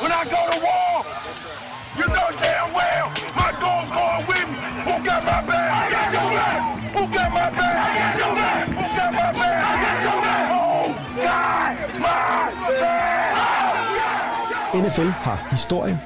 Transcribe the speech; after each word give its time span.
when 0.00 0.12
I 0.12 0.22
go 0.24 0.40
to 0.52 0.58
war. 0.66 0.94
You 1.98 2.06
know 2.14 2.28
damn 2.42 2.72
well 2.74 3.26
my 3.36 3.52
goal's 3.60 3.90
going 3.90 4.24
with 4.30 4.48
me. 4.50 4.56
Who 4.86 4.94
got 5.04 5.22
my 5.24 5.40
back? 5.50 5.68
I 5.80 5.84
got 5.94 6.08
your 6.16 6.28
back. 6.38 6.58
Who 6.96 7.02
got 7.16 7.30
my 7.38 7.48
back? 7.58 7.76
I 7.84 7.90
got 8.00 8.14
your 8.22 8.34
back. 8.40 8.64
Who 8.80 8.86
got 8.98 9.12
my 9.20 9.30
back? 9.40 9.60
I 9.70 9.74
got 9.84 9.98
your 10.06 10.18
back. 10.26 10.44
Oh, 10.60 10.86
God, 11.26 11.72
my 12.04 12.18
back. 12.80 13.06
NFL 14.74 15.10
har 15.26 15.48
historie, 15.50 16.00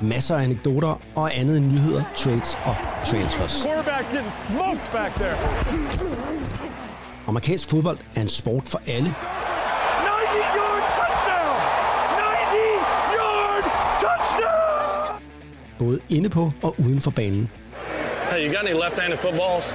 masser 0.00 0.36
af 0.36 0.42
anekdoter 0.42 1.00
og 1.14 1.36
andet 1.36 1.56
end 1.56 1.66
nyheder, 1.66 2.04
trades 2.16 2.58
og 2.64 2.76
transfers. 3.06 3.62
Quarterback 3.62 4.10
getting 4.10 4.32
smoked 4.32 4.92
back 4.92 5.14
there. 5.14 5.36
Amerikansk 7.26 7.68
fodbold 7.68 7.98
er 8.16 8.20
en 8.20 8.28
sport 8.28 8.68
for 8.68 8.80
alle, 8.86 9.14
både 15.78 16.00
inde 16.08 16.28
på 16.28 16.52
og 16.62 16.74
uden 16.78 17.00
for 17.00 17.10
banen. 17.10 17.50
Hey, 18.30 18.46
you 18.46 18.54
got 18.54 18.62
any 18.68 18.72
left-handed 18.84 19.18
footballs? 19.18 19.74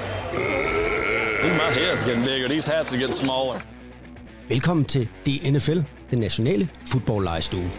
Ooh, 1.44 1.52
my 1.54 1.70
head's 1.80 2.04
getting 2.08 2.26
bigger. 2.26 2.48
These 2.48 2.72
hats 2.72 2.92
are 2.94 2.98
getting 3.00 3.16
smaller. 3.16 3.62
Velkommen 4.50 4.86
til 4.86 5.08
DNFL, 5.26 5.80
den 6.12 6.20
nationale 6.20 6.70
fodboldlejestue. 6.88 7.70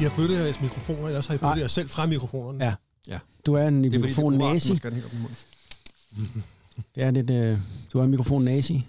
I 0.00 0.02
har 0.02 0.10
flyttet 0.10 0.36
jeres 0.38 0.60
mikrofoner, 0.60 1.06
ellers 1.06 1.26
har 1.26 1.34
I 1.34 1.38
flyttet 1.38 1.60
jer 1.60 1.68
selv 1.68 1.88
fra 1.88 2.06
mikrofonerne. 2.06 2.64
Ja, 2.64 2.74
Ja. 3.08 3.18
du 3.46 3.54
er 3.54 3.68
en 3.68 3.84
Det 3.84 3.94
er 3.94 3.98
fordi, 3.98 4.12
det 4.12 4.18
er 4.18 4.30
mikrofon 4.30 4.32
nazi. 4.52 4.70
man 4.70 4.78
skal 4.78 4.92
have 4.92 5.02
den 5.02 5.02
helt 5.02 5.04
op 5.06 5.12
i 5.12 5.22
munden. 5.22 6.44
Det 6.94 7.02
er 7.02 7.10
lidt, 7.10 7.30
øh, 7.30 7.58
du 7.92 8.02
en 8.02 8.10
mikrofon 8.10 8.44
nazi. 8.44 8.86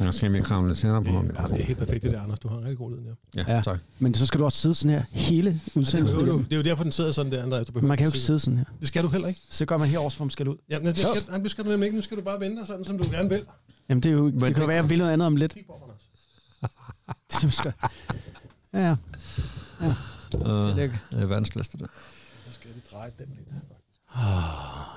Jeg 0.00 0.14
skal 0.14 0.30
lige 0.30 0.42
kravle 0.42 0.68
lidt 0.68 0.78
senere 0.78 1.04
på 1.04 1.10
ham. 1.10 1.26
Ja, 1.38 1.42
det 1.42 1.60
er 1.60 1.64
helt 1.64 1.78
perfekt 1.78 2.02
det 2.02 2.12
der, 2.12 2.22
Anders. 2.22 2.38
Du 2.38 2.48
har 2.48 2.56
en 2.56 2.62
rigtig 2.62 2.78
god 2.78 2.90
lyd 2.90 3.04
der. 3.04 3.14
Ja, 3.46 3.54
Ja. 3.56 3.62
tak. 3.62 3.78
Men 3.98 4.14
så 4.14 4.26
skal 4.26 4.40
du 4.40 4.44
også 4.44 4.58
sidde 4.58 4.74
sådan 4.74 4.90
her 4.96 5.02
hele 5.10 5.50
Det, 5.50 5.76
udsendelsen. 5.76 6.20
er 6.20 6.26
jo, 6.26 6.38
det 6.38 6.52
er 6.52 6.56
jo 6.56 6.62
derfor, 6.62 6.82
den 6.82 6.92
sidder 6.92 7.12
sådan 7.12 7.32
der, 7.32 7.42
Andreas. 7.42 7.66
Du 7.66 7.72
behøver 7.72 7.88
Man 7.88 7.96
kan 7.96 8.04
jo 8.04 8.08
ikke 8.08 8.18
sidde 8.18 8.40
sådan 8.40 8.56
her. 8.56 8.64
Det 8.80 8.88
skal 8.88 9.02
du 9.02 9.08
heller 9.08 9.28
ikke. 9.28 9.40
Så 9.50 9.66
gør 9.66 9.76
man 9.76 9.88
herover, 9.88 10.10
hvor 10.16 10.24
man 10.24 10.30
skal 10.30 10.48
ud. 10.48 10.56
Jamen, 10.70 10.86
det, 10.86 10.98
skal, 10.98 11.10
nej, 11.28 11.38
det 11.38 11.50
skal 11.50 11.64
du 11.64 11.70
nemlig 11.70 11.86
ikke. 11.86 11.96
Nu 11.96 12.02
skal 12.02 12.16
du 12.16 12.22
bare 12.22 12.40
vente 12.40 12.66
sådan, 12.66 12.84
som 12.84 12.98
du 12.98 13.04
gerne 13.10 13.28
vil. 13.28 13.40
Jamen, 13.88 14.02
det, 14.02 14.08
er 14.08 14.12
jo, 14.14 14.26
det 14.26 14.32
kan 14.40 14.40
jo 14.42 14.46
det- 14.48 14.68
være, 14.68 14.78
at 14.78 14.82
jeg 14.82 14.90
vil 14.90 14.98
noget 14.98 15.12
andet 15.12 15.26
om 15.26 15.36
lidt. 15.36 15.54
Det 17.30 17.42
er 17.42 17.44
måske... 17.46 17.72
Ja, 18.74 18.78
ja. 18.80 18.96
Uh, 20.34 20.40
Det 20.76 20.84
er 20.84 20.90
det 21.10 21.22
er 21.22 21.26
vanskeligst, 21.26 21.72
det 21.72 21.80
der. 21.80 21.86
Så 22.46 22.52
skal 22.52 22.68
jeg 22.68 22.74
lige 22.74 22.84
dreje 22.92 23.10
den 23.18 23.26
lidt. 23.36 23.48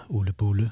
Ulle 0.09 0.33
Bulle. 0.33 0.71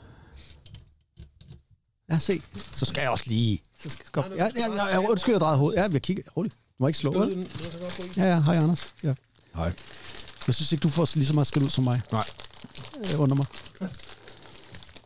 Ja, 2.11 2.19
se. 2.19 2.41
Så 2.73 2.85
skal 2.85 3.01
jeg 3.01 3.09
også 3.09 3.23
lige... 3.27 3.61
Så 3.83 3.89
skal, 3.89 4.05
skal, 4.05 4.23
ja, 4.37 4.49
ja, 4.55 4.73
ja, 4.75 4.85
ja, 4.87 4.99
undskyld, 5.09 5.33
jeg 5.33 5.41
drejer 5.41 5.57
hovedet. 5.57 5.77
Ja, 5.81 5.87
jeg 5.91 6.01
kigger. 6.01 6.23
Roligt. 6.37 6.53
Du 6.55 6.59
må 6.79 6.87
ikke 6.87 6.99
slå, 6.99 7.19
vel? 7.19 7.47
Ja, 8.17 8.23
ja. 8.23 8.41
Hej, 8.41 8.55
Anders. 8.55 8.93
Ja. 9.03 9.13
Hej. 9.55 9.73
Jeg 10.47 10.55
synes 10.55 10.71
ikke, 10.71 10.81
du 10.83 10.89
får 10.89 11.09
lige 11.15 11.25
så 11.25 11.33
meget 11.33 11.47
skæld 11.47 11.63
ud 11.65 11.69
som 11.69 11.83
mig. 11.83 12.01
Nej. 12.11 12.23
Øh, 13.13 13.19
under 13.21 13.35
mig. 13.35 13.45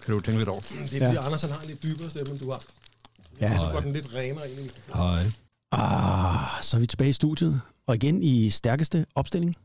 Kan 0.05 0.13
du 0.13 0.19
tænke 0.19 0.37
lidt 0.39 0.49
over? 0.49 0.59
Det 0.59 0.71
er 0.71 0.81
fordi, 0.87 0.95
Ja. 0.97 1.25
Anders 1.25 1.41
han 1.41 1.51
har 1.51 1.61
en 1.61 1.67
lidt 1.67 1.83
dybere 1.83 2.09
stemme, 2.09 2.31
end 2.31 2.39
du 2.39 2.51
har. 2.51 2.63
Ja. 3.41 3.57
Så 3.57 3.69
går 3.73 3.79
den 3.79 3.93
lidt 3.93 4.07
renere 4.13 4.51
ind 4.51 4.59
i 4.59 4.63
mikrofonen. 4.63 5.13
Hej. 5.13 5.31
Ah, 5.71 6.63
så 6.63 6.77
er 6.77 6.79
vi 6.81 6.87
tilbage 6.87 7.09
i 7.09 7.13
studiet. 7.13 7.61
Og 7.87 7.95
igen 7.95 8.23
i 8.23 8.49
stærkeste 8.49 9.05
opstilling. 9.15 9.55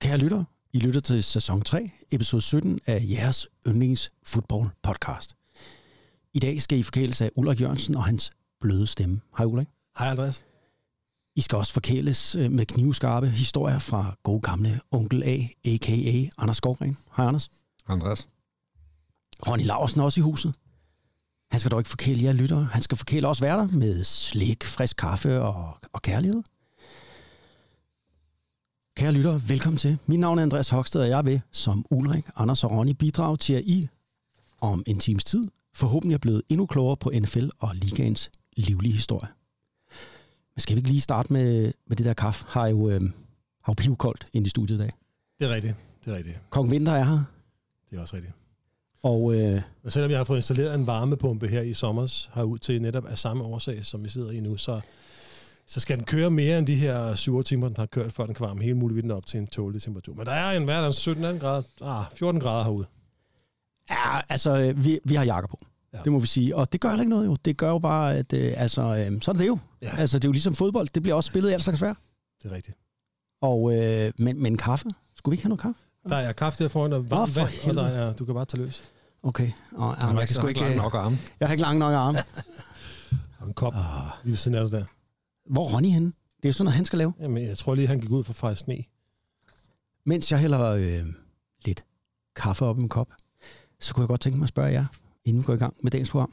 Kære 0.00 0.16
lytter, 0.18 0.44
I 0.72 0.78
lytter 0.78 1.00
til 1.00 1.24
sæson 1.24 1.62
3, 1.62 1.90
episode 2.12 2.42
17 2.42 2.80
af 2.86 3.04
jeres 3.10 3.46
yndlings 3.66 4.10
football 4.26 4.68
podcast. 4.82 5.34
I 6.34 6.38
dag 6.38 6.62
skal 6.62 6.78
I 6.78 6.82
forkæles 6.82 7.20
af 7.20 7.30
Ulrik 7.36 7.60
Jørgensen 7.60 7.96
og 7.96 8.04
hans 8.04 8.30
bløde 8.60 8.86
stemme. 8.86 9.20
Hej 9.38 9.46
Ulrik. 9.46 9.66
Hej, 9.98 10.08
Andreas. 10.08 10.44
I 11.36 11.40
skal 11.40 11.58
også 11.58 11.72
forkæles 11.72 12.34
øh, 12.34 12.50
med 12.50 12.66
knivskarpe 12.66 13.28
historier 13.28 13.78
fra 13.78 14.16
gode 14.22 14.40
gamle 14.40 14.80
onkel 14.90 15.22
A, 15.22 15.36
a.k.a. 15.64 16.28
Anders 16.38 16.56
Skovgren. 16.56 16.96
Hej 17.16 17.26
Anders. 17.26 17.50
Andreas. 17.88 18.28
Ronny 19.46 19.64
Larsen 19.64 20.00
er 20.00 20.04
også 20.04 20.20
i 20.20 20.22
huset. 20.22 20.54
Han 21.50 21.60
skal 21.60 21.70
dog 21.70 21.80
ikke 21.80 21.90
forkæle 21.90 22.22
jer 22.22 22.32
lyttere. 22.32 22.64
Han 22.64 22.82
skal 22.82 22.98
forkæle 22.98 23.28
os 23.28 23.42
værter 23.42 23.68
med 23.68 24.04
slik, 24.04 24.64
frisk 24.64 24.96
kaffe 24.96 25.42
og, 25.42 25.78
og 25.92 26.02
kærlighed. 26.02 26.42
Kære 28.96 29.12
lyttere, 29.12 29.48
velkommen 29.48 29.78
til. 29.78 29.98
Mit 30.06 30.20
navn 30.20 30.38
er 30.38 30.42
Andreas 30.42 30.68
Hoksted, 30.68 31.00
og 31.00 31.08
jeg 31.08 31.24
vil, 31.24 31.42
som 31.52 31.86
Ulrik, 31.90 32.24
Anders 32.36 32.64
og 32.64 32.70
Ronny, 32.70 32.92
bidrage 32.92 33.36
til, 33.36 33.54
at 33.54 33.62
I 33.64 33.88
om 34.60 34.82
en 34.86 34.98
times 34.98 35.24
tid 35.24 35.44
forhåbentlig 35.74 36.14
er 36.14 36.18
blevet 36.18 36.42
endnu 36.48 36.66
klogere 36.66 36.96
på 36.96 37.10
NFL 37.20 37.48
og 37.58 37.74
ligaens 37.74 38.30
livlige 38.56 38.92
historie. 38.92 39.28
Men 40.54 40.60
skal 40.60 40.76
vi 40.76 40.78
ikke 40.78 40.88
lige 40.90 41.00
starte 41.00 41.32
med, 41.32 41.72
med 41.86 41.96
det 41.96 42.06
der 42.06 42.14
kaffe? 42.14 42.44
Har 42.48 42.66
jo, 42.66 42.90
øh, 42.90 43.00
har 43.64 43.72
jo 43.72 43.74
pivkoldt 43.74 44.26
ind 44.32 44.46
i 44.46 44.48
studiet 44.50 44.76
i 44.76 44.80
dag. 44.80 44.90
Det 45.40 45.50
er 45.50 45.54
rigtigt. 45.54 45.74
Det 46.04 46.12
er 46.12 46.16
rigtigt. 46.16 46.36
Kong 46.50 46.70
Vinter 46.70 46.92
er 46.92 47.04
her, 47.04 47.24
Det 47.90 47.96
er 47.96 48.00
også 48.00 48.16
rigtigt. 48.16 48.34
og 49.02 49.34
øh, 49.34 49.62
Men 49.82 49.90
selvom 49.90 50.10
jeg 50.10 50.18
har 50.18 50.24
fået 50.24 50.38
installeret 50.38 50.74
en 50.74 50.86
varmepumpe 50.86 51.48
her 51.48 51.60
i 51.62 51.74
sommer, 51.74 52.26
herud 52.34 52.58
til 52.58 52.82
netop 52.82 53.06
af 53.06 53.18
samme 53.18 53.44
årsag, 53.44 53.84
som 53.84 54.04
vi 54.04 54.08
sidder 54.08 54.30
i 54.30 54.40
nu, 54.40 54.56
så, 54.56 54.80
så 55.66 55.80
skal 55.80 55.96
den 55.96 56.04
køre 56.04 56.30
mere 56.30 56.58
end 56.58 56.66
de 56.66 56.74
her 56.74 57.14
7 57.14 57.42
timer, 57.42 57.68
den 57.68 57.76
har 57.76 57.86
kørt, 57.86 58.12
før 58.12 58.26
den 58.26 58.34
kan 58.34 58.46
varme 58.46 58.62
hele 58.62 58.74
muligheden 58.76 59.10
op 59.10 59.26
til 59.26 59.40
en 59.40 59.46
tålelig 59.46 59.82
temperatur. 59.82 60.14
Men 60.14 60.26
der 60.26 60.32
er 60.32 60.56
en 60.56 60.64
hverdags 60.64 60.96
17 60.96 61.24
18 61.24 61.40
grader, 61.40 61.62
ah, 61.80 62.04
14 62.16 62.40
grader 62.40 62.64
herude. 62.64 62.86
Ja, 63.90 64.20
altså, 64.28 64.58
øh, 64.58 64.84
vi, 64.84 64.98
vi 65.04 65.14
har 65.14 65.24
jakker 65.24 65.48
på. 65.48 65.58
Ja. 65.92 65.98
Det 66.04 66.12
må 66.12 66.18
vi 66.18 66.26
sige. 66.26 66.56
Og 66.56 66.72
det 66.72 66.80
gør 66.80 66.88
heller 66.88 67.02
ikke 67.02 67.10
noget 67.10 67.26
jo. 67.26 67.36
Det 67.44 67.56
gør 67.56 67.68
jo 67.68 67.78
bare, 67.78 68.16
at 68.16 68.32
øh, 68.32 68.54
altså, 68.56 68.82
øh, 68.82 69.22
så 69.22 69.30
er 69.30 69.34
det 69.34 69.46
jo. 69.46 69.58
Ja. 69.82 69.96
Altså, 69.96 70.18
det 70.18 70.24
er 70.24 70.28
jo 70.28 70.32
ligesom 70.32 70.54
fodbold. 70.54 70.88
Det 70.94 71.02
bliver 71.02 71.14
også 71.14 71.28
spillet 71.28 71.50
i 71.50 71.52
alt 71.52 71.62
slags 71.62 71.82
vejr. 71.82 71.94
Det 72.42 72.50
er 72.50 72.54
rigtigt. 72.54 72.78
Og, 73.42 73.76
øh, 73.76 74.12
men, 74.18 74.42
men 74.42 74.56
kaffe? 74.56 74.90
Skulle 75.16 75.32
vi 75.32 75.34
ikke 75.34 75.42
have 75.44 75.48
noget 75.48 75.60
kaffe? 75.60 75.80
Der 76.08 76.16
er 76.16 76.32
kaffe 76.32 76.62
der 76.64 76.68
foran, 76.68 76.92
og 76.92 77.10
varmt 77.10 77.36
vand, 77.36 77.48
og 77.68 77.74
der 77.74 77.86
er, 77.86 78.12
du 78.12 78.24
kan 78.24 78.34
bare 78.34 78.44
tage 78.44 78.62
løs. 78.62 78.82
Okay. 79.22 79.50
Og, 79.72 79.96
Han 79.96 80.18
jeg, 80.18 80.28
kan 80.28 80.34
sgu 80.36 80.46
ikke, 80.46 80.60
langt 80.60 80.76
øh, 80.76 80.82
nok 80.82 80.94
arme. 80.94 81.18
jeg 81.40 81.48
har 81.48 81.52
ikke 81.52 81.62
lang 81.62 81.78
nok 81.78 81.92
arme. 81.92 82.18
Og 83.40 83.46
en 83.46 83.54
kop 83.54 83.74
ah. 83.74 83.82
lige 84.22 84.30
ved 84.30 84.36
siden 84.36 84.56
af 84.56 84.70
der. 84.70 84.84
Hvor 85.50 85.68
er 85.68 85.74
Ronny 85.74 85.88
henne? 85.88 86.06
Det 86.06 86.44
er 86.44 86.48
jo 86.48 86.52
sådan 86.52 86.64
noget, 86.64 86.76
han 86.76 86.84
skal 86.84 86.98
lave. 86.98 87.12
Jamen, 87.20 87.46
jeg 87.46 87.58
tror 87.58 87.74
lige, 87.74 87.86
han 87.88 88.00
gik 88.00 88.10
ud 88.10 88.24
for 88.24 88.32
fejre 88.32 88.56
sne. 88.56 88.84
Mens 90.06 90.32
jeg 90.32 90.38
hælder 90.40 90.62
øh, 90.70 91.04
lidt 91.64 91.84
kaffe 92.36 92.64
op 92.64 92.78
i 92.78 92.82
en 92.82 92.88
kop, 92.88 93.08
så 93.80 93.94
kunne 93.94 94.02
jeg 94.02 94.08
godt 94.08 94.20
tænke 94.20 94.38
mig 94.38 94.44
at 94.44 94.48
spørge 94.48 94.72
jer, 94.72 94.84
inden 95.24 95.42
vi 95.42 95.46
går 95.46 95.54
i 95.54 95.56
gang 95.56 95.76
med 95.80 95.90
dagens 95.90 96.10
program. 96.10 96.32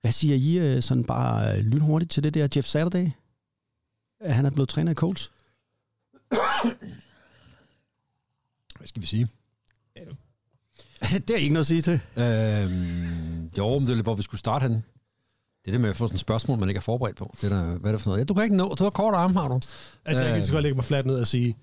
Hvad 0.00 0.12
siger 0.12 0.34
I 0.36 0.58
øh, 0.76 0.82
sådan 0.82 1.04
bare 1.04 1.58
øh, 1.58 1.64
lynhurtigt 1.64 2.10
til 2.12 2.22
det 2.22 2.34
der 2.34 2.48
Jeff 2.56 2.66
Saturday? 2.66 3.10
At 4.20 4.34
han 4.34 4.46
er 4.46 4.50
blevet 4.50 4.68
træner 4.68 4.92
i 4.92 4.94
Colts? 4.94 5.32
Hvad 8.78 8.86
skal 8.86 9.02
vi 9.02 9.06
sige? 9.06 9.28
det 11.12 11.30
er 11.30 11.36
ikke 11.36 11.52
noget 11.52 11.62
at 11.62 11.66
sige 11.66 11.82
til. 11.82 11.92
Øhm, 12.16 13.50
jo, 13.58 13.78
men 13.78 13.80
det 13.86 13.90
er 13.90 13.94
lidt, 13.94 14.06
hvor 14.06 14.14
vi 14.14 14.22
skulle 14.22 14.38
starte 14.38 14.62
henne. 14.62 14.82
Det 15.64 15.70
er 15.70 15.72
det 15.72 15.80
med 15.80 15.90
at 15.90 15.96
få 15.96 16.06
sådan 16.06 16.14
et 16.14 16.20
spørgsmål, 16.20 16.58
man 16.58 16.68
ikke 16.68 16.78
er 16.78 16.82
forberedt 16.82 17.16
på. 17.16 17.34
Det 17.40 17.52
er 17.52 17.56
der, 17.56 17.78
hvad 17.78 17.90
er 17.90 17.94
det 17.94 18.00
for 18.02 18.10
noget? 18.10 18.18
Ja, 18.20 18.24
du 18.24 18.34
kan 18.34 18.42
ikke 18.42 18.56
nå. 18.56 18.74
Du 18.74 18.84
har 18.84 18.90
kort 18.90 19.14
arm, 19.14 19.36
har 19.36 19.48
du. 19.48 19.54
Altså, 19.54 19.70
jeg 20.04 20.16
kan 20.16 20.26
Øh. 20.26 20.34
lige 20.36 20.46
så 20.46 20.52
godt 20.52 20.62
lægge 20.62 20.76
mig 20.76 20.84
fladt 20.84 21.06
ned 21.06 21.20
og 21.20 21.26
sige, 21.26 21.56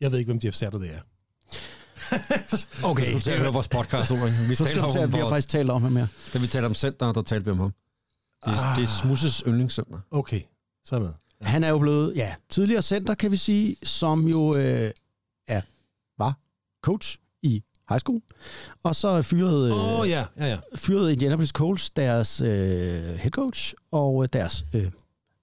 jeg 0.00 0.12
ved 0.12 0.18
ikke, 0.18 0.28
hvem 0.32 0.40
Jeff 0.44 0.56
Saturday 0.56 0.86
er. 0.88 1.00
Okay, 2.90 3.14
Du 3.14 3.20
skal 3.20 3.38
høre 3.38 3.52
vores 3.52 3.68
podcast, 3.68 4.10
Ulrik. 4.10 4.32
Vi 4.48 4.54
så 4.54 4.64
skal 4.64 4.76
taler 4.82 4.84
om, 4.88 4.98
at 4.98 5.12
vi 5.12 5.18
har 5.18 5.28
faktisk 5.28 5.48
talt 5.48 5.70
om 5.70 5.82
ham 5.82 5.96
her. 5.96 6.06
da 6.32 6.38
vi 6.38 6.46
talte 6.46 6.66
om 6.66 6.74
center, 6.74 7.12
der 7.12 7.22
talte 7.22 7.44
vi 7.44 7.50
om 7.50 7.58
ham. 7.58 7.72
Det, 8.46 8.52
er- 8.52 8.74
det 8.76 8.82
er 8.84 8.86
Smusses 8.88 9.42
yndlingscenter. 9.46 9.98
Okay, 10.10 10.40
så 10.84 10.96
er 10.96 11.00
med. 11.00 11.12
Han 11.42 11.64
er 11.64 11.68
jo 11.68 11.78
blevet, 11.78 12.12
ja, 12.16 12.34
tidligere 12.50 12.82
center, 12.82 13.14
kan 13.14 13.30
vi 13.30 13.36
sige, 13.36 13.76
som 13.82 14.28
jo 14.28 14.56
øh, 14.56 14.90
er, 15.48 15.60
var 16.18 16.38
coach 16.82 17.16
i 17.42 17.62
high 17.88 18.00
school. 18.00 18.20
Og 18.82 18.96
så 18.96 19.22
fyrede, 19.22 19.98
oh, 20.00 20.08
ja, 20.08 20.24
ja, 20.38 20.46
ja. 20.46 20.58
fyrede 20.76 21.12
Indianapolis 21.12 21.50
Colts 21.50 21.90
deres 21.90 22.40
øh, 22.40 22.48
head 22.48 23.30
coach 23.30 23.74
og 23.90 24.22
øh, 24.22 24.28
deres 24.32 24.64
øh, 24.74 24.90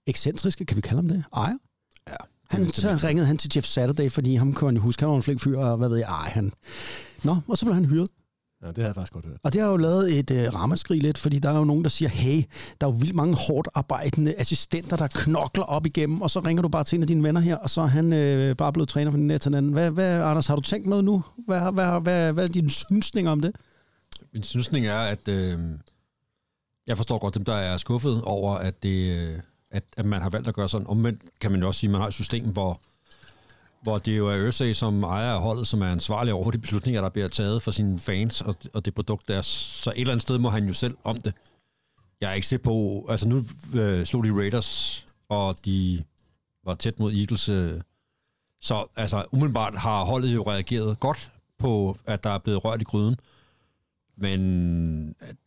ekscentriske, 0.07 0.65
kan 0.65 0.77
vi 0.77 0.81
kalde 0.81 0.97
ham 0.97 1.07
det, 1.07 1.23
ejer. 1.35 1.57
Ja, 2.07 2.15
Han, 2.55 2.65
det 2.65 2.75
så 2.75 2.99
ringede 3.07 3.27
han 3.27 3.37
til 3.37 3.51
Jeff 3.55 3.67
Saturday, 3.67 4.11
fordi 4.11 4.35
ham 4.35 4.53
kunne 4.53 4.67
han 4.67 4.77
huske, 4.77 5.01
han 5.01 5.09
var 5.09 5.15
en 5.15 5.23
flink 5.23 5.41
fyr, 5.41 5.59
og 5.59 5.77
hvad 5.77 5.89
ved 5.89 5.97
jeg, 5.97 6.07
ej, 6.07 6.29
han... 6.29 6.53
Nå, 7.23 7.35
og 7.47 7.57
så 7.57 7.65
blev 7.65 7.73
han 7.73 7.85
hyret. 7.85 8.07
ja. 8.63 8.67
det 8.67 8.77
har 8.77 8.85
jeg 8.85 8.95
faktisk 8.95 9.13
godt 9.13 9.25
hørt. 9.25 9.37
Og 9.43 9.53
det 9.53 9.61
har 9.61 9.69
jo 9.69 9.77
lavet 9.77 10.19
et 10.19 10.31
øh, 10.31 10.55
ramaskrig 10.55 11.01
lidt, 11.01 11.17
fordi 11.17 11.39
der 11.39 11.49
er 11.49 11.57
jo 11.57 11.63
nogen, 11.63 11.83
der 11.83 11.89
siger, 11.89 12.09
hey, 12.09 12.43
der 12.81 12.87
er 12.87 12.91
jo 12.91 12.97
vildt 12.97 13.15
mange 13.15 13.35
hårdt 13.47 13.67
arbejdende 13.75 14.35
assistenter, 14.37 14.97
der 14.97 15.07
knokler 15.07 15.63
op 15.63 15.85
igennem, 15.85 16.21
og 16.21 16.29
så 16.29 16.39
ringer 16.39 16.61
du 16.61 16.69
bare 16.69 16.83
til 16.83 16.95
en 16.95 17.01
af 17.01 17.07
dine 17.07 17.23
venner 17.23 17.41
her, 17.41 17.55
og 17.55 17.69
så 17.69 17.81
er 17.81 17.85
han 17.85 18.13
øh, 18.13 18.55
bare 18.55 18.73
blevet 18.73 18.89
træner 18.89 19.11
for 19.11 19.17
den 19.17 19.29
til 19.29 19.41
den 19.43 19.53
anden. 19.53 19.71
Hvad, 19.71 19.91
hvad, 19.91 20.21
Anders, 20.21 20.47
har 20.47 20.55
du 20.55 20.61
tænkt 20.61 20.87
noget 20.87 21.05
nu? 21.05 21.23
Hvad, 21.47 21.59
hvad, 21.59 21.71
hvad, 21.71 22.01
hvad, 22.01 22.33
hvad 22.33 22.43
er 22.43 22.47
din 22.47 22.69
synsning 22.69 23.29
om 23.29 23.41
det? 23.41 23.55
Min 24.33 24.43
synsning 24.43 24.85
er, 24.85 24.99
at 24.99 25.27
øh, 25.27 25.59
jeg 26.87 26.97
forstår 26.97 27.17
godt 27.17 27.35
dem, 27.35 27.45
der 27.45 27.53
er 27.55 27.77
skuffet 27.77 28.21
over, 28.21 28.55
at, 28.55 28.83
det, 28.83 29.17
øh, 29.17 29.39
at, 29.75 29.83
at 29.97 30.05
man 30.05 30.21
har 30.21 30.29
valgt 30.29 30.47
at 30.47 30.53
gøre 30.53 30.69
sådan. 30.69 30.87
Omvendt 30.87 31.21
kan 31.41 31.51
man 31.51 31.61
jo 31.61 31.67
også 31.67 31.79
sige, 31.79 31.87
at 31.87 31.91
man 31.91 32.01
har 32.01 32.07
et 32.07 32.13
system, 32.13 32.45
hvor, 32.45 32.81
hvor 33.81 33.97
det 33.97 34.17
jo 34.17 34.27
er 34.27 34.37
Ørsag, 34.37 34.75
som 34.75 35.03
ejer 35.03 35.33
af 35.33 35.41
holdet, 35.41 35.67
som 35.67 35.81
er 35.81 35.87
ansvarlig 35.87 36.33
over 36.33 36.51
de 36.51 36.57
beslutninger, 36.57 37.01
der 37.01 37.09
bliver 37.09 37.27
taget 37.27 37.63
for 37.63 37.71
sine 37.71 37.99
fans 37.99 38.41
og, 38.41 38.55
og 38.73 38.85
det 38.85 38.95
produkt 38.95 39.27
der. 39.27 39.41
Så 39.41 39.89
et 39.91 39.99
eller 39.99 40.11
andet 40.11 40.21
sted 40.21 40.37
må 40.37 40.49
han 40.49 40.67
jo 40.67 40.73
selv 40.73 40.97
om 41.03 41.17
det. 41.17 41.33
Jeg 42.21 42.29
er 42.29 42.33
ikke 42.33 42.47
sikker 42.47 42.63
på... 42.63 43.05
Altså 43.09 43.27
nu 43.27 43.45
øh, 43.73 44.05
slog 44.05 44.23
de 44.23 44.31
Raiders, 44.31 45.05
og 45.29 45.65
de 45.65 46.03
var 46.65 46.75
tæt 46.75 46.99
mod 46.99 47.13
Eagles. 47.13 47.49
Øh, 47.49 47.81
så 48.61 48.85
altså 48.95 49.25
umiddelbart 49.31 49.75
har 49.75 50.03
holdet 50.03 50.33
jo 50.33 50.43
reageret 50.43 50.99
godt 50.99 51.31
på, 51.59 51.97
at 52.05 52.23
der 52.23 52.29
er 52.29 52.37
blevet 52.37 52.65
rørt 52.65 52.81
i 52.81 52.83
gryden. 52.83 53.15
Men 54.17 54.39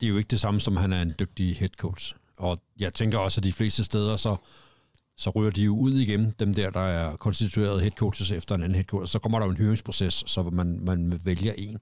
det 0.01 0.07
er 0.07 0.09
jo 0.09 0.17
ikke 0.17 0.29
det 0.29 0.41
samme, 0.41 0.61
som 0.61 0.77
han 0.77 0.93
er 0.93 1.03
en 1.03 1.13
dygtig 1.19 1.57
head 1.57 1.69
coach. 1.69 2.15
Og 2.39 2.59
jeg 2.79 2.95
tænker 2.95 3.19
også, 3.19 3.39
at 3.41 3.45
de 3.45 3.53
fleste 3.53 3.85
steder, 3.85 4.17
så, 4.17 4.37
så 5.17 5.31
ryger 5.31 5.51
de 5.51 5.63
jo 5.63 5.77
ud 5.77 5.93
igen, 5.95 6.35
dem 6.39 6.55
der, 6.55 6.71
der 6.71 6.81
er 6.81 7.17
konstitueret 7.17 7.81
head 7.81 7.91
coaches 7.91 8.31
efter 8.31 8.55
en 8.55 8.63
anden 8.63 8.75
head 8.75 8.85
coach. 8.85 9.13
Så 9.13 9.19
kommer 9.19 9.39
der 9.39 9.47
jo 9.47 9.53
en 9.53 9.59
høringsproces, 9.59 10.25
så 10.27 10.43
man, 10.43 10.81
man 10.83 11.21
vælger 11.25 11.53
en. 11.59 11.79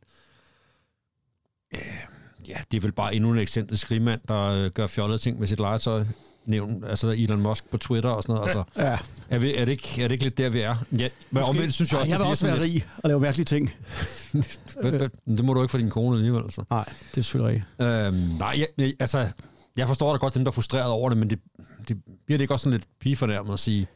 Ja, 2.49 2.56
det 2.70 2.76
er 2.76 2.81
vel 2.81 2.93
bare 2.93 3.14
endnu 3.14 3.32
en 3.32 3.38
ekscentrisk 3.38 3.82
skrigmand, 3.82 4.20
der 4.29 4.43
øh, 4.43 4.70
gør 4.70 4.87
fjollede 4.87 5.19
ting 5.19 5.38
med 5.38 5.47
sit 5.47 5.58
legetøj. 5.61 6.05
Nævn, 6.47 6.85
altså 6.85 7.09
Elon 7.11 7.41
Musk 7.43 7.70
på 7.70 7.76
Twitter 7.76 8.11
og 8.11 8.23
sådan 8.23 8.35
noget. 8.35 8.49
Altså, 8.49 8.64
Ja. 8.76 8.99
er, 9.31 9.38
vi, 9.38 9.55
er, 9.55 9.64
det 9.64 9.73
ikke, 9.73 10.02
er 10.02 10.09
det 10.09 10.12
ikke 10.12 10.25
lidt 10.25 10.38
der, 10.38 10.49
vi 10.49 10.61
er? 10.61 10.76
Ja, 10.99 11.09
men 11.31 11.43
omvendt 11.43 11.75
synes 11.75 11.93
jeg 11.93 11.97
Ej, 11.99 12.00
også, 12.00 12.12
jeg 12.12 12.19
vil 12.20 12.26
også 12.26 12.47
være 12.47 12.61
rig 12.61 12.87
og 13.02 13.09
lave 13.09 13.20
mærkelige 13.20 13.44
ting. 13.44 13.70
Det 15.37 15.44
må 15.44 15.55
du 15.55 15.62
ikke 15.62 15.70
for 15.70 15.79
din 15.79 15.91
kone 15.91 16.17
alligevel, 16.17 16.43
altså. 16.43 16.64
Nej, 16.70 16.85
det 17.11 17.19
er 17.19 17.23
selvfølgelig 17.23 17.64
rigtigt. 17.79 17.88
Øhm, 17.88 18.17
nej, 18.38 18.55
jeg, 18.59 18.67
jeg, 18.79 18.93
altså, 19.00 19.29
jeg 19.76 19.88
forstår 19.88 20.12
da 20.12 20.19
godt 20.19 20.34
dem, 20.34 20.44
der 20.44 20.50
er 20.50 20.55
frustreret 20.55 20.90
over 20.90 21.08
det, 21.08 21.19
men 21.19 21.31
det, 21.31 21.38
det 21.88 21.96
bliver 22.26 22.38
det 22.38 22.40
ikke 22.43 22.55
også 22.55 22.64
sådan 22.64 22.78
lidt 22.78 22.88
pigefornærmet 23.00 23.52
at 23.52 23.58
sige, 23.58 23.87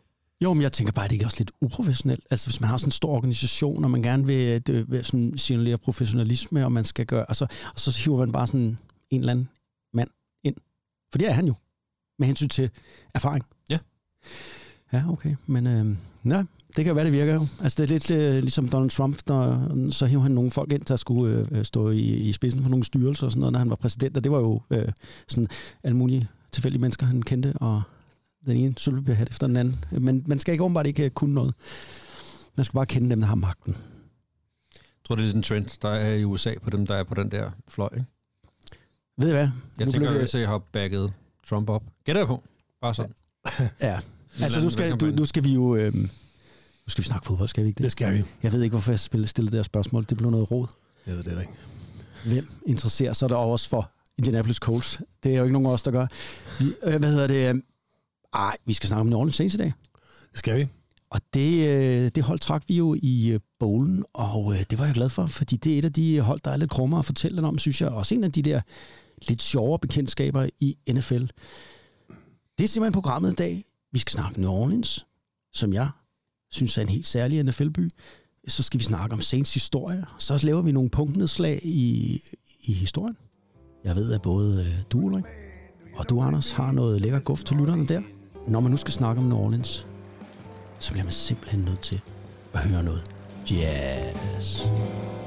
Jo, 0.43 0.53
men 0.53 0.63
jeg 0.63 0.73
tænker 0.73 0.93
bare, 0.93 1.05
at 1.05 1.11
det 1.11 1.23
er 1.23 1.27
også 1.27 1.37
lidt 1.41 1.51
uprofessionelt. 1.61 2.25
Altså, 2.31 2.47
hvis 2.47 2.61
man 2.61 2.71
har 2.71 2.77
sådan 2.77 2.89
en 2.89 2.93
stor 2.93 3.15
organisation, 3.17 3.85
og 3.85 3.91
man 3.91 4.03
gerne 4.03 4.27
vil, 4.27 4.67
det, 4.67 4.91
vil 4.91 5.05
sådan 5.05 5.39
signalere 5.39 5.79
professionalisme, 5.79 6.65
og 6.65 6.73
man 6.73 6.85
skal 6.85 7.07
gøre, 7.07 7.25
altså, 7.29 7.47
og 7.75 7.81
så 7.81 8.03
hiver 8.05 8.19
man 8.19 8.33
bare 8.33 8.47
sådan 8.47 8.79
en 9.11 9.21
eller 9.21 9.31
anden 9.33 9.49
mand 9.95 10.09
ind. 10.45 10.57
For 11.13 11.19
det 11.19 11.29
er 11.29 11.33
han 11.33 11.47
jo, 11.47 11.55
med 12.19 12.27
hensyn 12.27 12.49
til 12.49 12.71
erfaring. 13.15 13.45
Ja. 13.71 13.79
Ja, 14.93 15.05
okay. 15.09 15.37
Men 15.47 15.67
øh, 15.67 15.97
ja, 16.33 16.45
det 16.77 16.85
kan 16.85 16.97
være, 16.97 17.05
det 17.05 17.13
virker 17.13 17.35
jo. 17.35 17.47
Altså, 17.61 17.83
det 17.83 17.91
er 17.91 17.93
lidt 17.93 18.11
øh, 18.11 18.39
ligesom 18.41 18.69
Donald 18.69 18.91
Trump, 18.91 19.19
der, 19.29 19.69
så 19.91 20.07
hiver 20.07 20.23
han 20.23 20.33
nogle 20.33 20.51
folk 20.51 20.73
ind, 20.73 20.83
der 20.83 20.97
skulle 20.97 21.49
øh, 21.53 21.65
stå 21.65 21.91
i, 21.91 22.01
i 22.01 22.33
spidsen 22.33 22.63
for 22.63 22.71
nogle 22.71 22.85
styrelser 22.85 23.27
og 23.27 23.33
sådan 23.33 23.41
noget, 23.41 23.53
når 23.53 23.59
han 23.59 23.71
var 23.71 23.77
præsident, 23.77 24.17
og 24.17 24.25
det 24.25 24.33
var 24.33 24.39
jo 24.39 24.63
øh, 24.71 24.89
sådan 25.29 25.49
alle 25.83 25.97
mulige 25.97 26.29
tilfældige 26.53 26.81
mennesker, 26.81 27.07
han 27.07 27.23
kendte, 27.23 27.53
og 27.57 27.83
den 28.47 28.57
ene 28.57 28.75
sølvpapirhat 28.77 29.31
efter 29.31 29.47
den 29.47 29.57
anden. 29.57 29.85
Men 29.91 30.25
man 30.27 30.39
skal 30.39 30.53
ikke 30.53 30.65
åbenbart 30.65 30.87
ikke 30.87 31.05
øh, 31.05 31.11
kunne 31.11 31.35
noget. 31.35 31.55
Man 32.57 32.65
skal 32.65 32.75
bare 32.75 32.87
kende 32.87 33.11
dem, 33.11 33.21
der 33.21 33.29
har 33.29 33.35
magten. 33.35 33.73
jeg 33.73 34.81
tror, 35.05 35.15
det 35.15 35.23
er 35.23 35.27
lidt 35.27 35.37
en 35.37 35.43
trend, 35.43 35.81
der 35.83 35.89
er 35.89 36.15
i 36.15 36.25
USA 36.25 36.55
på 36.63 36.71
dem, 36.71 36.87
der 36.87 36.95
er 36.95 37.05
på 37.05 37.15
den 37.15 37.31
der 37.31 37.51
fløj. 37.69 37.89
Ikke? 37.93 38.07
Ved 39.19 39.29
I 39.29 39.33
hvad? 39.33 39.49
Jeg 39.79 39.87
Nu 39.87 39.93
tænker, 39.93 40.11
at 40.11 40.23
USA 40.23 40.47
har 40.47 40.59
backet 40.59 41.13
Trump 41.49 41.71
op. 41.71 41.83
Gætter 42.05 42.21
jeg 42.21 42.27
på. 42.27 42.43
Bare 42.81 42.95
sådan. 42.95 43.13
Ja. 43.81 43.99
Altså, 44.43 44.59
anden 44.59 44.65
nu 44.65 44.71
skal, 44.71 44.97
du, 44.97 45.07
nu 45.07 45.27
skal 45.27 45.45
vi 45.45 45.55
jo... 45.55 45.77
Øh, 45.77 45.93
nu 46.91 46.93
skal 46.93 47.05
vi 47.05 47.07
snakke 47.07 47.27
fodbold, 47.27 47.49
skal 47.49 47.65
vi 47.65 47.69
ikke 47.69 47.79
det? 47.79 47.85
Det 47.85 47.93
skal 47.93 48.15
vi. 48.15 48.25
Jeg 48.43 48.53
ved 48.53 48.63
ikke, 48.63 48.73
hvorfor 48.73 48.91
jeg 48.93 48.99
stillede 49.29 49.53
det 49.53 49.55
her 49.59 49.63
spørgsmål. 49.63 50.07
Det 50.09 50.17
blev 50.17 50.31
noget 50.31 50.51
råd. 50.51 50.67
Jeg 51.07 51.17
ved 51.17 51.25
det 51.25 51.31
ikke. 51.31 51.53
Hvem 52.27 52.49
interesserer 52.67 53.13
sig 53.13 53.29
der 53.29 53.37
også 53.37 53.69
for 53.69 53.91
Indianapolis 54.19 54.57
Colts? 54.57 55.01
Det 55.23 55.33
er 55.35 55.39
jo 55.39 55.45
ikke 55.45 55.53
nogen 55.53 55.67
af 55.67 55.73
os, 55.73 55.83
der 55.83 55.91
gør. 55.91 56.07
Vi, 56.59 56.65
øh, 56.83 56.99
hvad 56.99 57.13
hedder 57.13 57.27
det? 57.27 57.55
øh, 57.55 57.63
Ej, 58.35 58.57
vi 58.67 58.73
skal 58.73 58.87
snakke 58.89 59.01
om 59.01 59.07
New 59.07 59.19
Orleans 59.19 59.37
Saints 59.37 59.55
i 59.55 59.59
dag. 59.59 59.73
Det 60.31 60.39
skal 60.39 60.59
vi. 60.59 60.69
Og 61.11 61.21
det, 61.35 61.69
øh, 61.69 62.11
det 62.15 62.23
hold 62.23 62.39
trak 62.39 62.65
vi 62.69 62.77
jo 62.77 62.97
i 63.03 63.39
bowlen, 63.61 64.05
og 64.13 64.55
det 64.71 64.79
var 64.79 64.85
jeg 64.85 64.95
glad 64.95 65.09
for, 65.09 65.27
fordi 65.27 65.57
det 65.57 65.75
er 65.75 65.79
et 65.79 65.85
af 65.85 65.93
de 65.93 66.21
hold, 66.21 66.41
der 66.45 66.51
er 66.51 66.57
lidt 66.57 66.71
krummere 66.71 66.99
at 66.99 67.05
fortælle 67.05 67.35
lidt 67.35 67.47
om, 67.47 67.59
synes 67.59 67.81
jeg. 67.81 67.89
Også 67.89 68.15
en 68.15 68.25
af 68.25 68.33
de 68.33 68.43
der 68.43 68.61
lidt 69.29 69.43
sjovere 69.43 69.79
bekendtskaber 69.79 70.49
i 70.61 70.77
NFL. 70.91 71.27
Det 72.59 72.65
er 72.65 72.69
simpelthen 72.69 72.93
programmet 72.93 73.33
i 73.33 73.35
dag. 73.35 73.65
Vi 73.93 73.99
skal 73.99 74.11
snakke 74.13 74.41
New 74.41 74.51
Orleans, 74.51 75.07
som 75.53 75.73
jeg 75.73 75.89
synes 76.51 76.79
er 76.79 76.83
en 76.83 76.89
helt 76.89 77.07
særlig 77.07 77.43
NFL-by. 77.43 77.91
Så 78.49 78.63
skal 78.63 78.81
vi 78.81 78.85
snakke 78.85 79.13
om 79.13 79.21
Saints 79.21 79.55
historie. 79.55 80.05
Så 80.19 80.41
laver 80.43 80.63
vi 80.63 80.73
nogle 80.73 80.91
punktnedslag 80.91 81.61
i, 81.63 82.21
i 82.63 82.73
historien. 82.73 83.17
Jeg 83.85 83.97
ved, 83.97 84.13
at 84.13 84.23
både 84.23 84.65
øh, 84.65 84.83
du, 84.91 84.99
Ulrik, 84.99 85.25
og 85.95 86.09
du, 86.09 86.21
Anders, 86.21 86.51
har 86.51 86.73
noget 86.73 87.01
lækker 87.01 87.21
guf 87.21 87.45
til 87.45 87.57
lytterne 87.57 87.87
der. 87.87 88.03
Når 88.49 88.61
man 88.61 88.71
nu 88.71 88.77
skal 88.77 88.93
snakke 88.93 89.23
om 89.23 89.29
New 89.29 89.39
Orleans, 89.39 89.87
så 90.79 90.93
bliver 90.93 91.05
man 91.05 91.13
simpelthen 91.13 91.61
nødt 91.61 91.81
til 91.81 92.01
at 92.53 92.61
høre 92.61 92.83
noget 92.83 93.05
jazz. 93.51 94.37
Yes. 94.37 95.20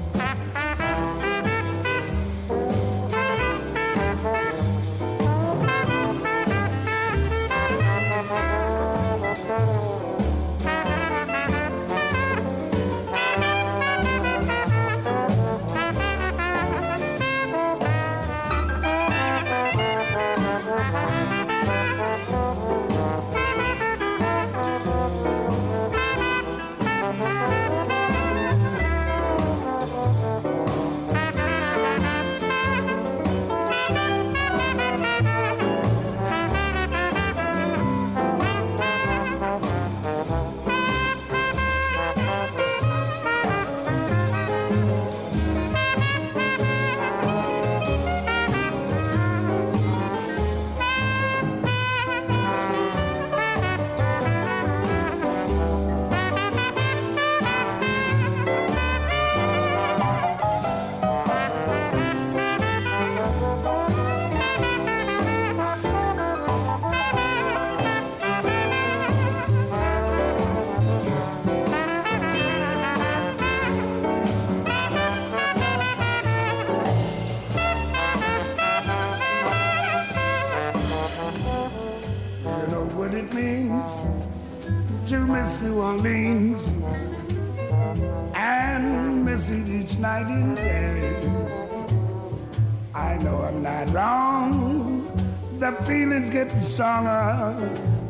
Feeling's 95.86 96.30
getting 96.30 96.58
stronger 96.58 97.54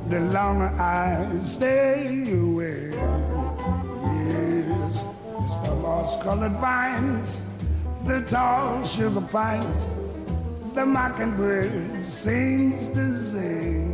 the 0.08 0.20
longer 0.20 0.68
I 0.78 1.26
stay 1.44 2.22
away. 2.32 2.90
Yes, 4.28 5.04
it's 5.40 5.56
the 5.64 5.74
lost 5.82 6.20
colored 6.20 6.56
vines, 6.60 7.44
the 8.04 8.20
tall 8.20 8.84
sugar 8.84 9.20
pines, 9.20 9.92
the 10.74 10.84
mockingbird 10.84 12.04
sings 12.04 12.88
to 12.88 13.14
sing. 13.14 13.90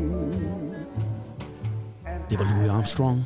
Det 2.30 2.38
var 2.38 2.56
Louis 2.56 2.70
Armstrong, 2.70 3.24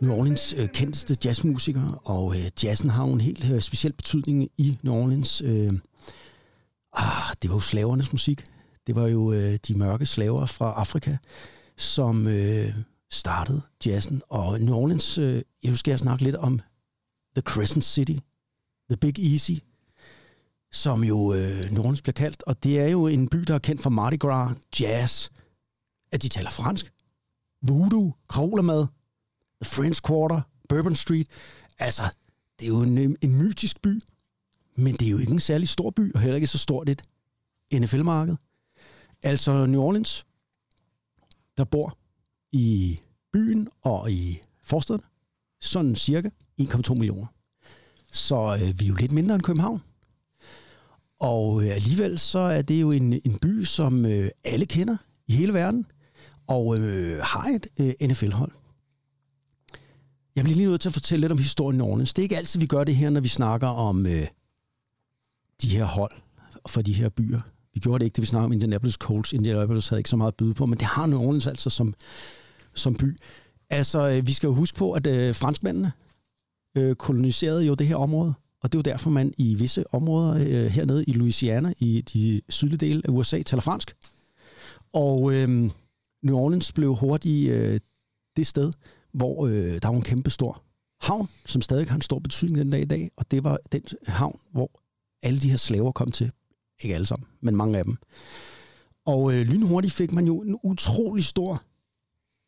New 0.00 0.12
Orleans 0.12 0.54
øh, 0.58 0.68
kendteste 0.68 1.16
jazzmusiker, 1.24 2.00
og 2.04 2.34
øh, 2.36 2.50
jazzen 2.64 2.90
har 2.90 3.06
jo 3.06 3.12
en 3.12 3.20
helt 3.20 3.50
øh, 3.50 3.60
speciel 3.60 3.92
betydning 3.92 4.48
i 4.56 4.78
New 4.82 4.94
Orleans. 4.94 5.42
Øh, 5.44 5.72
ah, 6.92 7.34
det 7.42 7.50
var 7.50 7.56
jo 7.56 7.60
slavernes 7.60 8.12
musik. 8.12 8.44
Det 8.88 8.96
var 8.96 9.08
jo 9.08 9.32
øh, 9.32 9.58
de 9.68 9.74
mørke 9.74 10.06
slaver 10.06 10.46
fra 10.46 10.72
Afrika, 10.72 11.16
som 11.76 12.26
øh, 12.26 12.74
startede 13.10 13.62
jazzen. 13.86 14.22
Og 14.28 14.60
New 14.60 14.74
Orleans, 14.74 15.18
øh, 15.18 15.42
jeg 15.62 15.70
husker, 15.70 15.92
jeg 15.92 15.98
snakke 15.98 16.24
lidt 16.24 16.36
om 16.36 16.60
The 17.36 17.42
Crescent 17.42 17.84
City, 17.84 18.16
The 18.90 18.96
Big 18.96 19.32
Easy, 19.32 19.52
som 20.72 21.04
jo 21.04 21.34
øh, 21.34 21.70
New 21.70 21.82
Orleans 21.82 22.02
bliver 22.02 22.12
kaldt. 22.12 22.42
Og 22.46 22.64
det 22.64 22.80
er 22.80 22.86
jo 22.86 23.06
en 23.06 23.28
by, 23.28 23.38
der 23.38 23.54
er 23.54 23.58
kendt 23.58 23.82
for 23.82 23.90
Mardi 23.90 24.16
Gras, 24.16 24.56
jazz, 24.80 25.30
at 26.12 26.22
de 26.22 26.28
taler 26.28 26.50
fransk 26.50 26.92
voodoo, 27.62 28.14
kravlermad, 28.28 28.86
The 29.62 29.70
French 29.70 30.02
Quarter, 30.06 30.40
Bourbon 30.68 30.94
Street. 30.94 31.26
Altså, 31.78 32.02
det 32.58 32.64
er 32.64 32.68
jo 32.68 32.82
en, 32.82 32.98
øh, 32.98 33.10
en 33.20 33.36
mytisk 33.36 33.82
by, 33.82 34.00
men 34.76 34.94
det 34.94 35.06
er 35.06 35.10
jo 35.10 35.18
ikke 35.18 35.32
en 35.32 35.40
særlig 35.40 35.68
stor 35.68 35.90
by, 35.90 36.14
og 36.14 36.20
heller 36.20 36.36
ikke 36.36 36.46
så 36.46 36.58
stort 36.58 36.88
et 36.88 37.02
NFL-marked. 37.74 38.36
Altså 39.22 39.66
New 39.66 39.80
Orleans, 39.80 40.26
der 41.56 41.64
bor 41.64 41.98
i 42.52 42.98
byen 43.32 43.68
og 43.82 44.12
i 44.12 44.40
forstederne, 44.64 45.04
sådan 45.60 45.96
cirka 45.96 46.30
1,2 46.60 46.94
millioner. 46.94 47.26
Så 48.12 48.58
øh, 48.62 48.80
vi 48.80 48.84
er 48.84 48.88
jo 48.88 48.94
lidt 48.94 49.12
mindre 49.12 49.34
end 49.34 49.42
København. 49.42 49.82
Og 51.20 51.64
øh, 51.64 51.74
alligevel 51.74 52.18
så 52.18 52.38
er 52.38 52.62
det 52.62 52.80
jo 52.80 52.90
en, 52.90 53.12
en 53.12 53.38
by, 53.42 53.64
som 53.64 54.06
øh, 54.06 54.30
alle 54.44 54.66
kender 54.66 54.96
i 55.26 55.32
hele 55.32 55.54
verden, 55.54 55.86
og 56.46 56.78
øh, 56.78 57.20
har 57.22 57.48
et 57.48 57.66
øh, 57.78 58.08
NFL-hold. 58.08 58.52
Jeg 60.36 60.44
bliver 60.44 60.56
lige 60.56 60.68
nødt 60.68 60.80
til 60.80 60.88
at 60.88 60.92
fortælle 60.92 61.20
lidt 61.20 61.32
om 61.32 61.38
historien 61.38 61.80
i 61.80 61.82
Orleans. 61.82 62.14
Det 62.14 62.22
er 62.22 62.24
ikke 62.24 62.36
altid, 62.36 62.60
vi 62.60 62.66
gør 62.66 62.84
det 62.84 62.96
her, 62.96 63.10
når 63.10 63.20
vi 63.20 63.28
snakker 63.28 63.68
om 63.68 64.06
øh, 64.06 64.26
de 65.62 65.68
her 65.68 65.84
hold 65.84 66.12
for 66.68 66.82
de 66.82 66.92
her 66.92 67.08
byer. 67.08 67.40
Vi 67.78 67.80
gjorde 67.80 67.98
det 67.98 68.04
ikke, 68.04 68.16
det 68.16 68.22
vi 68.22 68.26
snakkede 68.26 68.46
om 68.46 68.52
Indianapolis 68.52 68.94
Colts. 68.94 69.32
Indianapolis 69.32 69.88
havde 69.88 70.00
ikke 70.00 70.10
så 70.10 70.16
meget 70.16 70.32
at 70.32 70.36
byde 70.36 70.54
på, 70.54 70.66
men 70.66 70.78
det 70.78 70.86
har 70.86 71.06
New 71.06 71.20
Orleans 71.20 71.46
altså 71.46 71.70
som, 71.70 71.94
som 72.74 72.94
by. 72.94 73.16
Altså, 73.70 74.08
øh, 74.08 74.26
vi 74.26 74.32
skal 74.32 74.46
jo 74.46 74.54
huske 74.54 74.78
på, 74.78 74.92
at 74.92 75.06
øh, 75.06 75.34
franskmændene 75.34 75.92
øh, 76.76 76.94
koloniserede 76.94 77.64
jo 77.64 77.74
det 77.74 77.86
her 77.86 77.96
område, 77.96 78.34
og 78.62 78.72
det 78.72 78.78
er 78.78 78.78
jo 78.78 78.92
derfor, 78.92 79.10
man 79.10 79.34
i 79.36 79.54
visse 79.54 79.94
områder 79.94 80.34
øh, 80.34 80.66
hernede 80.66 81.04
i 81.04 81.12
Louisiana, 81.12 81.72
i 81.78 82.00
de 82.00 82.40
sydlige 82.48 82.78
dele 82.78 83.02
af 83.04 83.10
USA, 83.10 83.42
taler 83.42 83.60
fransk. 83.60 83.96
Og 84.92 85.34
øh, 85.34 85.48
New 86.22 86.36
Orleans 86.36 86.72
blev 86.72 86.94
hurtigt 86.94 87.50
øh, 87.50 87.80
det 88.36 88.46
sted, 88.46 88.72
hvor 89.12 89.46
øh, 89.46 89.78
der 89.82 89.88
var 89.88 89.96
en 89.96 90.02
kæmpe 90.02 90.30
stor 90.30 90.62
havn, 91.00 91.28
som 91.46 91.62
stadig 91.62 91.88
har 91.88 91.94
en 91.94 92.02
stor 92.02 92.18
betydning 92.18 92.58
den 92.58 92.70
dag 92.70 92.80
i 92.80 92.84
dag, 92.84 93.10
og 93.16 93.30
det 93.30 93.44
var 93.44 93.58
den 93.72 93.82
havn, 94.06 94.40
hvor 94.52 94.70
alle 95.22 95.38
de 95.38 95.50
her 95.50 95.56
slaver 95.56 95.92
kom 95.92 96.10
til. 96.10 96.30
Ikke 96.80 96.94
alle 96.94 97.06
sammen, 97.06 97.28
men 97.40 97.56
mange 97.56 97.78
af 97.78 97.84
dem. 97.84 97.96
Og 99.06 99.34
øh, 99.34 99.40
lynhurtigt 99.40 99.94
fik 99.94 100.12
man 100.12 100.26
jo 100.26 100.40
en 100.40 100.58
utrolig 100.62 101.24
stor 101.24 101.62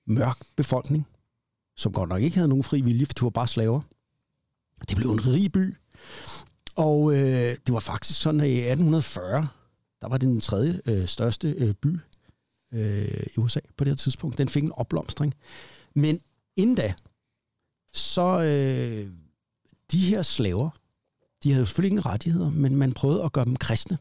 mørk 0.07 0.39
befolkning, 0.57 1.07
som 1.77 1.93
godt 1.93 2.09
nok 2.09 2.23
ikke 2.23 2.37
havde 2.37 2.49
nogen 2.49 2.65
fri 2.65 2.81
vilje, 2.81 3.07
for 3.07 3.13
de 3.13 3.23
var 3.23 3.31
bare 3.31 3.49
slaver. 3.49 3.81
Det 4.89 4.97
blev 4.97 5.11
en 5.11 5.27
rig 5.27 5.53
by, 5.53 5.77
og 6.77 7.13
øh, 7.13 7.57
det 7.67 7.73
var 7.73 7.81
faktisk 7.81 8.23
sådan, 8.23 8.41
at 8.41 8.47
i 8.47 8.59
1840, 8.59 9.49
der 10.01 10.09
var 10.09 10.19
det 10.19 10.29
den 10.29 10.41
tredje 10.41 10.81
øh, 10.87 11.07
største 11.07 11.51
øh, 11.51 11.75
by 11.75 11.99
øh, 12.75 13.23
i 13.37 13.39
USA 13.39 13.61
på 13.77 13.85
det 13.85 13.91
her 13.91 13.97
tidspunkt. 13.97 14.39
Den 14.39 14.49
fik 14.49 14.63
en 14.63 14.73
opblomstring. 14.73 15.35
Men 15.95 16.21
inden 16.57 16.77
da, 16.77 16.95
så 17.93 18.41
øh, 18.41 19.13
de 19.93 19.99
her 19.99 20.23
slaver, 20.23 20.71
de 21.43 21.51
havde 21.51 21.61
jo 21.61 21.67
selvfølgelig 21.67 21.91
ingen 21.91 22.07
rettigheder, 22.07 22.51
men 22.51 22.77
man 22.77 22.93
prøvede 22.93 23.25
at 23.25 23.33
gøre 23.33 23.45
dem 23.45 23.57
kristne. 23.57 23.99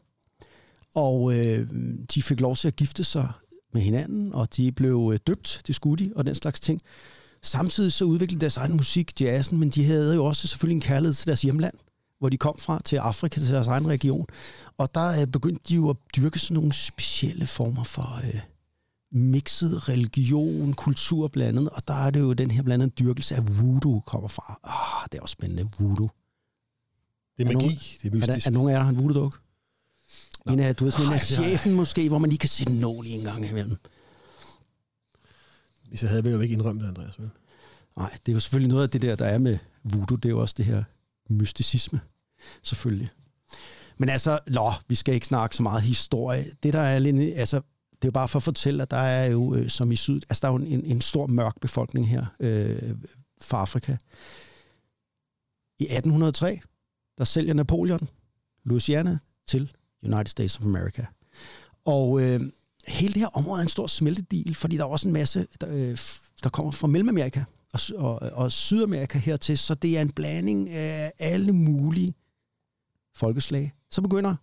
Og 0.94 1.38
øh, 1.38 1.68
de 2.14 2.22
fik 2.22 2.40
lov 2.40 2.56
til 2.56 2.68
at 2.68 2.76
gifte 2.76 3.04
sig 3.04 3.32
med 3.72 3.82
hinanden, 3.82 4.34
og 4.34 4.56
de 4.56 4.72
blev 4.72 5.10
øh, 5.14 5.18
døbt, 5.26 5.62
det 5.66 5.74
skulle 5.74 6.04
de, 6.04 6.12
og 6.16 6.26
den 6.26 6.34
slags 6.34 6.60
ting. 6.60 6.80
Samtidig 7.42 7.92
så 7.92 8.04
udviklede 8.04 8.40
deres 8.40 8.56
egen 8.56 8.76
musik, 8.76 9.20
jazzen, 9.20 9.58
men 9.58 9.70
de 9.70 9.84
havde 9.84 10.14
jo 10.14 10.24
også 10.24 10.48
selvfølgelig 10.48 10.74
en 10.76 10.80
kærlighed 10.80 11.14
til 11.14 11.26
deres 11.26 11.42
hjemland, 11.42 11.74
hvor 12.18 12.28
de 12.28 12.36
kom 12.36 12.58
fra, 12.58 12.80
til 12.84 12.96
Afrika, 12.96 13.40
til 13.40 13.50
deres 13.52 13.68
egen 13.68 13.88
region. 13.88 14.26
Og 14.78 14.94
der 14.94 15.20
øh, 15.20 15.26
begyndte 15.26 15.62
de 15.68 15.74
jo 15.74 15.90
at 15.90 15.96
dyrke 16.16 16.38
sådan 16.38 16.54
nogle 16.54 16.72
specielle 16.72 17.46
former 17.46 17.84
for 17.84 18.20
øh, 18.26 18.40
mixet 19.12 19.88
religion, 19.88 20.72
kultur 20.72 21.28
blandet, 21.28 21.68
og 21.68 21.88
der 21.88 21.94
er 21.94 22.10
det 22.10 22.20
jo 22.20 22.32
den 22.32 22.50
her 22.50 22.62
blandede 22.62 22.90
dyrkelse 22.90 23.34
af 23.36 23.42
voodoo 23.60 24.00
kommer 24.00 24.28
fra. 24.28 24.60
Ah, 24.64 25.08
det 25.12 25.18
er 25.18 25.22
også 25.22 25.32
spændende, 25.32 25.68
voodoo. 25.78 26.08
Det 27.36 27.46
er 27.46 27.50
Er 27.50 27.52
magi, 27.52 27.54
nogen- 27.54 27.68
det 28.02 28.04
er 28.04 28.06
Er, 28.06 28.10
der, 28.10 28.16
mystisk. 28.26 28.46
er 28.46 28.50
nogen 28.50 28.68
af 28.68 28.72
jer, 28.72 28.78
der 28.78 28.84
har 28.84 28.90
en 28.92 28.98
voodoo-duk? 28.98 29.40
En 30.48 30.60
af, 30.60 30.76
du 30.76 30.84
ved, 30.84 30.92
sådan 30.92 31.06
en 31.06 31.12
af 31.12 31.20
chefen 31.20 31.74
måske, 31.74 32.08
hvor 32.08 32.18
man 32.18 32.30
lige 32.30 32.38
kan 32.38 32.48
sætte 32.48 32.72
en 32.72 32.78
nål 32.80 33.06
i 33.06 33.10
en 33.10 33.24
gang 33.24 33.50
imellem. 33.50 33.76
Jeg 35.90 36.10
havde, 36.10 36.22
jeg 36.24 36.34
jo 36.34 36.40
ikke 36.40 36.52
indrømme 36.52 36.82
det, 36.82 36.88
Andreas. 36.88 37.18
Nej, 37.96 38.10
det 38.26 38.32
er 38.32 38.34
jo 38.34 38.40
selvfølgelig 38.40 38.68
noget 38.68 38.82
af 38.82 38.90
det 38.90 39.02
der, 39.02 39.16
der 39.16 39.24
er 39.26 39.38
med 39.38 39.58
voodoo. 39.84 40.16
Det 40.16 40.24
er 40.24 40.30
jo 40.30 40.40
også 40.40 40.54
det 40.58 40.64
her 40.64 40.84
mysticisme, 41.28 42.00
selvfølgelig. 42.62 43.10
Men 43.98 44.08
altså, 44.08 44.38
nå, 44.46 44.72
vi 44.88 44.94
skal 44.94 45.14
ikke 45.14 45.26
snakke 45.26 45.56
så 45.56 45.62
meget 45.62 45.82
historie. 45.82 46.44
Det 46.62 46.72
der 46.72 46.80
er 46.80 46.98
lidt, 46.98 47.16
altså, 47.36 47.56
det 47.92 48.04
er 48.04 48.08
jo 48.08 48.10
bare 48.10 48.28
for 48.28 48.38
at 48.38 48.42
fortælle, 48.42 48.82
at 48.82 48.90
der 48.90 48.96
er 48.96 49.26
jo, 49.26 49.54
øh, 49.54 49.68
som 49.68 49.92
i 49.92 49.96
syd, 49.96 50.20
altså 50.28 50.40
der 50.42 50.48
er 50.48 50.52
jo 50.52 50.58
en, 50.58 50.84
en 50.84 51.00
stor 51.00 51.26
mørk 51.26 51.60
befolkning 51.60 52.08
her 52.08 52.26
øh, 52.40 52.94
fra 53.40 53.60
Afrika. 53.60 53.96
I 55.78 55.84
1803, 55.84 56.60
der 57.18 57.24
sælger 57.24 57.54
Napoleon 57.54 58.08
Louisiana 58.64 59.18
til 59.46 59.72
United 60.04 60.26
States 60.26 60.58
of 60.58 60.64
America. 60.64 61.06
Og 61.84 62.20
øh, 62.20 62.40
hele 62.86 63.12
det 63.12 63.20
her 63.20 63.36
område 63.36 63.60
er 63.60 63.62
en 63.62 63.68
stor 63.68 63.86
smeltedil, 63.86 64.54
fordi 64.54 64.76
der 64.76 64.82
er 64.82 64.88
også 64.88 65.08
en 65.08 65.12
masse, 65.12 65.46
der, 65.60 65.68
øh, 65.70 65.98
der 66.42 66.50
kommer 66.50 66.72
fra 66.72 66.86
Mellemamerika 66.86 67.44
og, 67.72 67.80
og, 67.96 68.18
og 68.32 68.52
Sydamerika 68.52 69.18
hertil, 69.18 69.58
så 69.58 69.74
det 69.74 69.98
er 69.98 70.00
en 70.00 70.10
blanding 70.10 70.70
af 70.70 71.12
alle 71.18 71.52
mulige 71.52 72.14
folkeslag. 73.14 73.72
Så 73.90 74.02
begynder 74.02 74.34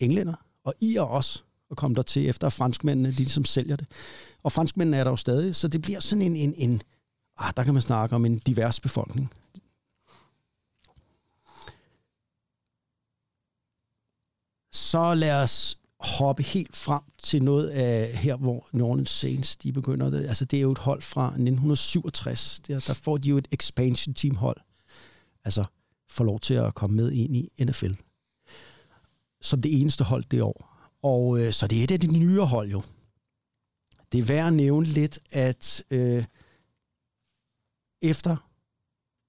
englænder 0.00 0.34
og 0.64 0.74
irer 0.80 1.02
også 1.02 1.42
at 1.70 1.76
komme 1.76 1.94
der 1.94 2.02
til, 2.02 2.28
efter 2.28 2.46
at 2.46 2.52
franskmændene 2.52 3.08
de 3.08 3.16
ligesom 3.16 3.44
sælger 3.44 3.76
det. 3.76 3.86
Og 4.42 4.52
franskmændene 4.52 4.96
er 4.96 5.04
der 5.04 5.10
jo 5.10 5.16
stadig, 5.16 5.54
så 5.54 5.68
det 5.68 5.82
bliver 5.82 6.00
sådan 6.00 6.22
en, 6.22 6.36
en, 6.36 6.54
en 6.56 6.82
ah, 7.38 7.52
der 7.56 7.64
kan 7.64 7.74
man 7.74 7.82
snakke 7.82 8.14
om 8.16 8.24
en 8.24 8.38
divers 8.38 8.80
befolkning. 8.80 9.32
Så 14.72 15.14
lad 15.14 15.42
os 15.42 15.78
hoppe 16.00 16.42
helt 16.42 16.76
frem 16.76 17.02
til 17.22 17.42
noget 17.42 17.68
af 17.68 18.16
her, 18.16 18.36
hvor 18.36 18.68
New 18.72 19.04
Saints 19.04 19.56
de 19.56 19.72
begynder 19.72 20.10
det. 20.10 20.26
Altså 20.26 20.44
det 20.44 20.56
er 20.56 20.60
jo 20.60 20.72
et 20.72 20.78
hold 20.78 21.02
fra 21.02 21.26
1967. 21.26 22.60
Der, 22.60 22.80
der 22.86 22.94
får 22.94 23.16
de 23.16 23.28
jo 23.28 23.38
et 23.38 23.48
expansion 23.52 24.14
team 24.14 24.34
hold. 24.34 24.56
Altså 25.44 25.64
får 26.10 26.24
lov 26.24 26.40
til 26.40 26.54
at 26.54 26.74
komme 26.74 26.96
med 26.96 27.12
ind 27.12 27.36
i 27.36 27.48
NFL. 27.60 27.92
Som 29.40 29.62
det 29.62 29.80
eneste 29.80 30.04
hold 30.04 30.24
det 30.30 30.42
år. 30.42 30.88
Og 31.02 31.40
øh, 31.40 31.52
så 31.52 31.66
det 31.66 31.80
er 31.80 31.84
et 31.84 31.90
af 31.90 32.00
de 32.00 32.18
nye 32.18 32.40
hold 32.40 32.70
jo. 32.70 32.82
Det 34.12 34.20
er 34.20 34.24
værd 34.24 34.46
at 34.46 34.52
nævne 34.52 34.86
lidt, 34.86 35.18
at 35.30 35.82
øh, 35.90 36.24
efter 38.02 38.36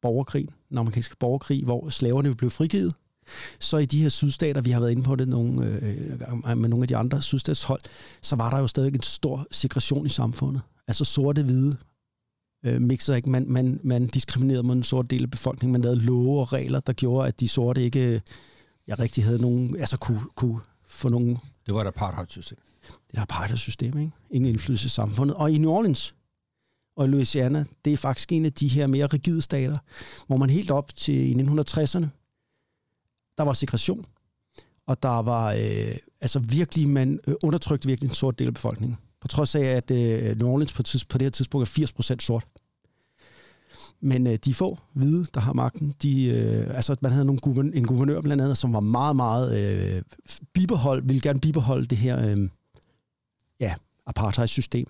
borgerkrigen, 0.01 0.49
den 0.69 0.77
amerikanske 0.77 1.15
borgerkrig, 1.15 1.63
hvor 1.63 1.89
slaverne 1.89 2.35
blev 2.35 2.49
frigivet, 2.49 2.95
så 3.59 3.77
i 3.77 3.85
de 3.85 4.01
her 4.01 4.09
sydstater, 4.09 4.61
vi 4.61 4.71
har 4.71 4.79
været 4.79 4.91
inde 4.91 5.03
på 5.03 5.15
det 5.15 5.27
nogle, 5.27 5.65
øh, 5.65 6.57
med 6.57 6.69
nogle 6.69 6.83
af 6.83 6.87
de 6.87 6.97
andre 6.97 7.21
sydstatshold, 7.21 7.81
så 8.21 8.35
var 8.35 8.49
der 8.49 8.59
jo 8.59 8.67
stadig 8.67 8.95
en 8.95 9.03
stor 9.03 9.47
segregation 9.51 10.05
i 10.05 10.09
samfundet. 10.09 10.61
Altså 10.87 11.05
sorte-hvide 11.05 11.77
øh, 12.65 12.81
mixer 12.81 13.15
ikke. 13.15 13.29
Man, 13.29 13.45
man, 13.49 13.79
man 13.83 14.07
diskriminerede 14.07 14.63
mod 14.63 14.75
en 14.75 14.83
sort 14.83 15.09
del 15.09 15.23
af 15.23 15.31
befolkningen. 15.31 15.71
Man 15.71 15.81
lavede 15.81 16.01
love 16.01 16.39
og 16.39 16.53
regler, 16.53 16.79
der 16.79 16.93
gjorde, 16.93 17.27
at 17.27 17.39
de 17.39 17.47
sorte 17.47 17.83
ikke 17.83 18.15
øh, 18.15 18.19
jeg 18.87 18.99
rigtig 18.99 19.23
havde 19.23 19.41
nogen, 19.41 19.77
altså 19.79 19.97
kunne, 19.97 20.21
kunne 20.35 20.59
få 20.87 21.09
nogen 21.09 21.37
Det 21.65 21.73
var 21.73 21.81
et 21.81 21.87
apartheid-system. 21.87 22.57
det 23.07 23.15
der 23.15 23.21
apartheid-system, 23.21 23.97
ikke? 23.97 24.11
Ingen 24.31 24.49
indflydelse 24.49 24.85
i 24.85 24.89
samfundet. 24.89 25.37
Og 25.37 25.51
i 25.51 25.57
New 25.57 25.71
Orleans 25.71 26.15
og 26.95 27.09
Louisiana, 27.09 27.65
det 27.85 27.93
er 27.93 27.97
faktisk 27.97 28.31
en 28.31 28.45
af 28.45 28.53
de 28.53 28.67
her 28.67 28.87
mere 28.87 29.05
rigide 29.05 29.41
stater, 29.41 29.77
hvor 30.27 30.37
man 30.37 30.49
helt 30.49 30.71
op 30.71 30.95
til 30.95 31.39
i 31.39 31.43
1960'erne, 31.43 32.05
der 33.37 33.43
var 33.43 33.53
segregation, 33.53 34.05
og 34.87 35.03
der 35.03 35.21
var 35.21 35.51
øh, 35.51 35.95
altså 36.21 36.39
virkelig, 36.39 36.89
man 36.89 37.19
øh, 37.27 37.35
undertrykte 37.43 37.87
virkelig 37.87 38.07
en 38.07 38.15
sort 38.15 38.39
del 38.39 38.47
af 38.47 38.53
befolkningen. 38.53 38.97
På 39.21 39.27
trods 39.27 39.55
af, 39.55 39.61
at 39.65 39.91
øh, 39.91 40.37
New 40.37 40.49
Orleans 40.49 40.73
på, 40.73 40.83
tids, 40.83 41.05
på 41.05 41.17
det 41.17 41.25
her 41.25 41.29
tidspunkt 41.29 41.79
er 41.79 41.87
80% 42.15 42.15
sort. 42.19 42.45
Men 44.01 44.27
øh, 44.27 44.35
de 44.45 44.53
få 44.53 44.77
hvide, 44.93 45.25
der 45.33 45.39
har 45.39 45.53
magten, 45.53 45.95
de, 46.01 46.25
øh, 46.25 46.75
altså 46.75 46.95
man 47.01 47.11
havde 47.11 47.25
nogle 47.25 47.41
guvern, 47.41 47.73
en 47.73 47.87
guvernør 47.87 48.21
blandt 48.21 48.43
andet, 48.43 48.57
som 48.57 48.73
var 48.73 48.79
meget, 48.79 49.15
meget 49.15 49.59
øh, 49.59 50.01
bibehold, 50.53 51.03
ville 51.03 51.21
gerne 51.21 51.39
bibeholde 51.39 51.85
det 51.85 51.97
her 51.97 52.29
øh, 52.29 52.37
ja, 53.59 53.73
apartheid-system. 54.05 54.87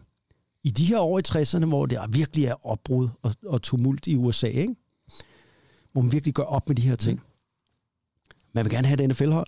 I 0.64 0.70
de 0.70 0.86
her 0.86 1.00
år 1.00 1.20
i 1.20 1.22
60'erne, 1.28 1.66
hvor 1.66 1.86
det 1.86 2.00
virkelig 2.10 2.46
er 2.46 2.68
opbrud 2.68 3.10
og, 3.22 3.36
og 3.46 3.62
tumult 3.62 4.08
i 4.08 4.16
USA, 4.16 4.48
ikke? 4.48 4.76
hvor 5.92 6.02
man 6.02 6.12
virkelig 6.12 6.34
gør 6.34 6.44
op 6.44 6.68
med 6.68 6.76
de 6.76 6.82
her 6.82 6.96
ting. 6.96 7.22
Man 8.54 8.66
vil 8.66 8.72
gerne 8.72 8.88
have 8.88 9.04
et 9.04 9.10
NFL-hold. 9.10 9.48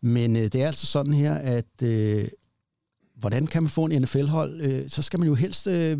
Men 0.00 0.36
øh, 0.36 0.42
det 0.42 0.54
er 0.54 0.66
altså 0.66 0.86
sådan 0.86 1.12
her, 1.12 1.34
at 1.34 1.82
øh, 1.82 2.28
hvordan 3.14 3.46
kan 3.46 3.62
man 3.62 3.70
få 3.70 3.84
en 3.84 4.02
NFL-hold? 4.02 4.60
Øh, 4.60 4.90
så 4.90 5.02
skal 5.02 5.18
man 5.18 5.28
jo 5.28 5.34
helst... 5.34 5.66
Øh, 5.66 5.98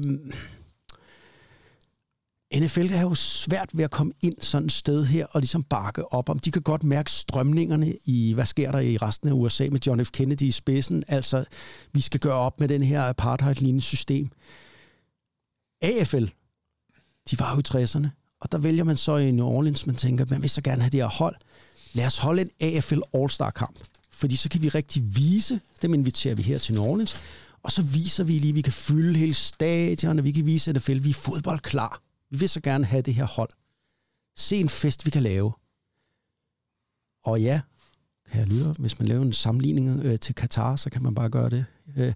NFL 2.55 2.93
er 2.93 3.01
jo 3.01 3.15
svært 3.15 3.71
ved 3.73 3.85
at 3.85 3.91
komme 3.91 4.13
ind 4.23 4.35
sådan 4.41 4.67
et 4.67 4.73
sted 4.73 5.05
her 5.05 5.27
og 5.27 5.41
ligesom 5.41 5.63
bakke 5.63 6.13
op 6.13 6.29
om. 6.29 6.39
De 6.39 6.51
kan 6.51 6.63
godt 6.63 6.85
mærke 6.85 7.11
strømningerne 7.11 7.95
i, 8.05 8.33
hvad 8.33 8.47
sker 8.47 8.73
der 8.73 8.79
i 8.79 8.97
resten 8.97 9.29
af 9.29 9.33
USA 9.33 9.67
med 9.73 9.81
John 9.87 10.05
F. 10.05 10.11
Kennedy 10.11 10.43
i 10.43 10.51
spidsen. 10.51 11.05
Altså, 11.09 11.45
vi 11.93 12.01
skal 12.01 12.21
gøre 12.21 12.35
op 12.35 12.61
med 12.61 12.69
den 12.69 12.83
her 12.83 13.03
apartheid-lignende 13.03 13.83
system. 13.83 14.31
AFL, 15.83 16.25
de 17.31 17.39
var 17.39 17.55
jo 17.55 17.79
i 17.79 17.83
60'erne. 17.85 18.09
Og 18.41 18.53
der 18.53 18.59
vælger 18.59 18.85
man 18.85 18.97
så 18.97 19.17
i 19.17 19.31
New 19.31 19.47
Orleans, 19.47 19.87
man 19.87 19.97
tænker, 19.97 20.25
man 20.31 20.43
vil 20.43 20.51
så 20.51 20.63
gerne 20.63 20.83
have 20.83 20.91
det 20.91 21.01
her 21.01 21.09
hold. 21.09 21.37
Lad 21.97 22.07
os 22.07 22.19
holde 22.19 22.43
en 22.43 22.51
AFL 22.61 23.01
All-Star-kamp. 23.15 23.77
Fordi 24.11 24.37
så 24.37 24.49
kan 24.49 24.63
vi 24.63 24.69
rigtig 24.69 25.17
vise, 25.17 25.61
dem 25.83 25.95
inviterer 25.95 26.35
vi 26.35 26.43
her 26.43 26.59
til 26.59 26.75
New 26.75 26.85
Orleans, 26.85 27.17
og 27.63 27.73
så 27.73 27.83
viser 27.83 28.25
vi 28.25 28.39
lige, 28.39 28.49
at 28.49 28.55
vi 28.55 28.63
kan 28.63 28.73
fylde 28.73 29.19
hele 29.19 29.35
stadion, 29.35 30.19
og 30.19 30.25
vi 30.25 30.33
kan 30.33 30.47
vise 30.47 30.73
NFL, 30.73 30.93
at 30.93 31.05
vi 31.05 31.11
er 31.11 31.15
fodboldklar. 31.15 32.03
Vi 32.31 32.39
vil 32.39 32.49
så 32.49 32.61
gerne 32.61 32.85
have 32.85 33.03
det 33.03 33.15
her 33.15 33.25
hold. 33.25 33.49
Se 34.37 34.57
en 34.57 34.69
fest, 34.69 35.07
vi 35.07 35.11
kan 35.11 35.23
lave. 35.23 35.53
Og 37.25 37.41
ja, 37.43 37.61
kan 38.31 38.41
jeg 38.41 38.49
lytte, 38.49 38.75
hvis 38.79 38.99
man 38.99 39.09
laver 39.09 39.23
en 39.23 39.33
sammenligning 39.33 40.01
øh, 40.05 40.19
til 40.19 40.35
Katar, 40.35 40.77
så 40.77 40.91
kan 40.91 41.03
man 41.03 41.15
bare 41.15 41.29
gøre 41.29 41.51
det. 41.51 41.65
Øh, 41.97 42.13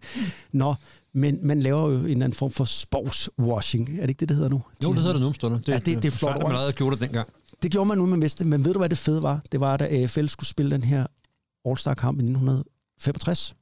nå, 0.53 0.75
men 1.13 1.47
man 1.47 1.61
laver 1.63 1.89
jo 1.91 1.97
en 1.99 2.05
eller 2.05 2.15
anden 2.25 2.33
form 2.33 2.51
for 2.51 2.65
sportswashing. 2.65 3.89
Er 3.89 4.01
det 4.01 4.09
ikke 4.09 4.21
det, 4.21 4.29
det 4.29 4.37
hedder 4.37 4.51
nu? 4.51 4.63
Jo, 4.85 4.89
det 4.93 5.03
hedder 5.03 5.13
det 5.13 5.23
nu. 5.23 5.29
Det, 5.57 5.69
Ja, 5.69 5.79
det- 5.79 5.87
det 6.03 6.05
er 6.05 6.11
flot 6.11 6.37
ord. 6.37 6.43
man 6.43 6.47
allerede 6.53 6.73
gjorde 6.73 6.97
det 6.97 7.01
dengang. 7.01 7.29
Det 7.63 7.71
gjorde 7.71 7.89
man 7.89 7.99
nu 7.99 8.07
med 8.07 8.19
Veste, 8.19 8.45
men 8.45 8.65
ved 8.65 8.73
du, 8.73 8.79
hvad 8.79 8.89
det 8.89 8.99
fede 8.99 9.23
var? 9.23 9.43
Det 9.53 9.61
var, 9.61 9.77
da 9.77 10.03
AFL 10.03 10.27
skulle 10.27 10.49
spille 10.49 10.71
den 10.71 10.83
her 10.83 11.07
All-Star-kamp 11.65 12.19
i 12.19 12.25
1965, 12.25 13.57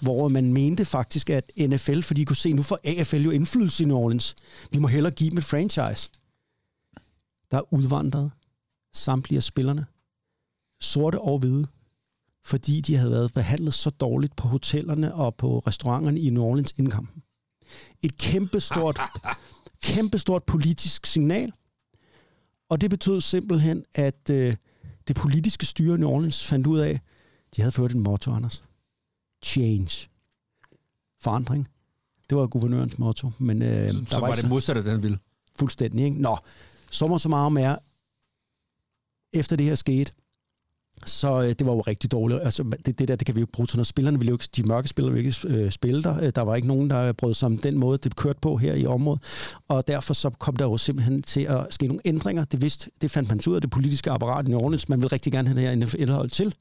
hvor 0.00 0.28
man 0.28 0.52
mente 0.52 0.84
faktisk, 0.84 1.30
at 1.30 1.50
NFL, 1.58 2.00
fordi 2.00 2.20
de 2.20 2.26
kunne 2.26 2.36
se, 2.36 2.52
nu 2.52 2.62
får 2.62 2.78
AFL 2.84 3.16
jo 3.16 3.30
indflydelse 3.30 3.82
i 3.82 3.86
New 3.86 3.96
Orleans. 3.96 4.34
Vi 4.70 4.78
må 4.78 4.88
hellere 4.88 5.12
give 5.12 5.30
dem 5.30 5.38
et 5.38 5.44
franchise. 5.44 6.10
Der 7.50 7.56
er 7.58 7.74
udvandret 7.74 8.30
samtlige 8.94 9.36
af 9.36 9.42
spillerne, 9.42 9.86
sorte 10.80 11.20
og 11.20 11.38
hvide, 11.38 11.66
fordi 12.44 12.80
de 12.80 12.96
havde 12.96 13.10
været 13.10 13.32
behandlet 13.32 13.74
så 13.74 13.90
dårligt 13.90 14.36
på 14.36 14.48
hotellerne 14.48 15.14
og 15.14 15.34
på 15.34 15.58
restauranterne 15.58 16.20
i 16.20 16.30
New 16.30 16.42
Orleans 16.42 16.72
inden 16.72 16.90
kampen. 16.90 17.22
Et 18.02 18.16
kæmpestort, 18.16 19.00
kæmpestort 19.84 20.44
politisk 20.44 21.06
signal, 21.06 21.52
og 22.72 22.80
det 22.80 22.90
betød 22.90 23.20
simpelthen, 23.20 23.84
at 23.94 24.30
øh, 24.30 24.54
det 25.08 25.16
politiske 25.16 25.66
styre 25.66 25.94
i 25.94 25.98
New 25.98 26.08
Orleans 26.08 26.46
fandt 26.46 26.66
ud 26.66 26.78
af, 26.78 27.00
de 27.56 27.60
havde 27.62 27.72
ført 27.72 27.92
en 27.92 28.00
motto, 28.00 28.30
Anders. 28.32 28.62
Change. 29.44 30.08
Forandring. 31.20 31.68
Det 32.30 32.38
var 32.38 32.46
guvernørens 32.46 32.98
motto, 32.98 33.30
men 33.38 33.62
øh, 33.62 33.90
Så, 33.90 33.98
der 33.98 34.04
så 34.10 34.20
var 34.20 34.28
ikke 34.28 34.42
det 34.42 34.48
modsatte, 34.48 34.82
han 34.82 35.02
ville. 35.02 35.18
fuldstændig. 35.58 36.04
Ikke? 36.04 36.20
Nå, 36.22 36.36
sommer 36.90 37.18
så 37.18 37.28
meget 37.28 37.62
er, 37.62 37.76
efter 39.32 39.56
det 39.56 39.66
her 39.66 39.74
skete, 39.74 40.12
så 41.06 41.42
øh, 41.42 41.48
det 41.48 41.66
var 41.66 41.72
jo 41.72 41.80
rigtig 41.80 42.12
dårligt. 42.12 42.40
Altså, 42.42 42.62
det, 42.86 42.98
det 42.98 43.08
der, 43.08 43.16
det 43.16 43.26
kan 43.26 43.34
vi 43.34 43.40
jo 43.40 43.44
ikke 43.44 43.52
bruge 43.52 43.66
til 43.66 43.76
noget. 43.76 43.86
Spillerne 43.86 44.18
ville 44.18 44.28
jo 44.28 44.34
ikke, 44.34 44.48
de 44.56 44.62
mørke 44.62 44.88
spillere 44.88 45.14
ville 45.14 45.28
ikke 45.28 45.48
øh, 45.48 45.70
spille 45.70 46.02
der. 46.02 46.20
Øh, 46.22 46.32
der 46.34 46.42
var 46.42 46.54
ikke 46.54 46.68
nogen, 46.68 46.90
der 46.90 47.12
brød 47.12 47.34
sig 47.34 47.46
om 47.46 47.58
den 47.58 47.78
måde, 47.78 47.98
det 47.98 48.16
kørte 48.16 48.40
på 48.40 48.56
her 48.56 48.74
i 48.74 48.86
området. 48.86 49.22
Og 49.68 49.86
derfor 49.86 50.14
så 50.14 50.30
kom 50.30 50.56
der 50.56 50.64
jo 50.64 50.76
simpelthen 50.76 51.22
til 51.22 51.40
at 51.40 51.66
ske 51.70 51.86
nogle 51.86 52.02
ændringer. 52.04 52.44
Det, 52.44 52.62
vidste, 52.62 52.90
det 53.00 53.10
fandt 53.10 53.28
man 53.28 53.40
ud 53.48 53.54
af 53.54 53.60
det 53.60 53.70
politiske 53.70 54.10
apparat 54.10 54.46
i 54.46 54.50
New 54.50 54.60
Orleans. 54.60 54.88
Man 54.88 55.00
vil 55.00 55.08
rigtig 55.08 55.32
gerne 55.32 55.48
have 55.48 55.60
det 55.60 55.90
her 55.90 55.98
indhold 55.98 56.30
til. 56.30 56.54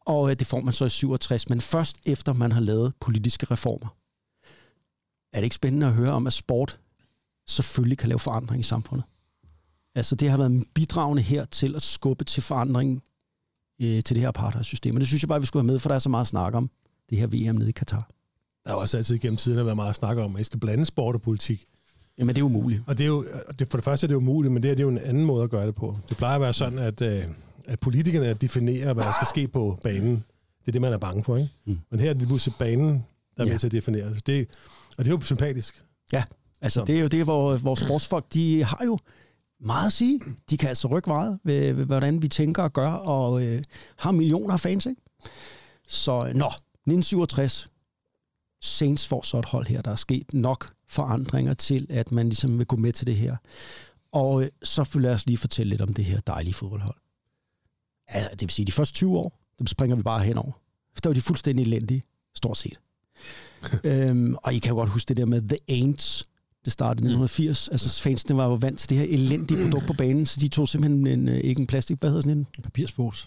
Og 0.00 0.30
øh, 0.30 0.36
det 0.36 0.46
får 0.46 0.60
man 0.60 0.72
så 0.72 0.84
i 0.84 0.88
67, 0.88 1.48
men 1.48 1.60
først 1.60 1.96
efter 2.06 2.32
man 2.32 2.52
har 2.52 2.60
lavet 2.60 2.92
politiske 3.00 3.46
reformer. 3.50 3.88
Er 5.32 5.38
det 5.38 5.44
ikke 5.44 5.56
spændende 5.56 5.86
at 5.86 5.92
høre 5.92 6.12
om, 6.12 6.26
at 6.26 6.32
sport 6.32 6.80
selvfølgelig 7.48 7.98
kan 7.98 8.08
lave 8.08 8.18
forandring 8.18 8.60
i 8.60 8.62
samfundet. 8.62 9.04
Altså 9.94 10.14
det 10.14 10.30
har 10.30 10.38
været 10.38 10.64
bidragende 10.74 11.22
her 11.22 11.44
til 11.44 11.74
at 11.74 11.82
skubbe 11.82 12.24
til 12.24 12.42
forandringen 12.42 13.02
øh, 13.82 14.02
til 14.02 14.16
det 14.16 14.20
her 14.20 14.28
apartheid-system. 14.28 14.94
Og 14.94 15.00
det 15.00 15.08
synes 15.08 15.22
jeg 15.22 15.28
bare, 15.28 15.40
vi 15.40 15.46
skulle 15.46 15.62
have 15.62 15.72
med, 15.72 15.78
for 15.78 15.88
der 15.88 15.94
er 15.94 15.98
så 15.98 16.08
meget 16.08 16.24
at 16.24 16.28
snakke 16.28 16.58
om 16.58 16.70
det 17.10 17.18
her 17.18 17.26
VM 17.26 17.56
nede 17.56 17.68
i 17.68 17.72
Katar. 17.72 18.08
Der 18.64 18.70
har 18.70 18.76
også 18.76 18.96
altid 18.96 19.18
gennem 19.18 19.36
tiden 19.36 19.64
været 19.64 19.76
meget 19.76 19.96
snak 19.96 20.16
om, 20.16 20.34
at 20.36 20.40
I 20.40 20.44
skal 20.44 20.60
blande 20.60 20.86
sport 20.86 21.14
og 21.14 21.22
politik. 21.22 21.64
Jamen 22.18 22.34
det 22.34 22.40
er 22.40 22.44
umuligt. 22.44 22.82
Og 22.86 22.98
det 22.98 23.04
er 23.04 23.08
jo, 23.08 23.26
det, 23.58 23.68
for 23.68 23.76
det 23.78 23.84
første 23.84 24.04
er 24.04 24.08
det 24.08 24.14
umuligt, 24.14 24.52
men 24.52 24.62
det, 24.62 24.68
her, 24.68 24.74
det 24.74 24.80
er 24.80 24.84
jo 24.84 24.90
en 24.90 24.98
anden 24.98 25.24
måde 25.24 25.44
at 25.44 25.50
gøre 25.50 25.66
det 25.66 25.74
på. 25.74 25.96
Det 26.08 26.16
plejer 26.16 26.34
at 26.34 26.40
være 26.40 26.54
sådan, 26.54 26.78
at, 26.78 27.00
øh, 27.02 27.22
at 27.64 27.80
politikerne 27.80 28.34
definerer, 28.34 28.94
hvad 28.94 29.04
der 29.04 29.12
skal 29.12 29.26
ske 29.26 29.48
på 29.48 29.78
banen. 29.82 30.14
Det 30.60 30.68
er 30.68 30.72
det, 30.72 30.80
man 30.80 30.92
er 30.92 30.98
bange 30.98 31.24
for, 31.24 31.36
ikke? 31.36 31.50
Mm. 31.66 31.78
Men 31.90 32.00
her 32.00 32.10
er 32.10 32.14
det 32.14 32.26
pludselig 32.28 32.54
banen, 32.58 33.04
der 33.36 33.42
er 33.42 33.46
Ja. 33.46 33.52
med 33.52 33.58
til 33.58 33.66
at 33.66 33.72
definere. 33.72 34.14
Så 34.14 34.20
det, 34.26 34.48
og 34.98 35.04
det 35.04 35.10
er 35.10 35.14
jo 35.14 35.20
sympatisk. 35.20 35.82
Ja, 36.12 36.24
altså 36.60 36.80
Så. 36.80 36.84
det 36.84 36.96
er 36.96 37.00
jo 37.00 37.08
det, 37.08 37.24
hvor, 37.24 37.56
hvor 37.56 37.74
sportsfolk, 37.74 38.24
de 38.34 38.64
har 38.64 38.80
jo 38.84 38.98
meget 39.60 39.86
at 39.86 39.92
sige. 39.92 40.20
De 40.50 40.56
kan 40.56 40.68
altså 40.68 40.88
rykke 40.88 41.08
meget 41.10 41.40
ved, 41.44 41.72
ved 41.72 41.86
hvordan 41.86 42.22
vi 42.22 42.28
tænker 42.28 42.62
og 42.62 42.72
gør, 42.72 42.92
og 42.92 43.46
øh, 43.46 43.62
har 43.96 44.12
millioner 44.12 44.54
af 44.54 44.60
fans, 44.60 44.86
ikke? 44.86 45.02
Så, 45.88 46.12
øh, 46.12 46.34
nå, 46.34 46.46
1967, 46.46 47.68
Saints 48.62 49.08
får 49.08 49.22
så 49.22 49.38
et 49.38 49.44
hold 49.44 49.66
her, 49.66 49.82
der 49.82 49.90
er 49.90 49.96
sket 49.96 50.34
nok 50.34 50.72
forandringer 50.88 51.54
til, 51.54 51.86
at 51.90 52.12
man 52.12 52.28
ligesom 52.28 52.58
vil 52.58 52.66
gå 52.66 52.76
med 52.76 52.92
til 52.92 53.06
det 53.06 53.16
her. 53.16 53.36
Og 54.12 54.42
øh, 54.42 54.48
så 54.62 54.88
lad 54.94 55.14
os 55.14 55.26
lige 55.26 55.36
fortælle 55.36 55.70
lidt 55.70 55.80
om 55.80 55.94
det 55.94 56.04
her 56.04 56.20
dejlige 56.20 56.54
fodboldhold. 56.54 56.96
Ja, 58.14 58.28
det 58.30 58.42
vil 58.42 58.50
sige, 58.50 58.66
de 58.66 58.72
første 58.72 58.94
20 58.94 59.18
år, 59.18 59.38
dem 59.58 59.66
springer 59.66 59.96
vi 59.96 60.02
bare 60.02 60.24
henover. 60.24 60.52
Der 61.02 61.08
var 61.08 61.14
de 61.14 61.20
fuldstændig 61.20 61.62
elendige, 61.62 62.02
stort 62.34 62.56
set. 62.56 62.80
øhm, 63.84 64.34
og 64.42 64.54
I 64.54 64.58
kan 64.58 64.68
jo 64.68 64.74
godt 64.76 64.90
huske 64.90 65.08
det 65.08 65.16
der 65.16 65.24
med 65.24 65.48
The 65.48 65.58
Aints. 65.68 66.24
Det 66.64 66.72
startede 66.72 67.04
i 67.04 67.12
1980. 67.12 67.68
Altså 67.68 68.02
fansene 68.02 68.36
var 68.36 68.46
jo 68.46 68.54
vant 68.54 68.78
til 68.78 68.88
det 68.90 68.98
her 68.98 69.04
elendige 69.04 69.64
produkt 69.64 69.86
på 69.86 69.92
banen, 69.92 70.26
så 70.26 70.40
de 70.40 70.48
tog 70.48 70.68
simpelthen 70.68 71.06
en, 71.06 71.28
øh, 71.28 71.36
ikke 71.38 71.60
en 71.60 71.66
plastik, 71.66 71.98
hvad 72.00 72.10
hedder 72.10 72.22
sådan 72.22 72.38
en? 72.38 72.46
Papirspose. 72.62 73.26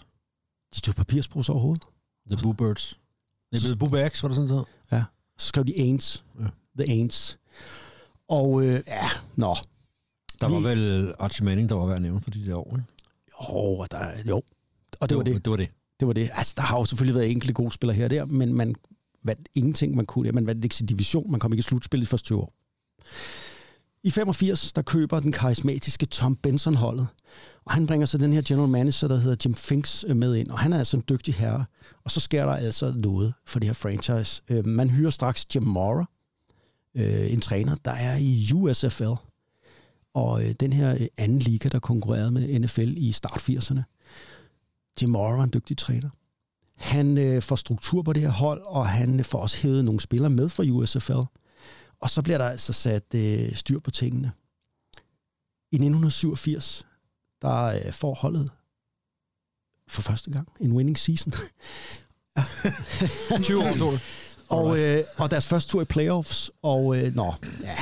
De 0.74 0.80
tog 0.80 0.94
papirsbrus 0.94 1.48
overhovedet. 1.48 1.82
The 2.30 2.38
Boo 2.42 2.52
Birds. 2.52 2.98
Det 3.52 3.70
er 3.72 3.76
Boo 3.76 3.88
Bags, 3.88 4.22
var 4.22 4.28
det 4.28 4.36
sådan 4.36 4.48
noget? 4.48 4.66
Så 5.38 5.46
skrev 5.48 5.64
de 5.66 5.72
Aints. 5.78 6.24
Ja. 6.40 6.44
The 6.78 6.92
Aints. 6.92 7.38
Og 8.28 8.62
øh, 8.66 8.80
ja, 8.86 9.08
nå. 9.36 9.54
Der 10.40 10.48
var 10.48 10.58
Vi- 10.58 10.64
vel 10.64 11.14
Archie 11.18 11.44
Manning, 11.44 11.68
der 11.68 11.74
var 11.74 11.86
værd 11.86 11.96
at 11.96 12.02
nævne 12.02 12.20
for 12.20 12.30
de 12.30 12.46
der 12.46 12.54
år, 12.54 12.76
ikke? 12.76 12.88
Jo, 13.50 13.86
der, 13.90 14.06
jo. 14.28 14.42
Og 15.00 15.08
det 15.08 15.16
var 15.16 15.22
det. 15.24 15.44
Det 15.44 15.50
var 15.50 15.56
det. 15.56 15.68
Det 16.00 16.06
var 16.08 16.14
det. 16.14 16.30
Altså, 16.32 16.54
der 16.56 16.62
har 16.62 16.78
jo 16.78 16.84
selvfølgelig 16.84 17.14
været 17.14 17.30
enkelte 17.30 17.52
gode 17.52 17.72
spillere 17.72 17.96
her 17.96 18.04
og 18.04 18.10
der, 18.10 18.24
men 18.24 18.54
man 18.54 18.74
vandt 19.24 19.48
ingenting, 19.54 19.94
man 19.96 20.06
kunne. 20.06 20.32
Man 20.32 20.46
vandt 20.46 20.64
ikke 20.64 20.76
sin 20.76 20.86
division, 20.86 21.30
man 21.30 21.40
kom 21.40 21.52
ikke 21.52 21.60
i 21.60 21.62
slutspil 21.62 22.00
i 22.00 22.02
de 22.02 22.06
første 22.06 22.26
20 22.26 22.38
år. 22.40 22.54
I 24.04 24.10
85, 24.10 24.72
der 24.72 24.82
køber 24.82 25.20
den 25.20 25.32
karismatiske 25.32 26.06
Tom 26.06 26.36
Benson 26.36 26.74
holdet, 26.74 27.06
og 27.64 27.72
han 27.72 27.86
bringer 27.86 28.06
så 28.06 28.18
den 28.18 28.32
her 28.32 28.42
general 28.44 28.68
manager, 28.68 29.08
der 29.08 29.16
hedder 29.16 29.36
Jim 29.44 29.54
Finks, 29.54 30.04
øh, 30.08 30.16
med 30.16 30.34
ind, 30.34 30.48
og 30.48 30.58
han 30.58 30.72
er 30.72 30.78
altså 30.78 30.96
en 30.96 31.04
dygtig 31.08 31.34
herre. 31.34 31.64
Og 32.04 32.10
så 32.10 32.20
sker 32.20 32.46
der 32.46 32.52
altså 32.52 32.92
noget 32.96 33.34
for 33.46 33.58
det 33.58 33.68
her 33.68 33.74
franchise. 33.74 34.42
Øh, 34.48 34.66
man 34.66 34.90
hyrer 34.90 35.10
straks 35.10 35.46
Jim 35.54 35.62
Mora, 35.62 36.04
øh, 36.94 37.32
en 37.32 37.40
træner, 37.40 37.76
der 37.84 37.90
er 37.90 38.16
i 38.16 38.50
USFL, 38.54 39.14
og 40.14 40.42
den 40.60 40.72
her 40.72 41.06
anden 41.16 41.38
liga, 41.38 41.68
der 41.68 41.78
konkurrerede 41.78 42.30
med 42.30 42.58
NFL 42.58 42.94
i 42.96 43.12
start 43.12 43.48
80'erne. 43.50 43.82
Jim 45.02 45.10
Mora 45.10 45.36
var 45.36 45.44
en 45.44 45.50
dygtig 45.54 45.78
træner. 45.78 46.10
Han 46.76 47.42
får 47.42 47.56
struktur 47.56 48.02
på 48.02 48.12
det 48.12 48.22
her 48.22 48.30
hold, 48.30 48.62
og 48.66 48.88
han 48.88 49.24
får 49.24 49.38
også 49.38 49.62
hævet 49.62 49.84
nogle 49.84 50.00
spillere 50.00 50.30
med 50.30 50.48
fra 50.48 50.64
USFL. 50.70 51.43
Og 52.04 52.10
så 52.10 52.22
bliver 52.22 52.38
der 52.38 52.48
altså 52.48 52.72
sat 52.72 53.14
øh, 53.14 53.54
styr 53.54 53.78
på 53.78 53.90
tingene. 53.90 54.32
I 55.72 55.76
1987, 55.76 56.86
der 57.42 57.64
øh, 57.64 57.92
får 57.92 58.14
holdet 58.14 58.50
for 59.88 60.02
første 60.02 60.30
gang 60.30 60.48
en 60.60 60.72
winning 60.72 60.98
season. 60.98 61.32
20 63.42 63.64
år 63.64 63.76
tog 63.76 63.92
det. 63.92 64.00
og, 64.48 64.78
øh, 64.78 64.98
og 65.16 65.30
deres 65.30 65.46
første 65.46 65.70
tur 65.70 65.82
i 65.82 65.84
playoffs, 65.84 66.50
og 66.62 66.96
øh, 66.98 67.14
nå, 67.14 67.34
ja, 67.62 67.76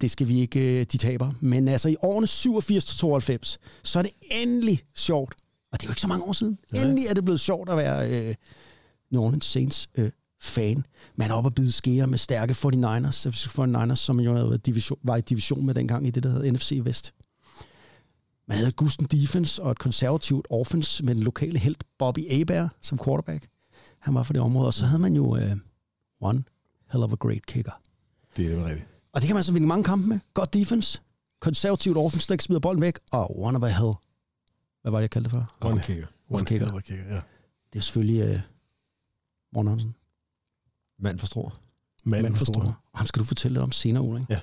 det 0.00 0.10
skal 0.10 0.28
vi 0.28 0.40
ikke, 0.40 0.80
øh, 0.80 0.86
de 0.92 0.98
taber. 0.98 1.32
Men 1.40 1.68
altså 1.68 1.88
i 1.88 1.96
årene 2.02 2.26
87-92, 2.26 3.56
så 3.82 3.98
er 3.98 4.02
det 4.02 4.12
endelig 4.30 4.84
sjovt, 4.94 5.34
og 5.72 5.80
det 5.80 5.86
er 5.86 5.88
jo 5.88 5.92
ikke 5.92 6.00
så 6.00 6.08
mange 6.08 6.24
år 6.24 6.32
siden, 6.32 6.58
endelig 6.74 7.06
er 7.06 7.14
det 7.14 7.24
blevet 7.24 7.40
sjovt 7.40 7.70
at 7.70 7.76
være 7.76 8.10
øh, 8.10 8.34
New 9.10 9.22
Orleans 9.22 9.46
Saints 9.46 9.88
øh, 9.94 10.10
fan. 10.44 10.86
Man 11.16 11.30
er 11.30 11.34
oppe 11.34 11.48
og 11.48 11.54
bide 11.54 11.72
skære 11.72 12.06
med 12.06 12.18
stærke 12.18 12.52
49ers, 12.52 13.10
San 13.10 13.32
Francisco 13.32 13.64
49ers, 13.64 13.94
som 13.94 14.20
jo 14.20 14.56
division, 14.56 14.98
var 15.02 15.16
i 15.16 15.20
division 15.20 15.66
med 15.66 15.74
dengang 15.74 16.06
i 16.06 16.10
det, 16.10 16.22
der 16.22 16.30
hedder 16.30 16.52
NFC 16.52 16.80
Vest. 16.84 17.14
Man 18.48 18.58
havde 18.58 18.72
Gusten 18.72 19.06
Defense 19.06 19.62
og 19.62 19.70
et 19.70 19.78
konservativt 19.78 20.46
offense 20.50 21.04
med 21.04 21.14
den 21.14 21.22
lokale 21.22 21.58
held 21.58 21.76
Bobby 21.98 22.30
Abear 22.30 22.74
som 22.80 22.98
quarterback. 23.04 23.48
Han 23.98 24.14
var 24.14 24.22
for 24.22 24.32
det 24.32 24.42
område. 24.42 24.66
Og 24.66 24.74
så 24.74 24.86
havde 24.86 25.02
man 25.02 25.14
jo 25.14 25.36
øh, 25.36 25.56
one 26.20 26.44
hell 26.92 27.04
of 27.04 27.12
a 27.12 27.16
great 27.16 27.46
kicker. 27.46 27.80
Det 28.36 28.46
er 28.46 28.56
det 28.56 28.64
rigtigt. 28.64 28.88
Og 29.12 29.20
det 29.20 29.26
kan 29.26 29.34
man 29.36 29.44
så 29.44 29.52
vinde 29.52 29.66
mange 29.66 29.84
kampe 29.84 30.08
med. 30.08 30.20
Godt 30.34 30.54
defense, 30.54 31.00
konservativt 31.40 31.96
offense, 31.96 32.28
der 32.28 32.34
ikke 32.34 32.44
smider 32.44 32.60
bolden 32.60 32.82
væk, 32.82 32.98
og 33.12 33.40
one 33.40 33.58
of 33.58 33.64
a 33.64 33.68
hell. 33.68 33.92
Hvad 34.82 34.90
var 34.92 34.98
det, 34.98 35.02
jeg 35.02 35.10
kaldte 35.10 35.30
det 35.30 35.36
for? 35.38 35.54
Okay. 35.60 36.04
One 36.30 36.44
kicker. 36.44 36.66
hell 36.66 36.74
of 36.74 36.78
a 36.78 36.80
kicker, 36.80 37.04
ja. 37.14 37.20
Det 37.72 37.78
er 37.78 37.82
selvfølgelig 37.82 38.20
øh, 38.22 38.40
Ron 39.56 39.66
Hansen. 39.66 39.94
Mand 40.98 41.18
for 41.18 41.26
stor. 41.26 41.54
Manden 42.04 42.22
Mand 42.22 42.36
for 42.36 42.44
stor. 42.44 42.60
Og 42.92 42.98
ham 42.98 43.06
skal 43.06 43.20
du 43.20 43.24
fortælle 43.24 43.54
lidt 43.54 43.62
om 43.62 43.72
senere, 43.72 44.02
Ulrik. 44.02 44.24
Ja. 44.30 44.40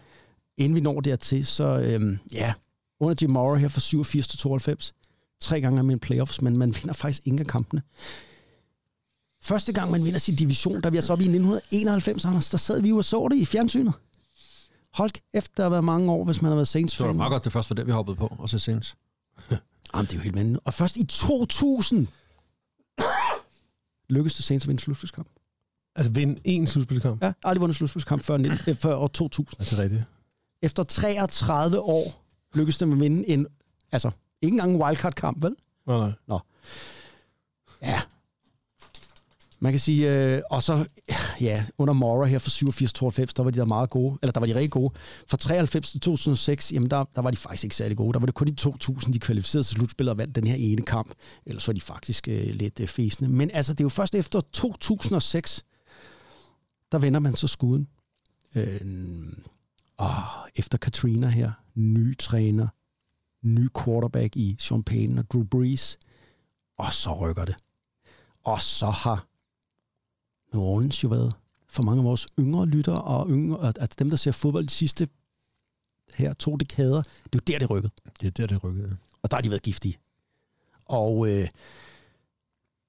Inden 0.58 0.76
vi 0.76 0.80
når 0.80 1.02
dertil, 1.02 1.46
så 1.46 1.80
øhm, 1.80 2.20
ja, 2.32 2.54
under 3.00 3.16
Jim 3.22 3.30
Mora 3.30 3.58
her 3.58 3.68
fra 3.68 3.80
87 3.80 4.28
til 4.28 4.40
92, 4.40 4.94
tre 5.40 5.62
gange 5.62 5.84
med 5.84 5.94
en 5.94 6.00
playoffs, 6.00 6.42
men 6.42 6.58
man 6.58 6.76
vinder 6.76 6.94
faktisk 6.94 7.28
ingen 7.28 7.40
af 7.40 7.48
kampene. 7.48 7.82
Første 9.44 9.74
gang, 9.74 9.92
man 9.92 10.06
vinder 10.06 10.20
sin 10.20 10.36
division, 10.36 10.82
der 10.82 10.88
er 10.88 10.92
vi 10.92 10.98
altså 10.98 11.14
oppe 11.14 11.24
i 11.24 11.28
1991, 11.28 12.26
Anders, 12.26 12.50
der 12.50 12.58
sad 12.58 12.82
vi 12.82 12.90
jo 12.90 12.98
og 12.98 13.06
så 13.06 13.28
det 13.32 13.38
i 13.38 13.46
fjernsynet. 13.46 13.94
Hold 14.94 15.12
efter 15.34 15.54
der 15.56 15.64
har 15.64 15.70
været 15.70 15.84
mange 15.84 16.12
år, 16.12 16.26
hvis 16.26 16.42
man 16.42 16.50
har 16.50 16.56
været 16.56 16.68
Saints 16.68 16.94
Så 16.94 17.04
var 17.04 17.08
det 17.08 17.14
fan. 17.14 17.18
meget 17.18 17.32
godt, 17.32 17.44
det 17.44 17.52
første 17.52 17.70
var 17.70 17.76
der, 17.76 17.84
vi 17.84 17.92
hoppede 17.92 18.16
på, 18.18 18.36
og 18.40 18.50
så 18.50 18.60
Saints. 18.60 18.96
Jamen, 19.94 20.06
det 20.06 20.12
er 20.12 20.16
jo 20.18 20.22
helt 20.22 20.36
vanvittigt. 20.36 20.66
Og 20.66 20.74
først 20.74 20.98
i 20.98 21.06
2000 21.06 22.08
lykkedes 24.10 24.34
det 24.36 24.44
Saints 24.46 24.66
at 24.66 24.68
vinde 24.68 24.76
en 24.76 24.80
slutspilskamp. 24.80 25.28
Altså 25.95 26.12
vinde 26.12 26.39
en 26.43 26.67
slutspilskamp. 26.67 27.23
Ja, 27.23 27.34
aldrig 27.43 27.62
vundet 27.62 27.75
slutspilskamp 27.75 28.23
før, 28.23 28.38
19, 28.38 28.60
øh, 28.67 28.75
før 28.75 28.95
år 28.95 29.08
2000. 29.08 29.62
Er 29.62 29.65
det 29.69 29.80
rigtigt? 29.80 30.04
Efter 30.62 30.84
33 30.84 31.80
år 31.80 32.23
lykkedes 32.56 32.77
det 32.77 32.91
at 32.91 32.99
vinde 32.99 33.30
en, 33.30 33.47
altså, 33.91 34.12
ikke 34.41 34.54
engang 34.54 34.75
en 34.75 34.82
wildcard-kamp, 34.82 35.43
vel? 35.43 35.56
Nej, 35.88 36.12
nej. 36.27 36.39
Ja. 37.82 38.01
Man 39.63 39.73
kan 39.73 39.80
sige, 39.80 40.36
øh, 40.36 40.41
og 40.49 40.63
så, 40.63 40.88
ja, 41.41 41.65
under 41.77 41.93
Mora 41.93 42.25
her 42.25 42.39
fra 42.39 42.49
87-92, 42.49 43.34
der 43.38 43.43
var 43.43 43.51
de 43.51 43.60
der 43.60 43.65
meget 43.65 43.89
gode, 43.89 44.17
eller 44.21 44.32
der 44.32 44.39
var 44.39 44.47
de 44.47 44.56
rigtig 44.56 44.71
gode. 44.71 44.93
Fra 45.30 45.38
93 45.38 45.91
til 45.91 45.99
2006, 45.99 46.73
jamen 46.73 46.89
der, 46.89 47.06
der 47.15 47.21
var 47.21 47.32
de 47.32 47.38
faktisk 47.38 47.63
ikke 47.63 47.75
særlig 47.75 47.97
gode. 47.97 48.13
Der 48.13 48.19
var 48.19 48.25
det 48.25 48.36
kun 48.36 48.47
de 48.47 48.56
2000, 48.56 49.13
de 49.13 49.19
kvalificerede 49.19 49.67
til 49.67 49.75
slutspillet 49.75 50.12
og 50.12 50.17
vandt 50.17 50.36
den 50.36 50.47
her 50.47 50.56
ene 50.56 50.82
kamp. 50.82 51.12
Ellers 51.45 51.67
var 51.67 51.73
de 51.73 51.82
faktisk 51.82 52.27
øh, 52.27 52.56
lidt 52.56 52.80
øh, 52.80 52.88
fæsende. 52.88 53.30
Men 53.30 53.51
altså, 53.54 53.73
det 53.73 53.80
er 53.80 53.86
jo 53.86 53.89
først 53.89 54.15
efter 54.15 54.41
2006, 54.54 55.63
der 56.91 56.99
vender 56.99 57.19
man 57.19 57.36
så 57.36 57.47
skuden. 57.47 57.88
Øh, 58.56 58.82
og 59.97 60.13
efter 60.56 60.77
Katrina 60.77 61.27
her, 61.27 61.51
ny 61.75 62.17
træner, 62.17 62.67
ny 63.41 63.67
quarterback 63.84 64.36
i 64.36 64.56
Sean 64.60 64.84
Payne 64.84 65.21
og 65.21 65.32
Drew 65.32 65.43
Brees, 65.43 65.97
og 66.77 66.93
så 66.93 67.13
rykker 67.13 67.45
det. 67.45 67.56
Og 68.43 68.62
så 68.62 68.89
har 68.89 69.27
New 70.54 70.63
Orleans 70.63 71.04
jo 71.04 71.10
været 71.10 71.36
for 71.69 71.84
mange 71.84 71.99
af 71.99 72.06
vores 72.06 72.27
yngre 72.39 72.65
lyttere 72.65 73.01
og 73.01 73.30
yngre, 73.30 73.65
altså 73.65 73.95
dem, 73.99 74.10
der 74.10 74.17
ser 74.17 74.32
fodbold 74.32 74.65
de 74.65 74.73
sidste 74.73 75.08
her 76.13 76.34
to 76.34 76.56
dekader, 76.56 77.01
det 77.01 77.36
er 77.36 77.39
jo 77.39 77.39
der, 77.47 77.60
det 77.60 77.69
rykkede. 77.69 77.93
Det 78.21 78.27
er 78.27 78.32
der, 78.32 78.47
det 78.47 78.63
rykkede. 78.63 78.97
Og 79.21 79.32
der 79.32 79.38
har 79.38 79.41
de 79.41 79.49
været 79.49 79.62
giftige. 79.62 79.97
Og 80.86 81.30
øh, 81.30 81.47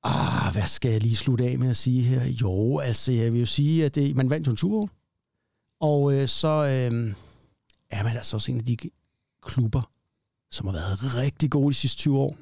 ah, 0.02 0.52
hvad 0.52 0.66
skal 0.66 0.90
jeg 0.90 1.00
lige 1.00 1.16
slutte 1.16 1.44
af 1.44 1.58
med 1.58 1.70
at 1.70 1.76
sige 1.76 2.02
her? 2.02 2.24
Jo, 2.24 2.78
altså 2.78 3.12
jeg 3.12 3.32
vil 3.32 3.40
jo 3.40 3.46
sige, 3.46 3.84
at 3.84 3.94
det, 3.94 4.16
man 4.16 4.30
vandt 4.30 4.46
jo 4.46 4.50
en 4.50 4.56
tur, 4.56 4.90
Og 5.80 6.14
øh, 6.14 6.28
så 6.28 6.48
øh, 6.48 7.14
er 7.90 8.02
man 8.02 8.16
altså 8.16 8.36
også 8.36 8.52
en 8.52 8.58
af 8.58 8.64
de 8.64 8.76
klubber, 9.42 9.90
som 10.50 10.66
har 10.66 10.72
været 10.74 11.16
rigtig 11.16 11.50
gode 11.50 11.68
de 11.68 11.74
sidste 11.74 11.98
20 11.98 12.18
år, 12.18 12.36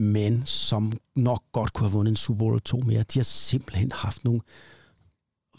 men 0.00 0.46
som 0.46 0.92
nok 1.16 1.42
godt 1.52 1.72
kunne 1.72 1.88
have 1.88 1.92
vundet 1.92 2.10
en 2.10 2.16
Super 2.16 2.38
Bowl 2.38 2.52
eller 2.52 2.60
to 2.60 2.76
mere. 2.76 3.02
De 3.02 3.18
har 3.18 3.24
simpelthen 3.24 3.90
haft 3.94 4.24
nogle 4.24 4.40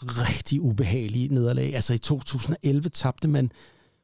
rigtig 0.02 0.60
ubehagelige 0.60 1.28
nederlag. 1.28 1.74
Altså 1.74 1.94
i 1.94 1.98
2011 1.98 2.88
tabte 2.88 3.28
man 3.28 3.52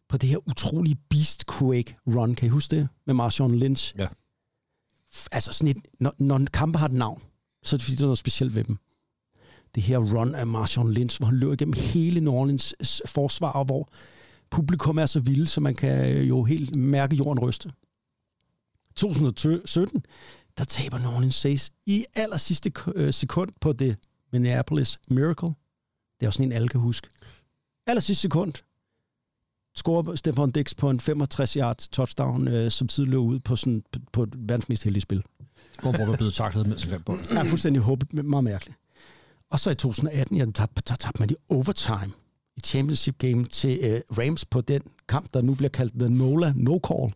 på 0.09 0.17
det 0.17 0.29
her 0.29 0.49
utrolige 0.49 0.97
Beastquake 1.11 1.97
run. 2.07 2.35
Kan 2.35 2.47
I 2.47 2.51
huske 2.51 2.77
det? 2.77 2.89
Med 3.07 3.15
Marshawn 3.15 3.55
Lynch. 3.55 3.95
Ja. 3.99 4.07
Altså 5.33 5.53
sådan 5.53 5.77
et, 5.77 5.87
når, 6.01 6.15
når 6.19 6.37
en 6.37 6.49
har 6.75 6.87
et 6.87 6.93
navn, 6.93 7.23
så 7.63 7.77
er 7.77 7.79
det 7.79 7.85
fordi, 7.85 7.97
der 7.97 8.03
er 8.03 8.07
noget 8.07 8.19
specielt 8.19 8.55
ved 8.55 8.65
dem. 8.65 8.77
Det 9.75 9.83
her 9.83 9.99
run 9.99 10.35
af 10.35 10.47
Marshawn 10.47 10.93
Lynch, 10.93 11.19
hvor 11.19 11.27
han 11.27 11.37
løber 11.37 11.53
igennem 11.53 11.75
hele 11.77 12.21
New 12.21 12.33
Orleans 12.33 12.75
forsvar, 13.07 13.53
og 13.53 13.65
hvor 13.65 13.89
publikum 14.51 14.99
er 14.99 15.07
så 15.07 15.21
vilde, 15.21 15.47
så 15.47 15.61
man 15.61 15.75
kan 15.75 16.17
øh, 16.17 16.29
jo 16.29 16.45
helt 16.45 16.77
mærke 16.77 17.17
jorden 17.17 17.39
ryste. 17.39 17.73
2017, 18.97 20.05
der 20.59 20.65
taber 20.65 20.99
New 20.99 21.11
Orleans 21.11 21.35
Saints 21.35 21.73
i 21.87 22.05
aller 22.15 22.37
sidste 22.37 22.73
øh, 22.95 23.13
sekund 23.15 23.51
på 23.61 23.73
det 23.73 23.97
Minneapolis 24.33 24.99
Miracle. 25.09 25.49
Det 25.49 26.23
er 26.23 26.27
jo 26.27 26.31
sådan 26.31 26.47
en, 26.47 26.53
alle 26.53 26.69
kan 26.69 26.81
huske. 26.81 27.09
Aller 27.87 28.01
sidste 28.01 28.23
sekund 28.23 28.53
scorer 29.77 30.15
Stefan 30.15 30.51
Dix 30.51 30.77
på 30.77 30.91
en 30.91 31.01
65 31.01 31.55
yard 31.55 31.89
touchdown, 31.93 32.49
øh, 32.49 32.71
som 32.71 32.89
tid 32.89 33.05
løb 33.05 33.19
ud 33.19 33.41
på, 33.41 33.57
sådan, 33.57 33.83
på, 33.93 33.99
på 34.13 34.23
et 34.23 34.35
verdens 34.39 34.69
mest 34.69 34.85
heldige 34.85 35.03
spil. 35.03 35.23
Hvor 35.83 35.97
hvor 35.97 36.07
var 36.07 36.17
blevet 36.17 36.35
taklet, 36.35 36.67
han 36.67 36.91
greb 36.91 37.05
bolden. 37.05 37.37
er 37.37 37.45
fuldstændig 37.45 37.83
håbet, 37.83 38.25
meget 38.25 38.45
mærkeligt. 38.45 38.79
Og 39.51 39.61
så 39.61 39.71
i 39.71 39.75
2018, 39.75 40.37
ja, 40.37 40.45
der, 40.45 40.67
der 40.89 40.95
tabte 40.95 41.21
man 41.21 41.31
i 41.31 41.35
overtime 41.49 42.13
i 42.57 42.61
championship 42.65 43.19
game 43.19 43.45
til 43.45 43.79
øh, 43.83 44.01
Rams 44.19 44.45
på 44.45 44.61
den 44.61 44.83
kamp, 45.09 45.35
der 45.35 45.43
nu 45.43 45.55
bliver 45.55 45.69
kaldt 45.69 45.93
The 45.99 46.09
Nola 46.09 46.53
No 46.57 46.79
Call. 46.89 47.13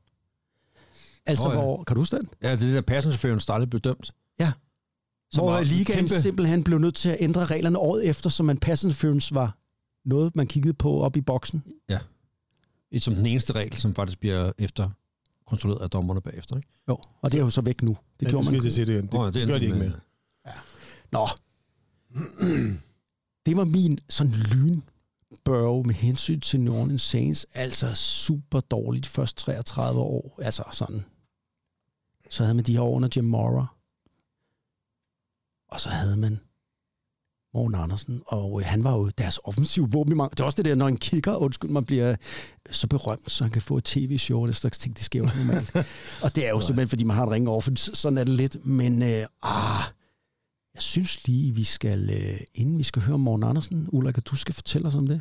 Altså, 1.26 1.48
oh, 1.48 1.52
ja. 1.54 1.58
ja. 1.58 1.64
hvor, 1.64 1.84
kan 1.84 1.94
du 1.94 2.00
huske 2.00 2.16
den? 2.16 2.28
Ja, 2.42 2.56
det 2.56 2.68
er 2.68 2.72
der 2.72 2.80
passenchaufføren, 2.80 3.38
der 3.46 3.52
aldrig 3.52 3.70
blev 3.70 3.80
dømt. 3.80 4.10
Ja. 4.40 4.52
Som 5.32 5.44
hvor 5.44 5.60
ligaen 5.60 5.98
kæmpe- 5.98 6.20
simpelthen 6.20 6.64
blev 6.64 6.78
nødt 6.78 6.94
til 6.94 7.08
at 7.08 7.16
ændre 7.20 7.46
reglerne 7.46 7.78
året 7.78 8.08
efter, 8.08 8.30
så 8.30 8.42
man 8.42 8.58
pass 8.58 8.84
interference 8.84 9.34
var 9.34 9.58
noget, 10.04 10.36
man 10.36 10.46
kiggede 10.46 10.74
på 10.74 11.00
op 11.00 11.16
i 11.16 11.20
boksen. 11.20 11.62
Et 11.88 12.00
som 12.98 13.14
den 13.14 13.26
eneste 13.26 13.52
regel, 13.52 13.76
som 13.76 13.94
faktisk 13.94 14.18
bliver 14.20 14.52
efter 14.58 14.90
kontrolleret 15.46 15.80
af 15.82 15.90
dommerne 15.90 16.20
bagefter. 16.20 16.56
Ikke? 16.56 16.68
Jo, 16.88 16.98
og 17.20 17.32
det 17.32 17.38
er 17.38 17.42
jo 17.42 17.50
så 17.50 17.60
væk 17.60 17.82
nu. 17.82 17.90
Det 17.90 18.20
Det 18.20 18.28
gjorde 18.28 18.50
man. 18.50 18.62
se 18.70 18.86
det. 18.86 18.86
Det, 18.86 19.14
oh, 19.14 19.20
ja, 19.20 19.26
det, 19.26 19.34
det 19.34 19.46
gør 19.48 19.58
de 19.58 19.64
ikke 19.64 19.78
med- 19.78 19.88
mere. 19.90 20.00
Nå. 21.12 21.26
Det 23.46 23.56
var 23.56 23.64
min 23.64 23.98
sådan 24.08 24.32
lynbørge 24.32 25.84
med 25.84 25.94
hensyn 25.94 26.40
til 26.40 26.60
New 26.60 26.74
Orleans 26.74 27.02
Saints. 27.02 27.46
Altså 27.54 27.94
super 27.94 28.60
dårligt 28.60 29.04
de 29.04 29.08
første 29.10 29.42
33 29.42 30.00
år. 30.00 30.38
Altså 30.42 30.62
sådan. 30.72 31.04
Så 32.30 32.42
havde 32.42 32.54
man 32.54 32.64
de 32.64 32.72
her 32.72 32.80
år 32.80 32.96
under 32.96 33.08
Jim 33.16 33.24
Mora. 33.24 33.66
Og 35.68 35.80
så 35.80 35.88
havde 35.88 36.16
man 36.16 36.40
Morten 37.54 37.74
Andersen, 37.74 38.22
og 38.26 38.60
øh, 38.60 38.66
han 38.66 38.84
var 38.84 38.92
jo 38.96 39.08
deres 39.18 39.38
offensiv 39.44 39.92
våben. 39.92 40.12
i 40.12 40.16
mange- 40.16 40.30
Det 40.30 40.40
er 40.40 40.44
også 40.44 40.56
det 40.56 40.64
der, 40.64 40.74
når 40.74 40.88
en 40.88 40.96
kigger, 40.96 41.36
undskyld, 41.36 41.70
man 41.70 41.84
bliver 41.84 42.16
så 42.70 42.86
berømt, 42.86 43.30
så 43.30 43.44
han 43.44 43.50
kan 43.50 43.62
få 43.62 43.76
et 43.76 43.84
tv-show, 43.84 44.40
og 44.42 44.48
det 44.48 44.56
slags 44.56 44.78
ting, 44.78 44.96
det 44.96 45.04
sker 45.04 45.18
jo 45.18 45.28
normalt. 45.46 45.74
og 46.24 46.36
det 46.36 46.46
er 46.46 46.50
jo 46.50 46.60
simpelthen, 46.60 46.88
fordi 46.88 47.04
man 47.04 47.16
har 47.16 47.22
en 47.24 47.30
ring 47.30 47.48
over, 47.48 47.60
for 47.60 47.70
sådan 47.94 48.18
er 48.18 48.24
det 48.24 48.34
lidt. 48.34 48.66
Men 48.66 49.02
øh, 49.02 49.26
ah, 49.42 49.82
jeg 50.74 50.82
synes 50.82 51.26
lige, 51.26 51.54
vi 51.54 51.64
skal, 51.64 52.10
øh, 52.10 52.40
inden 52.54 52.78
vi 52.78 52.82
skal 52.82 53.02
høre 53.02 53.18
Morten 53.18 53.44
Andersen, 53.44 53.88
Ulrik, 53.92 54.18
at 54.18 54.26
du 54.26 54.36
skal 54.36 54.54
fortælle 54.54 54.88
os 54.88 54.94
om 54.94 55.06
det, 55.06 55.20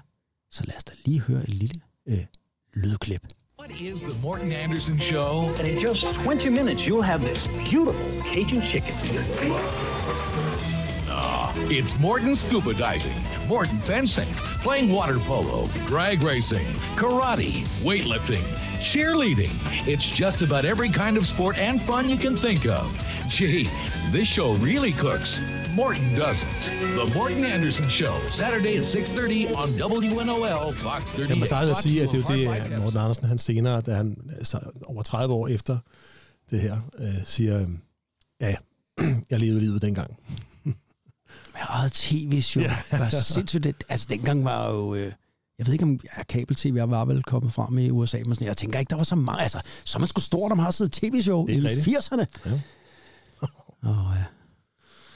så 0.51 0.63
lad 0.67 0.75
os 0.77 0.83
da 0.83 0.93
lige 1.05 1.19
høre 1.21 1.43
et 1.43 1.53
lille 1.53 1.81
øh, 2.07 2.25
lydklip. 2.73 3.21
What 3.59 3.71
is 3.81 4.01
the 4.01 4.21
Morton 4.21 4.51
Anderson 4.51 4.99
Show? 4.99 5.49
And 5.59 5.67
in 5.67 5.79
just 5.79 6.01
20 6.23 6.49
minutes, 6.49 6.83
you'll 6.87 7.01
have 7.01 7.21
this 7.21 7.47
beautiful 7.47 8.21
Cajun 8.33 8.61
chicken. 8.65 8.93
It's 11.69 11.99
Morton 11.99 12.35
scuba 12.35 12.73
diving, 12.73 13.19
Morton 13.47 13.79
fencing, 13.79 14.29
playing 14.63 14.91
water 14.91 15.19
polo, 15.19 15.67
drag 15.85 16.23
racing, 16.23 16.65
karate, 16.95 17.67
weightlifting, 17.83 18.43
cheerleading. 18.79 19.51
It's 19.87 20.07
just 20.07 20.41
about 20.41 20.65
every 20.65 20.89
kind 20.89 21.17
of 21.17 21.25
sport 21.25 21.57
and 21.57 21.81
fun 21.81 22.09
you 22.09 22.17
can 22.17 22.37
think 22.37 22.65
of. 22.65 22.85
Gee, 23.29 23.69
this 24.11 24.27
show 24.27 24.53
really 24.53 24.93
cooks. 24.93 25.41
Morton 25.75 26.15
doesn't. 26.15 26.71
The 26.95 27.11
Morton 27.15 27.43
Anderson 27.45 27.89
Show, 27.89 28.15
Saturday 28.31 28.77
at 28.77 28.85
6:30 28.85 29.55
on 29.55 29.69
WNOL 29.69 30.73
Fox 30.73 31.11
38. 31.11 31.29
Jeg 31.29 31.37
må 31.37 31.45
starte 31.45 31.69
at 31.69 31.77
sige, 31.77 32.03
at 32.03 32.11
det 32.11 32.25
er 32.29 32.35
jo 32.35 32.53
det, 32.55 32.73
at 32.73 32.79
Morten 32.81 32.99
Andersen 32.99 33.27
han 33.27 33.37
senere, 33.37 33.81
da 33.81 33.93
han 33.95 34.17
over 34.85 35.03
30 35.03 35.33
år 35.33 35.47
efter 35.47 35.77
det 36.51 36.59
her, 36.61 36.75
øh, 36.99 37.13
siger, 37.23 37.61
øh, 37.61 37.67
ja, 38.41 38.55
jeg 39.31 39.39
levede 39.39 39.59
livet 39.59 39.81
dengang. 39.81 40.17
Eget 41.59 41.91
tv-show. 41.91 42.63
Ja. 42.63 42.77
Det 42.91 42.99
var 42.99 43.09
sindssygt. 43.09 43.63
Det, 43.63 43.75
altså, 43.89 44.07
dengang 44.09 44.45
var 44.45 44.69
jo... 44.69 44.95
Øh, 44.95 45.11
jeg 45.57 45.65
ved 45.65 45.73
ikke, 45.73 45.83
om 45.85 45.99
ja, 46.17 46.23
kabel-tv 46.23 46.75
var 46.87 47.05
vel 47.05 47.23
kommet 47.23 47.53
frem 47.53 47.77
i 47.77 47.89
USA, 47.89 48.17
men 48.17 48.35
sådan, 48.35 48.47
jeg 48.47 48.57
tænker 48.57 48.79
ikke, 48.79 48.89
der 48.89 48.95
var 48.95 49.03
så 49.03 49.15
meget. 49.15 49.41
Altså, 49.41 49.61
så 49.83 49.99
man 49.99 50.07
skulle 50.07 50.25
stort 50.25 50.51
om 50.51 50.59
har 50.59 50.71
siddet 50.71 50.93
tv-show 50.93 51.47
i 51.47 51.61
rigtigt. 51.61 51.97
80'erne. 51.97 52.25
Ja. 52.45 52.51
Åh, 53.89 54.15
ja. 54.15 54.23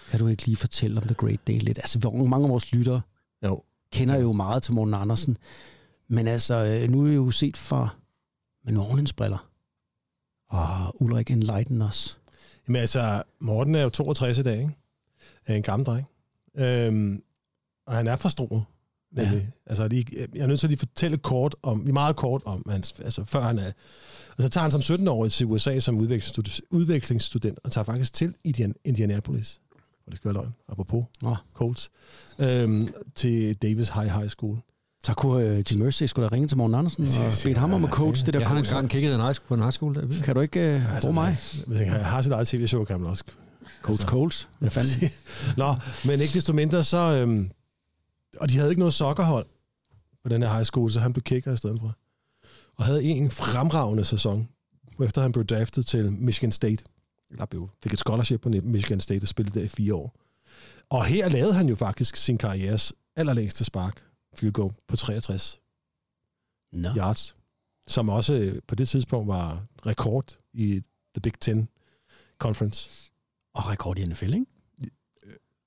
Kan 0.09 0.19
du 0.19 0.27
ikke 0.27 0.45
lige 0.45 0.57
fortælle 0.57 1.01
om 1.01 1.07
The 1.07 1.15
Great 1.15 1.47
Day 1.47 1.59
lidt? 1.59 1.77
Altså, 1.77 1.99
hvor 1.99 2.23
mange 2.25 2.45
af 2.45 2.49
vores 2.49 2.71
lyttere 2.71 3.01
Jo, 3.45 3.63
kender 3.91 4.17
jo 4.17 4.31
meget 4.31 4.63
til 4.63 4.73
Morten 4.73 4.93
Andersen. 4.93 5.37
Men 6.07 6.27
altså, 6.27 6.79
øh, 6.83 6.89
nu 6.89 7.03
er 7.03 7.07
det 7.07 7.15
jo 7.15 7.31
set 7.31 7.57
fra 7.57 7.89
med 8.65 8.73
New 8.73 8.83
Orleans 8.83 9.13
briller. 9.13 9.47
Og 10.49 11.01
Ulrik 11.01 11.31
enlighten 11.31 11.81
os. 11.81 12.17
Jamen 12.67 12.79
altså, 12.79 13.23
Morten 13.39 13.75
er 13.75 13.81
jo 13.81 13.89
62 13.89 14.37
i 14.37 14.43
dag, 14.43 14.57
ikke? 14.57 14.77
Er 15.45 15.55
en 15.55 15.63
gammel 15.63 15.85
dreng. 15.85 16.07
Øhm, 16.57 17.21
og 17.87 17.95
han 17.95 18.07
er 18.07 18.15
fra 18.15 18.29
Struer. 18.29 18.61
Ja. 19.17 19.31
Altså, 19.65 19.87
lige, 19.87 20.05
jeg 20.35 20.41
er 20.41 20.47
nødt 20.47 20.59
til 20.59 20.67
at 20.67 20.69
lige 20.69 20.79
fortælle 20.79 21.17
kort 21.17 21.55
om, 21.63 21.77
meget 21.77 22.15
kort 22.15 22.41
om, 22.45 22.65
hans, 22.69 22.93
altså 22.99 23.25
før 23.25 23.41
han 23.41 23.59
er... 23.59 23.71
Og 24.37 24.43
så 24.43 24.49
tager 24.49 24.61
han 24.61 24.71
som 24.71 24.81
17-årig 24.81 25.31
til 25.31 25.45
USA 25.45 25.79
som 25.79 25.97
udvekslingsstudent, 25.97 26.61
udvekslingsstudent 26.69 27.59
og 27.63 27.71
tager 27.71 27.85
faktisk 27.85 28.13
til 28.13 28.33
Indian, 28.43 28.75
Indianapolis. 28.85 29.61
Og 30.05 30.11
det 30.11 30.15
skal 30.15 30.27
være 30.33 30.43
løgn, 30.43 30.53
apropos 30.69 31.05
Nå. 31.21 31.35
Colts. 31.53 31.89
Øhm, 32.39 32.87
til 33.15 33.55
Davis 33.55 33.89
High 33.89 34.09
High 34.09 34.29
School. 34.29 34.57
Så 35.03 35.13
kunne 35.13 35.45
øh, 35.47 35.63
Jim 35.71 35.79
Mercy 35.79 36.03
skulle 36.03 36.29
da 36.29 36.35
ringe 36.35 36.47
til 36.47 36.57
Morten 36.57 36.75
Andersen 36.75 37.03
og 37.03 37.31
bedt 37.43 37.57
ham 37.57 37.73
om 37.73 37.83
at 37.83 37.89
coach 37.89 38.25
det 38.25 38.33
der 38.33 38.39
Jeg 38.39 38.47
har 38.47 38.55
coach. 38.55 38.71
engang 38.71 38.89
kigget 38.89 39.15
en 39.15 39.21
high, 39.21 39.35
på 39.47 39.53
en 39.53 39.59
high 39.59 39.71
school 39.71 39.95
der. 39.95 40.01
jeg. 40.01 40.23
Kan 40.23 40.35
du 40.35 40.41
ikke 40.41 40.75
øh, 40.75 40.81
bruge 41.01 41.13
mig? 41.13 41.37
Hvis 41.67 41.79
han 41.79 41.89
har 41.89 42.21
sit 42.21 42.31
eget 42.31 42.47
tv-show, 42.47 42.83
kan 42.85 42.99
man 42.99 43.09
også 43.09 43.23
Coach 43.81 44.05
Coles. 44.05 44.49
Hvad 44.59 44.69
fanden? 44.69 45.09
Nå, 45.57 45.75
men 46.05 46.21
ikke 46.21 46.33
desto 46.33 46.53
mindre, 46.53 46.83
så... 46.83 46.97
Øhm, 46.97 47.51
og 48.39 48.49
de 48.49 48.57
havde 48.57 48.69
ikke 48.69 48.79
noget 48.79 48.93
sokkerhold 48.93 49.45
på 50.23 50.29
den 50.29 50.41
her 50.41 50.53
high 50.53 50.65
school, 50.65 50.91
så 50.91 50.99
han 50.99 51.13
blev 51.13 51.23
kicker 51.23 51.53
i 51.53 51.57
stedet 51.57 51.79
for. 51.79 51.97
Og 52.77 52.85
havde 52.85 53.03
en 53.03 53.31
fremragende 53.31 54.05
sæson, 54.05 54.49
efter 55.03 55.21
han 55.21 55.31
blev 55.31 55.45
draftet 55.45 55.85
til 55.85 56.11
Michigan 56.11 56.51
State. 56.51 56.83
Eller 57.31 57.45
blev, 57.45 57.69
fik 57.83 57.93
et 57.93 57.99
scholarship 57.99 58.41
på 58.41 58.49
Michigan 58.49 58.99
State 58.99 59.23
og 59.23 59.27
spillede 59.27 59.59
der 59.59 59.65
i 59.65 59.67
fire 59.67 59.93
år. 59.95 60.15
Og 60.89 61.05
her 61.05 61.29
lavede 61.29 61.53
han 61.53 61.69
jo 61.69 61.75
faktisk 61.75 62.15
sin 62.15 62.37
karrieres 62.37 62.93
allerlængste 63.15 63.63
spark, 63.63 64.05
field 64.35 64.53
goal, 64.53 64.73
på 64.87 64.95
63 64.95 65.59
Nå. 66.71 66.89
yards, 66.97 67.35
som 67.87 68.09
også 68.09 68.33
øh, 68.33 68.61
på 68.67 68.75
det 68.75 68.89
tidspunkt 68.89 69.27
var 69.27 69.65
rekord 69.85 70.37
i 70.53 70.81
The 71.13 71.21
Big 71.21 71.33
Ten 71.39 71.69
Conference. 72.37 73.10
Og 73.55 73.71
rekord 73.71 73.97
i 73.99 74.05
NFL, 74.05 74.33
ikke? 74.33 74.45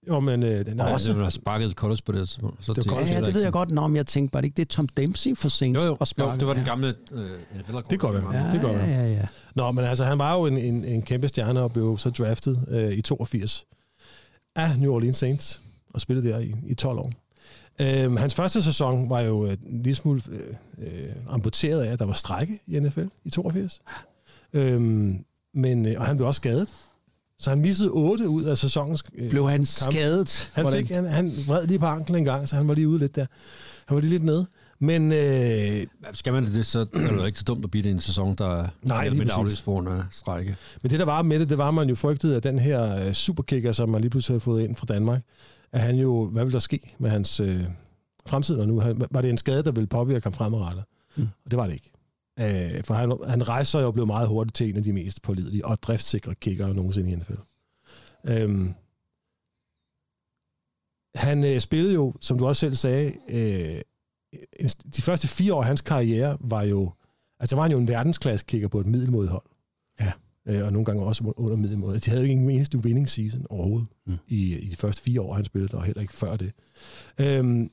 Jo, 0.08 0.20
men 0.20 0.42
øh, 0.42 0.66
den 0.66 0.80
Også- 0.80 1.12
det 1.12 1.20
var 1.20 1.30
sparket 1.30 1.72
college 1.72 2.00
på 2.06 2.12
det. 2.12 2.28
Så 2.28 2.40
Det 2.76 2.90
var 2.90 3.00
Ja, 3.00 3.06
ja, 3.12 3.20
det 3.20 3.34
ved 3.34 3.42
jeg 3.42 3.52
godt. 3.52 3.70
Nå, 3.70 3.86
men 3.86 3.96
jeg 3.96 4.06
tænkte 4.06 4.32
bare, 4.32 4.42
det 4.42 4.46
ikke 4.46 4.56
det 4.56 4.62
er 4.64 4.68
Tom 4.68 4.88
Dempsey 4.88 5.36
for 5.36 5.48
Saints 5.48 5.82
Jo, 5.84 5.88
jo, 5.88 5.96
og 6.00 6.08
sparke. 6.08 6.30
jo, 6.32 6.38
det 6.38 6.46
var 6.46 6.54
den 6.54 6.64
gamle 6.64 6.94
øh, 7.12 7.30
NFL-rekord. 7.58 7.84
Det 7.90 8.00
går 8.00 8.12
vel. 8.12 8.22
Ja, 8.32 8.50
det 8.52 8.60
går 8.60 8.68
ja, 8.68 8.86
ja, 8.86 9.06
ja. 9.12 9.26
Nå, 9.54 9.72
men 9.72 9.84
altså, 9.84 10.04
han 10.04 10.18
var 10.18 10.34
jo 10.34 10.46
en, 10.46 10.58
en, 10.58 10.84
en 10.84 11.02
kæmpe 11.02 11.28
stjerne 11.28 11.60
og 11.60 11.72
blev 11.72 11.98
så 11.98 12.10
draftet 12.10 12.64
øh, 12.68 12.92
i 12.92 13.02
82 13.02 13.64
af 14.56 14.78
New 14.78 14.92
Orleans 14.92 15.16
Saints 15.16 15.60
og 15.94 16.00
spillede 16.00 16.28
der 16.28 16.38
i, 16.38 16.54
i 16.66 16.74
12 16.74 16.98
år. 16.98 17.10
Øhm, 17.80 18.16
hans 18.16 18.34
første 18.34 18.62
sæson 18.62 19.10
var 19.10 19.20
jo 19.20 19.46
øh, 19.46 19.56
en 19.66 19.82
lille 19.82 19.94
smule 19.94 20.22
øh, 20.30 20.54
øh, 20.78 21.12
amputeret 21.28 21.82
af, 21.82 21.92
at 21.92 21.98
der 21.98 22.04
var 22.06 22.12
strække 22.12 22.60
i 22.66 22.78
NFL 22.80 23.04
i 23.24 23.30
82. 23.30 23.80
Øhm, 24.52 25.24
men, 25.54 25.86
øh, 25.86 26.00
og 26.00 26.06
han 26.06 26.16
blev 26.16 26.26
også 26.28 26.38
skadet. 26.38 26.68
Så 27.44 27.50
han 27.50 27.60
missede 27.60 27.90
8 27.90 28.28
ud 28.28 28.44
af 28.44 28.58
sæsonens 28.58 29.02
øh, 29.14 29.30
Blev 29.30 29.48
han 29.48 29.58
kamp. 29.58 29.66
skadet? 29.66 30.50
Han, 30.52 30.72
fik, 30.72 30.90
han, 30.90 31.04
han 31.06 31.32
vred 31.46 31.66
lige 31.66 31.78
på 31.78 31.86
anklen 31.86 32.18
en 32.18 32.24
gang, 32.24 32.48
så 32.48 32.56
han 32.56 32.68
var 32.68 32.74
lige 32.74 32.88
ude 32.88 32.98
lidt 32.98 33.16
der. 33.16 33.26
Han 33.86 33.94
var 33.94 34.00
lige 34.00 34.10
lidt 34.10 34.24
nede. 34.24 34.46
Men 34.78 35.12
øh, 35.12 35.86
Skal 36.12 36.32
man 36.32 36.44
det, 36.44 36.66
så 36.66 36.80
er 36.80 36.84
det 36.84 37.12
jo 37.12 37.24
ikke 37.24 37.38
så 37.38 37.44
dumt 37.44 37.64
at 37.64 37.70
blive 37.70 37.82
det 37.82 37.88
i 37.88 37.92
en 37.92 38.00
sæson, 38.00 38.34
der 38.34 38.68
Nej, 38.82 39.06
er 39.06 39.10
med 39.10 39.18
præcis. 39.18 39.32
afløst 39.32 39.64
på 39.64 39.70
grund 39.70 39.88
af 39.88 40.02
strække. 40.10 40.56
Men 40.82 40.90
det, 40.90 40.98
der 40.98 41.04
var 41.04 41.22
med 41.22 41.38
det, 41.38 41.50
det 41.50 41.58
var, 41.58 41.68
at 41.68 41.74
man 41.74 41.88
jo 41.88 41.94
frygtede, 41.94 42.36
at 42.36 42.42
den 42.42 42.58
her 42.58 43.06
øh, 43.06 43.12
superkicker, 43.12 43.72
som 43.72 43.88
man 43.88 44.00
lige 44.00 44.10
pludselig 44.10 44.32
havde 44.34 44.40
fået 44.40 44.62
ind 44.62 44.76
fra 44.76 44.86
Danmark, 44.88 45.22
at 45.72 45.80
han 45.80 45.96
jo, 45.96 46.26
hvad 46.26 46.44
vil 46.44 46.52
der 46.52 46.58
ske 46.58 46.94
med 46.98 47.10
hans 47.10 47.40
øh, 47.40 47.60
fremtid 48.26 48.56
og 48.56 48.68
nu? 48.68 48.82
Var 49.10 49.20
det 49.20 49.30
en 49.30 49.38
skade, 49.38 49.62
der 49.62 49.72
ville 49.72 49.86
påvirke 49.86 50.24
ham 50.24 50.32
fremadrettet? 50.32 50.84
Mm. 51.16 51.28
Og 51.44 51.50
det 51.50 51.56
var 51.56 51.66
det 51.66 51.72
ikke. 51.74 51.90
Øh, 52.40 52.84
for 52.84 52.94
han, 52.94 53.18
han 53.28 53.48
rejser 53.48 53.80
jo 53.80 53.86
og 53.86 53.94
blev 53.94 54.06
meget 54.06 54.28
hurtigt 54.28 54.54
til 54.56 54.68
en 54.68 54.76
af 54.76 54.82
de 54.82 54.92
mest 54.92 55.22
pålidelige 55.22 55.66
og 55.66 55.82
driftsikre 55.82 56.34
kicker 56.34 56.72
nogensinde 56.72 57.10
i 57.12 57.14
NFL. 57.14 57.32
Øhm, 58.24 58.74
han 61.14 61.44
øh, 61.44 61.60
spillede 61.60 61.94
jo, 61.94 62.14
som 62.20 62.38
du 62.38 62.46
også 62.46 62.60
selv 62.60 62.74
sagde, 62.74 63.12
øh, 63.28 63.80
de 64.96 65.02
første 65.02 65.28
fire 65.28 65.54
år 65.54 65.60
af 65.60 65.66
hans 65.66 65.80
karriere 65.80 66.36
var 66.40 66.62
jo, 66.62 66.92
altså 67.40 67.56
var 67.56 67.62
han 67.62 67.72
jo 67.72 67.78
en 67.78 67.88
verdensklasse 67.88 68.46
kicker 68.46 68.68
på 68.68 68.80
et 68.80 68.86
middelmådehold 68.86 69.44
øh, 70.48 70.64
og 70.64 70.72
nogle 70.72 70.84
gange 70.84 71.02
også 71.02 71.32
under 71.36 71.56
middelmåde. 71.56 71.98
De 71.98 72.10
havde 72.10 72.22
jo 72.24 72.28
ikke 72.30 72.42
en 72.42 72.50
eneste 72.50 72.78
winning 72.78 73.08
season 73.08 73.46
overhovedet 73.50 73.88
Mm. 74.06 74.18
i, 74.28 74.54
i 74.58 74.68
de 74.68 74.76
første 74.76 75.02
fire 75.02 75.20
år, 75.20 75.34
han 75.34 75.44
spillede, 75.44 75.76
og 75.76 75.84
heller 75.84 76.02
ikke 76.02 76.14
før 76.14 76.36
det. 76.36 76.52
Øhm, 77.20 77.70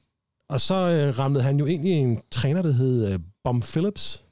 og 0.49 0.61
så 0.61 0.75
øh, 0.75 1.19
ramlede 1.19 1.43
han 1.43 1.59
jo 1.59 1.65
ind 1.65 1.87
i 1.87 1.91
en 1.91 2.19
træner, 2.31 2.61
der 2.61 2.71
hed 2.71 3.13
øh, 3.13 3.19
Bum 3.43 3.61
Phillips. 3.61 4.23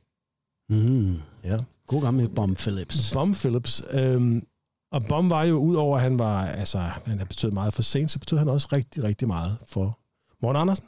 Mm. 0.69 1.17
Ja. 1.43 1.57
God 1.87 2.01
gammel 2.01 2.29
Bum 2.29 2.55
Phillips. 2.55 3.11
Bum 3.13 3.33
Phillips. 3.33 3.83
Øhm, 3.91 4.43
og 4.91 5.03
Bum 5.09 5.29
var 5.29 5.43
jo, 5.43 5.57
udover 5.57 5.97
at 5.97 6.03
han 6.03 6.19
var, 6.19 6.45
altså, 6.45 6.79
han 6.79 7.27
betydet 7.27 7.53
meget 7.53 7.73
for 7.73 7.81
Saints, 7.81 8.13
så 8.13 8.19
betød 8.19 8.37
han 8.37 8.49
også 8.49 8.67
rigtig, 8.73 9.03
rigtig 9.03 9.27
meget 9.27 9.57
for 9.67 9.99
Morten 10.41 10.61
Andersen. 10.61 10.85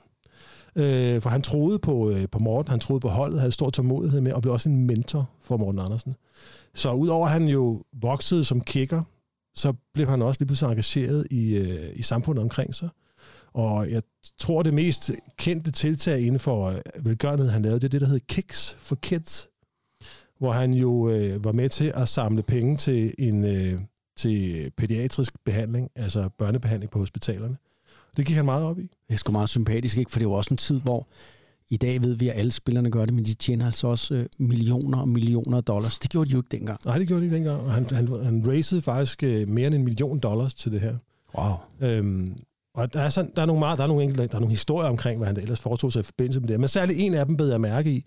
Øh, 0.76 1.22
for 1.22 1.30
han 1.30 1.42
troede 1.42 1.80
på, 1.80 2.10
øh, 2.10 2.30
på 2.32 2.40
Morten, 2.40 2.72
han 2.72 2.80
troede 2.80 3.00
på 3.00 3.10
holdet, 3.10 3.40
havde 3.40 3.52
stor 3.52 3.70
tålmodighed 3.70 4.22
med, 4.22 4.34
og 4.34 4.42
blev 4.42 4.54
også 4.54 4.70
en 4.70 4.88
mentor 4.88 5.30
for 5.42 5.58
Morten 5.58 5.80
Andersen. 5.80 6.16
Så 6.76 6.92
udover 6.92 7.26
at 7.28 7.34
han 7.34 7.48
jo 7.48 7.84
voksede 8.02 8.44
som 8.44 8.62
kicker, 8.62 9.04
så 9.56 9.74
blev 9.94 10.08
han 10.08 10.22
også 10.22 10.40
lige 10.40 10.48
pludselig 10.48 10.70
engageret 10.70 11.28
i, 11.32 11.56
øh, 11.56 12.00
i 12.00 12.02
samfundet 12.02 12.44
omkring 12.44 12.76
sig. 12.76 12.90
Og 13.54 13.92
jeg 13.92 14.02
tror, 14.40 14.64
det 14.64 14.74
mest 14.74 15.12
kendte 15.38 15.72
tiltag 15.72 16.20
inden 16.20 16.40
for 16.40 16.70
øh, 16.70 17.06
velgørenhed, 17.06 17.50
han 17.50 17.62
lavede, 17.62 17.80
det 17.80 17.86
er 17.86 17.90
det, 17.90 18.02
der 18.02 18.08
hedder 18.08 18.26
Kicks 18.28 18.76
for 18.80 18.96
Kids, 18.96 19.48
hvor 20.42 20.52
han 20.52 20.74
jo 20.74 21.10
øh, 21.10 21.46
var 21.46 21.52
med 21.52 21.70
til 21.70 21.94
at 21.96 22.10
samle 22.10 22.44
penge 22.44 22.78
til 22.78 23.14
en 23.18 23.46
øh, 23.46 23.80
til 24.18 24.72
pædiatrisk 24.78 25.34
behandling, 25.46 25.90
altså 25.96 26.30
børnebehandling 26.38 26.92
på 26.92 27.00
hospitalerne. 27.00 27.58
Det 28.18 28.26
gik 28.26 28.36
han 28.36 28.46
meget 28.46 28.66
op 28.66 28.80
i. 28.80 28.82
Det 28.82 29.14
er 29.14 29.18
sgu 29.18 29.32
meget 29.32 29.50
sympatisk, 29.50 29.98
ikke? 29.98 30.12
For 30.12 30.20
det 30.20 30.26
jo 30.26 30.32
også 30.32 30.54
en 30.54 30.58
tid, 30.58 30.82
hvor 30.82 31.08
i 31.70 31.78
dag 31.78 32.04
ved 32.04 32.16
vi, 32.16 32.30
at 32.30 32.38
alle 32.38 32.52
spillerne 32.52 32.92
gør 32.92 33.06
det, 33.06 33.14
men 33.14 33.26
de 33.26 33.34
tjener 33.34 33.66
altså 33.66 33.88
også 33.88 34.14
øh, 34.14 34.26
millioner 34.38 34.98
og 34.98 35.10
millioner 35.10 35.58
af 35.58 35.64
dollars. 35.64 36.00
Det 36.00 36.12
gjorde 36.12 36.30
de 36.30 36.34
jo 36.34 36.40
ikke 36.40 36.58
dengang. 36.58 36.80
Nej, 36.86 36.98
det 36.98 37.08
gjorde 37.08 37.22
de 37.22 37.26
ikke 37.26 37.36
dengang. 37.36 37.62
Og 37.62 37.74
han, 37.74 37.86
han, 37.92 38.24
han 38.24 38.44
raisede 38.48 38.82
faktisk 38.82 39.24
øh, 39.24 39.50
mere 39.50 39.68
end 39.68 39.76
en 39.76 39.84
million 39.84 40.20
dollars 40.20 40.54
til 40.54 40.72
det 40.72 40.82
her. 40.82 40.96
Wow. 41.38 41.54
Øhm, 41.90 42.36
og 42.76 42.94
der 42.94 43.02
er, 43.02 43.10
sådan, 43.10 43.32
der 43.36 43.42
er 43.42 43.46
nogle 43.46 43.60
meget, 43.60 43.78
der 43.78 43.84
er 43.84 43.88
nogle, 43.88 44.04
enkelte, 44.04 44.28
der 44.28 44.36
er 44.36 44.40
nogle 44.40 44.50
historier 44.52 44.90
omkring, 44.90 45.18
hvad 45.18 45.28
han 45.28 45.38
ellers 45.38 45.60
foretog 45.60 45.92
sig 45.92 46.00
i 46.00 46.04
forbindelse 46.04 46.40
med 46.40 46.48
det. 46.48 46.60
Men 46.60 46.68
særligt 46.68 47.00
en 47.00 47.14
af 47.14 47.26
dem 47.26 47.38
bed 47.38 47.50
jeg 47.50 47.62
mærke 47.62 47.92
i, 47.92 48.06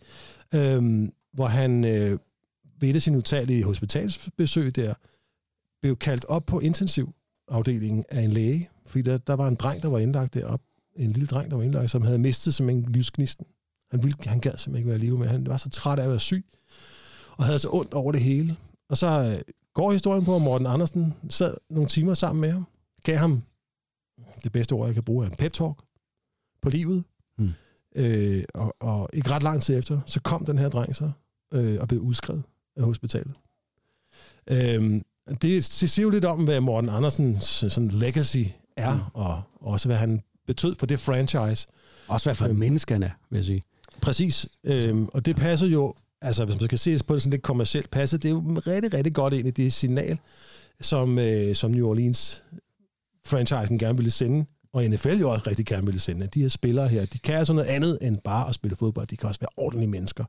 øhm, 0.54 1.12
hvor 1.34 1.46
han 1.46 1.84
øh, 1.84 2.18
ved 2.80 2.88
et 2.88 2.94
af 2.94 3.02
sine 3.02 3.18
utallige 3.18 3.64
hospitalsbesøg 3.64 4.76
der, 4.76 4.94
blev 5.84 5.96
kaldt 5.96 6.24
op 6.24 6.46
på 6.46 6.60
intensivafdelingen 6.60 8.04
af 8.08 8.20
en 8.20 8.30
læge, 8.30 8.70
fordi 8.86 9.02
der, 9.02 9.18
der 9.18 9.34
var 9.34 9.48
en 9.48 9.54
dreng, 9.54 9.82
der 9.82 9.88
var 9.88 9.98
indlagt 9.98 10.34
derop, 10.34 10.60
en 10.96 11.12
lille 11.12 11.26
dreng, 11.26 11.50
der 11.50 11.56
var 11.56 11.62
indlagt, 11.62 11.90
som 11.90 12.02
havde 12.02 12.18
mistet 12.18 12.54
som 12.54 12.70
en 12.70 12.82
livsgnisten. 12.82 13.46
Han, 13.90 14.02
ville, 14.02 14.16
han 14.26 14.40
gad 14.40 14.50
simpelthen 14.56 14.76
ikke 14.76 14.88
være 14.88 14.96
i 14.96 15.00
live 15.00 15.18
med. 15.18 15.28
Han 15.28 15.46
var 15.46 15.56
så 15.56 15.70
træt 15.70 15.98
af 15.98 16.02
at 16.02 16.10
være 16.10 16.20
syg, 16.20 16.44
og 17.36 17.44
havde 17.44 17.58
så 17.58 17.68
ondt 17.72 17.94
over 17.94 18.12
det 18.12 18.20
hele. 18.20 18.56
Og 18.88 18.96
så 18.96 19.06
øh, 19.06 19.54
går 19.74 19.92
historien 19.92 20.24
på, 20.24 20.36
at 20.36 20.42
Morten 20.42 20.66
Andersen 20.66 21.14
sad 21.30 21.54
nogle 21.70 21.88
timer 21.88 22.14
sammen 22.14 22.40
med 22.40 22.50
ham, 22.50 22.66
gav 23.04 23.16
ham 23.16 23.42
det 24.44 24.52
bedste 24.52 24.72
ord, 24.72 24.86
jeg 24.86 24.94
kan 24.94 25.04
bruge, 25.04 25.26
er 25.26 25.30
en 25.30 25.36
pep-talk 25.36 25.82
på 26.62 26.70
livet. 26.70 27.04
Mm. 27.38 27.52
Øh, 27.96 28.44
og, 28.54 28.76
og 28.80 29.10
ikke 29.12 29.30
ret 29.30 29.42
lang 29.42 29.62
tid 29.62 29.78
efter, 29.78 30.00
så 30.06 30.20
kom 30.20 30.44
den 30.44 30.58
her 30.58 30.68
dreng 30.68 30.96
så 30.96 31.10
øh, 31.54 31.80
og 31.80 31.88
blev 31.88 32.00
udskrevet 32.00 32.42
af 32.76 32.84
hospitalet. 32.84 33.34
Øh, 34.50 35.00
det, 35.28 35.42
det 35.42 35.64
siger 35.64 36.02
jo 36.02 36.10
lidt 36.10 36.24
om, 36.24 36.44
hvad 36.44 36.60
Morten 36.60 36.90
Andersens 36.90 37.44
sådan 37.44 37.88
legacy 37.88 38.38
er, 38.76 38.94
mm. 38.94 39.00
og 39.14 39.42
også 39.60 39.88
hvad 39.88 39.96
han 39.96 40.22
betød 40.46 40.74
for 40.78 40.86
det 40.86 41.00
franchise. 41.00 41.66
Også 42.08 42.28
hvad 42.28 42.34
for 42.34 42.44
Øhm. 42.48 42.58
menneskerne, 42.58 43.12
vil 43.30 43.36
jeg 43.36 43.44
sige. 43.44 43.62
Præcis. 44.02 44.46
Øhm, 44.64 45.08
og 45.12 45.26
det 45.26 45.36
passer 45.36 45.66
jo, 45.66 45.94
altså 46.22 46.44
hvis 46.44 46.60
man 46.60 46.64
skal 46.68 46.78
se 46.78 46.98
på 47.06 47.14
det 47.14 47.22
sådan 47.22 47.30
lidt 47.30 47.42
kommercielt, 47.42 47.90
passer 47.90 48.18
det 48.18 48.28
er 48.28 48.30
jo 48.32 48.42
rigtig, 48.66 48.94
rigtig 48.94 49.14
godt 49.14 49.34
ind 49.34 49.48
i 49.48 49.50
det 49.50 49.72
signal, 49.72 50.18
som, 50.80 51.18
øh, 51.18 51.54
som 51.54 51.70
New 51.70 51.88
Orleans 51.88 52.42
franchisen 53.26 53.78
gerne 53.78 53.96
ville 53.98 54.10
sende, 54.10 54.44
og 54.72 54.84
NFL 54.84 55.08
jo 55.20 55.30
også 55.30 55.44
rigtig 55.46 55.66
gerne 55.66 55.86
ville 55.86 56.00
sende. 56.00 56.26
De 56.26 56.40
her 56.40 56.48
spillere 56.48 56.88
her, 56.88 57.06
de 57.06 57.18
kan 57.18 57.34
altså 57.34 57.52
noget 57.52 57.68
andet 57.68 57.98
end 58.02 58.18
bare 58.24 58.48
at 58.48 58.54
spille 58.54 58.76
fodbold. 58.76 59.06
De 59.06 59.16
kan 59.16 59.28
også 59.28 59.40
være 59.40 59.48
ordentlige 59.56 59.90
mennesker. 59.90 60.24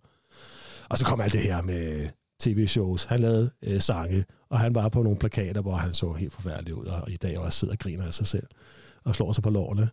Og 0.90 0.98
så 0.98 1.06
kom 1.06 1.22
alt 1.22 1.34
det 1.34 1.42
her 1.42 1.62
med 1.62 2.10
tv-shows. 2.40 3.04
Han 3.04 3.20
lavede 3.20 3.52
øh, 3.64 3.82
sange, 3.82 4.26
og 4.50 4.60
han 4.60 4.76
var 4.76 4.90
på 4.90 5.04
nogle 5.04 5.20
plakater, 5.20 5.62
hvor 5.62 5.76
han 5.76 5.94
så 5.94 6.14
helt 6.14 6.34
forfærdelig 6.34 6.76
ud, 6.76 6.86
og 6.86 7.12
i 7.12 7.16
dag 7.16 7.38
også 7.40 7.60
sidder 7.60 7.74
og 7.74 7.80
griner 7.80 8.06
af 8.06 8.14
sig 8.14 8.28
selv 8.28 8.48
og 9.04 9.16
slår 9.16 9.34
sig 9.34 9.44
på 9.44 9.50
lårene. 9.50 9.90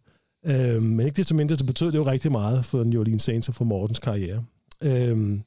Øhm, 0.47 0.83
men 0.83 1.07
ikke 1.07 1.17
desto 1.17 1.35
mindre, 1.35 1.57
så 1.57 1.65
betød 1.65 1.93
det 1.93 1.99
jo 1.99 2.07
rigtig 2.07 2.33
meget 2.33 2.65
for 2.65 2.85
New 2.85 3.01
Orleans 3.01 3.23
Saints 3.23 3.49
og 3.49 3.55
for 3.55 3.65
Mortens 3.65 3.99
karriere. 3.99 4.45
Øhm, 4.83 5.43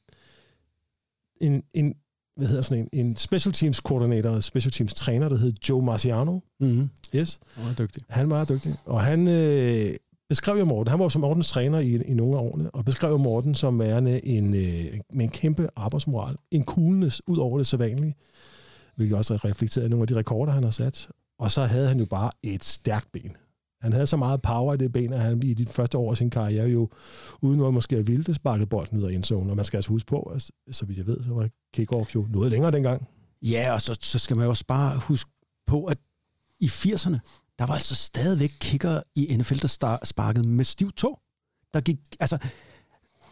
en, 1.40 1.62
en, 1.74 1.94
hvad 2.36 2.48
hedder 2.48 2.62
sådan 2.62 2.88
en, 2.92 3.06
en 3.06 3.16
special 3.16 3.52
teams 3.52 3.80
koordinator, 3.80 4.40
special 4.40 4.72
teams 4.72 4.94
træner, 4.94 5.28
der 5.28 5.36
hed 5.36 5.52
Joe 5.68 5.82
Marciano. 5.82 6.40
Mm-hmm. 6.60 6.90
Yes. 7.14 7.40
Han 7.54 7.66
var 7.66 7.74
dygtig. 7.74 8.02
Han 8.08 8.30
var 8.30 8.44
dygtig. 8.44 8.74
Og 8.84 9.00
han 9.00 9.28
øh, 9.28 9.94
beskrev 10.28 10.58
jo 10.58 10.64
Morten, 10.64 10.90
han 10.90 11.00
var 11.00 11.08
som 11.08 11.20
Mortens 11.20 11.48
træner 11.48 11.78
i, 11.78 12.02
i 12.02 12.14
nogle 12.14 12.38
af 12.38 12.42
årene, 12.42 12.70
og 12.70 12.84
beskrev 12.84 13.10
jo 13.10 13.16
Morten 13.16 13.54
som 13.54 13.78
værende 13.78 14.26
en, 14.26 14.54
øh, 14.54 15.00
med 15.12 15.24
en 15.24 15.30
kæmpe 15.30 15.68
arbejdsmoral. 15.76 16.36
En 16.50 16.64
coolness 16.64 17.22
ud 17.26 17.38
over 17.38 17.58
det 17.58 17.66
sædvanlige, 17.66 18.14
hvilket 18.96 19.18
også 19.18 19.36
reflekterede 19.36 19.88
nogle 19.88 20.02
af 20.02 20.06
de 20.06 20.14
rekorder, 20.14 20.52
han 20.52 20.62
har 20.62 20.70
sat. 20.70 21.08
Og 21.38 21.50
så 21.50 21.64
havde 21.64 21.88
han 21.88 21.98
jo 21.98 22.04
bare 22.04 22.30
et 22.42 22.64
stærkt 22.64 23.12
ben. 23.12 23.36
Han 23.80 23.92
havde 23.92 24.06
så 24.06 24.16
meget 24.16 24.42
power 24.42 24.74
i 24.74 24.76
det 24.76 24.92
ben, 24.92 25.12
at 25.12 25.20
han 25.20 25.42
i 25.42 25.54
de 25.54 25.66
første 25.66 25.98
år 25.98 26.10
af 26.10 26.16
sin 26.16 26.30
karriere 26.30 26.66
jo, 26.66 26.88
uden 27.42 27.64
at 27.64 27.74
måske 27.74 27.94
have 27.96 28.06
vildt, 28.06 28.36
sparket 28.36 28.68
bolden 28.68 28.98
ud 28.98 29.04
af 29.04 29.12
endzone. 29.12 29.50
Og 29.50 29.56
man 29.56 29.64
skal 29.64 29.76
altså 29.76 29.90
huske 29.90 30.08
på, 30.08 30.20
at, 30.20 30.50
så 30.70 30.86
vidt 30.86 30.98
jeg 30.98 31.06
ved, 31.06 31.22
så 31.22 31.34
var 31.34 31.48
kickoff 31.74 32.14
jo 32.14 32.26
noget 32.30 32.50
længere 32.50 32.70
dengang. 32.70 33.08
Ja, 33.42 33.72
og 33.72 33.82
så, 33.82 33.98
så 34.00 34.18
skal 34.18 34.36
man 34.36 34.44
jo 34.44 34.50
også 34.50 34.64
bare 34.66 34.98
huske 34.98 35.30
på, 35.66 35.84
at 35.84 35.98
i 36.60 36.66
80'erne, 36.66 37.18
der 37.58 37.66
var 37.66 37.74
altså 37.74 37.94
stadigvæk 37.94 38.52
kicker 38.60 39.00
i 39.14 39.36
NFL, 39.36 39.54
der 39.62 39.68
star- 39.68 40.04
sparkede 40.04 40.48
med 40.48 40.64
stiv 40.64 40.92
tog. 40.92 41.20
Der 41.74 41.80
gik, 41.80 41.98
altså, 42.20 42.38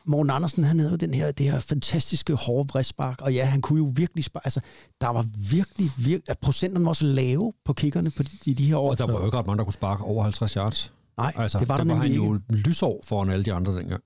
Morten 0.07 0.31
Andersen, 0.31 0.65
han 0.65 0.79
havde 0.79 0.91
jo 0.91 0.97
den 0.97 1.15
her, 1.15 1.33
det 1.33 1.51
her 1.51 1.61
fantastiske 1.61 2.35
hårde 2.35 2.69
vridspark, 2.69 3.21
og 3.21 3.35
ja, 3.35 3.45
han 3.45 3.61
kunne 3.61 3.79
jo 3.79 3.93
virkelig 3.97 4.25
sparke, 4.25 4.47
altså, 4.47 4.61
der 5.01 5.09
var 5.09 5.27
virkelig, 5.51 5.91
virkelig, 5.99 6.31
at 6.31 6.39
procenterne 6.39 6.85
var 6.85 6.89
også 6.91 7.05
lave 7.05 7.53
på 7.65 7.73
kickerne 7.73 8.11
på 8.11 8.23
de, 8.23 8.31
i 8.47 8.55
de 8.55 8.65
her 8.67 8.77
år. 8.77 8.91
Og 8.91 8.99
der 8.99 9.07
var 9.07 9.19
jo 9.19 9.25
ikke 9.25 9.39
ret 9.39 9.47
mange, 9.47 9.59
der 9.59 9.65
kunne 9.65 9.73
sparke 9.73 10.05
over 10.05 10.23
50 10.23 10.53
yards. 10.53 10.93
Nej, 11.17 11.33
Altså, 11.37 11.59
det 11.59 11.69
var 11.69 11.77
der 11.77 11.85
der 11.85 11.95
var 11.95 12.03
nemlig 12.03 12.21
han 12.21 12.33
ikke. 12.35 12.43
jo 12.51 12.57
lysår 12.69 13.01
foran 13.05 13.31
alle 13.31 13.45
de 13.45 13.53
andre 13.53 13.77
dengang. 13.79 14.03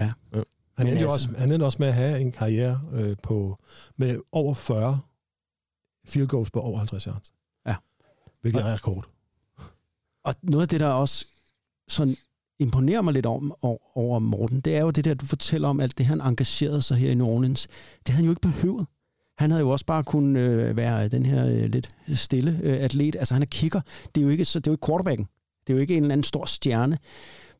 Ja. 0.00 0.12
Han 0.32 0.44
Men 0.78 0.86
endte, 0.86 1.02
jo 1.02 1.12
altså- 1.12 1.28
også, 1.28 1.38
han 1.40 1.52
endte 1.52 1.64
også 1.64 1.76
med 1.80 1.88
at 1.88 1.94
have 1.94 2.20
en 2.20 2.32
karriere 2.32 2.80
øh, 2.92 3.16
på, 3.22 3.58
med 3.96 4.18
over 4.32 4.54
40 4.54 5.00
field 6.06 6.28
goals 6.28 6.50
på 6.50 6.60
over 6.60 6.78
50 6.78 7.04
yards. 7.04 7.32
Ja. 7.66 7.74
Hvilket 8.40 8.62
er 8.62 8.74
rekord. 8.74 9.08
Og 10.26 10.34
noget 10.42 10.62
af 10.62 10.68
det, 10.68 10.80
der 10.80 10.86
også 10.86 11.26
sådan 11.88 12.16
imponerer 12.58 13.02
mig 13.02 13.14
lidt 13.14 13.26
om, 13.26 13.54
over, 13.94 14.18
Morten, 14.18 14.60
det 14.60 14.76
er 14.76 14.80
jo 14.80 14.90
det 14.90 15.04
der, 15.04 15.14
du 15.14 15.26
fortæller 15.26 15.68
om 15.68 15.80
alt 15.80 15.98
det, 15.98 16.06
han 16.06 16.20
engagerede 16.20 16.82
sig 16.82 16.96
her 16.96 17.10
i 17.10 17.14
New 17.14 17.26
Orleans. 17.26 17.66
Det 17.66 18.08
havde 18.08 18.16
han 18.16 18.24
jo 18.24 18.30
ikke 18.30 18.40
behøvet. 18.40 18.86
Han 19.38 19.50
havde 19.50 19.60
jo 19.60 19.70
også 19.70 19.86
bare 19.86 20.04
kunnet 20.04 20.40
øh, 20.40 20.76
være 20.76 21.08
den 21.08 21.26
her 21.26 21.46
øh, 21.46 21.64
lidt 21.64 21.88
stille 22.14 22.60
øh, 22.62 22.76
atlet. 22.80 23.16
Altså 23.16 23.34
han 23.34 23.42
er 23.42 23.46
kicker. 23.46 23.80
Det 24.14 24.20
er 24.20 24.24
jo 24.24 24.30
ikke, 24.30 24.44
så, 24.44 24.58
det 24.58 24.66
er 24.66 24.70
jo 24.70 24.74
ikke 24.74 24.86
quarterbacken. 24.86 25.26
Det 25.66 25.72
er 25.72 25.76
jo 25.76 25.80
ikke 25.80 25.96
en 25.96 26.02
eller 26.02 26.12
anden 26.12 26.24
stor 26.24 26.44
stjerne. 26.44 26.98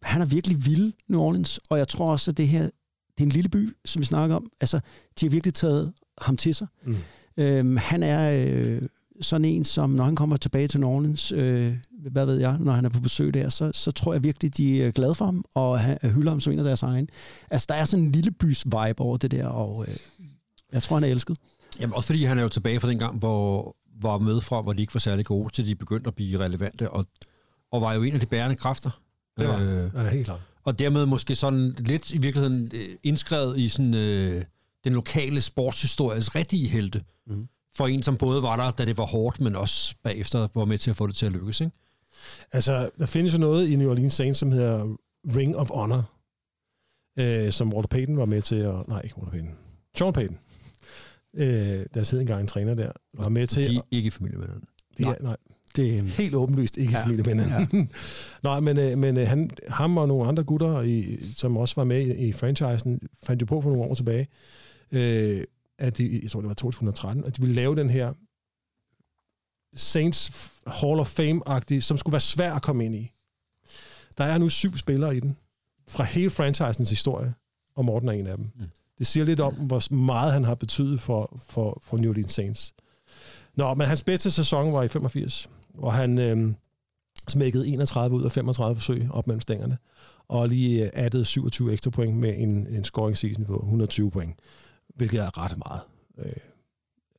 Han 0.02 0.20
er 0.22 0.26
virkelig 0.26 0.66
vild, 0.66 0.92
New 1.08 1.20
Orleans, 1.20 1.60
og 1.70 1.78
jeg 1.78 1.88
tror 1.88 2.10
også, 2.10 2.30
at 2.30 2.36
det 2.36 2.48
her, 2.48 2.62
det 2.62 3.20
er 3.20 3.24
en 3.24 3.28
lille 3.28 3.48
by, 3.48 3.76
som 3.84 4.00
vi 4.00 4.06
snakker 4.06 4.36
om. 4.36 4.50
Altså, 4.60 4.80
de 5.20 5.26
har 5.26 5.30
virkelig 5.30 5.54
taget 5.54 5.92
ham 6.20 6.36
til 6.36 6.54
sig. 6.54 6.66
Mm. 6.84 6.96
Øhm, 7.36 7.76
han 7.76 8.02
er 8.02 8.48
øh, 8.48 8.82
sådan 9.20 9.44
en, 9.44 9.64
som 9.64 9.90
når 9.90 10.04
han 10.04 10.16
kommer 10.16 10.36
tilbage 10.36 10.68
til 10.68 10.80
New 10.80 10.88
Orleans, 10.88 11.32
øh, 11.32 11.76
hvad 12.10 12.26
ved 12.26 12.36
jeg, 12.38 12.56
når 12.60 12.72
han 12.72 12.84
er 12.84 12.88
på 12.88 13.00
besøg 13.00 13.34
der, 13.34 13.48
så, 13.48 13.70
så 13.74 13.90
tror 13.92 14.12
jeg 14.12 14.24
virkelig, 14.24 14.56
de 14.56 14.82
er 14.82 14.90
glade 14.90 15.14
for 15.14 15.24
ham, 15.24 15.44
og 15.54 15.80
han, 15.80 15.98
hylder 16.02 16.30
ham 16.30 16.40
som 16.40 16.52
en 16.52 16.58
af 16.58 16.64
deres 16.64 16.82
egen. 16.82 17.08
Altså, 17.50 17.66
der 17.68 17.74
er 17.74 17.84
sådan 17.84 18.04
en 18.04 18.12
lille 18.12 18.30
bys 18.30 18.64
vibe 18.64 19.00
over 19.00 19.16
det 19.16 19.30
der, 19.30 19.46
og 19.46 19.84
øh, 19.88 19.96
jeg 20.72 20.82
tror, 20.82 20.96
han 20.96 21.04
er 21.04 21.08
elsket. 21.08 21.36
Jamen 21.80 21.94
også 21.94 22.06
fordi 22.06 22.24
han 22.24 22.38
er 22.38 22.42
jo 22.42 22.48
tilbage 22.48 22.80
fra 22.80 22.88
den 22.88 22.98
gang, 22.98 23.18
hvor 23.18 23.76
var 24.00 24.18
med 24.18 24.40
fra, 24.40 24.60
hvor 24.62 24.72
de 24.72 24.80
ikke 24.82 24.94
var 24.94 24.98
særlig 25.00 25.26
gode, 25.26 25.52
til 25.52 25.66
de 25.66 25.74
begyndte 25.74 26.08
at 26.08 26.14
blive 26.14 26.38
relevante, 26.38 26.90
og, 26.90 27.06
og 27.72 27.80
var 27.80 27.94
jo 27.94 28.02
en 28.02 28.14
af 28.14 28.20
de 28.20 28.26
bærende 28.26 28.56
kræfter. 28.56 29.00
Det 29.38 29.48
var 29.48 29.60
Øh, 29.60 29.90
ja, 29.94 30.08
helt 30.10 30.24
klart. 30.24 30.40
og 30.64 30.78
dermed 30.78 31.06
måske 31.06 31.34
sådan 31.34 31.74
lidt 31.78 32.12
i 32.12 32.18
virkeligheden 32.18 32.70
øh, 32.74 32.88
indskrevet 33.02 33.58
i 33.58 33.68
sådan, 33.68 33.94
øh, 33.94 34.44
den 34.84 34.92
lokale 34.92 35.40
sportshistories 35.40 36.34
rigtige 36.36 36.68
helte. 36.68 37.02
Mhm. 37.26 37.48
For 37.76 37.86
en, 37.86 38.02
som 38.02 38.16
både 38.16 38.42
var 38.42 38.56
der, 38.56 38.70
da 38.70 38.84
det 38.84 38.98
var 38.98 39.06
hårdt, 39.06 39.40
men 39.40 39.56
også 39.56 39.94
bagefter 40.04 40.48
var 40.54 40.64
med 40.64 40.78
til 40.78 40.90
at 40.90 40.96
få 40.96 41.06
det 41.06 41.16
til 41.16 41.26
at 41.26 41.32
lykkes. 41.32 41.60
Ikke? 41.60 41.76
Altså, 42.52 42.90
der 42.98 43.06
findes 43.06 43.34
jo 43.34 43.38
noget 43.38 43.68
i 43.68 43.76
New 43.76 43.90
Orleans 43.90 44.14
Saints, 44.14 44.38
som 44.38 44.52
hedder 44.52 44.96
Ring 45.36 45.56
of 45.56 45.70
Honor, 45.70 46.10
øh, 47.18 47.52
som 47.52 47.72
Walter 47.72 47.88
Payton 47.88 48.16
var 48.16 48.24
med 48.24 48.42
til 48.42 48.56
at... 48.56 48.88
Nej, 48.88 49.00
ikke 49.04 49.18
Walter 49.18 49.30
Payton. 49.32 49.54
Sean 49.96 50.12
Payton. 50.12 50.38
Øh, 51.34 51.86
der 51.94 52.02
sidder 52.02 52.22
engang 52.22 52.40
en 52.40 52.46
træner 52.46 52.74
der, 52.74 52.92
var 53.18 53.28
med 53.28 53.46
til... 53.46 53.70
De 53.70 53.76
er 53.76 53.80
ikke 53.90 54.06
i 54.06 54.10
familie 54.10 54.38
med 54.38 54.46
den. 54.48 54.62
de, 54.98 55.02
nej. 55.02 55.16
nej, 55.20 55.36
Det, 55.76 56.02
helt 56.02 56.34
åbenlyst 56.34 56.76
ikke 56.76 56.92
ja. 56.92 56.98
Ja. 56.98 57.04
familie 57.04 57.34
med 57.34 57.44
hinanden. 57.44 57.90
Nej, 58.42 58.60
men, 58.60 58.78
øh, 58.78 58.98
men 58.98 59.16
øh, 59.16 59.28
han, 59.28 59.50
ham 59.68 59.98
og 59.98 60.08
nogle 60.08 60.28
andre 60.28 60.44
gutter, 60.44 60.82
i, 60.82 61.18
som 61.36 61.56
også 61.56 61.74
var 61.76 61.84
med 61.84 62.06
i, 62.06 62.12
i 62.28 62.32
franchisen, 62.32 63.00
fandt 63.22 63.42
jo 63.42 63.46
på 63.46 63.60
for 63.60 63.70
nogle 63.70 63.84
år 63.84 63.94
tilbage, 63.94 64.28
øh, 64.92 65.44
at 65.78 65.98
de, 65.98 66.20
jeg 66.22 66.30
tror 66.30 66.40
det 66.40 66.48
var 66.48 66.54
2013, 66.54 67.24
at 67.24 67.36
de 67.36 67.42
ville 67.42 67.54
lave 67.54 67.76
den 67.76 67.90
her 67.90 68.12
Saints 69.76 70.50
Hall 70.66 71.00
of 71.00 71.18
Fame-agtig, 71.20 71.82
som 71.82 71.98
skulle 71.98 72.12
være 72.12 72.20
svær 72.20 72.54
at 72.54 72.62
komme 72.62 72.84
ind 72.84 72.94
i. 72.94 73.12
Der 74.18 74.24
er 74.24 74.38
nu 74.38 74.48
syv 74.48 74.76
spillere 74.76 75.16
i 75.16 75.20
den, 75.20 75.36
fra 75.88 76.04
hele 76.04 76.30
franchisens 76.30 76.90
historie, 76.90 77.34
og 77.74 77.84
Morten 77.84 78.08
er 78.08 78.12
en 78.12 78.26
af 78.26 78.36
dem. 78.36 78.50
Mm. 78.54 78.66
Det 78.98 79.06
siger 79.06 79.24
lidt 79.24 79.40
om, 79.40 79.54
hvor 79.54 79.94
meget 79.94 80.32
han 80.32 80.44
har 80.44 80.54
betydet 80.54 81.00
for, 81.00 81.38
for, 81.48 81.82
for 81.84 81.96
New 81.96 82.10
Orleans 82.10 82.32
Saints. 82.32 82.74
Nå, 83.54 83.74
men 83.74 83.86
hans 83.86 84.04
bedste 84.04 84.30
sæson 84.30 84.72
var 84.72 84.82
i 84.82 84.88
85, 84.88 85.50
hvor 85.74 85.90
han 85.90 86.18
øh, 86.18 86.52
smækkede 87.28 87.68
31 87.68 88.16
ud 88.16 88.24
af 88.24 88.32
35 88.32 88.76
forsøg 88.76 89.08
op 89.10 89.26
mellem 89.26 89.40
stængerne, 89.40 89.78
og 90.28 90.48
lige 90.48 90.84
øh, 90.84 90.90
addede 90.92 91.24
27 91.24 91.72
ekstra 91.72 91.90
point 91.90 92.16
med 92.16 92.34
en, 92.36 92.66
en 92.66 92.84
scoring 92.84 93.16
season 93.16 93.44
på 93.44 93.56
120 93.56 94.10
point, 94.10 94.34
hvilket 94.94 95.20
er 95.20 95.44
ret 95.44 95.58
meget. 95.58 95.80
Øh, 96.18 96.32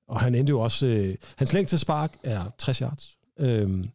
og 0.07 0.19
han 0.19 0.35
endte 0.35 0.49
jo 0.49 0.59
også... 0.59 0.85
Øh, 0.85 1.15
hans 1.37 1.53
længste 1.53 1.77
spark 1.77 2.17
er 2.23 2.45
60 2.57 2.77
yards. 2.77 3.17
Øh, 3.39 3.85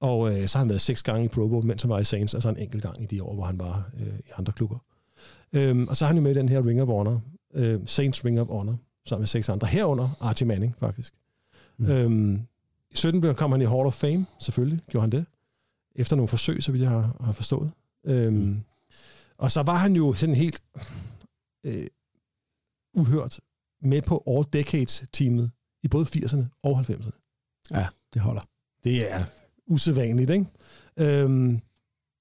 og 0.00 0.32
øh, 0.40 0.48
så 0.48 0.58
har 0.58 0.64
han 0.64 0.68
været 0.68 0.80
seks 0.80 1.02
gange 1.02 1.24
i 1.24 1.28
Pro 1.28 1.48
Bowl, 1.48 1.64
mens 1.66 1.82
han 1.82 1.90
var 1.90 1.98
i 1.98 2.04
Saints, 2.04 2.34
altså 2.34 2.48
en 2.48 2.56
enkelt 2.56 2.82
gang 2.82 3.02
i 3.02 3.06
de 3.06 3.22
år, 3.22 3.34
hvor 3.34 3.44
han 3.44 3.58
var 3.58 3.90
øh, 4.00 4.18
i 4.18 4.30
andre 4.38 4.52
klubber. 4.52 4.78
Øh, 5.52 5.86
og 5.88 5.96
så 5.96 6.04
har 6.04 6.06
han 6.06 6.16
jo 6.16 6.22
med 6.22 6.30
i 6.30 6.38
den 6.38 6.48
her 6.48 6.66
Ring 6.66 6.82
of 6.82 6.88
Honor, 6.88 7.22
øh, 7.54 7.80
Saints 7.86 8.24
Ring 8.24 8.40
of 8.40 8.46
Honor, 8.46 8.76
sammen 9.06 9.20
med 9.22 9.26
seks 9.28 9.48
andre. 9.48 9.66
Herunder 9.66 10.08
Archie 10.20 10.46
Manning, 10.46 10.74
faktisk. 10.78 11.14
Mm. 11.76 11.86
Øhm, 11.90 12.34
I 12.90 12.96
17 12.96 13.20
blev- 13.20 13.34
kom 13.34 13.52
han 13.52 13.60
i 13.60 13.64
Hall 13.64 13.86
of 13.86 13.94
Fame, 13.94 14.26
selvfølgelig 14.38 14.80
gjorde 14.90 15.02
han 15.02 15.12
det. 15.12 15.26
Efter 15.94 16.16
nogle 16.16 16.28
forsøg, 16.28 16.62
så 16.62 16.72
vidt 16.72 16.82
jeg 16.82 16.90
har, 16.90 17.16
har 17.20 17.32
forstået. 17.32 17.70
Øhm, 18.06 18.34
mm. 18.34 18.60
Og 19.38 19.50
så 19.50 19.62
var 19.62 19.76
han 19.76 19.96
jo 19.96 20.14
sådan 20.14 20.34
helt 20.34 20.62
øh, 21.64 21.86
uhørt 22.94 23.40
med 23.82 24.02
på 24.02 24.22
All 24.26 24.44
Decades-teamet 24.52 25.50
i 25.82 25.88
både 25.88 26.04
80'erne 26.04 26.44
og 26.62 26.80
90'erne. 26.80 27.10
ja, 27.70 27.86
det 28.14 28.22
holder. 28.22 28.42
Det 28.84 29.12
er 29.12 29.24
usædvanligt, 29.66 30.30
ikke? 30.30 30.46
Øhm, 30.96 31.60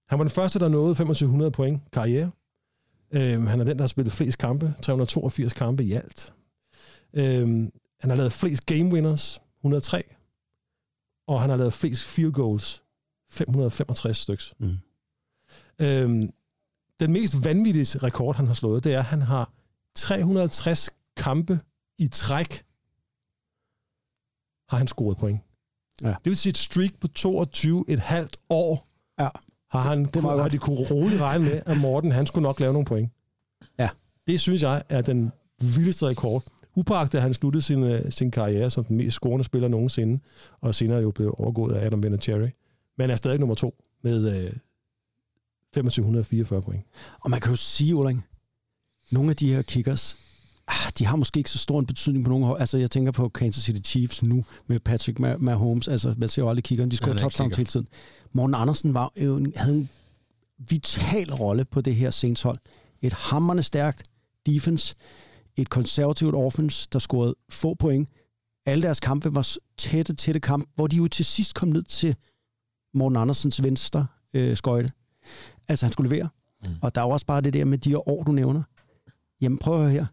han 0.09 0.19
var 0.19 0.23
den 0.23 0.31
første, 0.31 0.59
der 0.59 0.67
nåede 0.67 0.95
2500 0.95 1.51
point 1.51 1.81
karriere. 1.91 2.31
Øhm, 3.11 3.47
han 3.47 3.59
er 3.59 3.63
den, 3.63 3.77
der 3.77 3.83
har 3.83 3.87
spillet 3.87 4.13
flest 4.13 4.37
kampe, 4.37 4.73
382 4.81 5.53
kampe 5.53 5.83
i 5.83 5.93
alt. 5.93 6.33
Øhm, 7.13 7.71
han 7.99 8.09
har 8.09 8.17
lavet 8.17 8.33
flest 8.33 8.65
game 8.65 8.93
winners, 8.93 9.41
103. 9.59 10.03
Og 11.27 11.41
han 11.41 11.49
har 11.49 11.57
lavet 11.57 11.73
flest 11.73 12.03
field 12.03 12.31
goals, 12.33 12.83
565 13.31 14.17
styks. 14.17 14.53
Mm. 14.59 14.77
Øhm, 15.81 16.33
den 16.99 17.11
mest 17.11 17.45
vanvittige 17.45 17.99
rekord, 17.99 18.35
han 18.35 18.47
har 18.47 18.53
slået, 18.53 18.83
det 18.83 18.93
er, 18.93 18.99
at 18.99 19.05
han 19.05 19.21
har 19.21 19.51
360 19.95 20.89
kampe 21.17 21.59
i 21.97 22.07
træk, 22.07 22.63
har 24.69 24.77
han 24.77 24.87
scoret 24.87 25.17
point. 25.17 25.39
Ja. 26.01 26.07
Det 26.07 26.25
vil 26.25 26.37
sige 26.37 26.51
et 26.51 26.57
streak 26.57 26.91
på 27.01 27.07
22 27.07 27.85
et 27.87 27.99
halvt 27.99 28.37
år, 28.49 28.87
Ja. 29.19 29.29
har, 29.71 29.81
han, 29.81 30.05
det, 30.05 30.13
det 30.13 30.21
har 30.21 30.35
godt. 30.35 30.51
de 30.51 30.57
kunne 30.57 30.77
roligt 30.91 31.21
regne 31.21 31.45
med, 31.45 31.61
at 31.65 31.77
Morten 31.77 32.11
han 32.11 32.25
skulle 32.27 32.43
nok 32.43 32.59
lave 32.59 32.73
nogle 32.73 32.85
point. 32.85 33.11
Ja. 33.79 33.89
Det 34.27 34.39
synes 34.39 34.61
jeg 34.63 34.83
er 34.89 35.01
den 35.01 35.31
vildeste 35.61 36.07
rekord. 36.07 36.43
Upagtet 36.75 37.17
at 37.17 37.21
han 37.21 37.33
sluttede 37.33 37.61
sin, 37.61 37.83
øh, 37.83 38.11
sin 38.11 38.31
karriere 38.31 38.71
som 38.71 38.83
den 38.85 38.97
mest 38.97 39.13
scorende 39.15 39.43
spiller 39.43 39.67
nogensinde, 39.67 40.19
og 40.61 40.75
senere 40.75 40.99
jo 40.99 41.11
blev 41.11 41.35
overgået 41.37 41.75
af 41.75 41.85
Adam 41.85 42.03
Vinatieri. 42.03 42.49
Men 42.97 43.09
er 43.09 43.15
stadig 43.15 43.39
nummer 43.39 43.55
to 43.55 43.83
med 44.03 44.43
øh, 44.45 44.53
2544 45.73 46.61
point. 46.61 46.83
Og 47.19 47.29
man 47.29 47.39
kan 47.41 47.51
jo 47.51 47.55
sige, 47.55 47.95
Ulring, 47.95 48.25
nogle 49.11 49.29
af 49.29 49.35
de 49.35 49.53
her 49.53 49.61
kickers, 49.61 50.17
de 50.97 51.05
har 51.05 51.15
måske 51.15 51.37
ikke 51.37 51.49
så 51.51 51.57
stor 51.57 51.79
en 51.79 51.85
betydning 51.85 52.25
på 52.25 52.29
nogle 52.29 52.45
hold. 52.45 52.59
Altså, 52.59 52.77
jeg 52.77 52.91
tænker 52.91 53.11
på 53.11 53.29
Kansas 53.29 53.63
City 53.63 53.89
Chiefs 53.89 54.23
nu 54.23 54.45
med 54.67 54.79
Patrick 54.79 55.19
Ma- 55.19 55.37
Mahomes. 55.37 55.87
Altså, 55.87 56.15
man 56.17 56.29
ser 56.29 56.41
jo 56.41 56.49
aldrig 56.49 56.63
kickeren. 56.63 56.91
De 56.91 56.97
scorer 56.97 57.13
er 57.13 57.17
touchdowns 57.17 57.57
hele 57.57 57.67
tiden. 57.67 57.87
Morten 58.33 58.55
Andersen 58.55 58.93
var 58.93 59.11
en, 59.15 59.53
havde 59.55 59.75
en 59.77 59.89
vital 60.69 61.33
rolle 61.33 61.65
på 61.65 61.81
det 61.81 61.95
her 61.95 62.11
Saints 62.11 62.41
hold. 62.41 62.57
Et 63.01 63.13
hammerne 63.13 63.63
stærkt 63.63 64.03
defense, 64.45 64.95
et 65.55 65.69
konservativt 65.69 66.35
offense, 66.35 66.87
der 66.93 66.99
scorede 66.99 67.35
få 67.49 67.73
point. 67.73 68.09
Alle 68.65 68.81
deres 68.81 68.99
kampe 68.99 69.35
var 69.35 69.55
tætte, 69.77 70.15
tætte 70.15 70.39
kamp, 70.39 70.69
hvor 70.75 70.87
de 70.87 70.95
jo 70.95 71.07
til 71.07 71.25
sidst 71.25 71.53
kom 71.55 71.69
ned 71.69 71.83
til 71.83 72.15
Morten 72.93 73.17
Andersens 73.17 73.63
venstre 73.63 74.07
øh, 74.33 74.57
skøjte. 74.57 74.89
Altså, 75.67 75.85
han 75.85 75.93
skulle 75.93 76.09
levere. 76.09 76.29
Mm. 76.65 76.71
Og 76.81 76.95
der 76.95 77.01
er 77.01 77.05
jo 77.05 77.09
også 77.11 77.25
bare 77.25 77.41
det 77.41 77.53
der 77.53 77.65
med 77.65 77.77
de 77.77 77.97
år, 77.97 78.23
du 78.23 78.31
nævner. 78.31 78.63
Jamen, 79.41 79.57
prøv 79.57 79.73
at 79.73 79.79
høre 79.81 79.91
her. 79.91 80.05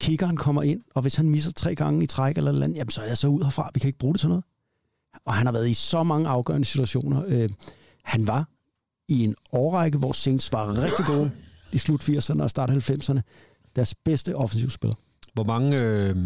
Kickeren 0.00 0.36
kommer 0.36 0.62
ind, 0.62 0.82
og 0.94 1.02
hvis 1.02 1.16
han 1.16 1.30
misser 1.30 1.52
tre 1.52 1.74
gange 1.74 2.02
i 2.02 2.06
træk 2.06 2.36
eller 2.36 2.52
noget, 2.52 2.76
jamen, 2.76 2.90
så 2.90 3.00
er 3.02 3.08
det 3.08 3.18
så 3.18 3.28
ud 3.28 3.42
herfra. 3.42 3.70
Vi 3.74 3.80
kan 3.80 3.88
ikke 3.88 3.98
bruge 3.98 4.14
det 4.14 4.20
til 4.20 4.28
noget. 4.28 4.44
Og 5.24 5.34
han 5.34 5.46
har 5.46 5.52
været 5.52 5.68
i 5.68 5.74
så 5.74 6.02
mange 6.02 6.28
afgørende 6.28 6.64
situationer. 6.64 7.24
Øh, 7.26 7.50
han 8.04 8.26
var 8.26 8.48
i 9.08 9.24
en 9.24 9.34
årrække, 9.52 9.98
hvor 9.98 10.12
Saints 10.12 10.52
var 10.52 10.82
rigtig 10.84 11.06
gode 11.06 11.30
i 11.72 11.78
slut 11.78 12.08
80'erne 12.08 12.42
og 12.42 12.50
start 12.50 12.70
90'erne. 12.70 13.20
Deres 13.76 13.94
bedste 13.94 14.36
offensivspiller. 14.36 14.96
Hvor 15.34 15.44
mange, 15.44 15.82
øh, 15.82 16.16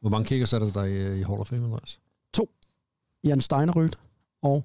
hvor 0.00 0.10
mange 0.10 0.26
kickers 0.26 0.52
er 0.52 0.58
der 0.58 0.70
der 0.70 0.84
i, 0.84 1.20
i 1.20 1.22
Hall 1.22 1.40
of 1.40 1.46
Fame, 1.46 1.64
Andreas? 1.64 1.98
Jan 3.24 3.40
Steinerød 3.40 3.90
og 4.42 4.64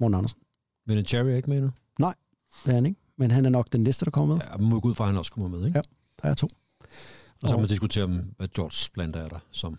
Morten 0.00 0.14
Andersen. 0.14 0.40
Vinatieri 0.86 1.32
er 1.32 1.36
ikke 1.36 1.50
med 1.50 1.60
nu? 1.60 1.70
Det 2.64 2.70
er 2.70 2.74
han 2.74 2.86
ikke, 2.86 3.00
men 3.18 3.30
han 3.30 3.44
er 3.44 3.50
nok 3.50 3.72
den 3.72 3.80
næste, 3.80 4.04
der 4.04 4.10
kommer 4.10 4.34
med. 4.34 4.44
Ja, 4.50 4.56
må 4.56 4.80
gå 4.80 4.88
ud 4.88 4.94
fra, 4.94 5.04
at 5.04 5.08
han 5.08 5.18
også 5.18 5.32
kommer 5.32 5.50
med, 5.50 5.66
ikke? 5.66 5.78
Ja. 5.78 5.82
Der 6.22 6.28
er 6.28 6.34
to. 6.34 6.48
Og 7.42 7.48
så 7.48 7.54
kan 7.54 7.60
man 7.60 7.68
diskutere, 7.68 8.04
om, 8.04 8.20
hvad 8.36 8.48
George 8.48 8.90
Bland 8.94 9.14
er 9.14 9.28
der, 9.28 9.38
som... 9.50 9.78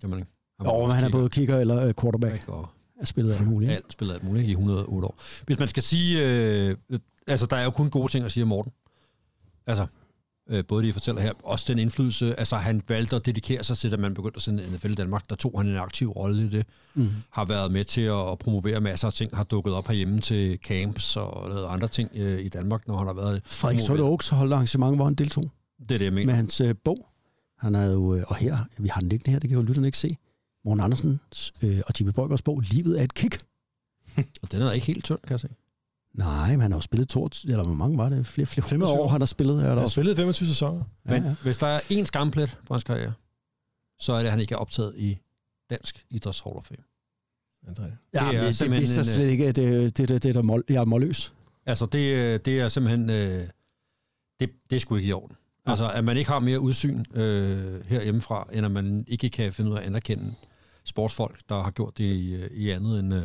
Kan 0.00 0.10
man 0.10 0.24
Og 0.58 0.76
også 0.80 0.96
han 0.96 1.04
er 1.04 1.10
både 1.10 1.28
kicker 1.28 1.58
eller 1.58 1.86
øh, 1.88 1.94
quarterback. 2.00 2.48
Og 2.48 2.68
Er 3.00 3.04
spillet 3.04 3.34
alt 3.34 3.46
muligt. 3.46 3.72
alt 3.72 3.92
spillet 3.92 4.14
alt 4.14 4.24
muligt 4.24 4.48
i 4.48 4.50
108 4.50 5.06
år. 5.08 5.18
Hvis 5.46 5.58
man 5.58 5.68
skal 5.68 5.82
sige... 5.82 6.22
Øh, 6.26 6.76
altså, 7.26 7.46
der 7.46 7.56
er 7.56 7.64
jo 7.64 7.70
kun 7.70 7.90
gode 7.90 8.12
ting 8.12 8.24
at 8.24 8.32
sige 8.32 8.42
om 8.44 8.48
Morten. 8.48 8.72
Altså, 9.66 9.86
øh, 10.50 10.64
både 10.64 10.82
det, 10.82 10.88
I 10.88 10.92
fortæller 10.92 11.20
her, 11.22 11.32
også 11.42 11.64
den 11.68 11.78
indflydelse, 11.78 12.38
altså 12.38 12.56
han 12.56 12.82
valgte 12.88 13.16
at 13.16 13.26
dedikere 13.26 13.64
sig 13.64 13.76
til, 13.76 13.90
da 13.90 13.96
man 13.96 14.14
begyndte 14.14 14.36
at 14.36 14.42
sende 14.42 14.70
NFL 14.74 14.90
i 14.90 14.94
Danmark, 14.94 15.30
der 15.30 15.36
tog 15.36 15.52
han 15.56 15.66
en 15.68 15.76
aktiv 15.76 16.10
rolle 16.10 16.44
i 16.44 16.48
det, 16.48 16.66
Mhm. 16.94 17.08
har 17.30 17.44
været 17.44 17.72
med 17.72 17.84
til 17.84 18.00
at 18.00 18.38
promovere 18.38 18.80
masser 18.80 19.06
af 19.08 19.12
ting, 19.12 19.36
har 19.36 19.44
dukket 19.44 19.74
op 19.74 19.86
herhjemme 19.88 20.18
til 20.18 20.58
camps 20.64 21.16
og 21.16 21.48
lavet 21.48 21.66
andre 21.66 21.88
ting 21.88 22.10
øh, 22.14 22.40
i 22.44 22.48
Danmark, 22.48 22.88
når 22.88 22.96
han 22.98 23.06
har 23.06 23.14
været 23.14 23.42
Frederik 23.44 23.80
Sotte 23.80 24.02
Oaks 24.02 24.28
holdt 24.28 24.52
arrangement, 24.52 24.96
hvor 24.96 25.04
han 25.04 25.14
deltog 25.14 25.50
Det 25.88 25.94
er 25.94 25.98
det, 25.98 26.04
jeg 26.04 26.12
mener. 26.12 26.26
med 26.26 26.34
hans 26.34 26.60
øh, 26.60 26.74
bog. 26.84 27.08
Han 27.58 27.74
er 27.74 27.84
jo, 27.92 28.14
øh, 28.14 28.24
og 28.26 28.36
her, 28.36 28.56
vi 28.78 28.88
har 28.88 29.00
den 29.00 29.08
liggende 29.08 29.30
her, 29.30 29.38
det 29.38 29.50
kan 29.50 29.58
jo 29.58 29.62
lytterne 29.64 29.88
ikke 29.88 29.98
se. 29.98 30.16
Morten 30.64 30.84
Andersens 30.84 31.52
øh, 31.62 31.80
og 31.86 31.94
Jimmy 32.00 32.12
Borgers 32.12 32.42
bog, 32.42 32.60
Livet 32.60 33.00
er 33.00 33.04
et 33.04 33.14
kick. 33.14 33.42
Og 34.42 34.52
den 34.52 34.62
er 34.62 34.72
ikke 34.72 34.86
helt 34.86 35.04
tynd, 35.04 35.18
kan 35.18 35.30
jeg 35.30 35.40
se. 35.40 35.48
Nej, 36.14 36.50
men 36.50 36.60
han 36.60 36.72
har 36.72 36.76
jo 36.76 36.80
spillet 36.80 37.08
to, 37.08 37.28
eller 37.44 37.64
hvor 37.64 37.74
mange 37.74 37.98
var 37.98 38.08
det? 38.08 38.26
Flere, 38.26 38.46
flere 38.46 38.66
25 38.66 39.00
år, 39.00 39.08
han 39.08 39.20
har 39.20 39.26
spillet. 39.26 39.56
Er 39.56 39.60
der 39.60 39.68
Han 39.68 39.78
har 39.78 39.86
spillet 39.86 40.16
25 40.16 40.48
sæsoner. 40.48 40.84
Ja, 41.06 41.10
Men 41.10 41.22
ja. 41.22 41.34
hvis 41.42 41.56
der 41.56 41.66
er 41.66 41.80
én 41.80 42.04
skamplet 42.04 42.58
på 42.66 42.74
hans 42.74 42.84
karriere, 42.84 43.12
så 43.98 44.12
er 44.12 44.18
det, 44.18 44.24
at 44.24 44.30
han 44.30 44.40
ikke 44.40 44.54
er 44.54 44.58
optaget 44.58 44.94
i 44.96 45.18
Dansk 45.70 46.06
Idræts 46.10 46.40
Hall 46.40 46.56
of 46.56 46.64
Fame. 46.64 46.82
Ja, 47.66 47.70
Det 47.70 47.78
er 48.14 48.32
men 48.32 48.44
det, 48.44 48.60
det 48.60 48.70
vidste 48.70 48.94
jeg 48.94 49.00
en, 49.00 49.04
slet 49.04 49.30
ikke, 49.30 49.46
at 49.46 49.56
det, 49.56 49.96
det, 49.96 50.08
det, 50.08 50.22
det 50.22 50.34
der 50.34 50.42
mål, 50.42 50.64
jeg 50.68 50.80
er 50.80 50.84
målløs. 50.84 51.34
Altså, 51.66 51.86
det, 51.86 52.14
øh, 52.14 52.40
det 52.44 52.60
er 52.60 52.68
simpelthen... 52.68 53.10
Øh, 53.10 53.48
det, 54.40 54.50
det 54.70 54.76
er 54.76 54.80
sgu 54.80 54.96
ikke 54.96 55.08
i 55.08 55.12
orden. 55.12 55.36
Altså, 55.66 55.90
at 55.90 56.04
man 56.04 56.16
ikke 56.16 56.30
har 56.30 56.38
mere 56.38 56.60
udsyn 56.60 57.04
øh, 57.14 57.84
herhjemmefra, 57.86 58.48
end 58.52 58.66
at 58.66 58.72
man 58.72 59.04
ikke 59.08 59.30
kan 59.30 59.52
finde 59.52 59.70
ud 59.70 59.76
af 59.76 59.80
at 59.80 59.86
anerkende 59.86 60.34
sportsfolk, 60.84 61.40
der 61.48 61.62
har 61.62 61.70
gjort 61.70 61.98
det 61.98 62.04
i, 62.04 62.34
øh, 62.34 62.50
i 62.50 62.70
andet 62.70 62.98
end 63.00 63.14
øh, 63.14 63.22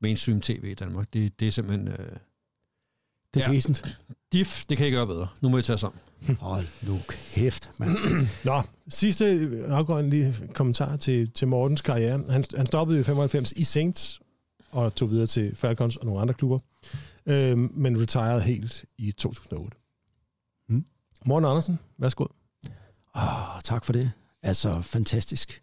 mainstream 0.00 0.40
tv 0.40 0.64
i 0.64 0.74
Danmark. 0.74 1.06
Det, 1.12 1.40
det 1.40 1.48
er 1.48 1.52
simpelthen... 1.52 1.88
Øh, 1.88 1.96
Det 1.98 2.06
er 2.06 2.16
Ja. 3.36 3.40
ja. 3.40 3.50
fæsent. 3.50 3.98
diff, 4.32 4.64
det 4.64 4.76
kan 4.76 4.86
I 4.86 4.90
gøre 4.90 5.06
bedre. 5.06 5.28
Nu 5.40 5.48
må 5.48 5.58
I 5.58 5.62
tage 5.62 5.78
sammen. 5.78 6.00
Hold 6.40 6.66
nu 6.82 6.98
kæft, 7.08 7.70
mand. 7.78 7.90
Nå, 8.44 8.62
sidste 8.88 9.24
afgørende 9.68 10.10
lige 10.10 10.34
kommentar 10.54 10.96
til, 10.96 11.30
til 11.30 11.48
Mortens 11.48 11.80
karriere. 11.80 12.22
Han, 12.30 12.44
han 12.56 12.66
stoppede 12.66 13.00
i 13.00 13.02
95 13.02 13.52
i 13.52 13.64
Saints 13.64 14.20
og 14.70 14.94
tog 14.94 15.10
videre 15.10 15.26
til 15.26 15.56
Falcons 15.56 15.96
og 15.96 16.06
nogle 16.06 16.20
andre 16.20 16.34
klubber, 16.34 16.58
øhm, 17.26 17.70
men 17.74 18.02
retired 18.02 18.40
helt 18.40 18.84
i 18.98 19.12
2008. 19.12 19.76
Morten 21.28 21.48
Andersen, 21.48 21.78
værsgo. 21.98 22.26
Oh, 23.14 23.60
tak 23.64 23.84
for 23.84 23.92
det. 23.92 24.12
Altså, 24.42 24.82
fantastisk. 24.82 25.62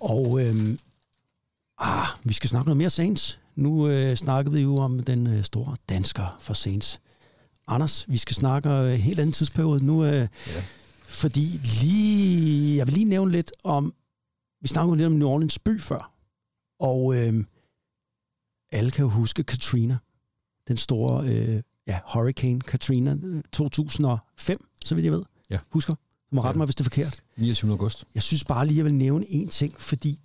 Og 0.00 0.40
øhm, 0.40 0.78
ah, 1.78 2.06
vi 2.24 2.32
skal 2.32 2.50
snakke 2.50 2.66
noget 2.66 2.76
mere 2.76 2.90
Saints. 2.90 3.40
Nu 3.56 3.88
øh, 3.88 4.16
snakkede 4.16 4.54
vi 4.54 4.60
jo 4.62 4.76
om 4.76 5.00
den 5.00 5.26
øh, 5.26 5.44
store 5.44 5.76
dansker 5.88 6.36
for 6.40 6.54
Saints. 6.54 7.00
Anders, 7.66 8.04
vi 8.08 8.16
skal 8.16 8.36
snakke 8.36 8.70
øh, 8.70 8.94
en 8.94 9.00
helt 9.00 9.20
anden 9.20 9.32
tidsperiode 9.32 9.84
nu. 9.84 10.04
Øh, 10.04 10.12
ja. 10.12 10.28
Fordi 11.02 11.60
lige, 11.82 12.76
jeg 12.76 12.86
vil 12.86 12.94
lige 12.94 13.04
nævne 13.04 13.32
lidt 13.32 13.52
om, 13.64 13.94
vi 14.60 14.68
snakkede 14.68 14.96
lidt 14.96 15.06
om 15.06 15.12
New 15.12 15.28
Orleans 15.28 15.58
by 15.58 15.80
før. 15.80 16.12
Og 16.80 17.16
øh, 17.16 17.44
alle 18.72 18.90
kan 18.90 19.02
jo 19.02 19.08
huske 19.08 19.44
Katrina. 19.44 19.98
Den 20.68 20.76
store 20.76 21.28
øh, 21.28 21.62
ja, 21.86 22.00
Hurricane 22.12 22.60
Katrina 22.60 23.16
øh, 23.22 23.42
2005, 23.52 24.68
så 24.84 24.94
vidt 24.94 25.04
jeg 25.04 25.12
ved. 25.12 25.24
Ja. 25.50 25.58
Husker? 25.70 25.94
Du 25.94 26.36
må 26.36 26.42
rette 26.42 26.56
Ja. 26.56 26.58
mig, 26.58 26.64
hvis 26.66 26.74
det 26.74 26.80
er 26.80 26.84
forkert. 26.84 27.22
29. 27.36 27.70
august. 27.70 28.04
Jeg 28.14 28.22
synes 28.22 28.44
bare 28.44 28.66
lige, 28.66 28.76
jeg 28.76 28.84
vil 28.84 28.94
nævne 28.94 29.26
en 29.28 29.48
ting, 29.48 29.80
fordi 29.80 30.20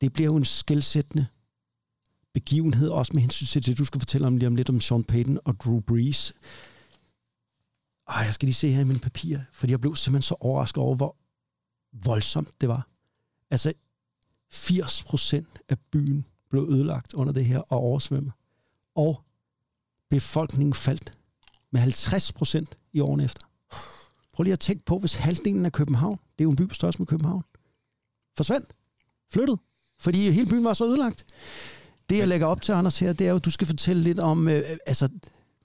det 0.00 0.12
bliver 0.12 0.26
jo 0.26 0.36
en 0.36 0.44
skældsættende 0.44 1.26
begivenhed, 2.34 2.88
også 2.88 3.12
med 3.14 3.22
hensyn 3.22 3.46
til 3.46 3.66
det, 3.66 3.78
du 3.78 3.84
skal 3.84 4.00
fortælle 4.00 4.26
om 4.26 4.36
lige 4.36 4.46
om 4.46 4.56
lidt 4.56 4.68
om 4.68 4.80
Sean 4.80 5.04
Payton 5.04 5.38
og 5.44 5.60
Drew 5.60 5.80
Brees. 5.80 6.32
Ej, 8.08 8.16
jeg 8.24 8.34
skal 8.34 8.46
lige 8.46 8.54
se 8.54 8.70
her 8.72 8.80
i 8.80 8.84
mine 8.84 8.98
papirer, 9.00 9.40
fordi 9.52 9.70
jeg 9.70 9.80
blev 9.80 9.96
simpelthen 9.96 10.22
så 10.22 10.36
overrasket 10.40 10.82
over, 10.82 10.96
hvor 10.96 11.16
voldsomt 12.04 12.60
det 12.60 12.68
var. 12.68 12.88
Altså, 13.50 13.72
80 14.52 15.02
procent 15.02 15.48
af 15.68 15.78
byen 15.78 16.26
blev 16.50 16.66
ødelagt 16.70 17.14
under 17.14 17.32
det 17.32 17.44
her 17.44 17.58
og 17.58 17.78
oversvømmet. 17.78 18.32
Og 18.94 19.22
befolkningen 20.10 20.74
faldt 20.74 21.18
med 21.70 21.80
50 21.80 22.32
procent 22.32 22.76
i 22.92 23.00
årene 23.00 23.24
efter. 23.24 23.46
Prøv 24.32 24.42
lige 24.42 24.52
at 24.52 24.60
tænke 24.60 24.84
på, 24.84 24.98
hvis 24.98 25.14
halvdelen 25.14 25.66
af 25.66 25.72
København, 25.72 26.16
det 26.16 26.40
er 26.40 26.44
jo 26.44 26.50
en 26.50 26.56
by 26.56 26.66
på 26.68 26.74
størrelse 26.74 26.98
med 26.98 27.06
København, 27.06 27.42
forsvandt, 28.36 28.74
flyttet, 29.32 29.58
fordi 30.00 30.30
hele 30.30 30.46
byen 30.50 30.64
var 30.64 30.74
så 30.74 30.84
ødelagt. 30.84 31.24
Det, 32.08 32.18
jeg 32.18 32.28
lægger 32.28 32.46
op 32.46 32.62
til, 32.62 32.72
Anders, 32.72 32.98
her, 32.98 33.12
det 33.12 33.26
er 33.26 33.30
jo, 33.30 33.36
at 33.36 33.44
du 33.44 33.50
skal 33.50 33.66
fortælle 33.66 34.02
lidt 34.02 34.18
om 34.18 34.48
øh, 34.48 34.62
altså, 34.86 35.08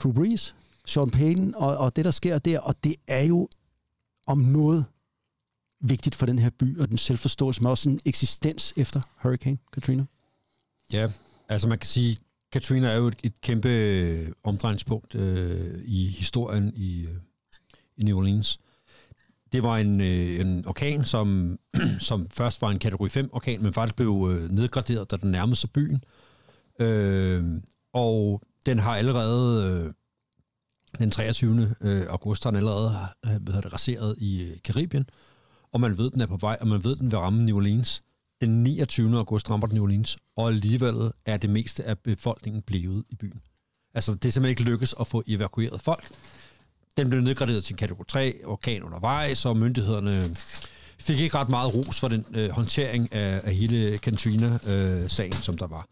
Drew 0.03 0.13
Brees, 0.13 0.55
Sean 0.85 1.11
Payton 1.11 1.55
og, 1.55 1.77
og 1.77 1.95
det, 1.95 2.05
der 2.05 2.11
sker 2.11 2.37
der, 2.37 2.59
og 2.59 2.83
det 2.83 2.95
er 3.07 3.23
jo 3.23 3.49
om 4.27 4.37
noget 4.37 4.85
vigtigt 5.81 6.15
for 6.15 6.25
den 6.25 6.39
her 6.39 6.49
by 6.49 6.79
og 6.79 6.89
den 6.89 6.97
selvforståelse, 6.97 7.61
men 7.61 7.69
også 7.69 7.89
en 7.89 7.99
eksistens 8.05 8.73
efter 8.77 9.01
Hurricane 9.23 9.57
Katrina. 9.73 10.05
Ja, 10.93 11.11
altså 11.49 11.67
man 11.67 11.79
kan 11.79 11.87
sige, 11.87 12.17
Katrina 12.51 12.87
er 12.87 12.95
jo 12.95 13.07
et, 13.07 13.17
et 13.23 13.41
kæmpe 13.41 13.69
øh, 13.69 14.31
omdrejningspunkt 14.43 15.15
øh, 15.15 15.81
i 15.85 16.07
historien 16.07 16.73
i, 16.75 17.01
øh, 17.01 17.15
i 17.97 18.03
New 18.03 18.17
Orleans. 18.17 18.59
Det 19.51 19.63
var 19.63 19.77
en, 19.77 20.01
øh, 20.01 20.39
en 20.39 20.67
orkan, 20.67 21.05
som, 21.05 21.59
som 21.99 22.29
først 22.29 22.61
var 22.61 22.69
en 22.69 22.79
kategori 22.79 23.09
5 23.09 23.29
orkan, 23.33 23.63
men 23.63 23.73
faktisk 23.73 23.95
blev 23.95 24.29
øh, 24.31 24.49
nedgraderet, 24.51 25.11
da 25.11 25.15
den 25.15 25.31
nærmede 25.31 25.55
sig 25.55 25.71
byen. 25.71 26.03
Øh, 26.79 27.43
og 27.93 28.41
den 28.65 28.79
har 28.79 28.95
allerede, 28.95 29.69
øh, 29.85 29.93
den 30.99 31.11
23. 31.11 31.75
Øh, 31.81 32.05
august, 32.09 32.43
har 32.43 32.51
den 32.51 32.57
allerede 32.57 32.97
øh, 33.25 33.31
hvad 33.31 33.53
hedder 33.53 33.61
det, 33.61 33.73
raseret 33.73 34.15
i 34.17 34.41
øh, 34.41 34.57
Karibien, 34.63 35.09
og 35.71 35.81
man 35.81 35.97
ved, 35.97 36.11
den 36.11 36.21
er 36.21 36.25
på 36.25 36.37
vej, 36.37 36.57
og 36.61 36.67
man 36.67 36.83
ved, 36.83 36.95
den 36.95 37.11
vil 37.11 37.19
ramme 37.19 37.45
New 37.45 37.57
Orleans. 37.57 38.03
Den 38.41 38.63
29. 38.63 39.17
august 39.17 39.49
rammer 39.49 39.67
den 39.67 39.75
New 39.75 39.83
Orleans, 39.83 40.17
og 40.35 40.47
alligevel 40.47 41.11
er 41.25 41.37
det 41.37 41.49
meste 41.49 41.83
af 41.83 41.99
befolkningen 41.99 42.61
blevet 42.61 43.03
i 43.09 43.15
byen. 43.15 43.41
Altså, 43.93 44.13
det 44.13 44.25
er 44.25 44.31
simpelthen 44.31 44.49
ikke 44.49 44.71
lykkes 44.71 44.95
at 44.99 45.07
få 45.07 45.23
evakueret 45.27 45.81
folk. 45.81 46.11
Den 46.97 47.09
blev 47.09 47.21
nedgraderet 47.21 47.63
til 47.63 47.73
en 47.73 47.77
kategori 47.77 48.05
3, 48.07 48.41
orkan 48.45 48.83
undervejs, 48.83 49.45
og 49.45 49.57
myndighederne 49.57 50.35
fik 50.99 51.19
ikke 51.19 51.37
ret 51.37 51.49
meget 51.49 51.75
ros 51.75 51.99
for 51.99 52.07
den 52.07 52.25
øh, 52.33 52.49
håndtering 52.49 53.13
af, 53.13 53.41
af 53.43 53.55
hele 53.55 53.97
Cantina-sagen, 53.97 55.33
øh, 55.33 55.41
som 55.41 55.57
der 55.57 55.67
var. 55.67 55.87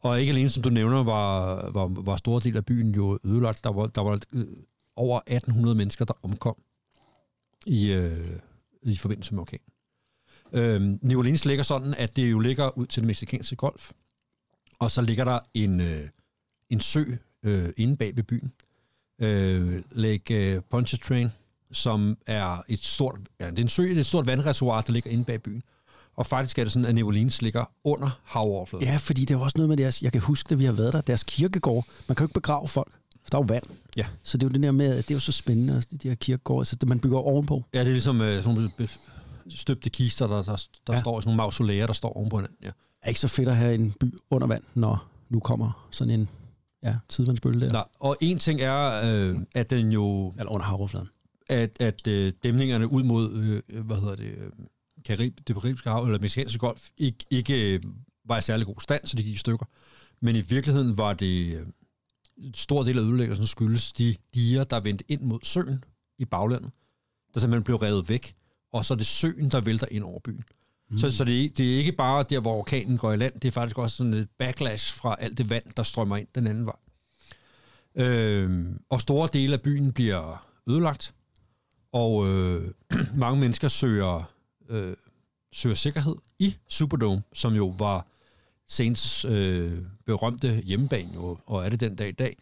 Og 0.00 0.20
ikke 0.20 0.30
alene, 0.30 0.48
som 0.48 0.62
du 0.62 0.70
nævner, 0.70 1.02
var, 1.02 1.54
var, 1.70 1.86
var 1.86 2.16
store 2.16 2.40
del 2.40 2.56
af 2.56 2.64
byen 2.64 2.94
jo 2.94 3.18
ødelagt. 3.24 3.64
Der 3.64 3.72
var, 3.72 3.86
der 3.86 4.00
var 4.00 4.20
øh, 4.32 4.46
over 4.96 5.20
1800 5.26 5.76
mennesker, 5.76 6.04
der 6.04 6.14
omkom 6.22 6.56
i, 7.66 7.90
øh, 7.90 8.28
i 8.82 8.96
forbindelse 8.96 9.34
med 9.34 9.40
orkanen. 9.40 9.64
Øh, 10.52 10.98
New 11.02 11.18
Orleans 11.18 11.44
ligger 11.44 11.64
sådan, 11.64 11.94
at 11.94 12.16
det 12.16 12.30
jo 12.30 12.38
ligger 12.38 12.78
ud 12.78 12.86
til 12.86 13.00
den 13.00 13.06
mexikanske 13.06 13.56
golf, 13.56 13.92
og 14.78 14.90
så 14.90 15.02
ligger 15.02 15.24
der 15.24 15.38
en, 15.54 15.80
øh, 15.80 16.08
en 16.70 16.80
sø 16.80 17.04
øh, 17.42 17.68
inde 17.76 17.96
bag 17.96 18.16
ved 18.16 18.22
byen, 18.22 18.52
øh, 19.20 19.82
Lake 19.92 20.34
øh, 20.54 20.62
Pontchartrain, 20.70 21.28
som 21.72 22.16
er 22.26 22.62
et 22.68 22.84
stort, 22.84 23.18
ja, 23.40 23.50
det 23.50 23.58
er 23.58 23.62
en 23.62 23.68
sø, 23.68 23.82
det 23.82 23.96
er 23.96 24.00
et 24.00 24.06
stort 24.06 24.26
vandreservoir, 24.26 24.80
der 24.80 24.92
ligger 24.92 25.10
inde 25.10 25.24
bag 25.24 25.42
byen. 25.42 25.62
Og 26.16 26.26
faktisk 26.26 26.58
er 26.58 26.64
det 26.64 26.72
sådan, 26.72 26.86
at 26.86 26.94
New 26.94 27.06
Orleans 27.06 27.42
ligger 27.42 27.64
under 27.84 28.20
havoverfladen. 28.24 28.86
Ja, 28.86 28.96
fordi 28.96 29.20
det 29.20 29.30
er 29.30 29.38
jo 29.38 29.44
også 29.44 29.58
noget 29.58 29.68
med 29.68 29.76
deres, 29.76 30.02
jeg 30.02 30.12
kan 30.12 30.20
huske, 30.20 30.52
at 30.52 30.58
vi 30.58 30.64
har 30.64 30.72
været 30.72 30.92
der, 30.92 31.00
deres 31.00 31.24
kirkegård. 31.24 31.86
Man 32.08 32.16
kan 32.16 32.24
jo 32.24 32.26
ikke 32.26 32.34
begrave 32.34 32.68
folk, 32.68 32.92
for 33.22 33.30
der 33.30 33.38
er 33.38 33.42
jo 33.42 33.46
vand. 33.48 33.64
Ja. 33.96 34.06
Så 34.22 34.38
det 34.38 34.46
er 34.46 34.48
jo 34.48 34.52
det 34.52 34.62
der 34.62 34.72
med, 34.72 34.96
at 34.98 35.08
det 35.08 35.10
er 35.10 35.16
jo 35.16 35.20
så 35.20 35.32
spændende, 35.32 35.74
altså, 35.74 35.88
de 36.02 36.08
her 36.08 36.14
kirkegård, 36.14 36.64
så 36.64 36.76
det, 36.76 36.88
man 36.88 37.00
bygger 37.00 37.18
ovenpå. 37.18 37.64
Ja, 37.74 37.80
det 37.80 37.86
er 37.88 37.92
ligesom 37.92 38.20
øh, 38.20 38.42
sådan 38.42 38.54
nogle 38.54 38.70
støbte 39.48 39.90
kister, 39.90 40.26
der, 40.26 40.42
der, 40.42 40.64
der 40.86 40.94
Ja. 40.94 41.00
står 41.00 41.20
sådan 41.20 41.28
nogle 41.28 41.36
mausolæer, 41.36 41.86
der 41.86 41.92
står 41.92 42.16
ovenpå 42.16 42.36
hinanden. 42.36 42.56
Ja. 42.62 42.70
er 43.02 43.08
ikke 43.08 43.20
så 43.20 43.28
fedt 43.28 43.48
at 43.48 43.56
have 43.56 43.74
en 43.74 43.94
by 44.00 44.14
under 44.30 44.46
vand, 44.46 44.62
når 44.74 45.06
nu 45.28 45.40
kommer 45.40 45.86
sådan 45.90 46.20
en 46.20 46.28
ja, 46.82 46.96
tidevandsbølge 47.08 47.60
der. 47.60 47.72
Nå, 47.72 47.82
og 47.98 48.16
en 48.20 48.38
ting 48.38 48.60
er, 48.60 49.02
øh, 49.04 49.36
at 49.54 49.70
den 49.70 49.92
jo 49.92 50.34
Eller 50.38 50.52
under 50.52 50.66
havoverfladen. 50.66 51.08
at, 51.48 51.80
at 51.80 52.06
øh, 52.06 52.32
dæmningerne 52.42 52.92
ud 52.92 53.02
mod, 53.02 53.32
øh, 53.68 53.84
hvad 53.84 53.96
hedder 53.96 54.16
det, 54.16 54.24
øh, 54.24 54.50
Karib, 55.04 55.38
det 55.48 55.56
karibiske 55.56 55.90
hav, 55.90 56.04
eller 56.04 56.18
mexicanske 56.18 56.58
golf, 56.58 56.88
ikke, 56.98 57.24
ikke 57.30 57.74
øh, 57.74 57.82
var 58.24 58.38
i 58.38 58.42
særlig 58.42 58.66
god 58.66 58.80
stand, 58.80 59.06
så 59.06 59.16
de 59.16 59.22
gik 59.22 59.34
i 59.34 59.36
stykker. 59.36 59.66
Men 60.20 60.36
i 60.36 60.40
virkeligheden 60.40 60.98
var 60.98 61.12
det 61.12 61.54
øh, 61.56 61.66
en 62.36 62.54
stor 62.54 62.82
del 62.82 62.98
af 62.98 63.02
ødelæggelsen 63.02 63.46
skyldes 63.46 63.92
de 63.92 64.16
diger, 64.34 64.64
der 64.64 64.80
vendte 64.80 65.04
ind 65.08 65.20
mod 65.20 65.38
søen 65.42 65.84
i 66.18 66.24
baglandet, 66.24 66.70
der 67.34 67.40
simpelthen 67.40 67.64
blev 67.64 67.76
revet 67.76 68.08
væk, 68.08 68.34
og 68.72 68.84
så 68.84 68.94
er 68.94 68.98
det 68.98 69.06
søen, 69.06 69.50
der 69.50 69.60
vælter 69.60 69.86
ind 69.90 70.04
over 70.04 70.18
byen. 70.18 70.44
Mm. 70.90 70.98
Så, 70.98 71.10
så 71.10 71.24
det, 71.24 71.58
det 71.58 71.74
er 71.74 71.78
ikke 71.78 71.92
bare 71.92 72.24
der, 72.30 72.40
hvor 72.40 72.56
orkanen 72.56 72.98
går 72.98 73.12
i 73.12 73.16
land, 73.16 73.34
det 73.34 73.48
er 73.48 73.52
faktisk 73.52 73.78
også 73.78 73.96
sådan 73.96 74.14
et 74.14 74.28
backlash 74.38 74.94
fra 74.94 75.16
alt 75.20 75.38
det 75.38 75.50
vand, 75.50 75.64
der 75.76 75.82
strømmer 75.82 76.16
ind 76.16 76.26
den 76.34 76.46
anden 76.46 76.66
vej. 76.66 76.76
Øh, 77.94 78.66
og 78.90 79.00
store 79.00 79.28
dele 79.32 79.52
af 79.52 79.60
byen 79.60 79.92
bliver 79.92 80.46
ødelagt, 80.68 81.14
og 81.92 82.28
øh, 82.28 82.70
mange 83.14 83.40
mennesker 83.40 83.68
søger, 83.68 84.32
øh, 84.68 84.96
søger 85.52 85.74
sikkerhed 85.74 86.14
i 86.38 86.56
Superdome, 86.68 87.22
som 87.32 87.54
jo 87.54 87.74
var 87.78 88.06
Saints 88.68 89.24
øh, 89.24 89.78
berømte 90.06 90.62
hjemmebane, 90.64 91.10
jo, 91.14 91.38
og 91.46 91.64
er 91.64 91.68
det 91.68 91.80
den 91.80 91.94
dag 91.96 92.08
i 92.08 92.12
dag. 92.12 92.36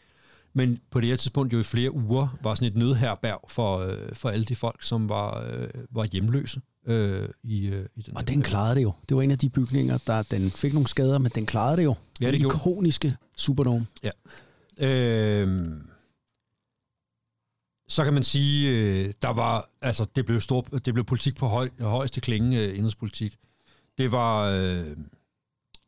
men 0.52 0.80
på 0.90 1.00
det 1.00 1.08
her 1.08 1.16
tidspunkt 1.16 1.52
jo 1.52 1.60
i 1.60 1.62
flere 1.62 1.94
uger 1.94 2.38
var 2.42 2.54
sådan 2.54 2.68
et 2.68 2.76
nødherberg 2.76 3.40
for, 3.48 3.78
øh, 3.78 4.14
for 4.14 4.28
alle 4.28 4.44
de 4.44 4.56
folk, 4.56 4.82
som 4.82 5.08
var, 5.08 5.40
øh, 5.50 5.68
var 5.90 6.04
hjemløse 6.04 6.60
øh, 6.88 7.28
i, 7.42 7.66
øh, 7.66 7.86
i 7.94 8.02
den 8.02 8.16
Og 8.16 8.28
den 8.28 8.42
klarede 8.42 8.74
det 8.74 8.82
jo. 8.82 8.92
Det 9.08 9.16
var 9.16 9.22
en 9.22 9.30
af 9.30 9.38
de 9.38 9.48
bygninger, 9.50 9.98
der 10.06 10.22
den 10.22 10.50
fik 10.50 10.72
nogle 10.72 10.88
skader, 10.88 11.18
men 11.18 11.32
den 11.34 11.46
klarede 11.46 11.76
det 11.76 11.84
jo. 11.84 11.94
Ja, 12.20 12.26
det 12.26 12.32
Den 12.32 12.40
gjorde. 12.40 12.56
ikoniske 12.56 13.16
Superdome. 13.36 13.86
Ja. 14.02 14.10
Øh, 14.86 15.70
så 17.88 18.04
kan 18.04 18.14
man 18.14 18.22
sige, 18.22 18.70
øh, 18.70 19.12
der 19.22 19.28
var, 19.28 19.70
altså, 19.82 20.06
det 20.16 20.26
blev, 20.26 20.40
stor, 20.40 20.60
det 20.62 20.94
blev 20.94 21.04
politik 21.04 21.36
på 21.36 21.46
høj, 21.46 21.68
højeste 21.80 22.20
klinge, 22.20 22.58
øh, 22.60 22.76
indrigspolitik. 22.78 23.38
Det 23.98 24.12
var 24.12 24.44
øh, 24.44 24.96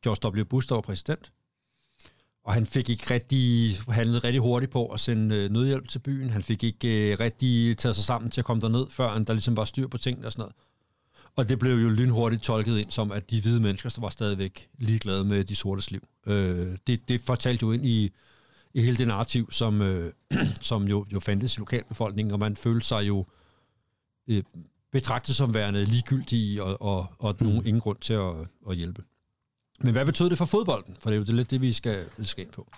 George 0.04 0.40
W. 0.40 0.44
Bush, 0.44 0.68
der 0.68 0.74
var 0.74 0.82
præsident. 0.82 1.32
Og 2.44 2.54
han 2.54 2.66
fik 2.66 2.90
ikke 2.90 3.14
rigtig 3.14 3.74
handlet 3.88 4.24
rigtig 4.24 4.40
hurtigt 4.40 4.72
på 4.72 4.86
at 4.86 5.00
sende 5.00 5.36
øh, 5.36 5.50
nødhjælp 5.50 5.88
til 5.88 5.98
byen. 5.98 6.30
Han 6.30 6.42
fik 6.42 6.64
ikke 6.64 7.12
øh, 7.12 7.20
rigtig 7.20 7.78
taget 7.78 7.96
sig 7.96 8.04
sammen 8.04 8.30
til 8.30 8.40
at 8.40 8.44
komme 8.44 8.60
derned, 8.60 8.86
før 8.90 9.18
der 9.18 9.32
ligesom 9.32 9.56
var 9.56 9.64
styr 9.64 9.86
på 9.88 9.98
tingene 9.98 10.26
og 10.26 10.32
sådan 10.32 10.42
noget. 10.42 10.54
Og 11.40 11.48
det 11.48 11.58
blev 11.58 11.76
jo 11.76 11.88
lynhurtigt 11.88 12.42
tolket 12.42 12.78
ind 12.78 12.90
som, 12.90 13.12
at 13.12 13.30
de 13.30 13.40
hvide 13.40 13.60
mennesker 13.60 13.88
der 13.88 14.00
var 14.00 14.08
stadigvæk 14.08 14.68
ligeglade 14.78 15.24
med 15.24 15.44
de 15.44 15.56
sortes 15.56 15.90
liv. 15.90 16.08
Øh, 16.26 16.76
det, 16.86 17.08
det 17.08 17.20
fortalte 17.20 17.62
jo 17.66 17.72
ind 17.72 17.86
i, 17.86 18.10
i 18.74 18.82
hele 18.82 18.96
det 18.96 19.06
narrativ, 19.06 19.52
som, 19.52 19.82
øh, 19.82 20.12
som 20.60 20.88
jo, 20.88 21.06
jo 21.12 21.20
fandtes 21.20 21.56
i 21.56 21.58
lokalbefolkningen, 21.58 22.32
og 22.32 22.38
man 22.38 22.56
følte 22.56 22.86
sig 22.86 23.08
jo 23.08 23.26
øh, 24.28 24.42
betragtet 24.92 25.34
som 25.36 25.54
værende 25.54 25.84
ligegyldige 25.84 26.62
og, 26.62 26.82
og, 26.82 27.06
og 27.18 27.36
Mm. 27.40 27.46
nogen 27.46 27.66
ingen 27.66 27.80
grund 27.80 27.98
til 27.98 28.12
at, 28.14 28.32
at 28.70 28.76
hjælpe. 28.76 29.02
Men 29.80 29.92
hvad 29.92 30.06
betød 30.06 30.30
det 30.30 30.38
for 30.38 30.44
fodbolden? 30.44 30.96
For 30.98 31.10
det 31.10 31.16
er 31.16 31.18
jo 31.20 31.24
det, 31.24 31.34
lidt 31.34 31.50
det, 31.50 31.60
vi 31.60 31.72
skal, 31.72 32.06
vi 32.16 32.24
skal 32.24 32.44
ind 32.44 32.52
på. 32.52 32.72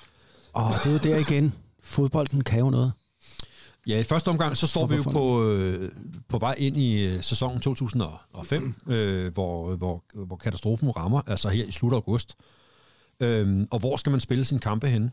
Og 0.53 0.73
det 0.85 0.87
er 0.87 0.93
jo 0.93 0.99
der 0.99 1.19
igen. 1.19 1.55
Fodbolden 1.81 2.45
kan 2.45 2.59
jo 2.61 2.71
noget. 2.71 2.93
Ja, 3.87 3.99
i 3.99 4.03
første 4.03 4.29
omgang, 4.29 4.57
så 4.57 4.67
står 4.67 4.87
vi 4.87 4.97
jo 4.97 5.03
på, 5.03 5.53
øh, 5.53 5.93
på 6.29 6.39
vej 6.39 6.55
ind 6.59 6.77
i 6.77 7.07
øh, 7.07 7.23
sæsonen 7.23 7.61
2005, 7.61 8.75
øh, 8.87 9.33
hvor, 9.33 9.77
hvor, 9.77 10.05
hvor 10.27 10.37
katastrofen 10.37 10.97
rammer, 10.97 11.23
altså 11.27 11.49
her 11.49 11.65
i 11.65 11.71
slut 11.71 11.93
af 11.93 11.97
august. 11.97 12.37
Øh, 13.21 13.67
og 13.71 13.79
hvor 13.79 13.97
skal 13.97 14.11
man 14.11 14.21
spille 14.21 14.45
sine 14.45 14.61
kampe 14.61 14.89
henne? 14.89 15.11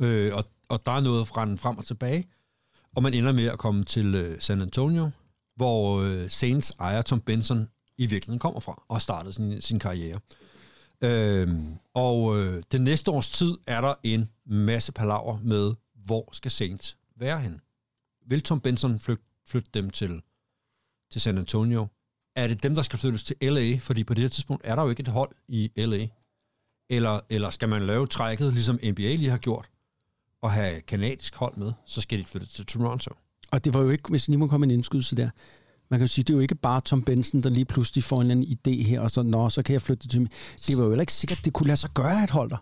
Øh, 0.00 0.34
og, 0.34 0.44
og 0.68 0.86
der 0.86 0.92
er 0.92 1.00
noget 1.00 1.28
fra 1.28 1.46
den 1.46 1.58
frem 1.58 1.78
og 1.78 1.84
tilbage, 1.84 2.24
og 2.96 3.02
man 3.02 3.14
ender 3.14 3.32
med 3.32 3.44
at 3.44 3.58
komme 3.58 3.84
til 3.84 4.14
øh, 4.14 4.36
San 4.40 4.60
Antonio, 4.60 5.10
hvor 5.56 6.00
øh, 6.00 6.30
Saints 6.30 6.72
ejer 6.80 7.02
Tom 7.02 7.20
Benson 7.20 7.68
i 7.98 8.06
virkeligheden 8.06 8.38
kommer 8.38 8.60
fra, 8.60 8.82
og 8.88 9.02
startede 9.02 9.32
sin, 9.32 9.60
sin 9.60 9.78
karriere. 9.78 10.20
Øhm, 11.00 11.74
og 11.94 12.38
øh, 12.38 12.62
det 12.72 12.80
næste 12.80 13.10
års 13.10 13.30
tid 13.30 13.54
er 13.66 13.80
der 13.80 13.94
en 14.02 14.28
masse 14.46 14.92
palaver 14.92 15.38
med, 15.42 15.74
hvor 16.04 16.28
skal 16.32 16.50
Saints 16.50 16.96
være 17.16 17.40
hen? 17.40 17.60
Vil 18.28 18.42
Tom 18.42 18.60
Benson 18.60 18.98
flytte, 19.00 19.24
flytte 19.48 19.70
dem 19.74 19.90
til, 19.90 20.22
til 21.12 21.20
San 21.20 21.38
Antonio? 21.38 21.86
Er 22.36 22.48
det 22.48 22.62
dem, 22.62 22.74
der 22.74 22.82
skal 22.82 22.98
flyttes 22.98 23.22
til 23.22 23.36
LA? 23.42 23.76
Fordi 23.78 24.04
på 24.04 24.14
det 24.14 24.22
her 24.22 24.28
tidspunkt 24.28 24.62
er 24.64 24.74
der 24.74 24.82
jo 24.82 24.90
ikke 24.90 25.00
et 25.00 25.08
hold 25.08 25.30
i 25.48 25.70
LA. 25.76 26.06
Eller, 26.90 27.20
eller 27.30 27.50
skal 27.50 27.68
man 27.68 27.86
lave 27.86 28.06
trækket, 28.06 28.52
ligesom 28.52 28.78
NBA 28.84 29.14
lige 29.14 29.30
har 29.30 29.38
gjort, 29.38 29.70
og 30.42 30.52
have 30.52 30.80
kanadisk 30.80 31.36
hold 31.36 31.56
med, 31.56 31.72
så 31.86 32.00
skal 32.00 32.18
de 32.18 32.24
flytte 32.24 32.46
til 32.46 32.66
Toronto. 32.66 33.10
Og 33.50 33.64
det 33.64 33.74
var 33.74 33.80
jo 33.80 33.90
ikke, 33.90 34.08
hvis 34.08 34.28
lige 34.28 34.38
må 34.38 34.46
komme 34.46 34.64
en 34.64 34.70
indskydelse 34.70 35.16
der, 35.16 35.30
man 35.90 36.00
kan 36.00 36.04
jo 36.04 36.08
sige, 36.08 36.24
det 36.24 36.30
er 36.30 36.36
jo 36.36 36.40
ikke 36.40 36.54
bare 36.54 36.80
Tom 36.80 37.02
Benson, 37.02 37.40
der 37.42 37.50
lige 37.50 37.64
pludselig 37.64 38.04
får 38.04 38.22
en 38.22 38.42
idé 38.42 38.82
her, 38.82 39.00
og 39.00 39.10
så, 39.10 39.22
nå, 39.22 39.48
så 39.48 39.62
kan 39.62 39.72
jeg 39.72 39.82
flytte 39.82 40.08
til 40.08 40.20
mig. 40.20 40.30
Det 40.66 40.76
var 40.76 40.84
jo 40.84 40.90
heller 40.90 41.02
ikke 41.02 41.12
sikkert, 41.12 41.44
det 41.44 41.52
kunne 41.52 41.66
lade 41.66 41.76
sig 41.76 41.90
gøre 41.90 42.22
at 42.22 42.30
hold 42.30 42.50
dig. 42.50 42.58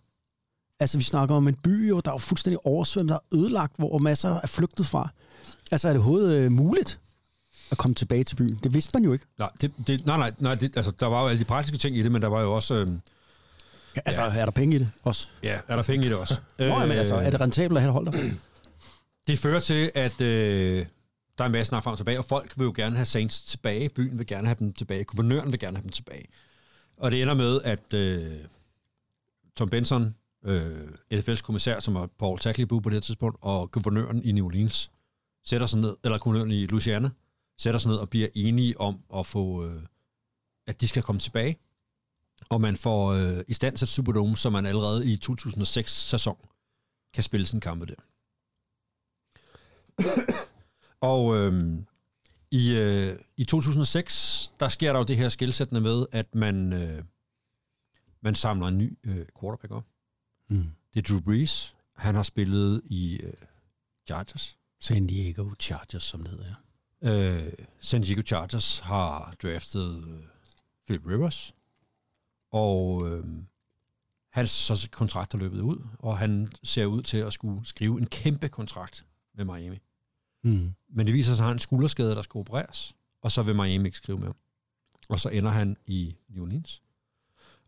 Altså, 0.81 0.99
vi 0.99 1.05
snakker 1.05 1.35
om 1.35 1.49
en 1.49 1.55
by, 1.55 1.89
jo, 1.89 2.01
der 2.01 2.11
er 2.11 2.15
jo 2.15 2.19
fuldstændig 2.19 2.67
oversvømmet, 2.67 3.09
der 3.09 3.15
er 3.17 3.37
ødelagt, 3.37 3.77
hvor 3.77 3.99
masser 3.99 4.41
er 4.43 4.47
flygtet 4.47 4.87
fra. 4.87 5.11
Altså, 5.71 5.89
er 5.89 5.93
det 5.93 6.01
overhovedet 6.01 6.45
øh, 6.45 6.53
muligt 6.53 7.01
at 7.71 7.79
komme 7.79 7.95
tilbage 7.95 8.25
til 8.25 8.37
byen? 8.37 8.61
Det 8.63 8.75
vidste 8.75 8.91
man 8.95 9.05
jo 9.05 9.13
ikke. 9.13 9.25
Nej, 9.39 9.51
det, 9.61 9.73
det, 9.87 10.07
nej, 10.07 10.17
nej, 10.17 10.33
nej 10.39 10.55
det, 10.55 10.77
altså, 10.77 10.93
der 11.01 11.07
var 11.07 11.23
jo 11.23 11.29
alle 11.29 11.41
de 11.41 11.45
praktiske 11.45 11.79
ting 11.79 11.97
i 11.97 12.03
det, 12.03 12.13
men 12.13 12.23
der 12.23 12.29
var 12.29 12.41
jo 12.43 12.53
også... 12.53 12.75
Øh, 12.75 12.89
Altså, 14.07 14.23
ja. 14.23 14.37
er 14.37 14.45
der 14.45 14.53
penge 14.53 14.77
i 14.77 14.79
det 14.79 14.91
også? 15.03 15.29
ja, 15.43 15.59
er 15.69 15.77
der 15.77 15.83
penge 15.83 16.07
i 16.07 16.09
det 16.09 16.17
også? 16.19 16.35
Nå, 16.59 16.79
men 16.79 16.91
altså, 16.91 17.15
er 17.15 17.31
det 17.31 17.41
rentabelt 17.41 17.77
at 17.79 17.83
have 17.83 17.89
et 17.89 17.93
hold 17.93 18.07
der? 18.07 18.13
Det 19.27 19.39
fører 19.39 19.61
til, 19.61 19.91
at 19.95 20.21
øh, 20.21 20.87
der 21.39 21.45
er 21.45 21.47
en 21.47 21.53
masse 21.53 21.69
snak 21.69 21.83
frem 21.83 21.93
og 21.93 21.99
tilbage, 21.99 22.19
og 22.19 22.25
folk 22.25 22.53
vil 22.59 22.65
jo 22.65 22.73
gerne 22.77 22.97
have 22.97 23.05
Saints 23.07 23.43
tilbage. 23.45 23.89
Byen 23.89 24.19
vil 24.19 24.27
gerne 24.27 24.47
have 24.47 24.57
dem 24.59 24.73
tilbage. 24.73 25.05
Guvernøren 25.05 25.53
vil 25.53 25.61
gerne 25.61 25.77
have 25.77 25.83
dem 25.83 25.91
tilbage. 25.91 26.27
Og 26.97 27.11
det 27.11 27.23
ender 27.23 27.35
med, 27.35 27.61
at 27.65 27.95
øh, 27.95 28.35
Tom 29.57 29.69
Benson, 29.69 30.15
øh, 30.45 30.89
NFL's 31.15 31.43
kommissær, 31.43 31.81
som 31.81 31.97
er 31.97 32.07
Paul 32.19 32.39
Tagliabue 32.39 32.83
på 32.83 32.91
det 32.91 33.03
tidspunkt, 33.03 33.39
og 33.41 33.71
guvernøren 33.71 34.23
i 34.25 34.33
New 34.33 34.47
Orleans, 34.47 34.91
sætter 35.47 35.67
sig 35.67 35.79
ned, 35.79 35.97
eller 36.05 36.19
guvernøren 36.19 36.51
i 36.51 36.67
Louisiana, 36.67 37.11
sætter 37.59 37.79
sig 37.79 37.89
ned 37.89 37.97
og 37.99 38.11
bliver 38.11 38.29
enige 38.35 38.81
om 38.81 39.05
at 39.15 39.27
få, 39.27 39.65
øh, 39.65 39.83
at 40.67 40.81
de 40.81 40.89
skal 40.89 41.03
komme 41.03 41.21
tilbage. 41.21 41.59
Og 42.49 42.61
man 42.61 42.77
får 42.77 43.13
øh, 43.13 43.45
i 43.49 43.55
stand 43.55 43.77
til 43.77 43.89
Superdome, 43.89 44.37
så 44.37 44.51
man 44.51 44.67
allerede 44.67 45.13
i 45.13 45.19
2006-sæson 45.25 46.37
kan 47.15 47.23
spille 47.23 47.47
sin 47.47 47.61
kampe 47.61 47.87
der. 47.87 47.95
Og 51.01 51.37
øhm, 51.37 51.87
i, 52.51 52.77
øh, 52.77 53.19
i 53.37 53.45
2006, 53.45 54.53
der 54.61 54.69
sker 54.69 54.93
der 54.93 54.99
jo 54.99 55.05
det 55.05 55.17
her 55.17 55.29
skilsættende 55.29 55.81
med, 55.81 56.07
at 56.13 56.35
man, 56.35 56.73
øh, 56.73 57.05
man 58.21 58.35
samler 58.35 58.67
en 58.67 58.79
ny 58.79 58.99
øh, 59.05 59.27
quarterback 59.41 59.73
op. 59.73 59.85
Mm. 60.49 60.65
Det 60.95 61.03
er 61.03 61.13
Drew 61.13 61.21
Brees. 61.21 61.77
Han 61.95 62.15
har 62.15 62.23
spillet 62.23 62.83
i 62.85 63.17
øh, 63.17 63.33
Chargers. 64.07 64.59
San 64.81 65.07
Diego 65.07 65.51
Chargers, 65.61 66.03
som 66.03 66.23
det 66.23 66.31
hedder. 66.31 66.55
Øh, 67.03 67.53
San 67.81 68.03
Diego 68.03 68.23
Chargers 68.23 68.79
har 68.79 69.35
draftet 69.43 70.05
øh, 70.09 70.23
Philip 70.87 71.07
Rivers. 71.07 71.55
Og 72.53 73.09
øh, 73.11 73.25
hans 74.33 74.51
så 74.51 74.89
kontrakt 74.93 75.35
er 75.35 75.39
løbet 75.39 75.61
ud, 75.61 75.87
og 75.99 76.19
han 76.19 76.53
ser 76.63 76.87
ud 76.87 77.03
til 77.03 77.19
at 77.19 77.33
skulle 77.33 77.67
skrive 77.67 77.99
en 77.99 78.07
kæmpe 78.07 78.49
kontrakt 78.49 79.07
med 79.35 79.45
Miami. 79.45 79.79
Mm. 80.45 80.75
Men 80.89 81.07
det 81.07 81.15
viser 81.15 81.35
sig, 81.35 81.35
at 81.35 81.39
han 81.39 81.47
har 81.47 81.53
en 81.53 81.59
skulderskade, 81.59 82.11
der 82.11 82.23
skal 82.23 82.39
opereres, 82.39 82.95
og 83.23 83.33
så 83.33 83.43
vil 83.43 83.55
Miami 83.55 83.89
ikke 83.89 83.99
skrive 83.99 84.19
med 84.19 84.27
ham. 84.27 84.37
Og 85.09 85.21
så 85.21 85.29
ender 85.29 85.51
han 85.51 85.77
i 85.87 86.17
New 86.29 86.45
Orleans. 86.45 86.83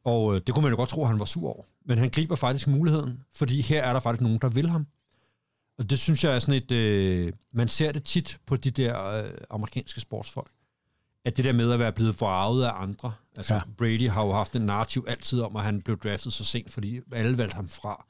Og 0.05 0.35
øh, 0.35 0.41
det 0.47 0.55
kunne 0.55 0.63
man 0.63 0.73
jo 0.73 0.77
godt 0.77 0.89
tro, 0.89 1.03
at 1.03 1.09
han 1.09 1.19
var 1.19 1.25
sur 1.25 1.49
over. 1.49 1.65
Men 1.85 1.99
han 1.99 2.11
griber 2.11 2.37
faktisk 2.37 2.69
muligheden, 2.69 3.25
fordi 3.35 3.61
her 3.61 3.83
er 3.83 3.93
der 3.93 4.01
faktisk 4.01 4.23
nogen, 4.23 4.39
der 4.39 4.49
vil 4.49 4.69
ham. 4.69 4.87
Og 5.79 5.91
det 5.91 5.99
synes 5.99 6.25
jeg 6.25 6.35
er 6.35 6.39
sådan 6.39 6.63
et... 6.63 6.73
Øh, 6.73 7.33
man 7.53 7.69
ser 7.69 7.93
det 7.93 8.05
tit 8.05 8.41
på 8.47 8.57
de 8.57 8.71
der 8.71 9.05
øh, 9.05 9.31
amerikanske 9.51 10.01
sportsfolk. 10.01 10.51
At 11.25 11.37
det 11.37 11.45
der 11.45 11.53
med 11.53 11.73
at 11.73 11.79
være 11.79 11.93
blevet 11.93 12.15
forarvet 12.15 12.65
af 12.65 12.83
andre. 12.83 13.15
Altså 13.37 13.55
Ja. 13.55 13.61
Brady 13.79 14.09
har 14.09 14.25
jo 14.25 14.33
haft 14.33 14.57
en 14.57 14.63
narrativ 14.63 15.05
altid 15.09 15.41
om, 15.41 15.57
at 15.57 15.63
han 15.63 15.83
blev 15.83 15.99
draftet 15.99 16.33
så 16.33 16.45
sent, 16.45 16.73
fordi 16.73 17.01
alle 17.13 17.39
valgte 17.39 17.55
ham 17.55 17.69
fra. 17.69 18.07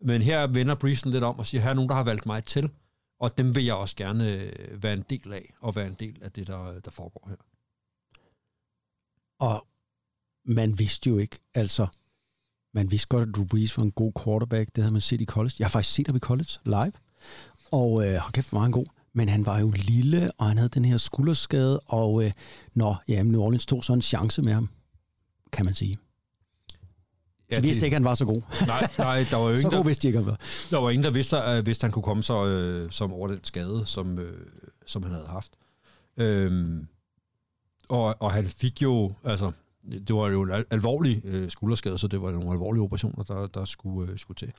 Men 0.00 0.22
her 0.22 0.46
vender 0.46 0.74
Breeson 0.74 1.12
lidt 1.12 1.24
om 1.24 1.38
og 1.38 1.46
siger, 1.46 1.60
her 1.62 1.70
er 1.70 1.74
nogen, 1.74 1.88
der 1.88 1.94
har 1.94 2.02
valgt 2.02 2.26
mig 2.26 2.44
til. 2.44 2.70
Og 3.20 3.38
dem 3.38 3.54
vil 3.54 3.64
jeg 3.64 3.74
også 3.74 3.96
gerne 3.96 4.32
øh, 4.32 4.82
være 4.82 4.92
en 4.92 5.04
del 5.10 5.32
af, 5.32 5.54
og 5.60 5.76
være 5.76 5.86
en 5.86 5.94
del 5.94 6.22
af 6.22 6.32
det, 6.32 6.46
der, 6.46 6.80
der 6.80 6.90
foregår 6.90 7.28
her. 7.28 7.36
Og 9.40 9.66
man 10.44 10.78
vidste 10.78 11.10
jo 11.10 11.18
ikke, 11.18 11.38
altså, 11.54 11.86
man 12.74 12.90
vidste 12.90 13.08
godt, 13.08 13.28
at 13.28 13.34
Drew 13.36 13.44
Brees 13.44 13.76
var 13.78 13.82
en 13.82 13.90
god 13.90 14.12
quarterback. 14.24 14.70
Det 14.76 14.84
havde 14.84 14.92
man 14.92 15.00
set 15.00 15.20
i 15.20 15.24
college. 15.24 15.54
Jeg 15.58 15.66
har 15.66 15.70
faktisk 15.70 15.94
set 15.94 16.06
ham 16.06 16.16
i 16.16 16.18
college 16.18 16.50
live. 16.64 16.92
Og 17.70 18.06
øh, 18.06 18.20
kæft, 18.32 18.50
hvor 18.50 18.58
var 18.58 18.62
han 18.62 18.72
god. 18.72 18.86
Men 19.12 19.28
han 19.28 19.46
var 19.46 19.58
jo 19.58 19.72
lille, 19.76 20.30
og 20.38 20.46
han 20.46 20.56
havde 20.56 20.68
den 20.68 20.84
her 20.84 20.96
skulderskade, 20.96 21.80
og 21.80 22.24
øh, 22.24 22.32
nå, 22.74 22.94
ja, 23.08 23.22
New 23.22 23.40
Orleans 23.40 23.66
tog 23.66 23.84
så 23.84 23.92
en 23.92 24.02
chance 24.02 24.42
med 24.42 24.52
ham, 24.52 24.68
kan 25.52 25.64
man 25.64 25.74
sige. 25.74 25.96
Ja, 27.50 27.56
De 27.56 27.62
vidste 27.62 27.86
ikke, 27.86 27.94
at 27.94 28.00
han 28.00 28.04
var 28.04 28.14
så 28.14 28.24
god. 28.24 28.42
Nej, 28.66 28.88
nej, 28.98 29.26
der 29.30 29.36
var 29.36 29.50
jo 29.50 29.56
så 29.56 29.60
ingen, 29.60 29.70
god 29.70 29.78
der, 29.78 29.84
vidste 29.84 30.02
de 30.02 30.08
ikke, 30.08 30.18
at 30.18 30.24
han 30.24 30.30
var. 30.30 30.40
der, 30.70 30.78
var 30.78 30.90
ingen, 30.90 31.04
der 31.04 31.10
vidste, 31.10 31.38
at 31.42 31.64
hvis 31.64 31.80
han 31.80 31.92
kunne 31.92 32.02
komme 32.02 32.22
så, 32.22 32.46
øh, 32.46 32.90
som 32.90 33.12
over 33.12 33.28
den 33.28 33.44
skade, 33.44 33.86
som, 33.86 34.18
øh, 34.18 34.46
som 34.86 35.02
han 35.02 35.12
havde 35.12 35.26
haft. 35.26 35.52
Øhm, 36.16 36.86
og, 37.88 38.16
og 38.20 38.32
han 38.32 38.48
fik 38.48 38.82
jo, 38.82 39.12
altså, 39.24 39.52
det 39.92 40.14
var 40.14 40.28
jo 40.28 40.42
en 40.42 40.50
al- 40.50 40.64
alvorlig 40.70 41.20
øh, 41.24 41.50
skulderskade, 41.50 41.98
så 41.98 42.08
det 42.08 42.22
var 42.22 42.30
nogle 42.30 42.52
alvorlige 42.52 42.82
operationer, 42.82 43.24
der, 43.24 43.46
der 43.46 43.64
skulle, 43.64 44.12
øh, 44.12 44.18
skulle 44.18 44.36
til. 44.36 44.52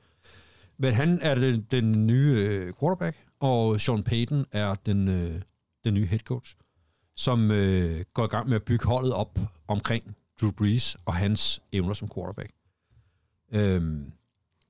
Men 0.78 0.94
han 0.94 1.20
er 1.22 1.36
den, 1.36 1.68
den 1.72 2.08
nye 2.08 2.34
øh, 2.38 2.74
quarterback, 2.80 3.18
og 3.40 3.82
Sean 3.82 4.04
Payton 4.04 4.46
er 4.52 4.74
den, 4.74 5.08
øh, 5.08 5.42
den 5.84 5.94
nye 5.94 6.06
head 6.06 6.20
coach, 6.20 6.56
som 7.16 7.52
øh, 7.52 8.04
går 8.14 8.24
i 8.24 8.28
gang 8.28 8.50
med 8.50 8.56
at 8.56 8.64
bygge 8.64 8.86
holdet 8.86 9.14
op 9.14 9.40
omkring 9.68 10.16
Drew 10.42 10.52
Brees 10.52 10.98
og 11.06 11.14
hans 11.14 11.62
evner 11.72 11.94
som 11.94 12.10
quarterback. 12.16 12.52
Øhm, 13.52 14.12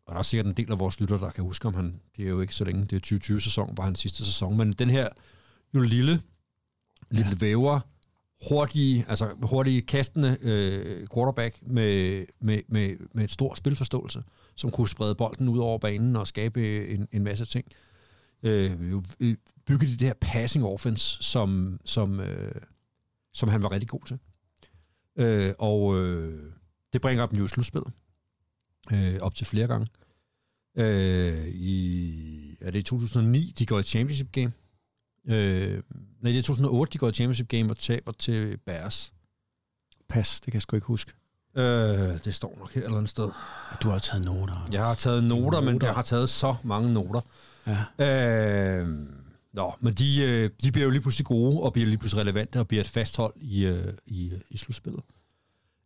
og 0.06 0.14
der 0.14 0.20
er 0.20 0.24
sikkert 0.24 0.46
en 0.46 0.54
del 0.54 0.72
af 0.72 0.80
vores 0.80 1.00
lytter, 1.00 1.18
der 1.18 1.30
kan 1.30 1.44
huske, 1.44 1.68
om 1.68 1.74
han, 1.74 2.00
det 2.18 2.26
er 2.26 2.30
jo 2.30 2.42
ikke 2.42 2.56
så 2.56 2.66
længe, 2.66 2.86
det 2.86 3.12
er 3.12 3.16
2020-sæson, 3.16 3.78
var 3.78 3.84
hans 3.84 4.00
sidste 4.00 4.26
sæson, 4.26 4.58
men 4.58 4.74
den 4.74 4.90
her 4.90 5.10
jo 5.74 5.80
lille, 5.80 6.22
lille 7.12 7.32
ja. 7.32 7.38
væver, 7.40 7.80
hurtige, 8.50 9.06
altså 9.08 9.36
hurtige 9.44 9.82
kastende 9.82 10.38
øh, 10.42 11.08
quarterback 11.14 11.60
med, 11.62 12.26
med, 12.42 12.62
med, 12.68 12.96
med 13.14 13.24
et 13.24 13.32
stor 13.32 13.56
spilforståelse, 13.56 14.24
som 14.56 14.72
kunne 14.72 14.90
sprede 14.90 15.16
bolden 15.16 15.50
ud 15.50 15.60
over 15.60 15.78
banen 15.78 16.16
og 16.16 16.28
skabe 16.28 16.60
øh, 16.60 16.94
en, 16.94 17.08
en 17.12 17.24
masse 17.24 17.46
ting. 17.46 17.66
Øh, 18.44 18.94
øh 19.20 19.36
bygge 19.66 19.88
det 19.88 20.02
her 20.02 20.14
passing 20.22 20.66
offense, 20.66 21.24
som, 21.24 21.80
som, 21.86 22.20
øh, 22.20 22.62
som 23.34 23.50
han 23.50 23.64
var 23.64 23.72
rigtig 23.72 23.90
god 23.90 24.02
til. 24.06 24.20
Øh, 25.18 25.54
og 25.60 26.00
øh, 26.00 26.52
det 26.94 27.02
bringer 27.02 27.26
dem 27.26 27.40
jo 27.40 27.46
i 27.46 27.48
slutspillet. 27.48 27.94
Øh, 28.94 29.18
op 29.22 29.36
til 29.36 29.46
flere 29.46 29.68
gange. 29.68 29.88
Øh, 30.78 31.48
i, 31.48 32.58
er 32.62 32.72
det 32.72 32.80
i 32.80 32.84
2009, 32.84 33.54
de 33.60 33.66
går 33.66 33.80
i 33.80 33.84
championship 33.84 34.32
game? 34.32 34.52
Øh, 35.28 35.84
nej, 36.22 36.32
det 36.32 36.38
er 36.38 36.42
2008, 36.42 36.94
de 36.94 36.98
går 36.98 37.10
i 37.10 37.14
championship 37.14 37.48
game 37.48 37.70
og 37.70 37.78
taber 37.78 38.12
til 38.12 38.58
Bears. 38.58 39.14
Pas, 40.10 40.40
det 40.40 40.52
kan 40.52 40.54
jeg 40.54 40.62
sgu 40.62 40.76
ikke 40.76 40.88
huske. 40.88 41.14
Øh, 41.56 41.64
det 42.26 42.36
står 42.36 42.56
nok 42.60 42.74
her 42.74 42.82
et 42.82 42.86
eller 42.86 42.98
andet 42.98 43.10
sted. 43.10 43.30
Du 43.84 43.90
har 43.90 44.00
taget 44.00 44.26
noter. 44.26 44.68
Jeg 44.72 44.86
har 44.86 44.94
taget 44.94 45.24
noter, 45.24 45.62
men 45.62 45.82
jeg 45.82 45.94
har 45.94 46.02
taget 46.02 46.30
så 46.30 46.56
mange 46.64 46.94
noter. 46.94 47.22
Ja. 47.68 48.80
Øh, 48.80 49.00
nå, 49.54 49.74
men 49.80 49.94
de, 49.94 50.24
øh, 50.24 50.50
de 50.64 50.72
bliver 50.72 50.86
jo 50.86 50.90
lige 50.92 51.02
pludselig 51.02 51.26
gode, 51.26 51.62
og 51.62 51.74
bliver 51.74 51.88
lige 51.88 51.98
pludselig 51.98 52.22
relevante, 52.22 52.60
og 52.60 52.68
bliver 52.68 52.82
et 52.82 52.90
fast 52.90 53.18
hold 53.18 53.34
i, 53.36 53.66
øh, 53.66 53.94
i, 54.06 54.34
i 54.50 54.58
slutspillet. 54.58 55.04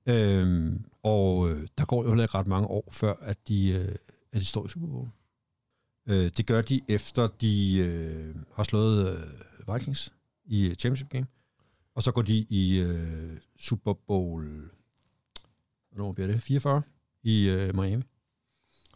Øh, 0.06 0.74
og 1.04 1.50
øh, 1.50 1.68
der 1.78 1.86
går 1.86 2.04
jo 2.04 2.10
heller 2.10 2.24
ikke 2.24 2.38
ret 2.38 2.48
mange 2.48 2.68
år, 2.68 2.90
før 2.92 3.14
at 3.22 3.38
de, 3.48 3.70
øh, 3.70 3.96
at 4.34 4.42
de 4.42 4.46
står 4.46 4.66
i 4.66 4.70
Super 4.70 4.88
Bowl. 4.88 5.08
Øh, 6.08 6.32
det 6.38 6.46
gør 6.46 6.62
de 6.62 6.82
efter, 6.88 7.28
de 7.28 7.78
øh, 7.78 8.36
har 8.54 8.64
slået 8.64 9.18
øh, 9.18 9.74
Vikings 9.76 10.14
i 10.46 10.76
championship 10.80 11.10
game. 11.10 11.28
Og 11.96 12.04
så 12.04 12.12
går 12.12 12.22
de 12.22 12.38
i 12.50 12.80
øh, 12.80 13.38
Super 13.60 13.94
Bowl, 13.94 14.70
hvornår 15.92 16.12
bliver 16.12 16.28
det? 16.28 16.44
44 16.44 16.82
i 17.24 17.50
øh, 17.50 17.76
Miami. 17.76 18.04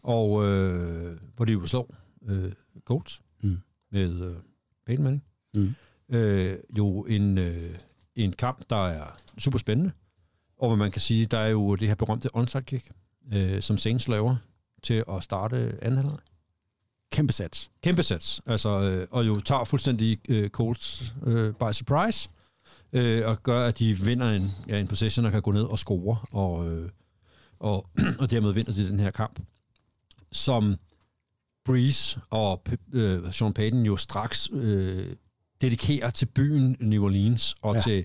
Og 0.02 0.44
øh, 0.48 1.18
hvor 1.36 1.44
de 1.44 1.52
jo 1.52 1.66
slår 1.66 1.94
øh, 2.28 2.52
Colts 2.84 3.20
Mm. 3.42 3.58
med 3.90 4.20
øh, 4.30 4.36
Peyton 4.86 5.02
Manning. 5.04 5.24
Mm. 5.54 5.74
Øh, 6.08 6.58
jo 6.78 7.00
en, 7.04 7.38
øh, 7.38 7.78
en 8.14 8.32
kamp, 8.32 8.70
der 8.70 8.86
er 8.86 9.16
super 9.38 9.58
spændende. 9.58 9.92
Og 10.58 10.68
hvad 10.68 10.76
man 10.76 10.90
kan 10.90 11.00
sige, 11.00 11.26
der 11.26 11.38
er 11.38 11.48
jo 11.48 11.74
det 11.74 11.88
her 11.88 11.94
berømte 11.94 12.28
onside 12.36 12.62
kick, 12.62 12.90
øh, 13.32 13.62
som 13.62 13.78
Saints 13.78 14.08
laver 14.08 14.36
til 14.82 15.04
at 15.08 15.22
starte 15.22 15.78
anden 15.84 15.96
halvleg. 15.96 16.18
Kæmpe 17.14 17.32
sats. 17.32 17.70
Kæmpe 17.82 18.02
sats. 18.02 18.40
Altså, 18.46 18.68
øh, 18.82 19.06
og 19.10 19.26
jo 19.26 19.40
tager 19.40 19.64
fuldstændig 19.64 20.18
øh, 20.28 20.50
Colts 20.50 21.14
øh, 21.26 21.54
by 21.54 21.72
surprise, 21.72 22.28
øh, 22.92 23.26
og 23.28 23.42
gør, 23.42 23.66
at 23.66 23.78
de 23.78 23.98
vinder 23.98 24.30
en, 24.30 24.42
ja, 24.68 24.80
en 24.80 24.86
possession 24.86 25.24
og 25.26 25.32
kan 25.32 25.42
gå 25.42 25.52
ned 25.52 25.62
og 25.64 25.78
score, 25.78 26.16
og, 26.30 26.72
øh, 26.72 26.90
og, 27.58 27.90
og 28.20 28.30
dermed 28.30 28.52
vinder 28.52 28.72
de 28.72 28.88
den 28.88 29.00
her 29.00 29.10
kamp, 29.10 29.40
som 30.32 30.76
Breeze 31.64 32.20
og 32.30 32.62
øh, 32.92 33.32
Sean 33.32 33.52
Payton 33.52 33.82
jo 33.86 33.96
straks 33.96 34.48
øh, 34.52 35.16
dedikerer 35.60 36.10
til 36.10 36.26
byen 36.26 36.76
New 36.80 37.04
Orleans 37.04 37.54
og 37.62 37.74
Ja. 37.74 37.80
til, 37.80 38.04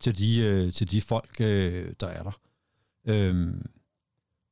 til, 0.00 0.18
de, 0.18 0.38
øh, 0.40 0.72
til 0.72 0.90
de 0.90 1.00
folk, 1.00 1.40
øh, 1.40 1.92
der 2.00 2.06
er 2.06 2.22
der. 2.22 2.32
Øhm, 3.06 3.66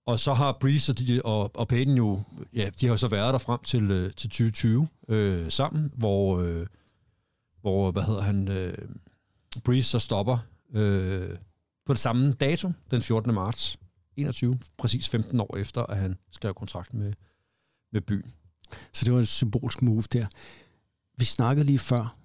og 0.07 0.21
så 0.21 0.35
har 0.35 0.57
Breeze 0.61 0.93
og, 0.93 0.99
de, 0.99 1.23
og, 1.25 1.51
og 1.57 1.69
Payton 1.69 1.95
jo, 1.95 2.23
ja, 2.55 2.71
de 2.81 2.87
har 2.87 2.93
jo 2.93 2.97
så 2.97 3.09
været 3.09 3.33
der 3.33 3.39
frem 3.39 3.61
til, 3.65 3.91
øh, 3.91 4.13
til 4.15 4.31
2020 4.31 4.89
øh, 5.09 5.51
sammen, 5.51 5.93
hvor, 5.97 6.41
øh, 6.41 6.67
hvor, 7.61 7.91
hvad 7.91 8.03
hedder 8.03 8.21
han, 8.21 8.49
øh, 8.49 8.89
Breeze 9.65 9.91
så 9.91 9.99
stopper 9.99 10.39
øh, 10.75 11.39
på 11.87 11.93
det 11.93 12.01
samme 12.01 12.33
dato, 12.33 12.73
den 12.91 13.03
14. 13.03 13.35
marts 13.35 13.79
21, 14.17 14.59
præcis 14.79 15.09
15 15.09 15.41
år 15.41 15.57
efter, 15.57 15.83
at 15.83 15.97
han 15.97 16.19
skrev 16.33 16.55
kontrakt 16.55 16.95
med, 16.95 17.13
med 17.93 18.01
byen. 18.01 18.33
Så 18.93 19.05
det 19.05 19.13
var 19.13 19.19
en 19.19 19.27
symbolsk 19.27 19.83
move 19.83 20.03
der. 20.13 20.27
Vi 21.19 21.25
snakkede 21.25 21.67
lige 21.67 21.79
før 21.79 22.17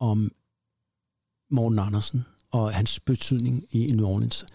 om 0.00 0.30
Morten 1.50 1.78
Andersen 1.78 2.24
og 2.50 2.74
hans 2.74 3.00
betydning 3.00 3.64
i 3.70 3.92
New 3.92 4.06
Orleans. 4.06 4.46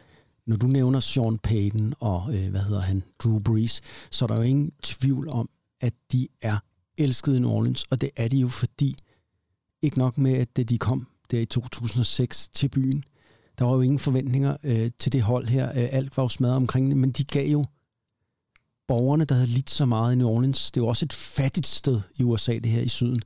Når 0.47 0.55
du 0.55 0.67
nævner 0.67 0.99
Sean 0.99 1.37
Payton 1.37 1.93
og, 1.99 2.35
øh, 2.35 2.49
hvad 2.49 2.61
hedder 2.61 2.81
han, 2.81 3.03
Drew 3.19 3.39
Brees, 3.39 3.81
så 4.11 4.25
er 4.25 4.27
der 4.27 4.35
jo 4.35 4.41
ingen 4.41 4.71
tvivl 4.81 5.29
om, 5.29 5.49
at 5.81 5.93
de 6.11 6.27
er 6.41 6.57
elskede 6.97 7.37
i 7.37 7.39
New 7.39 7.51
Orleans, 7.51 7.85
og 7.91 8.01
det 8.01 8.09
er 8.15 8.27
de 8.27 8.37
jo 8.37 8.47
fordi, 8.47 8.95
ikke 9.81 9.97
nok 9.97 10.17
med, 10.17 10.33
at 10.33 10.55
det 10.55 10.69
de 10.69 10.77
kom 10.77 11.07
der 11.31 11.39
i 11.39 11.45
2006 11.45 12.49
til 12.49 12.69
byen, 12.69 13.03
der 13.59 13.65
var 13.65 13.73
jo 13.73 13.81
ingen 13.81 13.99
forventninger 13.99 14.57
øh, 14.63 14.91
til 14.99 15.11
det 15.11 15.21
hold 15.21 15.47
her. 15.47 15.69
Øh, 15.69 15.89
alt 15.91 16.17
var 16.17 16.23
jo 16.23 16.29
smadret 16.29 16.55
omkring 16.55 16.89
det, 16.89 16.97
men 16.97 17.11
de 17.11 17.23
gav 17.23 17.47
jo 17.47 17.65
borgerne, 18.87 19.25
der 19.25 19.35
havde 19.35 19.47
lidt 19.47 19.69
så 19.69 19.85
meget 19.85 20.13
i 20.13 20.15
New 20.15 20.27
Orleans. 20.27 20.71
Det 20.71 20.79
er 20.79 20.83
jo 20.83 20.87
også 20.87 21.05
et 21.05 21.13
fattigt 21.13 21.67
sted 21.67 22.01
i 22.15 22.23
USA, 22.23 22.53
det 22.53 22.71
her 22.71 22.81
i 22.81 22.87
syden. 22.87 23.21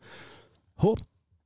Håb, 0.77 0.99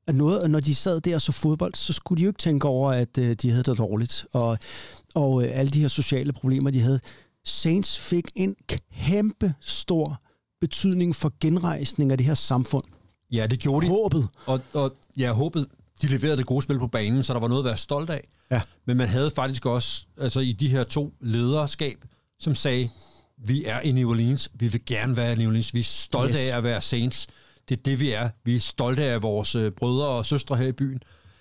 at 0.07 0.15
noget, 0.15 0.51
når 0.51 0.59
de 0.59 0.75
sad 0.75 1.01
der 1.01 1.15
og 1.15 1.21
så 1.21 1.31
fodbold, 1.31 1.73
så 1.75 1.93
skulle 1.93 2.19
de 2.19 2.23
jo 2.23 2.29
ikke 2.29 2.37
tænke 2.37 2.67
over, 2.67 2.91
at 2.91 3.17
øh, 3.17 3.35
de 3.41 3.49
havde 3.49 3.63
det 3.63 3.77
dårligt. 3.77 4.25
Og, 4.33 4.57
og 5.13 5.43
øh, 5.43 5.49
alle 5.53 5.69
de 5.69 5.81
her 5.81 5.87
sociale 5.87 6.33
problemer, 6.33 6.71
de 6.71 6.81
havde. 6.81 6.99
Saints 7.45 7.99
fik 7.99 8.25
en 8.35 8.55
kæmpe 9.07 9.53
stor 9.61 10.21
betydning 10.61 11.15
for 11.15 11.33
genrejsning 11.41 12.11
af 12.11 12.17
det 12.17 12.27
her 12.27 12.33
samfund. 12.33 12.83
Ja, 13.31 13.47
det 13.47 13.59
gjorde 13.59 13.85
de. 13.85 13.91
Håbet. 13.91 14.27
Og, 14.45 14.61
og 14.73 14.95
jeg 15.17 15.31
håbede, 15.31 15.67
de 16.01 16.07
leverede 16.07 16.37
det 16.37 16.45
gode 16.45 16.61
spil 16.61 16.79
på 16.79 16.87
banen, 16.87 17.23
så 17.23 17.33
der 17.33 17.39
var 17.39 17.47
noget 17.47 17.61
at 17.61 17.65
være 17.65 17.77
stolt 17.77 18.09
af. 18.09 18.27
Ja. 18.51 18.61
Men 18.85 18.97
man 18.97 19.07
havde 19.07 19.31
faktisk 19.31 19.65
også, 19.65 20.05
altså 20.17 20.39
i 20.39 20.51
de 20.51 20.67
her 20.67 20.83
to 20.83 21.13
lederskab, 21.21 21.97
som 22.39 22.55
sagde, 22.55 22.89
vi 23.37 23.65
er 23.65 23.79
i 23.79 23.91
New 23.91 24.09
Orleans, 24.09 24.51
vi 24.53 24.67
vil 24.67 24.85
gerne 24.85 25.17
være 25.17 25.33
i 25.33 25.35
New 25.35 25.47
Orleans, 25.47 25.73
vi 25.73 25.79
er 25.79 25.83
stolte 25.83 26.33
yes. 26.33 26.49
af 26.49 26.57
at 26.57 26.63
være 26.63 26.81
Saints. 26.81 27.27
Det 27.71 27.77
er 27.77 27.83
det, 27.83 27.99
vi 27.99 28.11
er. 28.11 28.29
Vi 28.43 28.55
er 28.55 28.59
stolte 28.59 29.03
af 29.03 29.21
vores 29.21 29.55
øh, 29.55 29.71
brødre 29.71 30.07
og 30.07 30.25
søstre 30.25 30.57
her 30.57 30.67
i 30.67 30.71
byen. 30.71 30.99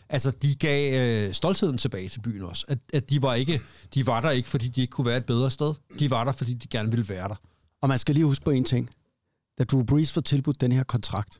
Altså, 0.08 0.30
de 0.30 0.54
gav 0.54 0.94
øh, 1.00 1.34
stoltheden 1.34 1.78
tilbage 1.78 2.08
til 2.08 2.20
byen 2.20 2.42
også. 2.42 2.64
At, 2.68 2.78
at 2.92 3.10
de, 3.10 3.22
var 3.22 3.34
ikke, 3.34 3.60
de 3.94 4.06
var 4.06 4.20
der 4.20 4.30
ikke, 4.30 4.48
fordi 4.48 4.68
de 4.68 4.80
ikke 4.80 4.90
kunne 4.90 5.06
være 5.06 5.16
et 5.16 5.24
bedre 5.24 5.50
sted. 5.50 5.74
De 5.98 6.10
var 6.10 6.24
der, 6.24 6.32
fordi 6.32 6.54
de 6.54 6.68
gerne 6.68 6.90
ville 6.90 7.08
være 7.08 7.28
der. 7.28 7.34
Og 7.82 7.88
man 7.88 7.98
skal 7.98 8.14
lige 8.14 8.24
huske 8.24 8.44
på 8.44 8.50
en 8.50 8.64
ting. 8.64 8.90
Da 9.58 9.64
Drew 9.64 9.84
Brees 9.84 10.12
får 10.12 10.20
tilbudt 10.20 10.60
den 10.60 10.72
her 10.72 10.82
kontrakt, 10.82 11.38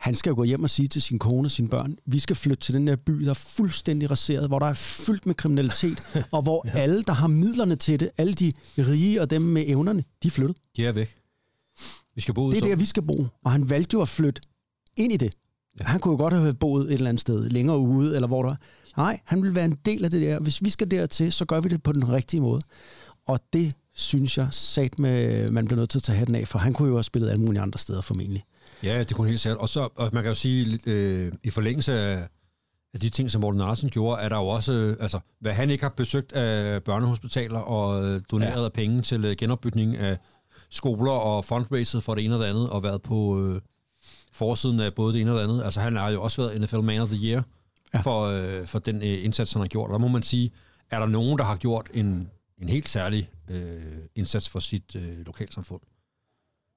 han 0.00 0.14
skal 0.14 0.30
jo 0.30 0.36
gå 0.36 0.44
hjem 0.44 0.62
og 0.62 0.70
sige 0.70 0.88
til 0.88 1.02
sin 1.02 1.18
kone 1.18 1.46
og 1.46 1.50
sine 1.50 1.68
børn, 1.68 1.96
vi 2.06 2.18
skal 2.18 2.36
flytte 2.36 2.64
til 2.64 2.74
den 2.74 2.86
der 2.86 2.96
by, 2.96 3.12
der 3.12 3.30
er 3.30 3.34
fuldstændig 3.34 4.10
raseret, 4.10 4.48
hvor 4.48 4.58
der 4.58 4.66
er 4.66 4.74
fyldt 4.74 5.26
med 5.26 5.34
kriminalitet, 5.34 6.02
og 6.32 6.42
hvor 6.42 6.62
ja. 6.66 6.78
alle, 6.78 7.02
der 7.02 7.12
har 7.12 7.26
midlerne 7.26 7.76
til 7.76 8.00
det, 8.00 8.10
alle 8.18 8.34
de 8.34 8.52
rige 8.78 9.20
og 9.20 9.30
dem 9.30 9.42
med 9.42 9.64
evnerne, 9.66 10.04
de 10.22 10.28
er 10.28 10.32
flyttet. 10.32 10.56
De 10.76 10.86
er 10.86 10.92
væk. 10.92 11.19
Vi 12.14 12.20
skal 12.20 12.34
bo 12.34 12.44
ud 12.44 12.52
Det 12.52 12.62
er 12.62 12.66
der, 12.66 12.76
vi 12.76 12.84
skal 12.84 13.02
bo. 13.02 13.26
Og 13.44 13.50
han 13.50 13.70
valgte 13.70 13.94
jo 13.94 14.02
at 14.02 14.08
flytte 14.08 14.42
ind 14.96 15.12
i 15.12 15.16
det. 15.16 15.34
Ja. 15.80 15.84
Han 15.84 16.00
kunne 16.00 16.12
jo 16.12 16.18
godt 16.18 16.34
have 16.34 16.54
boet 16.54 16.86
et 16.86 16.92
eller 16.92 17.08
andet 17.08 17.20
sted 17.20 17.50
længere 17.50 17.78
ude, 17.78 18.14
eller 18.14 18.28
hvor 18.28 18.42
der 18.42 18.56
Nej, 18.96 19.20
han 19.24 19.42
vil 19.42 19.54
være 19.54 19.64
en 19.64 19.78
del 19.84 20.04
af 20.04 20.10
det 20.10 20.22
der. 20.22 20.40
Hvis 20.40 20.64
vi 20.64 20.70
skal 20.70 20.90
dertil, 20.90 21.32
så 21.32 21.44
gør 21.44 21.60
vi 21.60 21.68
det 21.68 21.82
på 21.82 21.92
den 21.92 22.12
rigtige 22.12 22.40
måde. 22.40 22.62
Og 23.26 23.40
det 23.52 23.74
synes 23.94 24.38
jeg 24.38 24.48
sat 24.50 24.98
med, 24.98 25.48
man 25.48 25.64
bliver 25.66 25.78
nødt 25.78 25.90
til 25.90 25.98
at 25.98 26.02
tage 26.02 26.18
hatten 26.18 26.36
af, 26.36 26.48
for 26.48 26.58
han 26.58 26.72
kunne 26.72 26.88
jo 26.88 26.94
have 26.94 27.04
spillet 27.04 27.30
alle 27.30 27.42
mulige 27.42 27.62
andre 27.62 27.78
steder 27.78 28.00
formentlig. 28.00 28.44
Ja, 28.82 28.98
det 28.98 29.16
kunne 29.16 29.28
helt 29.28 29.40
sikkert. 29.40 29.58
Og, 29.58 29.68
så, 29.68 29.88
og 29.96 30.10
man 30.12 30.22
kan 30.22 30.30
jo 30.30 30.34
sige, 30.34 30.80
øh, 30.86 31.32
i 31.44 31.50
forlængelse 31.50 31.92
af, 31.92 32.28
af 32.94 33.00
de 33.00 33.08
ting, 33.08 33.30
som 33.30 33.40
Morten 33.40 33.60
Larsen 33.60 33.90
gjorde, 33.90 34.22
er 34.22 34.28
der 34.28 34.36
jo 34.36 34.46
også, 34.46 34.72
øh, 34.72 34.96
altså, 35.00 35.20
hvad 35.40 35.52
han 35.52 35.70
ikke 35.70 35.84
har 35.84 35.94
besøgt 35.96 36.32
af 36.32 36.82
børnehospitaler 36.82 37.58
og 37.58 38.04
øh, 38.04 38.20
doneret 38.30 38.60
ja. 38.60 38.64
af 38.64 38.72
penge 38.72 39.02
til 39.02 39.24
øh, 39.24 39.36
genopbygning 39.36 39.96
af 39.96 40.18
skoler 40.70 41.12
og 41.12 41.44
fundraiset 41.44 42.02
for 42.02 42.14
det 42.14 42.24
ene 42.24 42.34
og 42.34 42.40
det 42.40 42.46
andet, 42.46 42.70
og 42.70 42.82
været 42.82 43.02
på 43.02 43.40
øh, 43.40 43.60
forsiden 44.32 44.80
af 44.80 44.94
både 44.94 45.14
det 45.14 45.20
ene 45.20 45.32
og 45.32 45.38
det 45.38 45.44
andet. 45.44 45.64
Altså, 45.64 45.80
han 45.80 45.96
har 45.96 46.10
jo 46.10 46.22
også 46.22 46.42
været 46.42 46.60
NFL 46.60 46.80
Man 46.80 47.00
of 47.00 47.08
the 47.08 47.28
Year 47.28 47.42
ja. 47.94 48.00
for, 48.00 48.22
øh, 48.24 48.66
for 48.66 48.78
den 48.78 48.96
øh, 48.96 49.24
indsats, 49.24 49.52
han 49.52 49.60
har 49.60 49.68
gjort. 49.68 49.88
Og 49.88 49.92
der 49.92 49.98
må 49.98 50.08
man 50.08 50.22
sige, 50.22 50.50
er 50.90 50.98
der 50.98 51.06
nogen, 51.06 51.38
der 51.38 51.44
har 51.44 51.56
gjort 51.56 51.90
en, 51.94 52.30
en 52.62 52.68
helt 52.68 52.88
særlig 52.88 53.30
øh, 53.50 53.82
indsats 54.14 54.48
for 54.48 54.58
sit 54.58 54.96
øh, 54.96 55.26
lokalsamfund, 55.26 55.80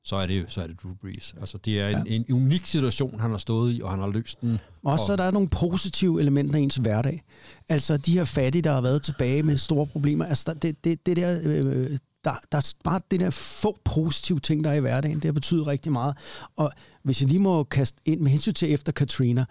så 0.06 0.16
er 0.16 0.26
det, 0.26 0.46
så 0.48 0.62
er 0.62 0.68
det 0.68 0.84
Drew 0.84 0.94
Brees. 1.02 1.36
Altså, 1.40 1.58
det 1.58 1.82
er 1.82 1.88
en, 1.88 2.08
ja. 2.08 2.14
en 2.14 2.26
unik 2.34 2.66
situation, 2.66 3.20
han 3.20 3.32
har 3.32 3.38
stået 3.38 3.76
i, 3.76 3.82
og 3.82 3.90
han 3.90 4.00
har 4.00 4.08
løst 4.08 4.42
den. 4.42 4.60
Også 4.84 5.06
så 5.06 5.16
der 5.16 5.24
er 5.24 5.32
nogle 5.32 5.50
positive 5.50 6.22
elementer 6.22 6.60
i 6.60 6.62
ens 6.62 6.76
hverdag. 6.76 7.24
Altså 7.70 7.98
de 7.98 8.14
her 8.14 8.26
fattige, 8.26 8.62
der 8.62 8.74
har 8.74 8.82
været 8.82 9.02
tilbage 9.02 9.44
med 9.44 9.58
store 9.58 9.88
problemer. 9.88 10.26
Altså 10.26 10.54
det, 10.54 10.84
det, 10.84 11.06
det 11.06 11.18
der, 11.18 11.40
øh, 11.46 11.98
der, 12.24 12.34
der 12.52 12.58
er 12.58 12.72
bare 12.84 13.02
det 13.12 13.20
der 13.20 13.30
få 13.30 13.78
positive 13.84 14.40
ting, 14.40 14.64
der 14.64 14.70
er 14.70 14.74
i 14.74 14.80
hverdagen. 14.80 15.16
Det 15.16 15.26
har 15.26 15.32
betydet 15.32 15.68
rigtig 15.68 15.92
meget. 15.92 16.18
Og 16.56 16.72
hvis 17.04 17.22
jeg 17.22 17.30
lige 17.30 17.42
må 17.42 17.64
kaste 17.64 17.98
ind 18.06 18.22
med 18.22 18.32
hensyn 18.32 18.54
til 18.54 18.74
efter 18.74 18.92
Katrina, 18.92 19.46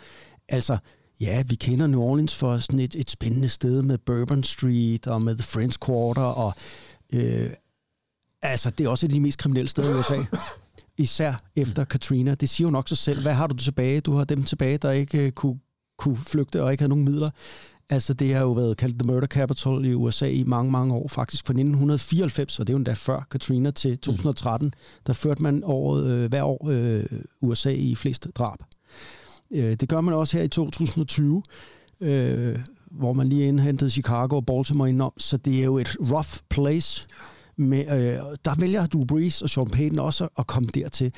altså 0.49 0.77
ja, 1.21 1.43
vi 1.49 1.55
kender 1.55 1.87
New 1.87 2.01
Orleans 2.01 2.37
for 2.37 2.59
sådan 2.59 2.81
et, 2.81 2.95
et 2.95 3.11
spændende 3.11 3.49
sted 3.49 3.83
med 3.83 3.99
Bourbon 3.99 4.43
Street 4.43 5.07
og 5.07 5.23
med 5.23 5.37
The 5.37 5.43
French 5.43 5.79
Quarter 5.87 6.23
og 6.23 6.53
øh, 7.13 7.51
altså 8.43 8.71
det 8.71 8.87
er 8.87 8.89
også 8.89 9.07
et 9.07 9.11
af 9.11 9.15
de 9.15 9.21
mest 9.21 9.39
kriminelle 9.39 9.69
steder 9.69 9.97
i 9.97 9.99
USA. 9.99 10.17
Især 10.99 11.35
efter 11.57 11.85
Katrina. 11.85 12.35
Det 12.35 12.49
siger 12.49 12.69
jo 12.69 12.73
nok 12.73 12.89
sig 12.89 12.99
selv. 12.99 13.23
Hvad 13.23 13.35
har 13.35 13.47
du 13.47 13.57
tilbage? 13.57 14.01
Du 14.01 14.15
har 14.15 14.25
dem 14.25 14.45
tilbage, 14.45 14.79
der 14.79 14.91
ikke 14.91 15.27
øh, 15.27 15.33
kunne, 15.33 15.59
kunne 15.99 16.17
flygte 16.17 16.63
og 16.63 16.73
ikke 16.73 16.83
havde 16.83 16.89
nogen 16.89 17.05
midler. 17.05 17.31
Altså, 17.93 18.15
det 18.15 18.35
har 18.35 18.43
jo 18.43 18.53
været 18.53 18.77
kaldt 18.77 18.99
The 18.99 19.13
Murder 19.13 19.27
Capital 19.27 19.85
i 19.85 19.95
USA 19.95 20.29
i 20.29 20.45
mange, 20.45 20.71
mange 20.71 20.95
år. 20.95 21.09
Faktisk 21.09 21.47
fra 21.47 21.53
1994, 21.53 22.61
og 22.61 22.67
det 22.67 22.73
er 22.73 22.75
jo 22.75 22.79
endda 22.79 22.93
før 22.93 23.27
Katrina 23.31 23.71
til 23.71 23.99
2013, 23.99 24.67
mm. 24.67 24.73
der 25.07 25.13
førte 25.13 25.43
man 25.43 25.63
året, 25.65 26.07
øh, 26.07 26.29
hver 26.29 26.43
år 26.43 26.69
øh, 26.71 27.05
USA 27.41 27.71
i 27.71 27.95
flest 27.95 28.29
drab. 28.35 28.59
Øh, 29.51 29.75
det 29.75 29.89
gør 29.89 30.01
man 30.01 30.15
også 30.15 30.37
her 30.37 30.45
i 30.45 30.49
2020, 30.49 31.43
øh, 32.01 32.59
hvor 32.91 33.13
man 33.13 33.29
lige 33.29 33.45
indhentede 33.45 33.91
Chicago 33.91 34.37
og 34.37 34.47
Baltimore 34.47 34.89
indenom. 34.89 35.13
Så 35.19 35.37
det 35.37 35.61
er 35.61 35.65
jo 35.65 35.79
et 35.79 35.97
rough 36.13 36.39
place. 36.51 37.07
Med, 37.57 37.79
øh, 37.79 38.37
der 38.45 38.61
vælger 38.61 38.87
Drew 38.87 39.05
Brees 39.05 39.43
og 39.43 39.51
Sean 39.51 39.71
Payton 39.71 39.99
også 39.99 40.29
at 40.39 40.47
komme 40.47 40.69
dertil. 40.75 41.13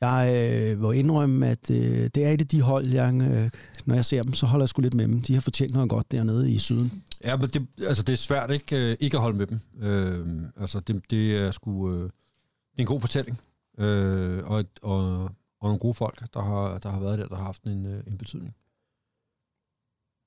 Jeg 0.00 0.34
øh, 0.34 0.82
vil 0.82 0.98
indrømme, 0.98 1.46
at 1.46 1.70
øh, 1.70 2.08
det 2.14 2.24
er 2.24 2.30
et 2.30 2.40
af 2.40 2.48
de 2.48 2.60
hold, 2.62 2.86
jeg, 2.86 3.14
øh, 3.14 3.50
når 3.88 3.94
jeg 3.94 4.04
ser 4.04 4.22
dem, 4.22 4.32
så 4.32 4.46
holder 4.46 4.64
jeg 4.64 4.68
sgu 4.68 4.82
lidt 4.82 4.94
med 4.94 5.08
dem. 5.08 5.20
De 5.20 5.34
har 5.34 5.40
fortjent 5.40 5.72
noget 5.72 5.90
godt 5.90 6.12
dernede 6.12 6.52
i 6.52 6.58
syden. 6.58 7.02
Ja, 7.24 7.36
men 7.36 7.50
det, 7.50 7.66
altså, 7.78 8.02
det 8.02 8.12
er 8.12 8.16
svært 8.16 8.50
ikke, 8.50 8.90
øh, 8.90 8.96
ikke 9.00 9.16
at 9.16 9.20
holde 9.20 9.38
med 9.38 9.46
dem. 9.46 9.60
Øh, 9.80 10.42
altså, 10.56 10.80
det, 10.80 11.10
det 11.10 11.36
er 11.36 11.50
sgu... 11.50 11.90
Øh, 11.92 12.02
det 12.02 12.78
er 12.78 12.80
en 12.82 12.86
god 12.86 13.00
fortælling. 13.00 13.40
Øh, 13.78 14.50
og, 14.50 14.64
og, 14.82 15.22
og 15.60 15.62
nogle 15.62 15.78
gode 15.78 15.94
folk, 15.94 16.34
der 16.34 16.40
har, 16.40 16.78
der 16.78 16.90
har 16.90 17.00
været 17.00 17.18
der, 17.18 17.28
der 17.28 17.36
har 17.36 17.44
haft 17.44 17.62
en, 17.62 17.86
øh, 17.86 18.02
en 18.06 18.18
betydning. 18.18 18.54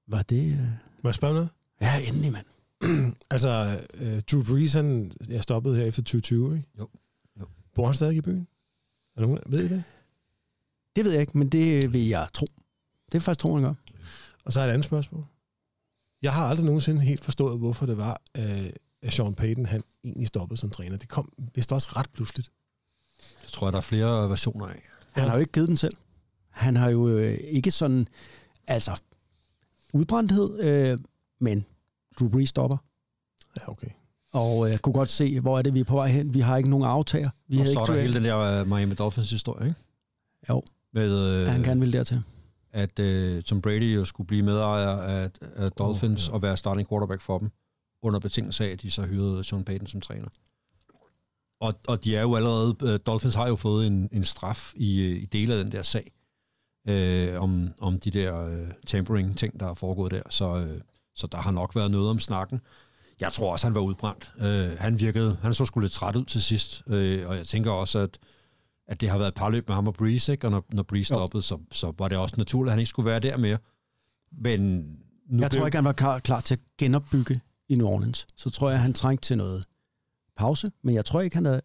Var 0.07 0.21
det... 0.21 0.51
Øh... 0.51 0.67
Må 1.03 1.09
jeg 1.09 1.15
spørge 1.15 1.33
noget? 1.33 1.49
Ja, 1.81 2.01
endelig, 2.07 2.31
mand. 2.31 2.45
altså, 3.31 3.79
uh, 3.93 4.19
Drew 4.31 4.43
Brees, 4.43 4.73
han 4.73 5.11
er 5.29 5.41
stoppet 5.41 5.75
her 5.77 5.85
efter 5.85 6.01
2020, 6.01 6.55
ikke? 6.55 6.67
Jo. 6.79 6.87
jo. 7.39 7.45
Bor 7.75 7.85
han 7.85 7.95
stadig 7.95 8.17
i 8.17 8.21
byen? 8.21 8.47
Er 9.15 9.21
nogen, 9.21 9.39
ved 9.45 9.59
I 9.59 9.67
det? 9.67 9.83
Det 10.95 11.05
ved 11.05 11.11
jeg 11.11 11.21
ikke, 11.21 11.37
men 11.37 11.49
det 11.49 11.93
vil 11.93 12.07
jeg 12.07 12.27
tro. 12.33 12.45
Det 13.11 13.17
er 13.17 13.21
faktisk 13.21 13.39
tro, 13.39 13.53
han 13.53 13.63
gør. 13.63 13.73
Og 14.45 14.53
så 14.53 14.61
er 14.61 14.65
et 14.65 14.69
andet 14.69 14.85
spørgsmål. 14.85 15.25
Jeg 16.21 16.33
har 16.33 16.45
aldrig 16.45 16.65
nogensinde 16.65 17.01
helt 17.01 17.23
forstået, 17.23 17.59
hvorfor 17.59 17.85
det 17.85 17.97
var, 17.97 18.21
øh, 18.37 18.69
at 19.01 19.13
Sean 19.13 19.33
Payton 19.33 19.65
han 19.65 19.83
egentlig 20.03 20.27
stoppede 20.27 20.59
som 20.59 20.69
træner. 20.69 20.97
Det 20.97 21.09
kom 21.09 21.33
vist 21.55 21.71
også 21.71 21.89
ret 21.95 22.09
pludseligt. 22.13 22.51
Det 23.43 23.51
tror 23.51 23.67
jeg, 23.67 23.73
der 23.73 23.77
er 23.77 23.81
flere 23.81 24.29
versioner 24.29 24.67
af. 24.67 24.81
Han 25.11 25.27
har 25.27 25.33
jo 25.33 25.39
ikke 25.39 25.51
givet 25.51 25.67
den 25.67 25.77
selv. 25.77 25.97
Han 26.49 26.75
har 26.75 26.89
jo 26.89 27.07
øh, 27.07 27.37
ikke 27.41 27.71
sådan, 27.71 28.07
altså, 28.67 28.99
udbrændthed, 29.93 30.59
øh, 30.59 30.99
men 31.39 31.65
Drew 32.19 32.29
Brees 32.29 32.49
stopper. 32.49 32.77
Ja, 33.57 33.69
okay. 33.69 33.87
Og 34.33 34.67
jeg 34.67 34.73
øh, 34.73 34.79
kunne 34.79 34.93
godt 34.93 35.09
se, 35.09 35.39
hvor 35.39 35.57
er 35.57 35.61
det, 35.61 35.73
vi 35.73 35.79
er 35.79 35.83
på 35.83 35.95
vej 35.95 36.07
hen. 36.07 36.33
Vi 36.33 36.39
har 36.39 36.57
ikke 36.57 36.69
nogen 36.69 36.85
aftager. 36.85 37.29
Vi 37.47 37.59
og 37.59 37.65
så 37.65 37.69
ikke 37.69 37.81
er 37.81 37.85
der 37.85 38.01
hele 38.01 38.13
den 38.13 38.23
der 38.23 38.63
Miami 38.63 38.95
Dolphins-historie, 38.95 39.67
ikke? 39.67 39.79
Jo, 40.49 40.63
Med, 40.93 41.19
øh, 41.19 41.41
ja, 41.41 41.49
han 41.49 41.63
gerne 41.63 41.79
vil 41.79 41.93
dertil. 41.93 42.23
At 42.73 42.99
uh, 42.99 43.41
Tom 43.41 43.61
Brady 43.61 43.95
jo 43.95 44.05
skulle 44.05 44.27
blive 44.27 44.43
medejer 44.43 44.89
af, 44.89 45.29
af 45.41 45.71
Dolphins 45.71 46.27
oh, 46.27 46.31
ja. 46.31 46.35
og 46.35 46.41
være 46.41 46.57
starting 46.57 46.89
quarterback 46.89 47.21
for 47.21 47.37
dem, 47.39 47.51
under 48.01 48.19
betingelse 48.19 48.65
af, 48.65 48.69
at 48.69 48.81
de 48.81 48.91
så 48.91 49.01
hyrede 49.01 49.43
Sean 49.43 49.63
Payton 49.63 49.87
som 49.87 50.01
træner. 50.01 50.27
Og, 51.59 51.73
og 51.87 52.03
de 52.03 52.15
er 52.15 52.21
jo 52.21 52.35
allerede, 52.35 52.75
uh, 52.83 52.95
Dolphins 53.05 53.35
har 53.35 53.47
jo 53.47 53.55
fået 53.55 53.87
en, 53.87 54.09
en 54.11 54.23
straf 54.23 54.73
i, 54.75 55.11
i 55.11 55.25
dele 55.25 55.53
af 55.53 55.63
den 55.63 55.71
der 55.71 55.81
sag, 55.81 56.11
øh, 56.87 57.41
om, 57.41 57.69
om 57.79 57.99
de 57.99 58.11
der 58.11 58.45
øh, 58.45 58.67
tampering-ting, 58.87 59.59
der 59.59 59.69
er 59.69 59.73
foregået 59.73 60.11
der. 60.11 60.21
Så, 60.29 60.55
øh, 60.55 60.81
så 61.15 61.27
der 61.27 61.37
har 61.37 61.51
nok 61.51 61.75
været 61.75 61.91
noget 61.91 62.09
om 62.09 62.19
snakken. 62.19 62.61
Jeg 63.19 63.33
tror 63.33 63.51
også, 63.51 63.67
han 63.67 63.75
var 63.75 63.81
udbrændt. 63.81 64.33
Øh, 64.39 64.79
han 64.79 64.99
virkede, 64.99 65.37
han 65.41 65.53
så 65.53 65.65
sgu 65.65 65.79
lidt 65.79 65.91
træt 65.91 66.15
ud 66.15 66.25
til 66.25 66.41
sidst, 66.41 66.83
øh, 66.87 67.27
og 67.27 67.37
jeg 67.37 67.47
tænker 67.47 67.71
også, 67.71 67.99
at, 67.99 68.17
at 68.91 69.01
det 69.01 69.09
har 69.09 69.17
været 69.17 69.27
et 69.27 69.33
parløb 69.33 69.67
med 69.67 69.75
ham 69.75 69.87
og 69.87 69.93
Breeze, 69.93 70.31
ikke? 70.31 70.47
og 70.47 70.51
når, 70.51 70.65
når 70.73 70.83
Breeze 70.83 71.05
stoppede, 71.05 71.43
så, 71.43 71.57
så 71.71 71.93
var 71.97 72.07
det 72.07 72.17
også 72.17 72.35
naturligt, 72.37 72.69
at 72.69 72.71
han 72.71 72.79
ikke 72.79 72.89
skulle 72.89 73.09
være 73.09 73.19
der 73.19 73.37
mere. 73.37 73.57
Men 74.31 74.61
nu 75.29 75.41
Jeg 75.41 75.49
blev- 75.49 75.59
tror 75.59 75.65
ikke, 75.65 75.77
han 75.77 75.85
var 75.85 75.91
klar, 75.93 76.19
klar 76.19 76.41
til 76.41 76.53
at 76.55 76.59
genopbygge 76.77 77.41
i 77.69 77.75
New 77.75 77.87
Orleans. 77.87 78.27
Så 78.37 78.49
tror 78.49 78.69
jeg, 78.69 78.79
han 78.81 78.93
trængte 78.93 79.27
til 79.27 79.37
noget 79.37 79.65
pause, 80.37 80.71
men 80.83 80.95
jeg 80.95 81.05
tror 81.05 81.21
ikke, 81.21 81.35
han 81.35 81.45
er... 81.45 81.59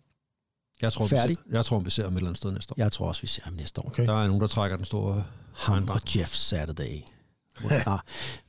jeg 0.83 0.93
tror, 0.93 1.07
færdig. 1.07 1.29
Vi 1.31 1.35
ser, 1.51 1.57
jeg 1.57 1.65
tror, 1.65 1.79
vi 1.79 1.91
ser 1.91 2.05
ham 2.05 2.13
et 2.13 2.17
eller 2.17 2.29
andet 2.29 2.39
sted 2.39 2.53
næste 2.53 2.73
år. 2.73 2.75
Jeg 2.79 2.93
tror 2.93 3.09
også, 3.09 3.23
vi 3.23 3.27
ser 3.27 3.43
ham 3.45 3.55
næste 3.55 3.81
år. 3.81 3.87
Okay. 3.89 4.07
Der 4.07 4.23
er 4.23 4.27
nogen, 4.27 4.41
der 4.41 4.47
trækker 4.47 4.77
den 4.77 4.87
store... 4.87 5.25
Ham 5.55 5.89
og 5.89 6.01
Jeff 6.17 6.33
Saturday. 6.35 6.99
Nej, 7.87 7.99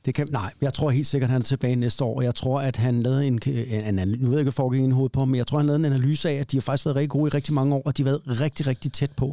det 0.04 0.14
kan, 0.14 0.28
nej, 0.30 0.52
jeg 0.60 0.74
tror 0.74 0.90
helt 0.90 1.06
sikkert, 1.06 1.28
at 1.28 1.32
han 1.32 1.40
er 1.40 1.44
tilbage 1.44 1.76
næste 1.76 2.04
år. 2.04 2.22
Jeg 2.22 2.34
tror, 2.34 2.60
at 2.60 2.76
han 2.76 3.02
lavede 3.02 3.26
en, 3.26 3.40
en, 3.46 3.98
en 3.98 4.08
nu 4.08 4.26
ved 4.26 4.30
jeg 4.30 4.40
ikke, 4.40 4.52
foregik 4.52 4.80
i 4.80 4.90
hovedet 4.90 5.12
på 5.12 5.24
men 5.24 5.34
jeg 5.34 5.46
tror, 5.46 5.58
han 5.58 5.66
lavede 5.66 5.86
en 5.86 5.92
analyse 5.92 6.30
af, 6.30 6.34
at 6.34 6.50
de 6.50 6.56
har 6.56 6.60
faktisk 6.60 6.86
været 6.86 6.96
rigtig 6.96 7.10
gode 7.10 7.28
i 7.28 7.30
rigtig 7.30 7.54
mange 7.54 7.74
år, 7.74 7.82
og 7.84 7.96
de 7.96 8.02
har 8.02 8.10
været 8.10 8.40
rigtig, 8.40 8.66
rigtig 8.66 8.92
tæt 8.92 9.10
på. 9.12 9.32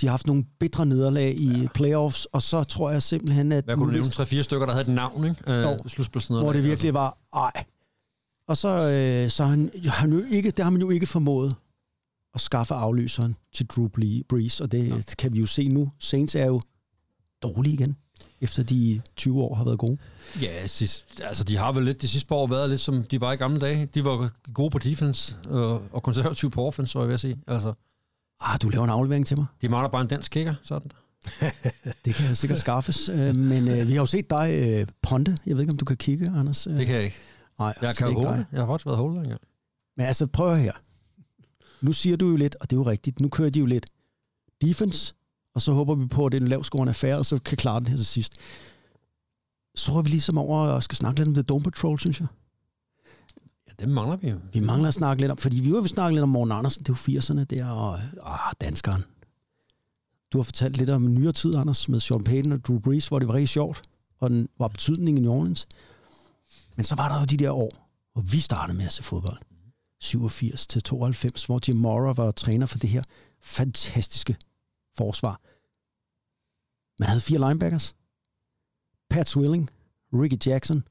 De 0.00 0.06
har 0.06 0.10
haft 0.10 0.26
nogle 0.26 0.44
bitre 0.60 0.86
nederlag 0.86 1.34
i 1.36 1.68
playoffs, 1.74 2.24
og 2.24 2.42
så 2.42 2.64
tror 2.64 2.90
jeg 2.90 3.02
simpelthen, 3.02 3.52
at... 3.52 3.64
Hvad 3.64 3.76
kunne 3.76 3.86
du 3.86 3.92
nævne? 3.92 4.10
Tre-fire 4.10 4.42
stykker, 4.42 4.66
der 4.66 4.72
havde 4.72 4.88
et 4.88 4.94
navn, 4.94 5.24
ikke? 5.24 5.52
Øh, 5.52 5.62
Jo. 5.62 5.78
hvor 6.28 6.52
det 6.52 6.64
virkelig 6.64 6.94
var, 6.94 7.18
ej. 7.34 7.64
Og 8.48 8.56
så, 8.56 8.68
øh, 8.68 9.30
så 9.30 9.44
han, 9.44 9.70
han 9.84 10.12
jo 10.12 10.22
ikke, 10.30 10.50
det 10.50 10.64
har 10.64 10.70
man 10.70 10.80
jo 10.80 10.90
ikke 10.90 11.06
formået 11.06 11.54
at 12.34 12.40
skaffe 12.40 12.74
afløseren 12.74 13.36
til 13.54 13.66
Drew 13.66 13.88
Brees, 14.28 14.60
og 14.60 14.72
det 14.72 14.88
ja. 14.88 15.14
kan 15.18 15.32
vi 15.32 15.40
jo 15.40 15.46
se 15.46 15.68
nu. 15.68 15.90
Saints 15.98 16.34
er 16.34 16.46
jo 16.46 16.60
dårlige 17.42 17.74
igen, 17.74 17.96
efter 18.40 18.62
de 18.62 19.02
20 19.16 19.42
år 19.42 19.54
har 19.54 19.64
været 19.64 19.78
gode. 19.78 19.98
Ja, 20.42 20.66
sidst, 20.66 21.20
altså 21.24 21.44
de 21.44 21.56
har 21.56 21.72
vel 21.72 21.84
lidt 21.84 22.02
de 22.02 22.08
sidste 22.08 22.26
par 22.28 22.34
år 22.36 22.46
været 22.46 22.70
lidt 22.70 22.80
som 22.80 23.04
de 23.04 23.20
var 23.20 23.32
i 23.32 23.36
gamle 23.36 23.60
dage. 23.60 23.86
De 23.86 24.04
var 24.04 24.30
gode 24.54 24.70
på 24.70 24.78
defense 24.78 25.36
og, 25.48 25.82
og 25.92 26.02
konservative 26.02 26.50
på 26.50 26.66
offense, 26.66 26.98
var 26.98 27.04
jeg 27.04 27.14
at 27.14 27.20
sige. 27.20 27.38
Altså, 27.46 27.72
Ah, 28.40 28.58
du 28.62 28.68
laver 28.68 28.84
en 28.84 28.90
aflevering 28.90 29.26
til 29.26 29.38
mig. 29.38 29.46
de 29.62 29.68
mangler 29.68 29.88
bare 29.90 30.02
en 30.02 30.08
dansk 30.08 30.30
kicker, 30.32 30.54
sådan. 30.62 30.90
Det 32.04 32.14
kan 32.14 32.36
sikkert 32.36 32.58
skaffes, 32.58 33.08
øh, 33.08 33.36
men 33.36 33.68
øh, 33.68 33.88
vi 33.88 33.92
har 33.92 34.00
jo 34.00 34.06
set 34.06 34.30
dig 34.30 34.50
øh, 34.80 34.86
ponte. 35.02 35.38
Jeg 35.46 35.54
ved 35.56 35.62
ikke, 35.62 35.70
om 35.72 35.76
du 35.76 35.84
kan 35.84 35.96
kigge, 35.96 36.32
Anders. 36.36 36.66
Øh, 36.66 36.76
Det 36.76 36.86
kan 36.86 36.94
jeg 36.96 37.04
ikke. 37.04 37.16
Nej, 37.58 37.74
Jeg 37.82 37.94
så 37.94 37.98
kan 37.98 38.06
jo 38.06 38.10
ikke 38.18 38.28
holde. 38.28 38.38
dig. 38.38 38.46
Jeg 38.52 38.60
har 38.60 38.66
faktisk 38.66 38.86
været 38.86 38.98
holder 38.98 39.22
engang. 39.22 39.40
Men 39.96 40.06
altså, 40.06 40.26
prøv 40.26 40.56
her. 40.56 40.72
Nu 41.80 41.92
siger 41.92 42.16
du 42.16 42.28
jo 42.30 42.36
lidt, 42.36 42.56
og 42.60 42.70
det 42.70 42.76
er 42.76 42.80
jo 42.80 42.86
rigtigt, 42.86 43.20
nu 43.20 43.28
kører 43.28 43.50
de 43.50 43.58
jo 43.58 43.66
lidt 43.66 43.86
defense, 44.62 45.14
og 45.54 45.62
så 45.62 45.72
håber 45.72 45.94
vi 45.94 46.06
på, 46.06 46.26
at 46.26 46.32
det 46.32 46.38
er 46.38 46.42
en 46.42 46.48
lavscorende 46.48 46.90
affære, 46.90 47.18
og 47.18 47.26
så 47.26 47.38
kan 47.38 47.56
klare 47.56 47.80
den 47.80 47.86
her 47.86 47.96
til 47.96 48.06
sidst. 48.06 48.34
Så 49.74 49.92
er 49.92 50.02
vi 50.02 50.10
ligesom 50.10 50.38
over 50.38 50.58
og 50.58 50.82
skal 50.82 50.96
snakke 50.96 51.20
lidt 51.20 51.28
om 51.28 51.34
The 51.34 51.42
Dome 51.42 51.62
Patrol, 51.62 51.98
synes 51.98 52.20
jeg. 52.20 52.28
Ja, 53.68 53.72
det 53.78 53.88
mangler 53.88 54.16
vi 54.16 54.28
jo. 54.28 54.38
Vi 54.52 54.60
mangler 54.60 54.88
at 54.88 54.94
snakke 54.94 55.22
lidt 55.22 55.32
om, 55.32 55.38
fordi 55.38 55.60
vi 55.60 55.68
har 55.68 55.76
jo 55.76 55.86
snakket 55.86 56.14
lidt 56.14 56.22
om 56.22 56.28
Morten 56.28 56.52
Andersen, 56.52 56.84
det 56.84 56.88
er 56.88 57.12
jo 57.12 57.20
80'erne 57.20 57.44
der, 57.44 57.66
og 57.66 58.00
ah, 58.22 58.52
danskeren. 58.60 59.04
Du 60.32 60.38
har 60.38 60.42
fortalt 60.42 60.76
lidt 60.76 60.90
om 60.90 61.14
nyere 61.14 61.32
tid, 61.32 61.56
Anders, 61.56 61.88
med 61.88 62.00
Sean 62.00 62.24
Payton 62.24 62.52
og 62.52 62.64
Drew 62.64 62.78
Brees, 62.78 63.08
hvor 63.08 63.18
det 63.18 63.28
var 63.28 63.34
rigtig 63.34 63.48
sjovt, 63.48 63.82
og 64.18 64.30
den 64.30 64.48
var 64.58 64.68
betydning 64.68 65.18
i 65.18 65.20
New 65.20 65.32
Orleans. 65.32 65.66
Men 66.76 66.84
så 66.84 66.94
var 66.94 67.08
der 67.08 67.20
jo 67.20 67.24
de 67.24 67.36
der 67.36 67.50
år, 67.50 67.70
hvor 68.12 68.22
vi 68.22 68.38
startede 68.38 68.76
med 68.76 68.86
at 68.86 68.92
se 68.92 69.02
fodbold. 69.02 69.38
87 70.00 70.66
til 70.66 70.82
92, 70.82 71.44
hvor 71.44 71.60
Jim 71.68 71.76
Mora 71.76 72.12
var 72.12 72.30
træner 72.30 72.66
for 72.66 72.78
det 72.78 72.90
her 72.90 73.02
fantastiske 73.42 74.36
forsvar. 74.96 75.40
Man 76.98 77.08
havde 77.08 77.20
fire 77.20 77.48
linebackers. 77.48 77.94
Pat 79.10 79.28
Swilling, 79.28 79.70
Ricky 80.12 80.46
Jackson, 80.46 80.84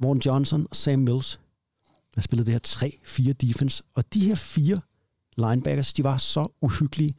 Vaughn 0.00 0.18
Johnson 0.18 0.66
og 0.70 0.76
Sam 0.76 0.98
Mills. 0.98 1.40
Der 2.14 2.20
spillede 2.20 2.52
det 2.52 2.54
her 2.54 2.88
3-4 3.30 3.32
defense, 3.32 3.82
og 3.94 4.14
de 4.14 4.26
her 4.26 4.34
fire 4.34 4.80
linebackers, 5.36 5.92
de 5.92 6.04
var 6.04 6.18
så 6.18 6.48
uhyggelige. 6.60 7.14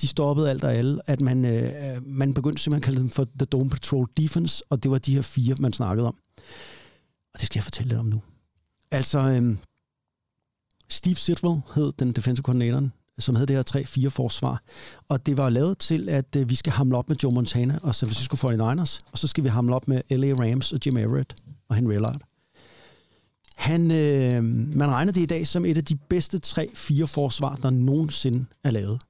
De 0.00 0.08
stoppede 0.08 0.50
alt 0.50 0.64
og 0.64 0.74
alle, 0.74 1.00
at 1.06 1.20
man, 1.20 1.44
øh, 1.44 2.06
man 2.06 2.34
begyndte 2.34 2.62
simpelthen 2.62 2.82
at 2.82 2.84
kalde 2.84 3.00
dem 3.00 3.10
for 3.10 3.24
The 3.24 3.46
Dome 3.46 3.70
Patrol 3.70 4.08
Defense, 4.16 4.64
og 4.70 4.82
det 4.82 4.90
var 4.90 4.98
de 4.98 5.14
her 5.14 5.22
fire, 5.22 5.54
man 5.58 5.72
snakkede 5.72 6.08
om. 6.08 6.18
Og 7.34 7.40
det 7.40 7.46
skal 7.46 7.58
jeg 7.58 7.64
fortælle 7.64 7.88
lidt 7.88 8.00
om 8.00 8.06
nu. 8.06 8.22
Altså, 8.90 9.18
øh, 9.18 9.56
Steve 10.88 11.14
Sitwell 11.14 11.60
hed 11.74 11.92
den 11.92 12.12
defensive 12.12 12.42
koordinatoren, 12.42 12.92
som 13.20 13.34
havde 13.34 13.46
det 13.46 13.56
her 13.56 14.06
3-4 14.06 14.08
forsvar. 14.08 14.62
Og 15.08 15.26
det 15.26 15.36
var 15.36 15.48
lavet 15.48 15.78
til, 15.78 16.08
at 16.08 16.36
øh, 16.36 16.50
vi 16.50 16.54
skal 16.54 16.72
hamle 16.72 16.96
op 16.96 17.08
med 17.08 17.16
Joe 17.22 17.34
Montana 17.34 17.78
og 17.82 17.94
San 17.94 18.08
Francisco 18.08 18.48
49ers, 18.48 19.00
og 19.12 19.18
så 19.18 19.26
skal 19.26 19.44
vi 19.44 19.48
hamle 19.48 19.74
op 19.74 19.88
med 19.88 20.02
LA 20.10 20.32
Rams 20.32 20.72
og 20.72 20.78
Jim 20.86 20.96
Everett 20.96 21.36
og 21.68 21.76
Henry 21.76 21.92
Allard. 21.92 22.20
Han, 23.56 23.90
øh, 23.90 24.44
man 24.76 24.90
regner 24.90 25.12
det 25.12 25.20
i 25.20 25.26
dag 25.26 25.46
som 25.46 25.64
et 25.64 25.76
af 25.76 25.84
de 25.84 25.96
bedste 25.96 26.40
3-4 26.46 27.04
forsvar, 27.04 27.56
der 27.62 27.70
nogensinde 27.70 28.44
er 28.64 28.70
lavet. 28.70 29.00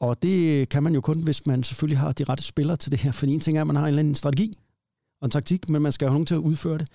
Og 0.00 0.22
det 0.22 0.68
kan 0.68 0.82
man 0.82 0.94
jo 0.94 1.00
kun, 1.00 1.22
hvis 1.22 1.46
man 1.46 1.62
selvfølgelig 1.62 1.98
har 1.98 2.12
de 2.12 2.24
rette 2.24 2.44
spillere 2.44 2.76
til 2.76 2.92
det 2.92 3.00
her. 3.00 3.12
For 3.12 3.26
en 3.26 3.40
ting 3.40 3.56
er, 3.56 3.60
at 3.60 3.66
man 3.66 3.76
har 3.76 3.82
en 3.82 3.88
eller 3.88 4.00
anden 4.00 4.14
strategi 4.14 4.52
og 5.20 5.24
en 5.24 5.30
taktik, 5.30 5.70
men 5.70 5.82
man 5.82 5.92
skal 5.92 6.08
have 6.08 6.12
nogen 6.12 6.26
til 6.26 6.34
at 6.34 6.38
udføre 6.38 6.78
det. 6.78 6.88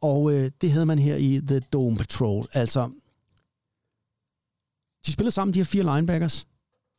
Og 0.00 0.32
øh, 0.32 0.50
det 0.60 0.72
havde 0.72 0.86
man 0.86 0.98
her 0.98 1.16
i 1.16 1.40
The 1.46 1.60
Dome 1.60 1.96
Patrol. 1.96 2.44
Altså, 2.52 2.90
de 5.06 5.12
spillede 5.12 5.32
sammen, 5.32 5.54
de 5.54 5.58
her 5.58 5.64
fire 5.64 5.82
linebackers, 5.82 6.46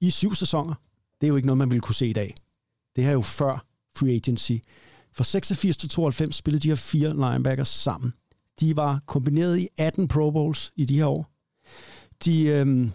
i 0.01 0.09
syv 0.09 0.35
sæsoner. 0.35 0.73
Det 1.21 1.27
er 1.27 1.29
jo 1.29 1.35
ikke 1.35 1.45
noget, 1.45 1.57
man 1.57 1.69
ville 1.69 1.81
kunne 1.81 1.95
se 1.95 2.07
i 2.07 2.13
dag. 2.13 2.35
Det 2.95 3.03
her 3.03 3.09
er 3.09 3.13
jo 3.13 3.21
før 3.21 3.65
free 3.95 4.15
agency. 4.15 4.51
Fra 5.13 5.23
86 5.23 5.77
til 5.77 5.89
92 5.89 6.35
spillede 6.35 6.63
de 6.63 6.67
her 6.67 6.75
fire 6.75 7.13
linebackers 7.13 7.67
sammen. 7.67 8.13
De 8.59 8.75
var 8.75 9.01
kombineret 9.05 9.59
i 9.59 9.67
18 9.77 10.07
Pro 10.07 10.31
Bowls 10.31 10.71
i 10.75 10.85
de 10.85 10.97
her 10.97 11.05
år. 11.05 11.31
De, 12.25 12.43
øhm, 12.45 12.91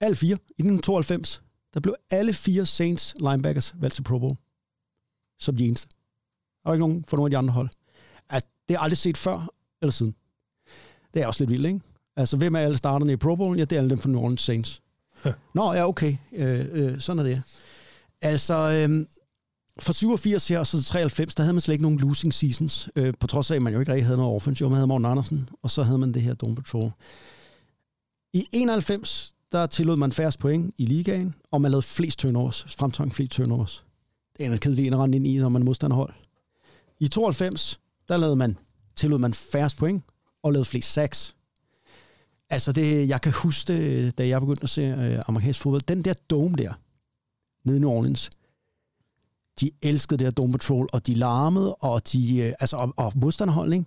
alle 0.00 0.16
fire, 0.16 0.32
i 0.32 0.62
1992, 0.62 1.42
der 1.74 1.80
blev 1.80 1.94
alle 2.10 2.32
fire 2.32 2.66
Saints 2.66 3.14
linebackers 3.18 3.74
valgt 3.80 3.94
til 3.94 4.02
Pro 4.02 4.18
Bowl. 4.18 4.36
Som 5.38 5.56
de 5.56 5.66
eneste. 5.66 5.88
Der 6.62 6.70
var 6.70 6.74
ikke 6.74 6.86
nogen 6.86 7.04
for 7.08 7.16
nogle 7.16 7.26
af 7.26 7.30
de 7.30 7.38
andre 7.38 7.54
hold. 7.54 7.68
At 8.28 8.46
det 8.68 8.74
er 8.74 8.80
aldrig 8.80 8.98
set 8.98 9.16
før 9.16 9.48
eller 9.82 9.92
siden. 9.92 10.14
Det 11.14 11.22
er 11.22 11.26
også 11.26 11.40
lidt 11.40 11.50
vildt, 11.50 11.66
ikke? 11.66 11.80
Altså, 12.20 12.36
hvem 12.36 12.54
er 12.54 12.58
alle 12.60 12.78
starterne 12.78 13.12
i 13.12 13.16
Pro 13.16 13.36
Bowl? 13.36 13.58
Ja, 13.58 13.64
det 13.64 13.76
er 13.76 13.80
alle 13.80 13.90
dem 13.90 13.98
fra 13.98 14.08
New 14.08 14.20
Orleans 14.20 14.42
Saints. 14.42 14.82
Nå, 15.54 15.72
ja, 15.72 15.88
okay. 15.88 16.16
Øh, 16.32 16.66
øh, 16.72 17.00
sådan 17.00 17.18
er 17.18 17.22
det. 17.22 17.42
Altså, 18.22 18.54
øh, 18.54 19.06
fra 19.80 19.92
87 19.92 20.48
her 20.48 20.58
og 20.58 20.66
så 20.66 20.76
til 20.76 20.86
93, 20.86 21.34
der 21.34 21.42
havde 21.42 21.54
man 21.54 21.60
slet 21.60 21.74
ikke 21.74 21.82
nogen 21.82 21.98
losing 21.98 22.34
seasons, 22.34 22.88
øh, 22.96 23.14
på 23.20 23.26
trods 23.26 23.50
af, 23.50 23.56
at 23.56 23.62
man 23.62 23.72
jo 23.72 23.80
ikke 23.80 23.92
rigtig 23.92 24.06
havde 24.06 24.18
noget 24.18 24.34
offense. 24.34 24.62
Jo, 24.62 24.68
man 24.68 24.76
havde 24.76 24.86
Morten 24.86 25.04
Andersen, 25.04 25.48
og 25.62 25.70
så 25.70 25.82
havde 25.82 25.98
man 25.98 26.14
det 26.14 26.22
her 26.22 26.34
Dome 26.34 26.54
Patrol. 26.54 26.90
I 28.32 28.46
91, 28.52 29.34
der 29.52 29.66
tillod 29.66 29.96
man 29.96 30.12
færrest 30.12 30.38
point 30.38 30.74
i 30.78 30.86
ligaen, 30.86 31.34
og 31.50 31.60
man 31.60 31.70
lavede 31.70 31.86
flest 31.86 32.18
turnovers, 32.18 32.64
fremtvang 32.78 33.14
flest 33.14 33.32
turnovers. 33.32 33.84
Det 34.38 34.46
er 34.46 34.52
en 34.52 34.58
kedelig 34.58 34.86
en 34.86 34.92
at 34.92 34.98
rende 34.98 35.16
ind 35.16 35.26
i, 35.26 35.38
når 35.38 35.48
man 35.48 35.62
er 35.62 35.66
modstanderhold. 35.66 36.12
I 36.98 37.08
92, 37.08 37.80
der 38.08 38.16
lavede 38.16 38.36
man, 38.36 38.58
tillod 38.96 39.18
man 39.18 39.34
færrest 39.34 39.76
point, 39.76 40.04
og 40.42 40.52
lavede 40.52 40.64
flest 40.64 40.92
sacks. 40.92 41.34
Altså, 42.50 42.72
det, 42.72 43.08
jeg 43.08 43.20
kan 43.20 43.32
huske 43.32 43.72
det, 43.72 44.18
da 44.18 44.28
jeg 44.28 44.40
begyndte 44.40 44.62
at 44.62 44.68
se 44.68 44.82
øh, 44.82 45.22
amerikansk 45.28 45.60
fodbold. 45.60 45.82
Den 45.82 46.02
der 46.02 46.14
dome 46.30 46.56
der, 46.56 46.72
nede 47.64 47.76
i 47.76 47.80
New 47.80 47.90
Orleans, 47.90 48.30
de 49.60 49.70
elskede 49.82 50.18
det 50.18 50.26
her 50.26 50.30
Dome 50.30 50.52
Patrol, 50.52 50.88
og 50.92 51.06
de 51.06 51.14
larmede, 51.14 51.74
og 51.74 52.12
de, 52.12 52.38
øh, 52.38 52.52
altså, 52.60 52.76
og, 52.76 52.94
og 52.96 53.12
modstanderhold, 53.14 53.72
ikke? 53.72 53.84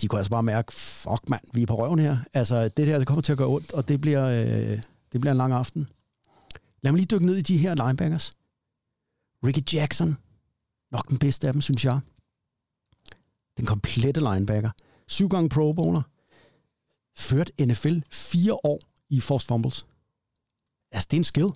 De 0.00 0.08
kunne 0.08 0.18
altså 0.18 0.30
bare 0.30 0.42
mærke, 0.42 0.72
fuck 0.72 1.28
mand, 1.28 1.42
vi 1.52 1.62
er 1.62 1.66
på 1.66 1.74
røven 1.74 1.98
her. 1.98 2.18
Altså, 2.34 2.68
det 2.68 2.86
her, 2.86 2.98
det 2.98 3.06
kommer 3.06 3.22
til 3.22 3.32
at 3.32 3.38
gøre 3.38 3.48
ondt, 3.48 3.72
og 3.72 3.88
det 3.88 4.00
bliver, 4.00 4.26
øh, 4.26 4.82
det 5.12 5.20
bliver 5.20 5.30
en 5.30 5.36
lang 5.36 5.52
aften. 5.52 5.88
Lad 6.82 6.92
mig 6.92 6.98
lige 6.98 7.06
dykke 7.06 7.26
ned 7.26 7.36
i 7.36 7.42
de 7.42 7.58
her 7.58 7.74
linebackers. 7.74 8.32
Ricky 9.46 9.74
Jackson, 9.74 10.16
nok 10.92 11.08
den 11.08 11.18
bedste 11.18 11.46
af 11.46 11.52
dem, 11.52 11.62
synes 11.62 11.84
jeg. 11.84 12.00
Den 13.56 13.66
komplette 13.66 14.20
linebacker. 14.20 14.70
Syv 15.08 15.28
gange 15.28 15.48
Pro 15.48 15.72
Bowler. 15.72 16.02
Ført 17.16 17.50
NFL 17.60 17.98
fire 18.12 18.54
år 18.64 18.80
i 19.10 19.20
forced 19.20 19.46
fumbles. 19.46 19.86
Altså, 20.92 21.08
det 21.10 21.16
er 21.16 21.20
en 21.20 21.24
skill. 21.24 21.48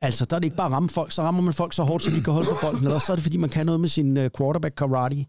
Altså, 0.00 0.24
der 0.24 0.36
er 0.36 0.40
det 0.40 0.44
ikke 0.44 0.56
bare 0.56 0.66
at 0.66 0.72
ramme 0.72 0.88
folk, 0.88 1.12
så 1.12 1.22
rammer 1.22 1.42
man 1.42 1.54
folk 1.54 1.72
så 1.72 1.82
hårdt, 1.82 2.04
så 2.04 2.10
de 2.10 2.22
kan 2.22 2.32
holde 2.32 2.48
på 2.48 2.56
bolden, 2.60 2.84
eller 2.86 2.98
så 2.98 3.12
er 3.12 3.16
det, 3.16 3.22
fordi 3.22 3.36
man 3.36 3.50
kan 3.50 3.66
noget 3.66 3.80
med 3.80 3.88
sin 3.88 4.16
uh, 4.16 4.26
quarterback 4.38 4.74
karate. 4.74 5.26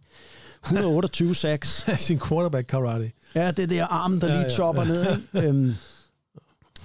128 0.63 1.35
sacks. 1.35 1.85
Sin 1.97 2.19
quarterback 2.19 2.67
karate. 2.67 3.11
Ja, 3.35 3.51
det 3.51 3.69
der 3.69 3.85
arm, 3.85 4.19
der 4.19 4.27
Ja, 4.27 4.33
lige 4.33 4.43
ja, 4.43 4.49
chopper 4.49 4.83
ja. 4.83 4.87
ned. 4.87 5.17
Øhm, 5.33 5.73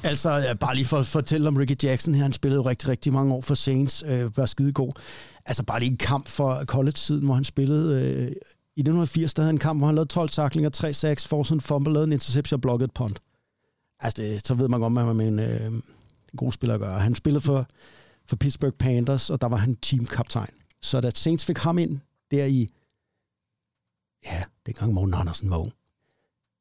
altså, 0.03 0.31
ja, 0.31 0.55
bare 0.55 0.75
lige 0.75 0.85
for 0.87 0.97
at 0.99 1.07
fortælle 1.07 1.49
om 1.49 1.57
Ricky 1.57 1.77
Jackson 1.83 2.15
her. 2.15 2.23
Han 2.23 2.33
spillede 2.33 2.57
jo 2.63 2.69
rigtig, 2.69 2.89
rigtig 2.89 3.13
mange 3.13 3.35
år 3.35 3.41
for 3.41 3.55
Saints. 3.55 4.05
Øh, 4.07 4.37
var 4.37 4.47
skidegod. 4.47 4.91
Altså, 5.47 5.63
bare 5.63 5.81
lige 5.81 5.91
en 5.91 5.97
kamp 5.97 6.29
for 6.29 6.65
college-tiden, 6.65 7.25
hvor 7.25 7.35
han 7.35 7.45
spillede... 7.45 8.03
Øh, 8.03 8.33
i 8.79 8.81
1980, 8.81 9.35
der 9.35 9.43
havde 9.43 9.49
han 9.49 9.55
en 9.55 9.59
kamp, 9.59 9.81
hvor 9.81 9.87
han 9.87 9.95
lavede 9.95 10.09
12 10.09 10.29
taklinger, 10.29 10.71
3 10.71 10.93
sacks, 10.93 11.29
forced 11.29 11.55
en 11.55 11.61
fumble, 11.61 11.93
lavede 11.93 12.07
en 12.07 12.13
interception 12.13 12.57
og 12.57 12.61
blokkede 12.61 12.85
et 12.85 12.95
punt. 12.95 13.23
Altså, 14.01 14.23
det, 14.23 14.47
så 14.47 14.55
ved 14.55 14.69
man 14.69 14.81
godt, 14.81 14.93
hvad 14.93 15.05
man 15.05 15.17
med 15.17 15.29
en, 15.29 15.39
øh, 15.39 15.67
en 15.67 15.83
god 16.37 16.53
spiller 16.53 16.75
at 16.75 16.81
gøre. 16.81 16.99
Han 16.99 17.15
spillede 17.15 17.41
for, 17.41 17.67
for 18.27 18.37
Pittsburgh 18.37 18.77
Panthers, 18.77 19.31
og 19.31 19.41
der 19.41 19.47
var 19.47 19.57
han 19.57 19.77
teamkaptajn. 19.77 20.53
Så 20.83 21.01
da 21.01 21.11
Saints 21.11 21.45
fik 21.45 21.59
ham 21.59 21.79
ind 21.79 21.99
der 22.31 22.45
i... 22.45 22.69
Ja, 24.25 24.43
dengang 24.67 24.93
Morten 24.93 25.15
Andersen 25.15 25.51
var 25.51 25.57
ung 25.57 25.73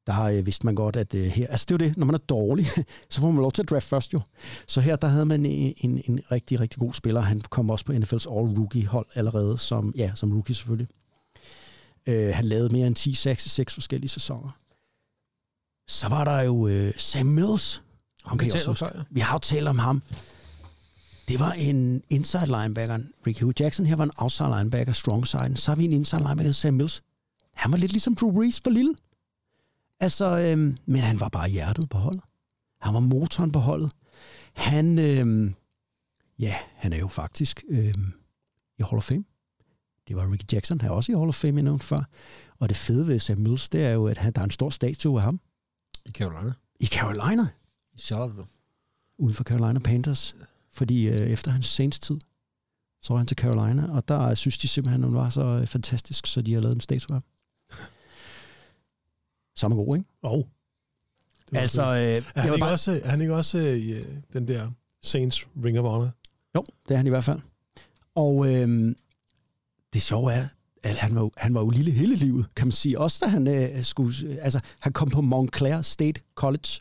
der 0.08 0.24
øh, 0.24 0.46
vidste 0.46 0.66
man 0.66 0.76
godt, 0.76 0.96
at 0.96 1.16
øh, 1.16 1.26
her... 1.26 1.48
Altså, 1.48 1.66
det 1.70 1.82
er 1.82 1.86
jo 1.86 1.90
det, 1.90 1.98
når 1.98 2.06
man 2.06 2.16
er 2.16 2.20
dårlig, 2.20 2.66
så 3.10 3.22
får 3.22 3.32
man 3.32 3.42
lov 3.42 3.52
til 3.52 3.62
at 3.62 3.70
draft 3.70 3.86
først 3.86 4.14
jo. 4.14 4.20
Så 4.68 4.82
her, 4.82 4.96
der 4.96 5.08
havde 5.08 5.26
man 5.26 5.46
en, 5.46 5.74
en, 5.78 6.02
en 6.08 6.20
rigtig, 6.32 6.60
rigtig 6.60 6.80
god 6.80 6.94
spiller. 6.94 7.22
Han 7.22 7.42
kom 7.42 7.70
også 7.70 7.86
på 7.86 7.94
NFL's 7.94 8.28
All-Rookie-hold 8.28 9.06
allerede, 9.16 9.58
som, 9.58 9.94
ja, 9.98 10.12
som 10.16 10.34
rookie 10.34 10.56
selvfølgelig. 10.56 10.88
Øh, 12.08 12.36
han 12.36 12.46
lavede 12.46 12.70
mere 12.74 12.88
end 12.88 12.96
10 12.96 13.14
sacks 13.14 13.46
i 13.46 13.50
seks 13.50 13.74
forskellige 13.74 14.10
sæsoner. 14.10 14.52
Så 15.88 16.10
var 16.10 16.24
der 16.24 16.42
jo 16.42 16.68
øh, 16.68 16.94
Sam 16.98 17.26
Mills. 17.26 17.82
Ham 18.26 18.38
kan 18.38 18.46
Vi 18.46 18.50
jeg 18.50 18.56
også 18.56 18.70
huske. 18.72 18.86
før, 18.86 18.92
ja. 18.98 19.04
Vi 19.10 19.20
har 19.20 19.36
jo 19.36 19.40
talt 19.40 19.68
om 19.68 19.80
ham. 19.80 20.02
Det 21.28 21.40
var 21.40 21.52
en 21.52 22.04
inside 22.10 22.46
linebacker. 22.46 23.00
Ricky 23.28 23.42
Hugh 23.44 23.54
Jackson 23.60 23.86
her 23.86 23.96
var 23.96 24.04
en 24.04 24.12
outside 24.18 24.50
linebacker, 24.58 24.94
strong 24.94 25.28
side. 25.28 25.58
Så 25.58 25.72
har 25.72 25.76
vi 25.76 25.86
en 25.86 25.94
inside 25.94 26.22
linebacker, 26.22 26.52
Sam 26.52 26.74
Mills. 26.74 27.04
Han 27.54 27.72
var 27.72 27.78
lidt 27.78 27.92
ligesom 27.92 28.16
Drew 28.16 28.32
Brees 28.34 28.62
for 28.64 28.70
lille. 28.70 28.96
Altså, 30.00 30.38
øhm, 30.40 30.78
men 30.86 31.02
han 31.02 31.20
var 31.20 31.30
bare 31.30 31.50
hjertet 31.50 31.90
på 31.90 31.98
holdet. 31.98 32.22
Han 32.82 32.94
var 32.94 33.00
motoren 33.00 33.52
på 33.52 33.60
holdet. 33.60 33.92
Han, 34.54 35.00
øhm, 35.00 35.56
ja, 36.40 36.56
han 36.76 36.94
er 36.94 36.98
jo 36.98 37.08
faktisk 37.08 37.64
øhm, 37.70 38.14
i 38.80 38.84
Hall 38.84 38.98
of 38.98 39.04
Fame. 39.04 39.24
Det 40.08 40.16
var 40.16 40.32
Ricky 40.32 40.54
Jackson, 40.54 40.82
han 40.82 40.90
er 40.90 40.94
også 40.94 41.12
i 41.12 41.16
Hall 41.16 41.28
of 41.28 41.36
Fame, 41.36 41.56
jeg 41.56 41.64
nævnte 41.64 41.86
før. 41.86 42.04
Og 42.60 42.70
det 42.70 42.78
fede 42.78 43.08
ved 43.08 43.20
Sam 43.20 43.38
Mills, 43.38 43.70
det 43.70 43.84
er 43.86 43.90
jo, 43.92 44.08
at 44.08 44.18
han, 44.18 44.34
der 44.34 44.42
er 44.42 44.46
en 44.46 44.52
stor 44.52 44.70
statue 44.70 45.20
af 45.20 45.24
ham 45.24 45.40
I 46.06 46.12
Carolina. 46.12 46.54
i 46.80 46.86
Carolina, 46.86 47.48
I 47.94 48.00
Charlotte. 48.00 48.44
uden 49.18 49.34
for 49.36 49.44
Carolina 49.44 49.80
Panthers. 49.80 50.36
Fordi 50.72 51.08
øh, 51.08 51.16
efter 51.30 51.52
hans 51.52 51.66
Saints-tid, 51.66 52.20
så 53.02 53.14
var 53.14 53.18
han 53.18 53.28
til 53.28 53.38
Carolina, 53.38 53.92
og 53.92 54.08
der 54.08 54.36
synes 54.36 54.58
de 54.58 54.68
simpelthen, 54.68 55.04
at 55.04 55.10
han 55.10 55.16
var 55.18 55.30
så 55.30 55.42
øh, 55.44 55.68
fantastisk, 55.68 56.26
så 56.26 56.42
de 56.42 56.54
har 56.54 56.62
lavet 56.62 56.76
en 56.76 56.82
statue 56.82 57.16
af 57.16 57.22
ham. 57.22 57.24
Samme 59.56 59.76
god, 59.78 59.98
ikke? 59.98 60.10
Oh. 60.22 60.44
Altså, 61.54 61.82
øh, 61.84 61.90
Er 62.36 62.42
han, 62.42 62.54
ikke 62.54 62.60
bare, 62.60 62.72
også, 62.72 63.02
er 63.04 63.10
han 63.10 63.22
ikke 63.22 63.36
også 63.36 63.58
øh, 63.58 63.90
øh, 63.90 64.06
den 64.34 64.48
der 64.48 64.72
Saints 65.04 65.48
Ring 65.64 65.80
of 65.80 65.84
Honor? 65.92 66.10
Jo, 66.56 66.66
det 66.88 66.94
er 66.94 66.98
han 66.98 67.06
i 67.08 67.10
hvert 67.10 67.24
fald. 67.24 67.40
Og 68.16 68.54
øhm, 68.56 68.96
det 69.94 70.02
sjove 70.02 70.34
er, 70.34 70.48
at 70.84 70.96
han 70.96 71.16
var, 71.16 71.30
han 71.38 71.54
var 71.54 71.62
jo 71.62 71.70
lille 71.70 71.92
hele 71.92 72.16
livet, 72.16 72.46
kan 72.56 72.68
man 72.68 72.72
sige. 72.72 73.00
Også 73.00 73.26
da 73.26 73.30
han 73.30 73.48
øh, 73.48 73.84
skulle... 73.84 74.14
Altså, 74.42 74.60
han 74.80 74.94
kom 74.94 75.10
på 75.10 75.22
Montclair 75.22 75.82
State 75.82 76.22
College. 76.36 76.80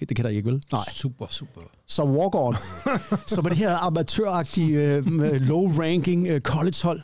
Det 0.00 0.16
kan 0.16 0.24
der 0.24 0.30
ikke, 0.30 0.50
vel? 0.50 0.62
Nej. 0.72 0.84
Super, 0.92 1.26
super. 1.30 1.60
Så 1.86 2.02
walk-on. 2.02 2.56
så 3.34 3.42
på 3.42 3.48
det 3.48 3.56
her 3.56 3.86
amatøragtige, 3.86 4.78
øh, 4.78 5.06
low-ranking 5.48 6.26
øh, 6.28 6.40
collegehold, 6.40 7.00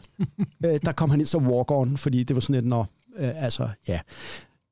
øh, 0.65 0.81
der 0.85 0.93
kom 0.93 1.11
han 1.11 1.21
ind 1.21 1.27
som 1.27 1.47
walk-on, 1.47 1.97
fordi 1.97 2.23
det 2.23 2.37
var 2.37 2.41
sådan 2.41 2.55
et, 2.55 2.65
nå, 2.65 2.85
øh, 3.19 3.45
altså, 3.45 3.69
ja. 3.89 4.01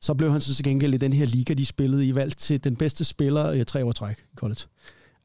Så 0.00 0.14
blev 0.14 0.32
han 0.32 0.40
så 0.40 0.54
til 0.54 0.64
gengæld 0.64 0.94
i 0.94 0.96
den 0.96 1.12
her 1.12 1.26
liga, 1.26 1.54
de 1.54 1.66
spillede 1.66 2.06
i 2.06 2.14
valgt 2.14 2.38
til 2.38 2.64
den 2.64 2.76
bedste 2.76 3.04
spiller 3.04 3.50
øh, 3.50 3.64
tre 3.64 3.84
år 3.84 3.92
træk 3.92 4.16
i 4.32 4.36
college. 4.36 4.60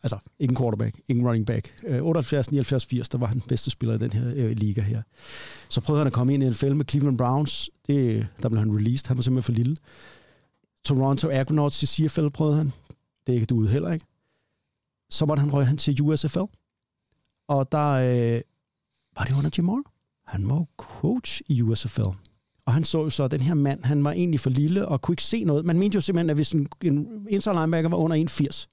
Altså, 0.04 0.18
ingen 0.40 0.58
quarterback, 0.58 0.96
ingen 1.08 1.28
running 1.28 1.46
back. 1.46 1.74
78, 2.02 2.52
79, 2.52 2.86
80, 2.86 3.10
der 3.10 3.18
var 3.18 3.28
han 3.28 3.40
den 3.40 3.48
bedste 3.48 3.70
spiller 3.70 3.96
i 3.96 3.98
den 3.98 4.12
her 4.12 4.34
øh, 4.36 4.52
liga 4.52 4.82
her. 4.82 5.02
Så 5.70 5.82
prøvede 5.82 6.00
han 6.00 6.08
at 6.08 6.14
komme 6.14 6.34
ind 6.34 6.44
i 6.44 6.46
en 6.46 6.52
NFL 6.52 6.74
med 6.74 6.86
Cleveland 6.90 7.18
Browns. 7.18 7.70
Det, 7.88 8.28
der 8.42 8.50
blev 8.50 8.60
han 8.60 8.76
released. 8.76 9.08
Han 9.08 9.18
var 9.18 9.22
simpelthen 9.22 9.54
for 9.54 9.58
lille. 9.58 9.76
Toronto 10.86 11.30
Argonauts 11.30 11.84
i 11.84 11.86
CFL 11.86 12.28
prøvede 12.28 12.58
han. 12.58 12.72
Det 13.28 13.36
er 13.36 13.40
ikke 13.40 13.56
ud 13.56 13.68
heller 13.68 13.92
ikke. 13.92 14.06
Så 15.10 15.26
måtte 15.26 15.42
han 15.42 15.54
røge 15.54 15.66
han 15.66 15.78
til 15.78 16.02
USFL. 16.02 16.40
Og 17.48 17.72
der 17.72 17.90
øh, 17.92 18.42
var 19.18 19.26
det 19.26 19.38
under 19.38 19.50
Jim 19.58 19.66
Moore. 19.66 19.84
Han 20.26 20.50
var 20.50 20.66
coach 20.78 21.42
i 21.48 21.62
USFL. 21.62 22.02
Og 22.66 22.74
han 22.74 22.84
så 22.84 23.04
jo 23.04 23.10
så, 23.10 23.24
at 23.24 23.32
den 23.32 23.42
her 23.42 23.54
mand, 23.54 23.84
han 23.84 24.04
var 24.04 24.12
egentlig 24.12 24.40
for 24.40 24.50
lille 24.50 24.88
og 24.88 25.02
kunne 25.02 25.14
ikke 25.14 25.24
se 25.24 25.44
noget. 25.44 25.66
Man 25.66 25.80
mente 25.80 25.96
jo 25.96 26.02
simpelthen, 26.02 26.30
at 26.30 26.36
hvis 26.36 26.52
en, 26.52 26.68
en 26.84 27.28
inside 27.30 27.56
linebacker 27.56 27.90
var 27.90 27.98
under 27.98 28.26
1,80, 28.30 28.73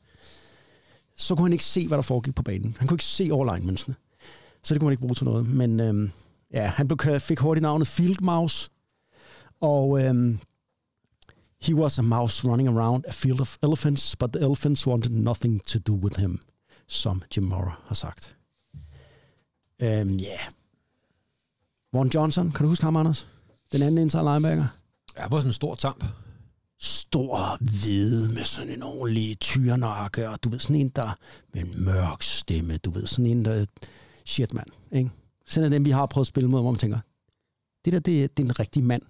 så 1.20 1.34
kunne 1.34 1.44
han 1.44 1.52
ikke 1.52 1.64
se, 1.64 1.86
hvad 1.86 1.98
der 1.98 2.02
foregik 2.02 2.34
på 2.34 2.42
banen. 2.42 2.76
Han 2.78 2.88
kunne 2.88 2.94
ikke 2.94 3.04
se 3.04 3.28
over 3.32 3.54
linemensene. 3.54 3.94
Så 4.62 4.74
det 4.74 4.80
kunne 4.80 4.86
man 4.86 4.92
ikke 4.92 5.00
bruge 5.00 5.14
til 5.14 5.24
noget. 5.24 5.48
Men 5.48 5.80
øhm, 5.80 6.10
ja, 6.52 6.66
han 6.66 6.88
blev, 6.88 7.20
fik 7.20 7.38
hurtigt 7.38 7.62
navnet 7.62 7.88
Field 7.88 8.20
Mouse. 8.20 8.70
Og 9.60 10.04
øhm, 10.04 10.38
he 11.62 11.74
was 11.74 11.98
a 11.98 12.02
mouse 12.02 12.48
running 12.48 12.68
around 12.68 13.04
a 13.08 13.12
field 13.12 13.40
of 13.40 13.56
elephants, 13.62 14.16
but 14.16 14.32
the 14.32 14.42
elephants 14.42 14.86
wanted 14.86 15.10
nothing 15.10 15.62
to 15.66 15.78
do 15.78 15.94
with 15.94 16.20
him, 16.20 16.38
som 16.88 17.22
Jim 17.36 17.44
Mora 17.44 17.80
har 17.84 17.94
sagt. 17.94 18.36
Øhm, 19.82 20.16
ja. 20.16 20.26
Yeah. 20.26 20.52
Warren 21.94 22.10
Johnson, 22.14 22.52
kan 22.52 22.64
du 22.64 22.68
huske 22.68 22.84
ham, 22.84 22.96
Anders? 22.96 23.28
Den 23.72 23.82
anden 23.82 23.98
inside 23.98 24.22
linebacker. 24.22 24.66
Ja, 25.18 25.22
det 25.22 25.30
var 25.30 25.38
sådan 25.38 25.48
en 25.48 25.52
stor 25.52 25.74
tamp 25.74 26.04
stor 26.80 27.56
hvide 27.60 28.32
med 28.34 28.44
sådan 28.44 28.72
en 28.72 28.82
ordentlig 28.82 29.38
tyrenakke, 29.40 30.28
og 30.28 30.44
du 30.44 30.48
ved, 30.48 30.58
sådan 30.58 30.76
en, 30.76 30.88
der 30.88 31.18
med 31.54 31.62
en 31.62 31.84
mørk 31.84 32.22
stemme, 32.22 32.76
du 32.76 32.90
ved, 32.90 33.06
sådan 33.06 33.26
en, 33.26 33.44
der, 33.44 33.64
shit 34.24 34.54
mand, 34.54 34.66
ikke? 34.92 35.10
Sådan 35.46 35.66
er 35.66 35.70
dem, 35.76 35.84
vi 35.84 35.90
har 35.90 36.06
prøvet 36.06 36.24
at 36.24 36.28
spille 36.28 36.48
mod, 36.48 36.60
hvor 36.60 36.70
man 36.70 36.78
tænker, 36.78 36.98
det 37.84 37.92
der, 37.92 37.98
det, 37.98 38.36
det 38.36 38.42
er 38.42 38.46
en 38.48 38.60
rigtig 38.60 38.84
mand. 38.84 39.02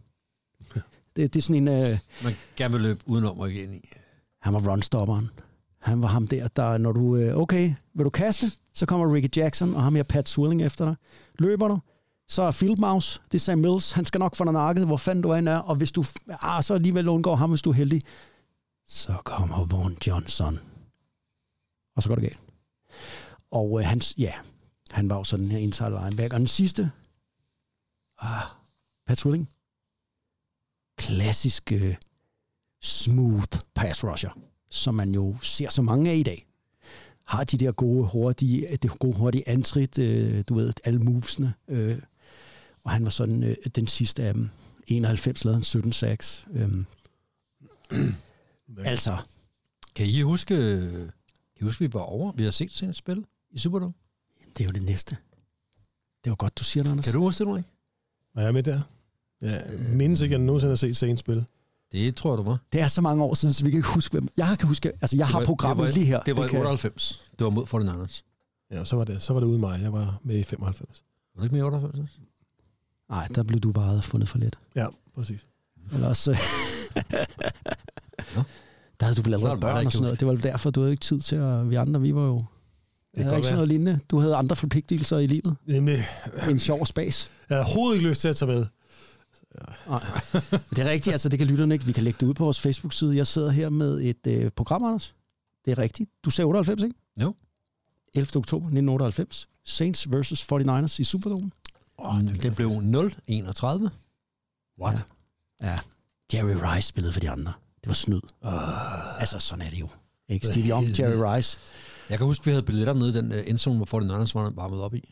Det, 1.17 1.35
det 1.35 1.41
er 1.41 1.43
sådan 1.43 1.69
en, 1.69 1.69
øh, 1.69 1.99
Man 2.25 2.35
gerne 2.57 2.73
vil 2.73 2.81
løbe 2.83 3.01
udenom 3.07 3.39
og 3.41 3.53
ind 3.53 3.75
i. 3.75 3.89
han 4.43 4.55
var 4.55 4.73
runstopperen. 4.73 5.31
Han 5.79 6.03
var 6.03 6.09
ham 6.09 6.27
der, 6.29 6.49
der 6.49 6.79
når 6.79 6.93
du, 6.93 7.17
øh, 7.17 7.37
okay, 7.37 7.75
vil 7.95 8.05
du 8.05 8.11
kaste, 8.11 8.47
så 8.75 8.87
kommer 8.87 9.15
Ricky 9.15 9.37
Jackson, 9.37 9.75
og 9.75 9.83
ham 9.83 9.95
her 9.95 10.03
Pat 10.03 10.29
Swilling 10.29 10.63
efter 10.63 10.85
dig. 10.85 10.95
Løber 11.39 11.69
du, 11.69 11.79
så 12.31 12.43
er 12.43 12.51
Field 12.51 12.77
Mouse, 12.77 13.21
det 13.25 13.35
er 13.35 13.39
Sam 13.39 13.59
Mills, 13.59 13.93
han 13.93 14.05
skal 14.05 14.19
nok 14.19 14.37
få 14.37 14.45
dig 14.45 14.53
nakket, 14.53 14.87
hvor 14.87 14.97
fanden 14.97 15.23
du 15.23 15.35
end 15.35 15.49
er, 15.49 15.59
og 15.59 15.77
hvis 15.77 15.93
du, 15.93 16.05
ah, 16.29 16.63
så 16.63 16.75
alligevel 16.75 17.09
undgår 17.09 17.35
ham, 17.35 17.51
hvis 17.51 17.63
du 17.63 17.71
er 17.71 17.75
heldig, 17.75 18.03
så 18.87 19.17
kommer 19.25 19.65
Vaughn 19.65 19.97
Johnson. 20.07 20.59
Og 21.97 22.03
så 22.03 22.09
går 22.09 22.15
det 22.15 22.25
galt. 22.25 22.41
Og 23.51 23.81
øh, 23.81 23.87
hans, 23.87 24.15
ja, 24.19 24.33
han 24.91 25.09
var 25.09 25.17
jo 25.17 25.25
sådan 25.25 25.51
her 25.51 25.59
inside 25.59 25.91
linebacker. 25.91 26.37
Og 26.37 26.41
den 26.41 26.47
sidste, 26.47 26.91
Ah, 28.21 28.47
Pat 29.07 29.27
Willing. 29.27 29.49
Klassisk 30.99 31.73
øh, 31.73 31.95
smooth 32.83 33.59
pass 33.75 34.05
rusher, 34.05 34.39
som 34.71 34.95
man 34.95 35.15
jo 35.15 35.37
ser 35.43 35.69
så 35.69 35.83
mange 35.83 36.11
af 36.11 36.17
i 36.17 36.23
dag. 36.23 36.47
Har 37.27 37.45
de 37.45 37.57
der 37.57 37.73
gode, 37.73 38.09
hurtige, 38.13 38.77
det 38.77 38.99
gode, 38.99 39.17
hurtige 39.17 39.49
antrit, 39.49 39.99
øh, 39.99 40.45
du 40.49 40.55
ved, 40.55 40.73
alle 40.85 41.01
movesene. 41.01 41.55
Øh, 41.69 41.99
og 42.85 42.91
han 42.91 43.05
var 43.05 43.11
sådan 43.11 43.43
øh, 43.43 43.57
den 43.75 43.87
sidste 43.87 44.23
af 44.23 44.35
dem. 44.35 44.49
91 44.87 45.45
lavede 45.45 45.57
han 45.57 45.63
17 45.63 45.93
sacks. 45.93 46.47
Øh, 46.53 46.69
altså, 48.85 49.17
Kan 49.95 50.07
I 50.07 50.21
huske, 50.23 50.55
kan 51.57 51.61
I 51.61 51.65
huske, 51.65 51.81
vi 51.85 51.93
var 51.95 52.01
over? 52.01 52.33
Vi 52.33 52.45
har 52.45 52.51
set 52.51 52.83
et 52.83 52.97
spil 52.97 53.25
i 53.51 53.59
Superdome. 53.59 53.93
det 54.57 54.61
er 54.61 54.65
jo 54.65 54.71
det 54.73 54.83
næste. 54.83 55.17
Det 56.25 56.31
var 56.31 56.37
godt, 56.37 56.59
du 56.59 56.65
siger 56.65 56.85
det, 56.85 56.91
Anders. 56.91 57.05
Kan 57.05 57.15
du 57.15 57.21
huske 57.21 57.39
det, 57.45 57.51
Ulrik? 57.51 57.65
Er 58.37 58.43
jeg 58.43 58.55
med 58.55 58.63
der? 58.63 58.81
Ja, 59.43 59.61
mindes 59.97 60.21
ikke, 60.23 60.35
at 60.35 60.39
jeg 60.41 60.47
nogensinde 60.47 60.71
har 60.71 60.77
set 60.77 60.97
sent 60.97 61.19
spil. 61.19 61.45
Det 61.93 62.17
tror 62.17 62.33
jeg, 62.33 62.39
du 62.39 62.43
var. 62.43 62.59
Det 62.73 62.81
er 62.81 62.89
så 62.89 63.01
mange 63.01 63.25
år 63.25 63.35
siden, 63.35 63.53
så 63.55 63.65
vi 63.65 63.71
kan 63.71 63.79
ikke 63.79 63.89
huske, 63.89 64.13
hvem. 64.13 64.29
Jeg 64.37 64.57
kan 64.59 64.69
huske, 64.69 64.89
altså 64.89 65.17
jeg 65.17 65.25
Det 65.27 65.33
har 65.33 65.39
var- 65.39 65.47
programmet 65.47 65.87
var, 65.87 65.93
lige 65.93 66.07
her. 66.07 66.23
Det 66.23 66.37
var 66.37 66.45
i 66.45 66.49
kan, 66.49 66.59
98. 66.61 67.23
Det 67.39 67.45
var 67.45 67.51
mod 67.51 67.67
49ers. 67.67 68.23
Ja, 68.71 68.85
så 68.85 68.97
var 68.97 69.05
det, 69.05 69.23
så 69.23 69.33
var 69.33 69.41
det 69.41 69.47
uden 69.47 69.61
mig. 69.61 69.81
Jeg 69.83 69.93
var 69.93 70.21
med 70.23 70.39
i 70.39 70.43
95. 70.43 71.05
Var 71.35 71.41
det 71.41 71.47
ikke 71.47 71.55
mere 71.55 71.63
i 71.65 71.67
98? 71.67 72.21
Nej, 73.11 73.27
der 73.35 73.43
blev 73.43 73.61
du 73.61 73.73
varet 73.73 74.05
fundet 74.05 74.29
for 74.29 74.39
lidt. 74.39 74.59
Ja, 74.77 74.87
præcis. 75.15 75.47
Eller 75.93 76.09
også... 76.09 76.31
Der 79.01 79.07
havde 79.07 79.17
du 79.17 79.23
vel 79.23 79.33
er 79.33 79.37
allerede 79.37 79.61
børn 79.61 79.87
og 79.87 79.93
sådan 79.93 80.03
noget. 80.03 80.21
Det 80.21 80.27
var 80.29 80.33
vel 80.35 80.43
derfor, 80.43 80.71
du 80.71 80.81
havde 80.81 80.91
ikke 80.93 81.01
tid 81.01 81.21
til 81.21 81.37
at... 81.37 81.71
Vi 81.71 81.75
andre, 81.75 82.01
vi 82.01 82.15
var 82.15 82.23
jo... 82.27 82.39
Det 83.15 83.21
er 83.21 83.25
godt 83.25 83.37
ikke 83.37 83.45
sådan 83.47 83.55
noget 83.57 83.69
lignende. 83.69 84.01
Du 84.11 84.19
havde 84.19 84.37
andre 84.37 84.57
forpligtelser 84.57 85.19
i 85.19 85.27
livet. 85.27 85.57
Nemlig, 85.67 85.99
En 86.51 86.59
sjov 86.59 86.87
spas. 86.87 87.31
jeg 87.49 87.57
har 87.57 87.65
overhovedet 87.65 87.97
ikke 87.97 88.09
lyst 88.09 88.21
til 88.21 88.29
at 88.29 88.37
tage 88.37 88.51
med. 88.53 88.67
Nej. 89.89 90.05
Men 90.51 90.61
det 90.71 90.79
er 90.79 90.91
rigtigt, 90.91 91.13
altså 91.13 91.29
det 91.29 91.39
kan 91.39 91.49
lytterne 91.49 91.75
ikke. 91.75 91.85
Vi 91.87 91.93
kan 91.93 92.05
lægge 92.05 92.17
det 92.21 92.27
ud 92.27 92.35
på 92.35 92.45
vores 92.45 92.61
Facebook-side. 92.61 93.17
Jeg 93.17 93.27
sidder 93.27 93.51
her 93.51 93.69
med 93.69 94.01
et 94.03 94.27
øh, 94.27 94.51
program, 94.57 94.85
Anders. 94.85 95.15
Det 95.65 95.71
er 95.71 95.79
rigtigt. 95.79 96.11
Du 96.25 96.31
sagde 96.31 96.47
98, 96.47 96.83
ikke? 96.83 96.95
Jo. 97.21 97.35
11. 98.15 98.37
oktober 98.37 98.67
1998. 98.67 99.49
Saints 99.65 100.13
versus 100.13 100.43
49ers 100.53 100.97
i 101.01 101.05
Superdome. 101.05 101.51
Oh, 102.01 102.21
det, 102.21 102.43
det 102.43 102.57
blev 102.57 102.69
0-31. 102.69 103.89
What? 104.81 105.07
Ja. 105.63 105.79
Jerry 106.35 106.57
Rice 106.63 106.89
spillede 106.89 107.13
for 107.13 107.21
de 107.21 107.31
andre. 107.31 107.53
Det 107.81 107.89
var 107.89 107.95
snyd. 107.95 108.21
Uh, 108.45 109.21
Altså, 109.21 109.39
sådan 109.39 109.67
er 109.67 109.71
det 109.71 109.81
jo. 109.81 109.89
Ikke? 110.29 110.47
Steve 110.47 110.69
Young, 110.69 110.99
Jerry 110.99 111.37
Rice. 111.37 111.59
Jeg 112.11 112.19
kan 112.19 112.27
huske, 112.27 112.45
vi 112.45 112.51
havde 112.51 112.63
billetter 112.63 112.93
nede 112.93 113.09
i 113.09 113.13
den 113.13 113.33
uh, 113.33 113.39
endzone, 113.47 113.77
hvor 113.77 114.01
49ers 114.01 114.33
var 114.35 114.51
varmet 114.51 114.81
op 114.81 114.95
i. 114.95 115.09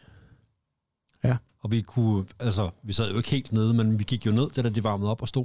Ja. 1.25 1.37
Og 1.61 1.73
vi 1.73 1.83
kunne, 1.83 2.27
altså, 2.39 2.71
vi 2.83 2.93
sad 2.93 3.11
jo 3.11 3.17
ikke 3.17 3.31
helt 3.31 3.53
nede, 3.53 3.75
men 3.75 3.99
vi 3.99 4.05
gik 4.05 4.27
jo 4.27 4.31
ned, 4.31 4.51
det 4.51 4.65
da 4.65 4.69
de 4.69 4.85
varmede 4.85 5.11
op 5.11 5.23
og 5.23 5.29
stod 5.29 5.45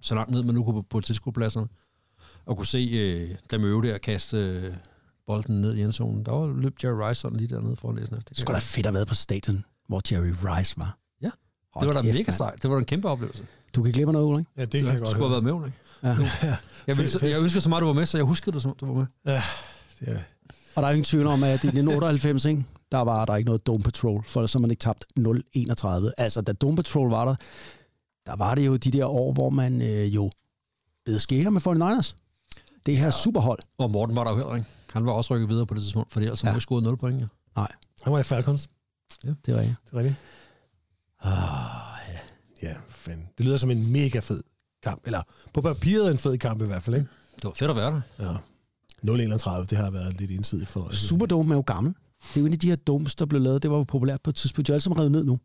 så 0.00 0.14
langt 0.14 0.30
ned, 0.30 0.42
man 0.42 0.54
nu 0.54 0.64
kunne 0.64 0.82
på, 0.82 0.82
på 0.82 1.00
tilskuerpladserne. 1.00 1.68
Og 2.46 2.56
kunne 2.56 2.66
se 2.66 2.78
øh, 2.78 3.36
dem 3.50 3.64
øve 3.64 3.82
der 3.82 3.98
kaste 3.98 4.36
øh, 4.36 4.74
bolden 5.26 5.60
ned 5.60 5.74
i 5.74 5.82
endzonen. 5.82 6.24
Der 6.24 6.32
var 6.32 6.46
løb 6.60 6.84
Jerry 6.84 7.08
Rice 7.08 7.20
sådan 7.20 7.36
lige 7.36 7.48
dernede 7.48 7.76
for 7.76 7.88
at 7.88 7.94
læse 7.94 8.16
efter. 8.16 8.28
Det 8.28 8.38
skulle 8.38 8.54
da 8.54 8.60
fedt 8.60 8.86
at 8.86 8.94
være 8.94 9.06
på 9.06 9.14
stadion, 9.14 9.64
hvor 9.88 10.02
Jerry 10.12 10.32
Rice 10.42 10.74
var. 10.78 10.98
Ja. 11.22 11.30
Hold 11.74 11.88
Det 11.88 11.94
var 11.94 12.02
da 12.02 12.06
kæft, 12.08 12.18
mega 12.18 12.30
sejt. 12.30 12.62
Det 12.62 12.70
var 12.70 12.78
en 12.78 12.84
kæmpe 12.84 13.08
oplevelse. 13.08 13.46
Du 13.74 13.82
kan 13.82 13.92
glemme 13.92 14.12
noget, 14.12 14.26
Ulrik. 14.26 14.46
ja, 14.56 14.60
det 14.64 14.70
kan 14.70 14.80
Ja, 14.80 14.86
jeg 14.90 14.98
du 14.98 15.04
godt 15.04 15.10
skulle 15.10 15.28
have 15.34 15.44
været 15.44 15.60
med, 15.60 15.66
ikke? 15.66 15.78
Ja. 16.46 16.56
Jeg, 16.86 16.98
vil, 16.98 17.10
jeg 17.22 17.40
ønsker 17.40 17.60
så 17.60 17.68
meget, 17.68 17.80
du 17.82 17.86
var 17.86 17.92
med, 17.92 18.06
så 18.06 18.18
jeg 18.18 18.24
huskede 18.24 18.54
det, 18.54 18.62
som 18.62 18.70
om 18.70 18.76
du 18.80 18.86
var 18.86 18.94
med. 18.94 19.06
Ja, 19.26 19.42
det 20.00 20.08
er, 20.08 20.18
Og 20.74 20.82
der 20.82 20.88
er 20.88 20.92
ingen 20.92 21.04
tvivl 21.04 21.26
om, 21.26 21.42
at 21.42 21.50
i 21.50 21.52
1998, 21.52 22.44
ikke, 22.44 22.64
der 22.92 22.98
var 22.98 23.24
der 23.24 23.36
ikke 23.36 23.46
noget 23.46 23.66
Dome 23.66 23.82
Patrol, 23.82 24.24
for 24.24 24.40
har 24.40 24.58
man 24.58 24.70
ikke 24.70 24.80
tabt 24.80 25.04
0-31. 25.18 26.12
Altså, 26.16 26.40
da 26.40 26.52
Dome 26.52 26.76
Patrol 26.76 27.10
var 27.10 27.24
der, 27.24 27.34
der 28.26 28.36
var 28.36 28.54
det 28.54 28.66
jo 28.66 28.76
de 28.76 28.90
der 28.90 29.06
år, 29.06 29.32
hvor 29.32 29.50
man 29.50 29.82
øh, 29.82 30.14
jo 30.14 30.30
blev 31.04 31.18
skære 31.18 31.50
med 31.50 31.66
49ers. 31.66 32.14
Det 32.86 32.96
her 32.96 33.04
ja. 33.04 33.10
superhold. 33.10 33.58
Og 33.78 33.90
Morten 33.90 34.16
var 34.16 34.24
der 34.24 34.30
jo 34.30 34.36
heller 34.36 34.54
ikke. 34.54 34.68
Han 34.92 35.06
var 35.06 35.12
også 35.12 35.34
rykket 35.34 35.48
videre 35.48 35.66
på 35.66 35.74
det 35.74 35.82
tidspunkt, 35.82 36.12
fordi 36.12 36.24
ellers 36.24 36.44
ja. 36.44 36.50
Han 36.50 36.60
scoret 36.60 36.82
0 36.82 36.96
point. 36.96 37.20
Ja. 37.56 37.66
han 38.02 38.12
var 38.12 38.18
i 38.18 38.22
Falcons. 38.22 38.68
Det 39.22 39.54
var 39.54 39.60
jeg. 39.60 39.74
Det 39.84 39.92
er 39.92 39.96
rigtigt. 39.98 40.16
Ah, 41.20 42.12
ja. 42.12 42.18
Ja, 42.68 42.74
for 42.88 42.98
fanden. 42.98 43.28
Det 43.38 43.46
lyder 43.46 43.56
som 43.56 43.70
en 43.70 43.92
mega 43.92 44.18
fed 44.18 44.40
kamp. 44.82 45.02
Eller 45.06 45.22
på 45.54 45.60
papiret 45.60 46.10
en 46.10 46.18
fed 46.18 46.38
kamp 46.38 46.62
i 46.62 46.66
hvert 46.66 46.82
fald, 46.82 46.96
ikke? 46.96 47.08
Det 47.36 47.44
var 47.44 47.52
fedt 47.52 47.70
at 47.70 47.76
være 47.76 48.02
der. 48.18 48.32
Ja. 48.32 48.36
0-31, 49.04 49.64
det 49.64 49.78
har 49.78 49.90
været 49.90 50.20
lidt 50.20 50.30
ensidigt 50.30 50.68
for 50.68 50.80
os. 50.80 50.96
Superdome 50.96 51.54
er 51.54 51.56
jo 51.56 51.62
gammel. 51.66 51.94
Det 52.22 52.36
er 52.36 52.40
jo 52.40 52.46
en 52.46 52.52
af 52.52 52.58
de 52.58 52.68
her 52.68 52.76
domes, 52.76 53.14
der 53.14 53.26
blev 53.26 53.40
lavet. 53.40 53.62
Det 53.62 53.70
var 53.70 53.76
jo 53.76 53.84
populært 53.84 54.22
på 54.22 54.30
et 54.30 54.36
tidspunkt. 54.36 54.66
De 54.66 54.72
er 54.72 54.74
alle 54.74 54.82
sammen 54.82 54.98
revet 54.98 55.12
ned 55.12 55.24
nu. 55.24 55.38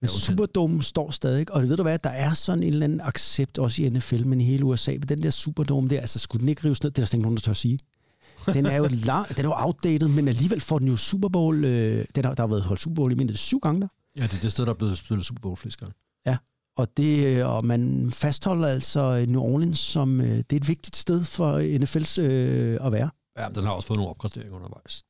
Men 0.00 0.08
Ja, 0.08 0.08
Superdome 0.08 0.82
står 0.82 1.10
stadig. 1.10 1.52
Og 1.52 1.62
ved 1.62 1.76
du 1.76 1.82
hvad, 1.82 1.98
der 1.98 2.10
er 2.10 2.34
sådan 2.34 2.62
en 2.62 2.72
eller 2.72 2.84
anden 2.84 3.00
accept 3.00 3.58
også 3.58 3.82
i 3.82 3.88
NFL, 3.88 4.26
men 4.26 4.40
i 4.40 4.44
hele 4.44 4.64
USA. 4.64 4.90
Men 4.90 5.00
den 5.00 5.22
der 5.22 5.30
Superdome 5.30 5.88
der, 5.88 6.00
altså 6.00 6.18
skulle 6.18 6.40
den 6.40 6.48
ikke 6.48 6.64
rives 6.64 6.82
ned? 6.82 6.90
Det 6.90 6.98
er 6.98 7.02
der 7.02 7.06
slet 7.06 7.18
ikke 7.18 7.22
nogen, 7.22 7.36
der 7.36 7.40
tør 7.40 7.52
sige. 7.52 7.78
Den 8.46 8.66
er 8.66 8.76
jo 8.76 8.88
lang, 9.04 9.28
den 9.28 9.38
er 9.44 9.48
jo 9.48 9.54
outdated, 9.56 10.08
men 10.08 10.28
alligevel 10.28 10.60
får 10.60 10.78
den 10.78 10.88
jo 10.88 10.96
Super 10.96 11.28
Bowl. 11.28 11.64
Øh, 11.64 12.04
den 12.14 12.24
har, 12.24 12.34
der 12.34 12.42
har 12.42 12.48
været 12.48 12.62
holdt 12.62 12.80
Super 12.80 12.94
Bowl 12.94 13.12
i 13.12 13.14
mindre 13.14 13.34
syv 13.36 13.60
gange 13.60 13.80
der. 13.80 13.88
Ja, 14.16 14.22
det 14.22 14.32
er 14.34 14.40
det 14.40 14.52
sted, 14.52 14.64
der 14.66 14.70
er 14.70 14.76
blevet 14.76 14.98
spillet 14.98 15.26
Super 15.26 15.40
Bowl 15.40 15.56
flest 15.56 15.78
gange. 15.78 15.94
Og, 16.76 16.88
det, 16.96 17.26
øh, 17.26 17.48
og 17.54 17.66
man 17.66 18.10
fastholder 18.10 18.68
altså 18.68 19.24
New 19.28 19.40
Orleans 19.42 19.78
som, 19.78 20.20
øh, 20.20 20.26
det 20.28 20.52
er 20.52 20.56
et 20.56 20.68
vigtigt 20.68 20.96
sted 20.96 21.24
for 21.24 21.58
NFL's 21.58 22.20
øh, 22.20 22.86
at 22.86 22.92
være. 22.92 23.10
Ja, 23.38 23.48
den 23.54 23.64
har 23.64 23.70
også 23.70 23.86
fået 23.86 23.96
nogle 23.96 24.10
opgraderinger 24.10 24.56
undervejs. 24.56 25.04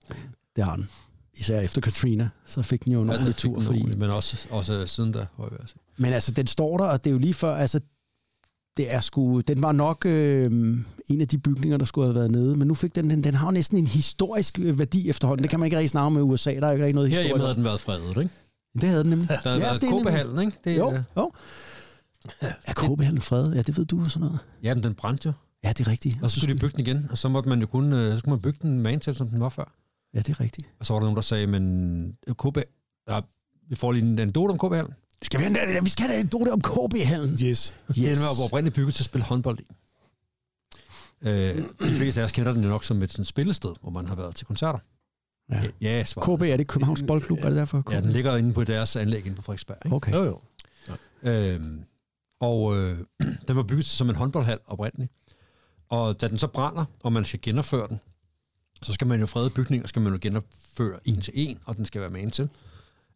Det 0.57 0.64
har 0.64 0.76
den. 0.76 0.89
Især 1.35 1.61
efter 1.61 1.80
Katrina, 1.80 2.28
så 2.47 2.62
fik 2.62 2.85
den 2.85 2.93
jo 2.93 3.03
en 3.03 3.09
Ja, 3.09 3.14
ordentlig 3.14 3.37
tur. 3.37 3.61
Fordi, 3.61 3.83
Men 3.97 4.11
også, 4.11 4.47
også 4.51 4.87
siden 4.87 5.12
da, 5.12 5.26
sige. 5.66 5.78
men 5.97 6.12
altså, 6.12 6.33
den 6.33 6.47
står 6.47 6.76
der, 6.78 6.85
og 6.85 7.05
det 7.05 7.11
er 7.11 7.12
jo 7.12 7.18
lige 7.18 7.35
før, 7.35 7.57
altså, 7.57 7.80
det 8.77 8.95
er 8.95 9.01
sgu, 9.01 9.41
den 9.41 9.62
var 9.62 9.73
nok 9.73 10.07
øh, 10.07 10.45
en 11.09 11.20
af 11.20 11.29
de 11.29 11.39
bygninger, 11.39 11.77
der 11.77 11.85
skulle 11.85 12.07
have 12.07 12.14
været 12.14 12.31
nede, 12.31 12.57
men 12.57 12.68
nu 12.68 12.75
fik 12.75 12.95
den, 12.95 13.11
den, 13.11 13.25
den 13.25 13.35
har 13.35 13.47
jo 13.47 13.51
næsten 13.53 13.79
en 13.79 13.87
historisk 13.87 14.59
øh, 14.59 14.79
værdi 14.79 15.09
efterhånden. 15.09 15.43
Det 15.43 15.51
kan 15.51 15.61
man 15.61 15.66
ikke 15.66 15.77
rigtig 15.77 15.91
snakke 15.91 16.11
med 16.14 16.23
USA, 16.23 16.55
der 16.55 16.66
er 16.66 16.73
ikke 16.73 16.85
rigtig 16.85 16.95
noget 16.95 17.11
Herhjemme 17.11 17.27
historie. 17.29 17.43
havde 17.43 17.55
den 17.55 17.64
været 17.64 17.81
fredet, 17.81 18.16
ikke? 18.23 18.31
Det 18.75 18.83
havde 18.89 19.03
den 19.03 19.11
nemlig. 19.11 19.29
Der 19.29 19.35
havde 19.51 19.61
været 19.62 19.81
det 19.81 19.87
er 19.87 19.91
nemlig- 19.91 20.05
Kobehallen, 20.05 20.41
ikke? 20.47 20.59
Det, 20.64 20.79
Jo, 20.79 20.93
øh, 20.93 21.03
jo. 21.16 21.33
Er 22.64 22.73
Kobehallen 22.73 23.20
fred? 23.23 23.53
Ja, 23.55 23.62
det 23.62 23.77
ved 23.77 23.85
du 23.85 24.01
og 24.01 24.11
sådan 24.11 24.27
noget. 24.27 24.41
Ja, 24.62 24.75
men 24.75 24.83
den 24.85 24.95
brændte 24.95 25.27
jo. 25.29 25.33
Ja, 25.64 25.68
det 25.68 25.87
er 25.87 25.91
rigtigt. 25.91 26.16
Og 26.23 26.31
så 26.31 26.41
skulle 26.41 26.55
de 26.55 26.61
bygge 26.61 26.77
den 26.77 26.87
igen, 26.87 27.07
og 27.11 27.18
så 27.18 27.29
måtte 27.29 27.49
man 27.49 27.61
jo 27.61 27.66
kun, 27.66 27.93
øh, 27.93 28.12
så 28.12 28.18
skulle 28.18 28.33
man 28.33 28.41
bygge 28.41 28.59
den 28.62 28.81
man 28.83 29.01
til, 29.01 29.14
som 29.14 29.29
den 29.29 29.41
var 29.41 29.49
før. 29.49 29.75
Ja, 30.14 30.18
det 30.18 30.29
er 30.29 30.41
rigtigt. 30.41 30.68
Og 30.81 30.87
så 30.87 30.93
var 30.93 31.01
der 31.01 31.05
nogen, 31.05 31.16
der 31.16 31.23
sagde, 31.23 31.47
men 31.47 32.12
KB, 32.39 32.59
ja, 33.09 33.20
vi 33.68 33.75
får 33.75 33.93
lige 33.93 34.05
en 34.07 34.18
anekdote 34.18 34.51
om 34.53 34.59
KB-hallen. 34.68 34.93
Skal 35.23 35.41
vi, 35.41 35.45
have, 35.45 35.83
vi 35.83 35.89
skal 35.89 36.03
have 36.07 36.14
en 36.14 36.18
anekdote 36.20 36.53
om 36.53 36.61
KB-hallen. 36.61 37.31
Yes. 37.31 37.41
Yes. 37.45 37.75
Den 37.97 38.18
var 38.18 38.45
oprindeligt 38.45 38.75
bygget 38.75 38.95
til 38.95 39.03
at 39.03 39.05
spille 39.05 39.25
håndbold 39.25 39.59
i. 39.59 39.66
Øh, 41.23 41.57
de 41.89 41.95
fleste 41.95 42.20
af 42.20 42.25
os 42.25 42.33
kender 42.33 42.53
den 42.53 42.62
jo 42.62 42.68
nok 42.68 42.85
som 42.85 43.03
et 43.03 43.11
sådan 43.11 43.25
spillested, 43.25 43.70
hvor 43.81 43.91
man 43.91 44.07
har 44.09 44.14
været 44.14 44.37
til 44.37 44.47
koncerter. 44.47 44.79
Ja. 45.51 45.62
Ja, 45.81 46.05
svaret. 46.05 46.39
KB, 46.39 46.43
er 46.43 46.57
det 46.57 46.66
Københavns 46.66 47.05
Boldklub? 47.07 47.39
Er 47.39 47.49
det 47.49 47.57
derfor? 47.57 47.83
KB? 47.83 47.91
Ja, 47.93 48.01
den 48.01 48.11
ligger 48.11 48.37
inde 48.37 48.53
på 48.53 48.64
deres 48.64 48.97
anlæg 48.97 49.27
inde 49.27 49.37
på 49.37 49.43
Frederiksberg. 49.43 49.77
Ikke? 49.85 49.97
Okay. 49.97 50.12
Jo, 50.12 50.25
jo. 50.25 50.41
Øhm, 51.23 51.85
og 52.41 52.77
øh, 52.77 52.99
den 53.49 53.57
var 53.57 53.62
bygget 53.62 53.85
som 53.85 54.09
en 54.11 54.16
håndboldhal 54.16 54.59
oprindeligt. 54.66 55.12
Og 55.89 56.20
da 56.20 56.29
den 56.29 56.39
så 56.39 56.47
brænder, 56.47 56.85
og 57.01 57.12
man 57.12 57.25
skal 57.25 57.41
genopføre 57.43 57.89
den, 57.89 58.01
så 58.83 58.93
skal 58.93 59.07
man 59.07 59.20
jo 59.20 59.27
frede 59.27 59.51
bygningen, 59.51 59.83
og 59.83 59.89
skal 59.89 60.03
man 60.03 60.12
jo 60.12 60.18
genopføre 60.23 60.99
en 61.05 61.20
til 61.20 61.33
en, 61.37 61.59
og 61.64 61.77
den 61.77 61.87
skal 61.87 62.01
være 62.01 62.11
med 62.11 62.31
til. 62.31 62.49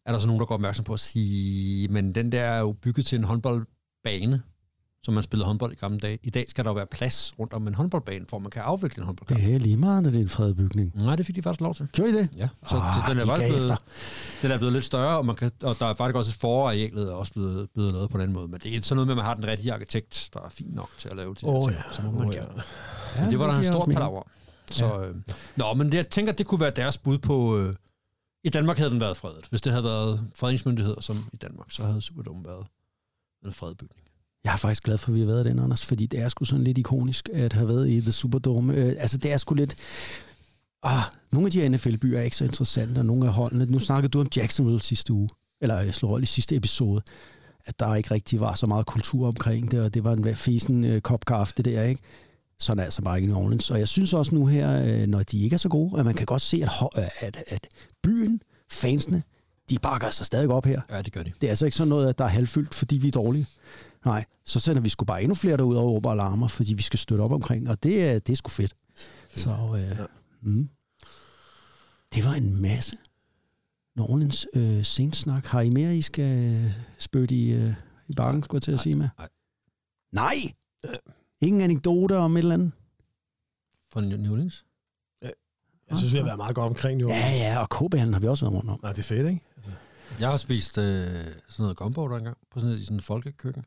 Er 0.07 0.11
der 0.11 0.19
så 0.19 0.27
nogen, 0.27 0.39
der 0.39 0.45
går 0.45 0.55
opmærksom 0.55 0.85
på 0.85 0.93
at 0.93 0.99
sige, 0.99 1.87
men 1.87 2.15
den 2.15 2.31
der 2.31 2.41
er 2.41 2.59
jo 2.59 2.71
bygget 2.81 3.05
til 3.05 3.17
en 3.17 3.23
håndboldbane, 3.23 4.41
som 5.03 5.13
man 5.13 5.23
spillede 5.23 5.47
håndbold 5.47 5.71
i 5.73 5.75
gamle 5.75 5.99
dage. 5.99 6.19
I 6.23 6.29
dag 6.29 6.45
skal 6.49 6.63
der 6.65 6.69
jo 6.69 6.75
være 6.75 6.85
plads 6.85 7.33
rundt 7.39 7.53
om 7.53 7.67
en 7.67 7.75
håndboldbane, 7.75 8.25
for 8.29 8.39
man 8.39 8.51
kan 8.51 8.61
afvikle 8.61 9.01
en 9.01 9.05
håndboldkamp. 9.05 9.41
Det 9.41 9.55
er 9.55 9.59
lige 9.59 9.77
meget, 9.77 10.03
når 10.03 10.09
det 10.09 10.17
er 10.17 10.21
en 10.21 10.29
fredet 10.29 10.57
bygning. 10.57 10.91
Nej, 10.95 11.15
det 11.15 11.25
fik 11.25 11.35
de 11.35 11.41
faktisk 11.41 11.61
lov 11.61 11.75
til. 11.75 11.87
Gjorde 11.91 12.09
I 12.11 12.13
det? 12.13 12.29
Ja, 12.37 12.47
så, 12.67 12.75
Ah, 12.75 12.95
så 12.95 13.01
den, 13.13 13.19
er 13.19 13.35
de 13.35 13.39
blevet, 13.39 13.57
efter. 13.57 13.75
den 14.41 14.51
er 14.51 14.57
blevet 14.57 14.73
lidt 14.73 14.85
større, 14.85 15.17
og, 15.17 15.25
man 15.25 15.35
kan, 15.35 15.51
og 15.63 15.75
der 15.79 15.85
er 15.85 15.93
faktisk 15.93 16.15
også 16.15 16.29
et 16.29 16.35
forarealet 16.35 17.09
er 17.09 17.13
også 17.13 17.33
blevet, 17.33 17.69
blevet 17.73 17.93
lavet 17.93 18.09
på 18.09 18.17
den 18.17 18.33
måde. 18.33 18.47
Men 18.47 18.59
det 18.59 18.75
er 18.75 18.81
sådan 18.81 18.95
noget 18.95 19.07
med, 19.07 19.13
at 19.13 19.17
man 19.17 19.25
har 19.25 19.33
den 19.33 19.47
rigtige 19.47 19.73
arkitekt, 19.73 20.29
der 20.33 20.39
er 20.39 20.49
fin 20.49 20.67
nok 20.69 20.89
til 20.97 21.09
at 21.09 21.15
lave 21.17 21.33
det. 21.33 21.43
Åh, 21.43 21.69
så, 21.69 21.75
ja. 21.75 21.81
så 21.93 22.01
må 22.01 22.11
man 22.11 22.29
gerne. 22.29 22.49
ja. 22.55 22.61
Ja, 23.15 23.21
men 23.21 23.31
det 23.31 23.39
var 23.39 23.51
der 23.51 23.57
en 23.59 23.65
stor 23.65 23.85
palaver. 23.85 24.23
Så, 24.71 24.85
ja. 24.85 25.07
øh, 25.07 25.15
nå, 25.55 25.73
men 25.73 25.91
det, 25.91 25.97
jeg 25.97 26.07
tænker, 26.09 26.31
det 26.31 26.45
kunne 26.45 26.59
være 26.61 26.71
deres 26.75 26.97
bud 26.97 27.17
på... 27.17 27.57
Øh, 27.57 27.73
i 28.47 28.49
Danmark 28.49 28.77
havde 28.77 28.89
den 28.89 28.99
været 28.99 29.17
fredet. 29.17 29.45
Hvis 29.49 29.61
det 29.61 29.71
havde 29.71 29.83
været 29.83 30.27
fredningsmyndigheder 30.35 31.01
som 31.01 31.29
i 31.33 31.37
Danmark, 31.37 31.71
så 31.71 31.83
havde 31.83 32.01
Superdome 32.01 32.43
været 32.43 32.67
en 33.45 33.51
fredet 33.51 33.77
bygning. 33.77 34.05
Jeg 34.43 34.53
er 34.53 34.57
faktisk 34.57 34.83
glad 34.83 34.97
for, 34.97 35.11
at 35.11 35.15
vi 35.15 35.19
har 35.19 35.27
været 35.27 35.45
den, 35.45 35.59
Anders, 35.59 35.85
fordi 35.85 36.05
det 36.05 36.19
er 36.19 36.29
sgu 36.29 36.45
sådan 36.45 36.63
lidt 36.63 36.77
ikonisk 36.77 37.29
at 37.33 37.53
have 37.53 37.67
været 37.67 37.89
i 37.89 38.01
The 38.01 38.11
Superdome. 38.11 38.73
Øh, 38.73 38.95
altså, 38.97 39.17
det 39.17 39.31
er 39.31 39.37
sgu 39.37 39.55
lidt... 39.55 39.75
Ah, 40.83 41.01
nogle 41.31 41.47
af 41.47 41.51
de 41.51 41.61
her 41.61 41.69
NFL-byer 41.69 42.19
er 42.19 42.23
ikke 42.23 42.35
så 42.35 42.45
interessante, 42.45 42.99
og 42.99 43.05
nogle 43.05 43.27
af 43.27 43.33
holdene... 43.33 43.65
Nu 43.65 43.79
snakkede 43.79 44.11
du 44.11 44.19
om 44.19 44.27
Jacksonville 44.35 44.81
sidste 44.81 45.13
uge, 45.13 45.29
eller 45.61 45.79
jeg 45.79 45.93
slår 45.93 46.19
i 46.19 46.25
sidste 46.25 46.55
episode, 46.55 47.01
at 47.65 47.79
der 47.79 47.95
ikke 47.95 48.11
rigtig 48.11 48.39
var 48.39 48.55
så 48.55 48.65
meget 48.65 48.85
kultur 48.85 49.27
omkring 49.27 49.71
det, 49.71 49.81
og 49.81 49.93
det 49.93 50.03
var 50.03 50.13
en 50.13 50.35
fesen 50.35 50.85
øh, 50.85 51.01
kop 51.01 51.25
kaffe, 51.25 51.53
det 51.57 51.65
der, 51.65 51.83
ikke? 51.83 52.01
Sådan 52.59 52.79
er 52.79 52.83
altså 52.83 53.01
bare 53.01 53.17
ikke 53.17 53.25
i 53.29 53.31
New 53.33 53.39
Orleans. 53.43 53.71
Og 53.71 53.79
jeg 53.79 53.87
synes 53.87 54.13
også 54.13 54.35
nu 54.35 54.45
her, 54.45 54.81
øh, 55.01 55.07
når 55.07 55.23
de 55.23 55.39
ikke 55.43 55.53
er 55.53 55.57
så 55.57 55.69
gode, 55.69 55.99
at 55.99 56.05
man 56.05 56.13
kan 56.15 56.25
godt 56.25 56.41
se, 56.41 56.59
at, 56.63 56.69
ho- 56.69 56.89
at, 57.21 57.43
at 57.47 57.67
byen, 58.03 58.41
fansene, 58.71 59.23
de 59.69 59.79
bakker 59.79 60.09
sig 60.09 60.25
stadig 60.25 60.49
op 60.49 60.65
her. 60.65 60.81
Ja, 60.89 61.01
det 61.01 61.13
gør 61.13 61.23
de. 61.23 61.31
Det 61.41 61.47
er 61.47 61.49
altså 61.51 61.65
ikke 61.65 61.77
sådan 61.77 61.89
noget, 61.89 62.09
at 62.09 62.17
der 62.17 62.23
er 62.25 62.29
halvfyldt, 62.29 62.75
fordi 62.75 62.97
vi 62.97 63.07
er 63.07 63.11
dårlige. 63.11 63.45
Nej, 64.05 64.25
så 64.45 64.59
sender 64.59 64.81
vi 64.81 64.89
sgu 64.89 65.05
bare 65.05 65.21
endnu 65.23 65.35
flere 65.35 65.57
derud 65.57 65.75
og 65.75 65.83
råber 65.91 66.11
alarmer, 66.11 66.47
fordi 66.47 66.73
vi 66.73 66.81
skal 66.81 66.99
støtte 66.99 67.21
op 67.21 67.31
omkring, 67.31 67.69
og 67.69 67.83
det, 67.83 68.09
er- 68.09 68.19
det 68.19 68.33
er 68.33 68.37
sgu 68.37 68.49
fedt. 68.49 68.75
fedt. 69.29 69.39
Så 69.39 69.49
øh, 69.75 69.81
ja. 69.99 70.05
mm. 70.41 70.69
det 72.15 72.25
var 72.25 72.33
en 72.33 72.61
masse 72.61 72.97
New 73.95 74.05
Orleans 74.05 74.47
øh, 74.53 74.83
scenesnak. 74.83 75.45
Har 75.45 75.61
I 75.61 75.69
mere, 75.69 75.97
I 75.97 76.01
skal 76.01 76.53
øh, 76.53 76.71
spytte 76.97 77.35
i, 77.35 77.51
øh, 77.53 77.73
i 78.07 78.13
bakken, 78.13 78.43
skulle 78.43 78.55
jeg 78.57 78.61
til 78.63 78.71
at 78.71 78.79
sige 78.79 78.95
med? 78.95 79.09
nej. 79.17 79.27
Nej! 80.11 80.35
Ingen 81.41 81.61
anekdoter 81.61 82.17
om 82.17 82.37
et 82.37 82.39
eller 82.39 82.53
andet? 82.53 82.71
Fra 83.93 84.01
New 84.01 84.31
Orleans? 84.31 84.65
Jeg 85.89 85.97
synes, 85.97 86.13
vi 86.13 86.17
har 86.17 86.25
været 86.25 86.37
meget 86.37 86.55
godt 86.55 86.67
omkring 86.69 86.97
New 86.97 87.09
Ja, 87.09 87.15
Orleans. 87.15 87.39
ja, 87.39 87.59
og 87.59 87.69
K-banen 87.69 88.13
har 88.13 88.19
vi 88.19 88.27
også 88.27 88.45
været 88.45 88.55
rundt 88.57 88.69
om. 88.69 88.79
Nej, 88.83 88.91
det 88.91 88.99
er 88.99 89.03
fedt, 89.03 89.29
ikke? 89.29 89.41
Altså, 89.55 89.71
Jeg 90.19 90.29
har 90.29 90.37
spist 90.37 90.77
øh, 90.77 90.83
sådan 90.85 91.33
noget 91.57 91.77
gumbo 91.77 92.07
der 92.09 92.17
engang, 92.17 92.37
på 92.51 92.59
sådan 92.59 92.75
et, 92.75 92.79
i 92.79 92.83
sådan 92.85 92.97
et 92.97 93.03
folkekøkken. 93.03 93.63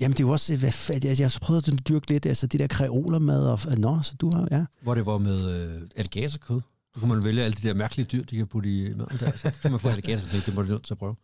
Jamen, 0.00 0.12
det 0.12 0.20
er 0.20 0.26
jo 0.26 0.32
også, 0.32 0.56
hvad 0.56 0.72
fanden, 0.72 1.08
jeg, 1.08 1.20
jeg 1.20 1.26
har 1.26 1.38
prøvet 1.42 1.68
at 1.68 1.88
dyrke 1.88 2.08
lidt, 2.10 2.26
altså 2.26 2.46
det 2.46 2.60
der 2.60 2.66
kreolermad, 2.66 3.46
og, 3.46 3.78
nå, 3.78 4.02
så 4.02 4.14
du 4.20 4.30
har, 4.34 4.48
ja. 4.50 4.64
Hvor 4.82 4.94
det 4.94 5.06
var 5.06 5.18
med 5.18 5.38
øh, 5.54 5.82
alligatorkød. 5.96 6.60
Så 6.94 7.00
kunne 7.00 7.14
man 7.14 7.24
vælge 7.24 7.42
alle 7.42 7.54
de 7.54 7.68
der 7.68 7.74
mærkelige 7.74 8.06
dyr, 8.06 8.22
de 8.24 8.36
kan 8.36 8.46
putte 8.46 8.70
i 8.78 8.82
maden 8.94 9.18
der. 9.20 9.30
Så 9.36 9.52
kan 9.62 9.70
man 9.70 9.80
få 9.80 9.88
alligatorkød, 9.94 10.40
det 10.40 10.54
må 10.54 10.62
du 10.62 10.68
nødt 10.68 10.84
til 10.84 10.94
at 10.94 10.98
prøve. 10.98 11.16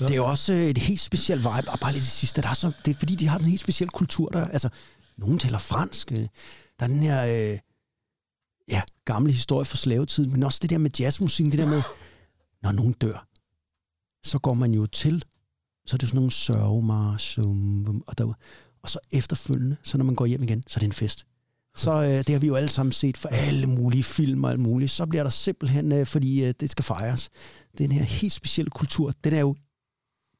Ja. 0.00 0.04
Det 0.04 0.12
er 0.12 0.16
jo 0.16 0.26
også 0.26 0.52
øh, 0.52 0.60
et 0.60 0.78
helt 0.78 1.00
specielt 1.00 1.40
vibe, 1.40 1.70
og 1.70 1.80
bare 1.80 1.92
lige 1.92 2.00
det 2.00 2.08
sidste, 2.08 2.42
der 2.42 2.48
er 2.48 2.54
så, 2.54 2.72
det 2.84 2.94
er 2.94 2.98
fordi, 2.98 3.14
de 3.14 3.28
har 3.28 3.38
en 3.38 3.44
helt 3.44 3.60
speciel 3.60 3.90
kultur, 3.90 4.28
der, 4.28 4.48
altså, 4.48 4.68
nogen 5.16 5.38
taler 5.38 5.58
fransk, 5.58 6.12
øh, 6.12 6.18
der 6.78 6.84
er 6.84 6.86
den 6.86 7.02
her, 7.02 7.52
øh, 7.52 7.58
ja, 8.68 8.82
gamle 9.04 9.32
historie 9.32 9.64
fra 9.64 9.76
slavetiden, 9.76 10.32
men 10.32 10.42
også 10.42 10.58
det 10.62 10.70
der 10.70 10.78
med 10.78 10.90
jazzmusik, 11.00 11.46
det 11.46 11.58
der 11.58 11.66
med, 11.66 11.82
når 12.62 12.72
nogen 12.72 12.92
dør, 12.92 13.26
så 14.24 14.38
går 14.38 14.54
man 14.54 14.74
jo 14.74 14.86
til, 14.86 15.24
så 15.86 15.96
er 15.96 15.98
det 15.98 16.08
sådan 16.08 16.16
nogle 16.16 16.32
sørgemarsch, 16.32 17.38
og, 18.06 18.18
der, 18.18 18.34
og 18.82 18.90
så 18.90 18.98
efterfølgende, 19.12 19.76
så 19.82 19.98
når 19.98 20.04
man 20.04 20.14
går 20.14 20.26
hjem 20.26 20.42
igen, 20.42 20.64
så 20.66 20.76
er 20.76 20.80
det 20.80 20.86
en 20.86 20.92
fest. 20.92 21.26
Så 21.76 21.92
øh, 21.92 22.08
det 22.08 22.28
har 22.28 22.38
vi 22.38 22.46
jo 22.46 22.54
alle 22.54 22.68
sammen 22.68 22.92
set 22.92 23.16
for 23.16 23.28
alle 23.28 23.66
mulige 23.66 24.02
film 24.02 24.44
og 24.44 24.50
alt 24.50 24.60
muligt. 24.60 24.90
Så 24.90 25.06
bliver 25.06 25.22
der 25.22 25.30
simpelthen, 25.30 25.92
øh, 25.92 26.06
fordi 26.06 26.44
øh, 26.44 26.54
det 26.60 26.70
skal 26.70 26.84
fejres. 26.84 27.30
Den 27.78 27.92
her 27.92 28.02
helt 28.02 28.32
specielle 28.32 28.70
kultur, 28.70 29.12
den 29.24 29.32
er 29.32 29.40
jo, 29.40 29.54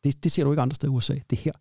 det, 0.05 0.25
det 0.25 0.33
ser 0.33 0.45
du 0.45 0.53
ikke 0.53 0.63
andre 0.63 0.75
steder 0.75 0.93
i 0.93 0.97
USA, 0.97 1.15
det 1.31 1.39
er 1.39 1.43
her. 1.43 1.53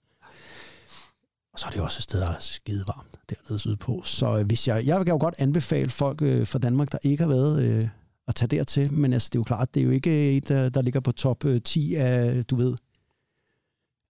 Og 1.53 1.59
så 1.59 1.65
er 1.67 1.71
det 1.71 1.81
også 1.81 1.99
et 1.99 2.03
sted, 2.03 2.19
der 2.19 2.29
er 2.29 2.39
skide 2.39 2.83
varmt 2.87 3.15
dernede 3.29 3.59
sydpå. 3.59 4.01
Så 4.05 4.37
øh, 4.37 4.45
hvis 4.45 4.67
jeg, 4.67 4.85
jeg 4.85 4.99
vil 4.99 5.07
jo 5.07 5.17
godt 5.19 5.35
anbefale 5.37 5.89
folk 5.89 6.21
øh, 6.21 6.47
fra 6.47 6.59
Danmark, 6.59 6.91
der 6.91 6.97
ikke 7.03 7.23
har 7.23 7.29
været, 7.29 7.63
øh, 7.63 7.87
at 8.27 8.35
tage 8.35 8.47
dertil. 8.47 8.93
Men 8.93 9.13
altså, 9.13 9.29
det 9.33 9.35
er 9.35 9.39
jo 9.39 9.43
klart, 9.43 9.73
det 9.73 9.79
er 9.81 9.85
jo 9.85 9.91
ikke 9.91 10.37
et, 10.37 10.47
der, 10.49 10.69
der 10.69 10.81
ligger 10.81 10.99
på 10.99 11.11
top 11.11 11.45
øh, 11.45 11.61
10 11.61 11.95
af, 11.95 12.45
du 12.45 12.55
ved, 12.55 12.75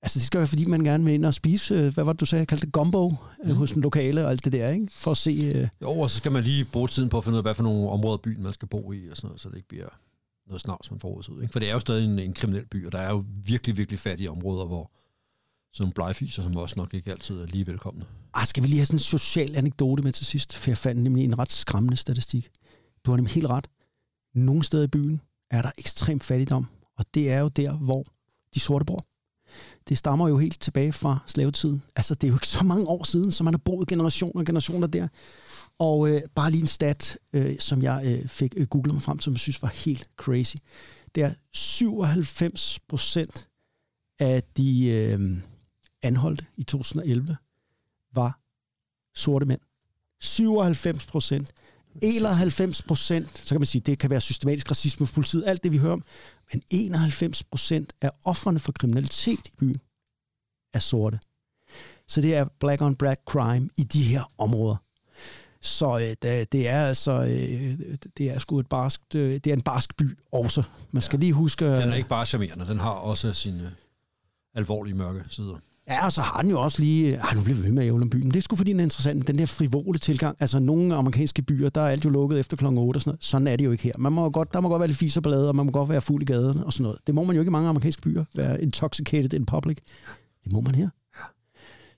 Altså, 0.01 0.19
det 0.19 0.25
skal 0.25 0.37
være, 0.37 0.47
fordi 0.47 0.65
man 0.65 0.83
gerne 0.83 1.05
vil 1.05 1.13
ind 1.13 1.25
og 1.25 1.33
spise, 1.33 1.75
øh, 1.75 1.93
hvad 1.93 2.03
var 2.03 2.13
det, 2.13 2.19
du 2.19 2.25
sagde, 2.25 2.39
jeg 2.39 2.47
kaldte 2.47 2.65
det 2.65 2.73
gumbo 2.73 3.13
mm. 3.43 3.55
hos 3.55 3.71
den 3.71 3.81
lokale 3.81 4.25
og 4.25 4.31
alt 4.31 4.45
det 4.45 4.53
der, 4.53 4.69
ikke? 4.69 4.87
For 4.91 5.11
at 5.11 5.17
se... 5.17 5.51
Øh, 5.55 5.67
Jo, 5.81 5.99
og 5.99 6.11
så 6.11 6.17
skal 6.17 6.31
man 6.31 6.43
lige 6.43 6.65
bruge 6.65 6.87
tiden 6.87 7.09
på 7.09 7.17
at 7.17 7.23
finde 7.23 7.35
ud 7.35 7.37
af, 7.37 7.43
hvad 7.43 7.53
for 7.53 7.63
nogle 7.63 7.89
områder 7.89 8.17
byen 8.17 8.43
man 8.43 8.53
skal 8.53 8.67
bo 8.67 8.91
i, 8.91 9.09
og 9.11 9.17
sådan 9.17 9.27
noget, 9.27 9.41
så 9.41 9.49
det 9.49 9.55
ikke 9.55 9.67
bliver 9.67 9.87
noget 10.49 10.61
snavs, 10.61 10.91
man 10.91 10.99
får 10.99 11.29
ud. 11.29 11.41
Ikke? 11.41 11.51
For 11.51 11.59
det 11.59 11.69
er 11.69 11.73
jo 11.73 11.79
stadig 11.79 12.05
en, 12.05 12.19
en 12.19 12.33
kriminel 12.33 12.65
by, 12.65 12.85
og 12.85 12.91
der 12.91 12.99
er 12.99 13.09
jo 13.09 13.25
virkelig, 13.45 13.77
virkelig 13.77 13.99
fattige 13.99 14.31
områder, 14.31 14.65
hvor 14.65 14.91
sådan 15.73 15.83
nogle 15.83 15.93
blegfiser, 15.93 16.43
som 16.43 16.57
også 16.57 16.75
nok 16.77 16.93
ikke 16.93 17.11
altid 17.11 17.39
er 17.41 17.45
lige 17.45 17.67
velkomne. 17.67 18.05
ah, 18.33 18.47
skal 18.47 18.63
vi 18.63 18.67
lige 18.67 18.77
have 18.77 18.85
sådan 18.85 18.95
en 18.95 18.99
social 18.99 19.55
anekdote 19.55 20.03
med 20.03 20.11
til 20.11 20.25
sidst? 20.25 20.55
For 20.55 20.69
jeg 20.69 20.77
fandt 20.77 21.01
nemlig 21.01 21.23
en 21.23 21.39
ret 21.39 21.51
skræmmende 21.51 21.97
statistik. 21.97 22.49
Du 23.05 23.11
har 23.11 23.17
nemlig 23.17 23.33
helt 23.33 23.47
ret. 23.47 23.67
Nogle 24.35 24.63
steder 24.63 24.83
i 24.83 24.87
byen 24.87 25.21
er 25.51 25.61
der 25.61 25.71
ekstrem 25.77 26.19
fattigdom, 26.19 26.65
og 26.97 27.05
det 27.13 27.31
er 27.31 27.39
jo 27.39 27.47
der, 27.47 27.77
hvor 27.77 28.05
de 28.53 28.59
sorte 28.59 28.85
bor. 28.85 29.05
Det 29.89 29.97
stammer 29.97 30.27
jo 30.27 30.37
helt 30.37 30.61
tilbage 30.61 30.93
fra 30.93 31.19
slavetiden. 31.27 31.83
Altså, 31.95 32.15
det 32.15 32.23
er 32.23 32.27
jo 32.27 32.35
ikke 32.35 32.47
så 32.47 32.63
mange 32.63 32.87
år 32.87 33.03
siden, 33.03 33.31
som 33.31 33.45
man 33.45 33.53
har 33.53 33.61
boet 33.65 33.87
generationer 33.87 34.39
og 34.39 34.45
generationer 34.45 34.87
der. 34.87 35.07
Og 35.79 36.09
øh, 36.09 36.21
bare 36.35 36.51
lige 36.51 36.61
en 36.61 36.67
stat, 36.67 37.17
øh, 37.33 37.59
som 37.59 37.83
jeg 37.83 38.03
øh, 38.05 38.27
fik 38.27 38.53
øh, 38.57 38.67
googlet 38.67 38.93
mig 38.93 39.03
frem, 39.03 39.19
som 39.19 39.33
jeg 39.33 39.39
synes 39.39 39.61
var 39.61 39.67
helt 39.67 40.09
crazy. 40.17 40.55
Det 41.15 41.23
er 41.23 41.33
97 41.53 42.79
procent 42.87 43.47
af 44.19 44.43
de 44.43 44.87
øh, 44.87 45.37
anholdte 46.01 46.45
i 46.57 46.63
2011 46.63 47.37
var 48.13 48.39
sorte 49.15 49.45
mænd. 49.45 49.61
97 50.19 51.05
procent. 51.05 51.51
91 52.01 52.81
procent, 52.81 53.37
så 53.37 53.55
kan 53.55 53.59
man 53.59 53.65
sige, 53.65 53.81
det 53.81 53.99
kan 53.99 54.09
være 54.09 54.21
systematisk 54.21 54.71
racisme 54.71 55.07
for 55.07 55.13
politiet, 55.13 55.43
alt 55.47 55.63
det 55.63 55.71
vi 55.71 55.77
hører 55.77 55.93
om, 55.93 56.03
men 56.53 56.61
91 56.69 57.43
procent 57.43 57.93
af 58.01 58.11
offrene 58.25 58.59
for 58.59 58.71
kriminalitet 58.71 59.47
i 59.47 59.51
byen 59.59 59.75
er 60.73 60.79
sorte. 60.79 61.19
Så 62.07 62.21
det 62.21 62.35
er 62.35 62.45
black 62.59 62.81
on 62.81 62.95
black 62.95 63.21
crime 63.25 63.69
i 63.77 63.83
de 63.83 64.03
her 64.03 64.31
områder. 64.37 64.75
Så 65.61 65.97
øh, 65.97 66.15
det, 66.51 66.67
er 66.69 66.85
altså, 66.85 67.11
øh, 67.11 67.79
det 68.17 68.31
er 68.31 68.39
sgu 68.39 68.59
et 68.59 68.67
barskt, 68.67 69.15
øh, 69.15 69.33
det 69.33 69.47
er 69.47 69.53
en 69.53 69.61
barsk 69.61 69.97
by 69.97 70.17
også. 70.31 70.63
Man 70.91 71.01
skal 71.01 71.17
ja. 71.17 71.19
lige 71.19 71.33
huske... 71.33 71.65
Den 71.65 71.89
er 71.89 71.95
ikke 71.95 72.09
bare 72.09 72.25
charmerende, 72.25 72.67
den 72.67 72.79
har 72.79 72.89
også 72.89 73.33
sine 73.33 73.71
alvorlige 74.55 74.95
mørke 74.95 75.23
sider. 75.29 75.55
Ja, 75.87 76.05
og 76.05 76.11
så 76.11 76.21
har 76.21 76.41
den 76.41 76.51
jo 76.51 76.61
også 76.61 76.79
lige... 76.79 77.15
Ej, 77.15 77.33
nu 77.33 77.41
bliver 77.43 77.57
vi 77.57 77.63
ved 77.63 77.71
med 77.71 77.83
at 77.83 77.87
ævle 77.87 78.03
om 78.03 78.09
byen. 78.09 78.31
Det 78.31 78.35
er 78.35 78.41
sgu 78.41 78.55
fordi, 78.55 78.71
den 78.71 78.79
er 78.79 78.83
interessant. 78.83 79.27
Den 79.27 79.37
der 79.37 79.45
frivole 79.45 79.99
tilgang. 79.99 80.37
Altså, 80.39 80.59
nogle 80.59 80.95
amerikanske 80.95 81.41
byer, 81.41 81.69
der 81.69 81.81
er 81.81 81.89
alt 81.89 82.05
jo 82.05 82.09
lukket 82.09 82.39
efter 82.39 82.57
kl. 82.57 82.65
8 82.65 82.97
og 82.97 83.01
sådan 83.01 83.09
noget. 83.09 83.23
Sådan 83.23 83.47
er 83.47 83.55
det 83.55 83.65
jo 83.65 83.71
ikke 83.71 83.83
her. 83.83 83.93
Man 83.97 84.13
må 84.13 84.29
godt, 84.29 84.53
der 84.53 84.61
må 84.61 84.69
godt 84.69 84.79
være 84.79 84.87
lidt 84.87 84.97
fis 84.97 85.17
og 85.17 85.55
man 85.55 85.65
må 85.65 85.71
godt 85.71 85.89
være 85.89 86.01
fuld 86.01 86.21
i 86.21 86.25
gaden 86.25 86.63
og 86.63 86.73
sådan 86.73 86.83
noget. 86.83 86.99
Det 87.07 87.15
må 87.15 87.23
man 87.23 87.35
jo 87.35 87.41
ikke 87.41 87.49
i 87.49 87.51
mange 87.51 87.69
amerikanske 87.69 88.01
byer. 88.01 88.25
Være 88.35 88.61
intoxicated 88.61 89.33
in 89.33 89.45
public. 89.45 89.77
Det 90.43 90.53
må 90.53 90.61
man 90.61 90.75
her. 90.75 90.89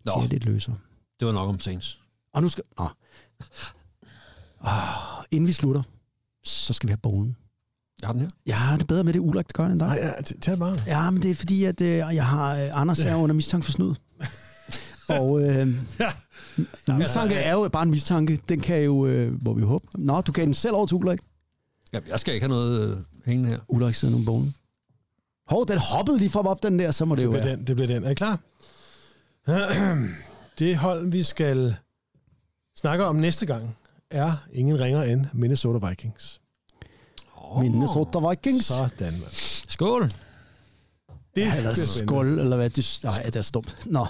Nå, 0.05 0.11
Det 0.15 0.25
er 0.25 0.27
lidt 0.27 0.45
løsere. 0.45 0.75
det 1.19 1.27
var 1.27 1.33
nok 1.33 1.49
om 1.49 1.59
Saints. 1.59 1.99
Og 2.33 2.41
nu 2.41 2.49
skal... 2.49 2.63
Nå. 2.79 2.87
Oh, 4.63 5.23
inden 5.31 5.47
vi 5.47 5.53
slutter, 5.53 5.81
så 6.43 6.73
skal 6.73 6.87
vi 6.87 6.91
have 6.91 6.97
bogen. 6.97 7.35
Jeg 8.01 8.07
har 8.07 8.13
den 8.13 8.21
her. 8.21 8.29
Ja, 8.47 8.73
det 8.73 8.81
er 8.81 8.85
bedre 8.85 9.03
med 9.03 9.13
det 9.13 9.21
det 9.21 9.53
gør 9.53 9.63
det 9.63 9.71
end 9.71 9.79
dig. 9.79 9.87
Nej, 9.87 9.97
ja, 9.97 10.21
tag 10.41 10.51
det 10.51 10.59
bare. 10.59 10.77
Ja, 10.87 11.09
men 11.09 11.21
det 11.21 11.31
er 11.31 11.35
fordi, 11.35 11.63
at 11.63 11.81
øh, 11.81 11.87
jeg 11.97 12.25
har 12.27 12.55
øh, 12.55 12.69
Anders 12.81 12.99
er 12.99 13.15
under 13.15 13.35
mistanke 13.35 13.65
for 13.65 13.71
snyd. 13.71 13.93
Og 15.19 15.41
øh, 15.43 15.67
en 16.87 16.97
mistanke 16.97 17.35
er 17.35 17.51
jo 17.51 17.69
bare 17.71 17.83
en 17.83 17.89
mistanke. 17.89 18.39
Den 18.49 18.59
kan 18.59 18.83
jo, 18.83 19.05
øh, 19.05 19.43
må 19.45 19.53
vi 19.53 19.61
håbe. 19.61 19.87
Nå, 19.95 20.21
du 20.21 20.31
gav 20.31 20.45
den 20.45 20.53
selv 20.53 20.73
over 20.75 20.85
til 20.85 20.95
Ulrik. 20.95 21.19
Ja, 21.93 21.99
jeg 22.07 22.19
skal 22.19 22.33
ikke 22.33 22.43
have 22.43 22.49
noget 22.57 22.89
øh, 22.89 22.97
hængende 23.25 23.49
her. 23.49 23.59
Ulrik 23.67 23.95
sidder 23.95 24.17
nu 24.17 24.25
bogen. 24.25 24.55
Hov, 25.49 25.67
den 25.67 25.77
hoppede 25.77 26.17
lige 26.17 26.29
fra 26.29 26.41
op 26.47 26.63
den 26.63 26.79
der, 26.79 26.91
så 26.91 27.05
må 27.05 27.15
det 27.15 27.19
Det 27.19 27.25
jo 27.25 27.29
bliver 27.31 27.43
være. 27.45 27.55
den. 27.55 27.67
Det 27.67 27.75
bliver 27.75 27.87
den. 27.87 28.03
Er 28.03 28.09
I 28.09 28.13
klar? 28.13 28.39
Det 30.59 30.75
hold, 30.77 31.11
vi 31.11 31.23
skal 31.23 31.75
snakke 32.75 33.05
om 33.05 33.15
næste 33.15 33.45
gang, 33.45 33.77
er 34.11 34.33
ingen 34.53 34.79
ringer 34.79 35.03
end 35.03 35.25
Minnesota 35.33 35.87
Vikings. 35.87 36.41
Minnesota 37.59 38.29
Vikings. 38.29 38.65
Sådan, 38.65 39.13
mand. 39.13 39.31
Skål! 39.69 40.11
Det 41.35 41.41
Ja, 41.41 41.55
eller 41.57 41.73
skål, 41.73 42.39
eller 42.39 42.55
hvad? 42.55 42.69
Det, 42.69 42.99
nej, 43.03 43.21
det 43.23 43.35
er 43.35 43.41
så 43.41 43.51
dumt. 43.53 43.77
Nå. 43.85 44.07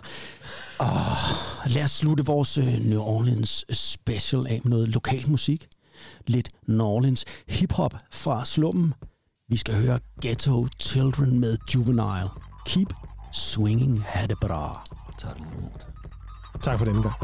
Oh, 0.80 1.18
lad 1.66 1.84
os 1.84 1.92
slutte 1.92 2.26
vores 2.26 2.58
øh, 2.58 2.80
New 2.80 3.02
Orleans 3.02 3.66
special 3.72 4.48
af 4.48 4.62
med 4.64 4.70
noget 4.70 4.90
lokal 4.90 5.30
musik. 5.30 5.68
Lidt 6.28 6.50
New 6.68 6.86
Orleans 6.86 7.26
hip-hop 7.48 7.94
fra 8.12 8.46
slummen. 8.46 8.94
Vi 9.50 9.58
skal 9.58 9.86
høre 9.86 10.00
Ghetto 10.22 10.68
Children 10.80 11.40
med 11.40 11.58
Juvenile. 11.76 12.30
Keep 12.66 12.94
swinging, 13.34 14.04
ha' 14.08 14.26
det 14.28 14.38
bra. 14.42 14.88
Lort. 15.24 15.91
Tak 16.62 16.78
for 16.78 16.86
denne 16.86 17.02
gang. 17.02 17.16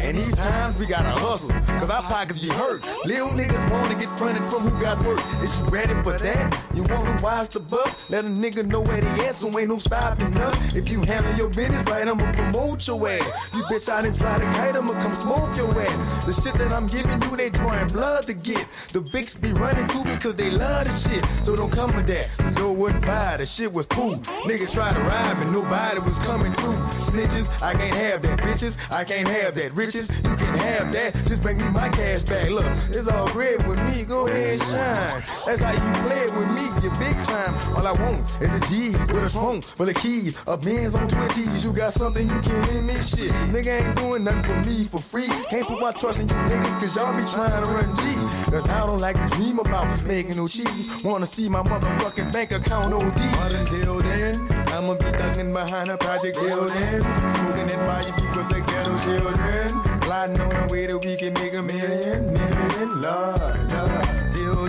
And 0.00 0.16
these 0.16 0.34
times 0.34 0.78
we 0.78 0.86
gotta 0.86 1.12
hustle, 1.12 1.52
cause 1.78 1.90
our 1.90 2.02
pockets 2.02 2.40
be 2.40 2.48
hurt. 2.48 2.80
Little 3.04 3.28
niggas 3.36 3.60
wanna 3.70 3.94
get 4.00 4.08
fronted 4.16 4.42
from 4.48 4.64
who 4.64 4.72
got 4.80 4.96
work. 5.04 5.20
Is 5.44 5.60
you 5.60 5.68
ready 5.68 5.92
for 6.00 6.16
that? 6.16 6.48
You 6.72 6.82
wanna 6.88 7.20
watch 7.20 7.50
the 7.52 7.60
buck? 7.60 7.92
Let 8.08 8.24
a 8.24 8.32
nigga 8.32 8.64
know 8.64 8.80
where 8.80 9.04
at, 9.28 9.36
so 9.36 9.46
ain't 9.58 9.68
no 9.68 9.76
stopping 9.76 10.34
us. 10.38 10.56
If 10.74 10.90
you 10.90 11.02
handle 11.02 11.34
your 11.36 11.50
business 11.50 11.84
right, 11.92 12.08
I'ma 12.08 12.32
promote 12.32 12.80
your 12.88 12.96
ass. 13.06 13.28
You 13.54 13.62
bitch 13.68 13.88
out 13.92 14.06
and 14.06 14.16
try 14.18 14.38
to 14.38 14.48
kite, 14.56 14.74
I'ma 14.74 14.96
come 15.04 15.12
smoke 15.12 15.54
your 15.56 15.70
ass. 15.76 16.24
The 16.24 16.32
shit 16.32 16.54
that 16.54 16.72
I'm 16.72 16.86
giving 16.86 17.20
you, 17.20 17.36
they 17.36 17.50
drawing 17.50 17.88
blood 17.88 18.24
to 18.24 18.32
get. 18.32 18.64
The 18.96 19.04
Vicks 19.12 19.36
be 19.36 19.52
running 19.60 19.86
too 19.88 20.02
because 20.04 20.34
they 20.36 20.50
love 20.50 20.88
the 20.88 20.94
shit. 20.96 21.22
So 21.44 21.54
don't 21.56 21.70
come 21.70 21.94
with 21.94 22.08
that. 22.08 22.24
Yo 22.58 22.72
wouldn't 22.72 23.04
buy 23.04 23.36
the 23.36 23.44
shit 23.44 23.72
was 23.72 23.86
cool. 23.86 24.16
Niggas 24.48 24.72
try 24.72 24.92
to 24.92 25.00
ride 25.00 25.36
me, 25.38 25.52
nobody 25.52 26.00
was 26.00 26.18
coming 26.24 26.52
through. 26.56 26.99
Snitches. 27.10 27.50
I 27.62 27.72
can't 27.74 27.96
have 27.96 28.22
that, 28.22 28.38
bitches. 28.38 28.78
I 28.90 29.04
can't 29.04 29.28
have 29.28 29.54
that, 29.54 29.72
riches. 29.74 30.08
You 30.22 30.34
can 30.36 30.58
have 30.58 30.92
that. 30.92 31.12
Just 31.26 31.42
bring 31.42 31.58
me 31.58 31.68
my 31.74 31.88
cash 31.90 32.22
back. 32.22 32.50
Look, 32.50 32.66
it's 32.88 33.08
all 33.08 33.28
great 33.28 33.58
with 33.66 33.78
me. 33.90 34.04
Go 34.04 34.26
ahead 34.26 34.54
and 34.54 34.62
shine. 34.62 35.18
That's 35.46 35.62
how 35.62 35.74
you 35.74 35.90
play 36.06 36.22
it 36.22 36.32
with 36.38 36.50
me. 36.54 36.64
You 36.82 36.90
big 37.02 37.16
time. 37.26 37.52
All 37.74 37.86
I 37.86 37.94
want 38.02 38.22
is 38.40 38.50
the 38.50 38.62
G's 38.70 38.98
with 39.10 39.26
a 39.26 39.30
trunk 39.30 39.64
full 39.64 39.88
of 39.88 39.94
keys. 39.96 40.38
A 40.46 40.56
Benz 40.56 40.94
on 40.94 41.08
20s. 41.08 41.64
You 41.64 41.72
got 41.72 41.92
something 41.92 42.26
you 42.26 42.40
can 42.40 42.60
lend 42.70 42.86
me. 42.86 42.94
Shit, 42.94 43.32
nigga 43.50 43.82
ain't 43.82 43.96
doing 43.96 44.24
nothing 44.24 44.42
for 44.42 44.58
me 44.68 44.84
for 44.84 44.98
free. 44.98 45.28
Can't 45.50 45.66
put 45.66 45.80
my 45.80 45.92
trust 45.92 46.20
in 46.20 46.28
you 46.28 46.34
niggas, 46.34 46.80
cause 46.80 46.96
y'all 46.96 47.12
be 47.12 47.24
trying 47.26 47.52
to 47.52 47.68
run 47.68 47.88
G. 48.00 48.20
Cause 48.50 48.68
I 48.70 48.86
don't 48.86 49.00
like 49.00 49.16
to 49.16 49.26
dream 49.36 49.58
about 49.58 49.86
making 50.06 50.36
no 50.36 50.46
cheese. 50.46 51.04
Wanna 51.04 51.26
see 51.26 51.48
my 51.48 51.62
motherfucking 51.62 52.32
bank 52.32 52.52
account 52.52 52.94
OD. 52.94 53.20
But 53.40 53.52
until 53.52 53.98
then, 54.00 54.34
I'ma 54.72 54.94
be 54.94 55.10
thugging 55.18 55.52
behind 55.52 55.90
a 55.90 55.96
project 55.96 56.38
building. 56.40 56.99
Smoking 57.00 57.66
that 57.66 57.80
fire 57.86 58.12
with 58.36 58.48
the 58.48 58.60
ghetto 58.66 58.94
children. 59.04 60.00
Gliding 60.00 60.40
on 60.40 60.48
the 60.48 60.72
way 60.72 60.86
that 60.86 60.98
we 61.04 61.16
can 61.16 61.32
make 61.34 61.54
a 61.54 61.62
million, 61.62 62.32
million, 62.32 62.88
Lord, 63.00 63.56
Lord. 63.72 64.06
Till 64.32 64.68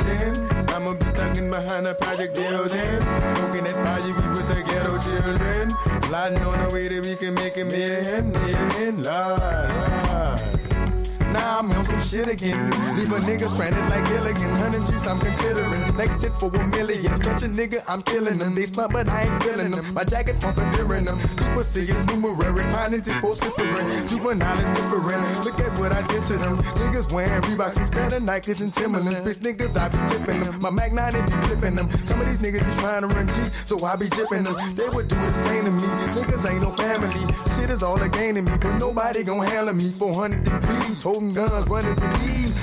I'ma 0.76 0.94
be 0.94 1.06
thugging 1.18 1.50
behind 1.50 1.88
a 1.88 1.94
project 1.96 2.36
building. 2.36 3.02
Smoking 3.36 3.66
that 3.66 3.78
fire 3.84 4.14
beat 4.16 4.32
with 4.36 4.48
the 4.50 4.60
ghetto 4.68 4.98
children. 5.00 5.70
Gliding 6.08 6.44
on 6.44 6.58
the 6.68 6.74
way 6.74 6.88
that 6.88 7.06
we 7.06 7.16
can 7.16 7.34
make 7.36 7.58
a 7.58 7.66
million, 7.66 8.32
million, 8.32 9.04
Lord, 9.04 9.40
Lord. 9.42 10.11
Now 11.34 11.60
I'm 11.60 11.72
on 11.72 11.86
some 11.86 12.02
shit 12.02 12.28
again. 12.28 12.60
Leave 12.96 13.12
a 13.12 13.20
nigga 13.20 13.50
stranded 13.50 13.88
like 13.90 14.06
Gilligan. 14.06 14.50
Hundred 14.62 14.86
G's 14.88 15.08
I'm 15.08 15.20
considering. 15.20 15.98
Next 15.98 16.22
hit 16.22 16.34
for 16.40 16.50
a 16.54 16.68
million. 16.68 17.20
Catch 17.20 17.44
a 17.44 17.48
nigga, 17.48 17.84
I'm 17.88 18.02
killing 18.04 18.38
them. 18.38 18.56
They 18.56 18.66
smart, 18.66 18.92
but 18.92 19.10
I 19.10 19.24
ain't 19.24 19.44
feeling 19.44 19.72
them. 19.72 19.94
My 19.94 20.04
jacket 20.04 20.40
pumping 20.40 20.72
during 20.74 21.06
them. 21.06 21.20
Super 21.38 21.64
serious 21.64 22.06
numerary. 22.08 22.64
Finance 22.72 23.08
it 23.08 23.20
for 23.22 23.36
sippering. 23.36 24.10
Juvenile 24.10 24.60
is 24.60 24.70
different. 24.78 25.46
Look 25.46 25.60
at 25.60 25.80
what 25.80 25.92
I 25.92 26.02
did 26.08 26.24
to 26.26 26.38
them. 26.38 26.58
Niggas 26.80 27.14
wearing 27.14 27.42
Reeboks 27.44 27.80
instead 27.80 28.14
of 28.14 28.24
Nikes 28.24 28.62
and 28.62 28.74
Timberlands. 28.74 29.20
Bitch 29.22 29.40
niggas, 29.42 29.78
I 29.78 29.90
be 29.90 30.00
tipping 30.12 30.42
them. 30.42 30.60
My 30.62 30.70
Mac 30.70 30.92
9 30.94 31.14
be 31.14 31.32
flipping 31.48 31.76
them. 31.76 31.90
Some 32.06 32.22
of 32.22 32.28
these 32.28 32.40
niggas 32.40 32.66
be 32.66 32.82
trying 32.82 33.02
to 33.02 33.08
run 33.08 33.28
G, 33.28 33.34
so 33.66 33.84
I 33.86 33.96
be 33.96 34.06
jipping 34.08 34.44
them. 34.44 34.56
They 34.76 34.90
would 34.90 35.08
do 35.08 35.16
the 35.16 35.34
same 35.46 35.66
to 35.66 35.72
me. 35.72 35.88
Niggas 36.12 36.52
ain't 36.52 36.62
no 36.62 36.72
family. 36.72 37.10
Shit 37.56 37.70
is 37.70 37.84
all 37.84 38.02
a 38.02 38.10
gain 38.10 38.36
to 38.36 38.42
me, 38.42 38.52
but 38.62 38.78
nobody 38.78 39.24
gon' 39.24 39.46
handle 39.46 39.74
me. 39.74 39.92
400 39.92 40.44
degrees, 40.44 41.04
holding 41.22 41.36
guns, 41.36 41.68
running 41.68 41.96
for. 41.96 42.12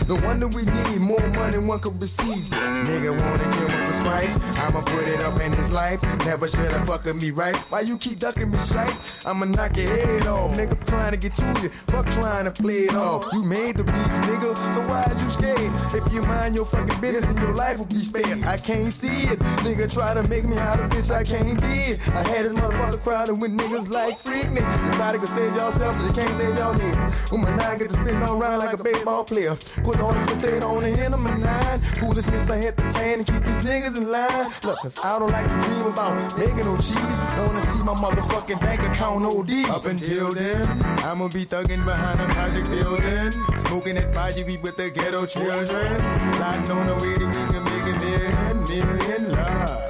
The 0.09 0.17
one 0.25 0.41
that 0.41 0.55
we 0.57 0.65
need, 0.65 1.05
more 1.05 1.21
money 1.37 1.59
one 1.59 1.81
could 1.81 2.01
receive. 2.01 2.49
Nigga 2.89 3.13
wanna 3.13 3.45
get 3.45 3.69
with 3.69 3.85
the 3.85 3.93
stripes, 3.93 4.41
I'ma 4.57 4.81
put 4.81 5.05
it 5.07 5.21
up 5.23 5.39
in 5.39 5.53
his 5.53 5.71
life. 5.71 6.01
Never 6.25 6.49
should 6.49 6.73
have 6.73 6.89
fucking 6.89 7.19
me 7.19 7.31
right. 7.31 7.55
Why 7.69 7.81
you 7.83 7.99
keep 7.99 8.19
ducking 8.19 8.51
me 8.51 8.57
shite? 8.57 8.97
I'ma 9.29 9.45
knock 9.53 9.77
your 9.77 9.85
head 9.85 10.27
off. 10.27 10.57
Nigga 10.57 10.81
trying 10.89 11.13
to 11.13 11.19
get 11.21 11.37
to 11.37 11.45
you, 11.61 11.69
fuck 11.93 12.09
trying 12.09 12.49
to 12.49 12.63
play 12.63 12.89
it 12.89 12.97
off. 12.97 13.29
You 13.35 13.45
made 13.45 13.77
the 13.77 13.85
beat, 13.85 14.13
nigga, 14.33 14.57
so 14.73 14.81
why 14.89 15.05
is 15.13 15.21
you 15.21 15.29
scared? 15.29 15.73
If 15.93 16.09
you 16.09 16.23
mind 16.23 16.57
your 16.57 16.65
fucking 16.65 17.01
business, 17.03 17.27
then 17.27 17.37
your 17.37 17.53
life 17.53 17.77
will 17.77 17.93
be 17.93 18.01
spared. 18.01 18.43
I 18.49 18.57
can't 18.57 18.91
see 18.91 19.29
it. 19.29 19.39
Nigga 19.61 19.93
try 19.93 20.15
to 20.15 20.25
make 20.33 20.49
me 20.49 20.57
out 20.57 20.81
of 20.81 20.89
bitch 20.89 21.13
I 21.13 21.23
can't 21.23 21.61
be 21.61 21.93
it. 21.93 22.01
I 22.17 22.25
had 22.33 22.49
this 22.49 22.57
motherfucker 22.57 23.03
crowded 23.05 23.37
with 23.37 23.53
niggas 23.53 23.93
like 23.93 24.17
Freaknik. 24.25 24.65
You 24.65 24.91
probably 24.97 25.21
could 25.21 25.29
save 25.29 25.53
yourself, 25.53 26.01
but 26.01 26.07
you 26.09 26.15
can't 26.17 26.33
save 26.41 26.57
your 26.57 26.73
niggas. 26.81 27.33
When 27.33 27.43
my 27.43 27.55
nine 27.57 27.77
get 27.77 27.91
to 27.91 27.95
spin 28.01 28.17
around 28.25 28.48
like 28.57 28.79
a 28.79 28.83
baseball 28.83 29.25
player. 29.25 29.55
Put 29.85 30.01
all 30.01 30.13
this 30.13 30.35
potato 30.35 30.67
on 30.69 30.83
the 30.83 30.91
end 30.91 31.15
of 31.15 31.21
my 31.21 31.37
nine. 31.37 31.81
Miss 32.19 32.51
I 32.51 32.59
hit 32.59 32.77
the 32.77 32.83
tan 32.93 33.23
and 33.23 33.27
keep 33.27 33.45
these 33.45 33.65
niggas 33.65 33.97
in 33.97 34.11
line. 34.11 34.51
Look, 34.65 34.79
cause 34.81 34.99
I 35.05 35.19
don't 35.19 35.31
like 35.31 35.47
to 35.47 35.59
dream 35.65 35.87
about 35.87 36.13
making 36.39 36.67
no 36.67 36.77
cheese. 36.77 36.99
Wanna 37.39 37.63
see 37.71 37.83
my 37.83 37.95
motherfucking 37.95 38.61
bank 38.61 38.83
account 38.83 39.25
OD. 39.25 39.71
Up 39.71 39.87
until 39.87 40.31
then, 40.31 40.67
I'ma 41.07 41.29
be 41.29 41.47
thugging 41.47 41.85
behind 41.85 42.21
a 42.21 42.27
project 42.35 42.71
building. 42.71 43.33
Smoking 43.65 43.95
that 43.97 44.13
fire 44.13 44.45
weed 44.45 44.63
with 44.63 44.77
the 44.77 44.91
ghetto 44.91 45.27
children. 45.27 45.95
Plotting 46.37 46.71
on 46.75 46.87
the 46.91 46.97
way 47.01 47.15
that 47.23 47.31
we 47.31 47.43
can 47.55 47.65
make 47.71 47.87
a 47.87 47.95
million, 48.03 48.57
million 48.67 49.33
love. 49.33 49.89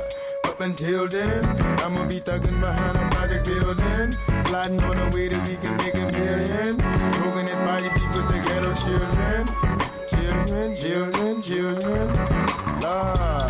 Until 0.60 1.08
then, 1.08 1.46
I'ma 1.80 2.04
be 2.08 2.20
thugging 2.20 2.60
behind 2.60 2.98
a 2.98 3.04
project 3.14 3.46
building. 3.46 4.10
Plotting 4.44 4.82
on 4.84 4.96
the 5.00 5.08
way 5.16 5.28
that 5.28 5.42
we 5.48 5.56
can 5.56 5.74
make 5.78 5.94
a 5.94 6.06
million. 6.12 6.76
Smoking 7.14 7.46
that 7.46 7.58
fire 7.64 7.90
beat 7.94 8.10
ghetto 8.58 8.74
children. 8.74 9.46
Children, 10.08 10.74
children, 10.76 11.42
children. 11.42 12.12
Lord. 12.80 13.47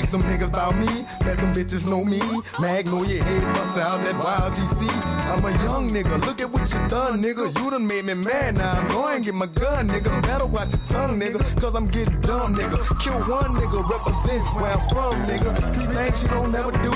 Ask 0.00 0.12
them 0.12 0.22
niggas 0.22 0.48
about 0.48 0.74
me, 0.76 1.04
let 1.26 1.36
them 1.36 1.52
bitches 1.52 1.84
know 1.84 2.02
me. 2.02 2.20
Magnolia 2.58 3.22
head 3.22 3.44
bust 3.52 3.76
out 3.76 4.02
that 4.02 4.16
wild 4.24 4.54
GC. 4.54 4.88
I'm 5.28 5.44
a 5.44 5.52
young 5.62 5.88
nigga, 5.88 6.16
look 6.24 6.40
at 6.40 6.50
what 6.50 6.72
you 6.72 6.80
done, 6.88 7.20
nigga. 7.20 7.52
You 7.60 7.70
done 7.70 7.86
made 7.86 8.06
me 8.06 8.14
mad, 8.14 8.56
now 8.56 8.80
I'm 8.80 8.88
going 8.88 9.22
get 9.22 9.34
my 9.34 9.46
gun, 9.60 9.88
nigga. 9.88 10.10
Better 10.22 10.46
watch 10.46 10.72
your 10.72 10.80
tongue, 10.88 11.20
nigga, 11.20 11.38
cause 11.60 11.74
I'm 11.74 11.86
getting 11.86 12.18
dumb, 12.22 12.56
nigga. 12.56 12.80
Kill 12.98 13.20
one 13.28 13.52
nigga, 13.60 13.78
represent 13.84 14.42
where 14.56 14.72
I'm 14.72 14.88
from, 14.88 15.20
nigga. 15.28 15.74
Three 15.74 15.86
things 15.92 16.22
you 16.22 16.28
don't 16.28 16.50
never 16.50 16.72
do. 16.80 16.92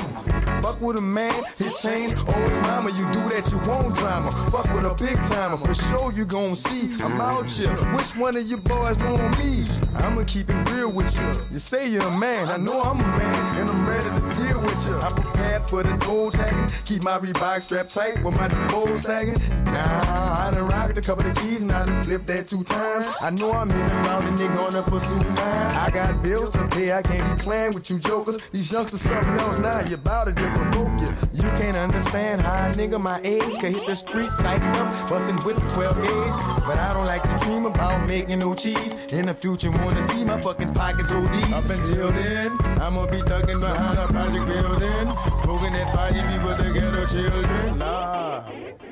Fuck 0.65 0.81
with 0.81 0.97
a 0.97 1.03
man, 1.03 1.45
his 1.59 1.77
oh 1.85 1.93
his 1.93 2.61
mama, 2.65 2.89
you 2.97 3.05
do 3.13 3.21
that, 3.29 3.45
you 3.53 3.61
won't 3.69 3.95
drama. 3.95 4.31
Fuck 4.49 4.65
with 4.73 4.89
a 4.89 4.95
big 4.97 5.21
timer, 5.29 5.59
for 5.59 5.75
sure 5.75 6.11
you 6.13 6.25
gon' 6.25 6.57
see. 6.57 6.97
I'm 7.05 7.21
out 7.21 7.51
here, 7.51 7.69
which 7.93 8.17
one 8.17 8.35
of 8.35 8.43
you 8.49 8.57
boys 8.57 8.97
want 9.05 9.39
me? 9.39 9.69
I'ma 10.01 10.25
keep 10.27 10.49
it 10.49 10.71
real 10.73 10.91
with 10.91 11.15
you. 11.15 11.29
You 11.53 11.59
say 11.59 11.91
you're 11.91 12.09
a 12.09 12.19
man, 12.19 12.49
I 12.49 12.57
know 12.57 12.81
I'm 12.81 12.94
a 13.01 13.09
man, 13.19 13.59
and 13.59 13.71
I'm 13.71 13.89
ready 13.89 14.09
to 14.09 14.23
deal 14.41 14.61
with 14.63 14.87
you. 14.87 14.97
I'm 15.01 15.15
prepared 15.15 15.67
for 15.67 15.83
the 15.83 15.97
gold 16.05 16.35
tagging, 16.35 16.69
keep 16.85 17.03
my 17.03 17.19
Reebok 17.19 17.63
strapped 17.63 17.93
tight 17.93 18.23
with 18.23 18.37
my 18.39 18.49
Jabos 18.49 19.05
sagging. 19.05 19.39
Nah, 19.67 20.47
I 20.47 20.51
done 20.53 20.69
rocked 20.69 20.99
a 20.99 21.01
couple 21.01 21.27
of 21.27 21.35
keys 21.37 21.63
and 21.63 21.73
I 21.73 21.87
done 21.87 22.03
flipped 22.05 22.27
that 22.29 22.49
two 22.49 22.65
times. 22.65 23.09
I 23.21 23.31
know 23.31 23.53
I'm 23.53 23.71
in 23.71 23.79
the 23.79 23.95
crowd 24.03 24.25
and 24.25 24.39
they 24.39 24.49
gonna 24.49 24.83
pursue 24.83 25.17
mine. 25.17 25.73
I 25.75 25.91
got 25.93 26.23
bills 26.23 26.51
to 26.51 26.67
pay, 26.69 26.93
I 26.93 27.03
can't 27.03 27.25
be 27.37 27.43
playing 27.43 27.75
with 27.75 27.91
you 27.91 27.99
jokers. 27.99 28.47
These 28.49 28.73
youngsters 28.73 29.01
something 29.03 29.35
else 29.39 29.59
now, 29.59 29.81
you 29.89 29.97
bout 29.97 30.25
to 30.25 30.33
different 30.33 30.73
broke 30.73 31.01
you. 31.01 31.09
You 31.33 31.51
can't 31.59 31.77
understand 31.77 32.43
how 32.43 32.69
a 32.69 32.73
nigga 32.73 33.01
my 33.01 33.21
age 33.25 33.59
can 33.59 33.73
hit 33.73 33.87
the 33.87 33.97
streets 33.97 34.41
psyched 34.41 34.77
up, 34.77 35.09
bustin' 35.09 35.37
with 35.45 35.57
the 35.57 35.69
12 35.75 35.97
gauge. 35.97 36.65
But 36.67 36.79
I 36.79 36.95
don't 36.95 37.07
like 37.07 37.23
to 37.23 37.45
dream 37.45 37.67
about 37.67 38.09
making 38.09 38.39
no 38.39 38.55
cheese. 38.55 39.13
In 39.13 39.27
the 39.27 39.35
future, 39.35 39.71
wanna 39.71 40.03
see 40.09 40.25
my 40.25 40.41
fucking 40.41 40.73
pockets 40.75 41.13
OD. 41.13 41.53
Up 41.53 41.69
until 41.69 42.11
then, 42.13 42.51
I'ma 42.85 43.07
be 43.07 43.17
thugging 43.17 43.61
behind 43.61 43.99
a 43.99 44.07
project 44.09 44.45
building. 44.45 45.11
Smoking 45.41 45.73
that 45.73 45.89
fire 45.95 46.13
they 46.13 46.69
the 46.69 46.91
no 46.93 47.07
children. 47.07 47.79
Nah. 47.79 48.84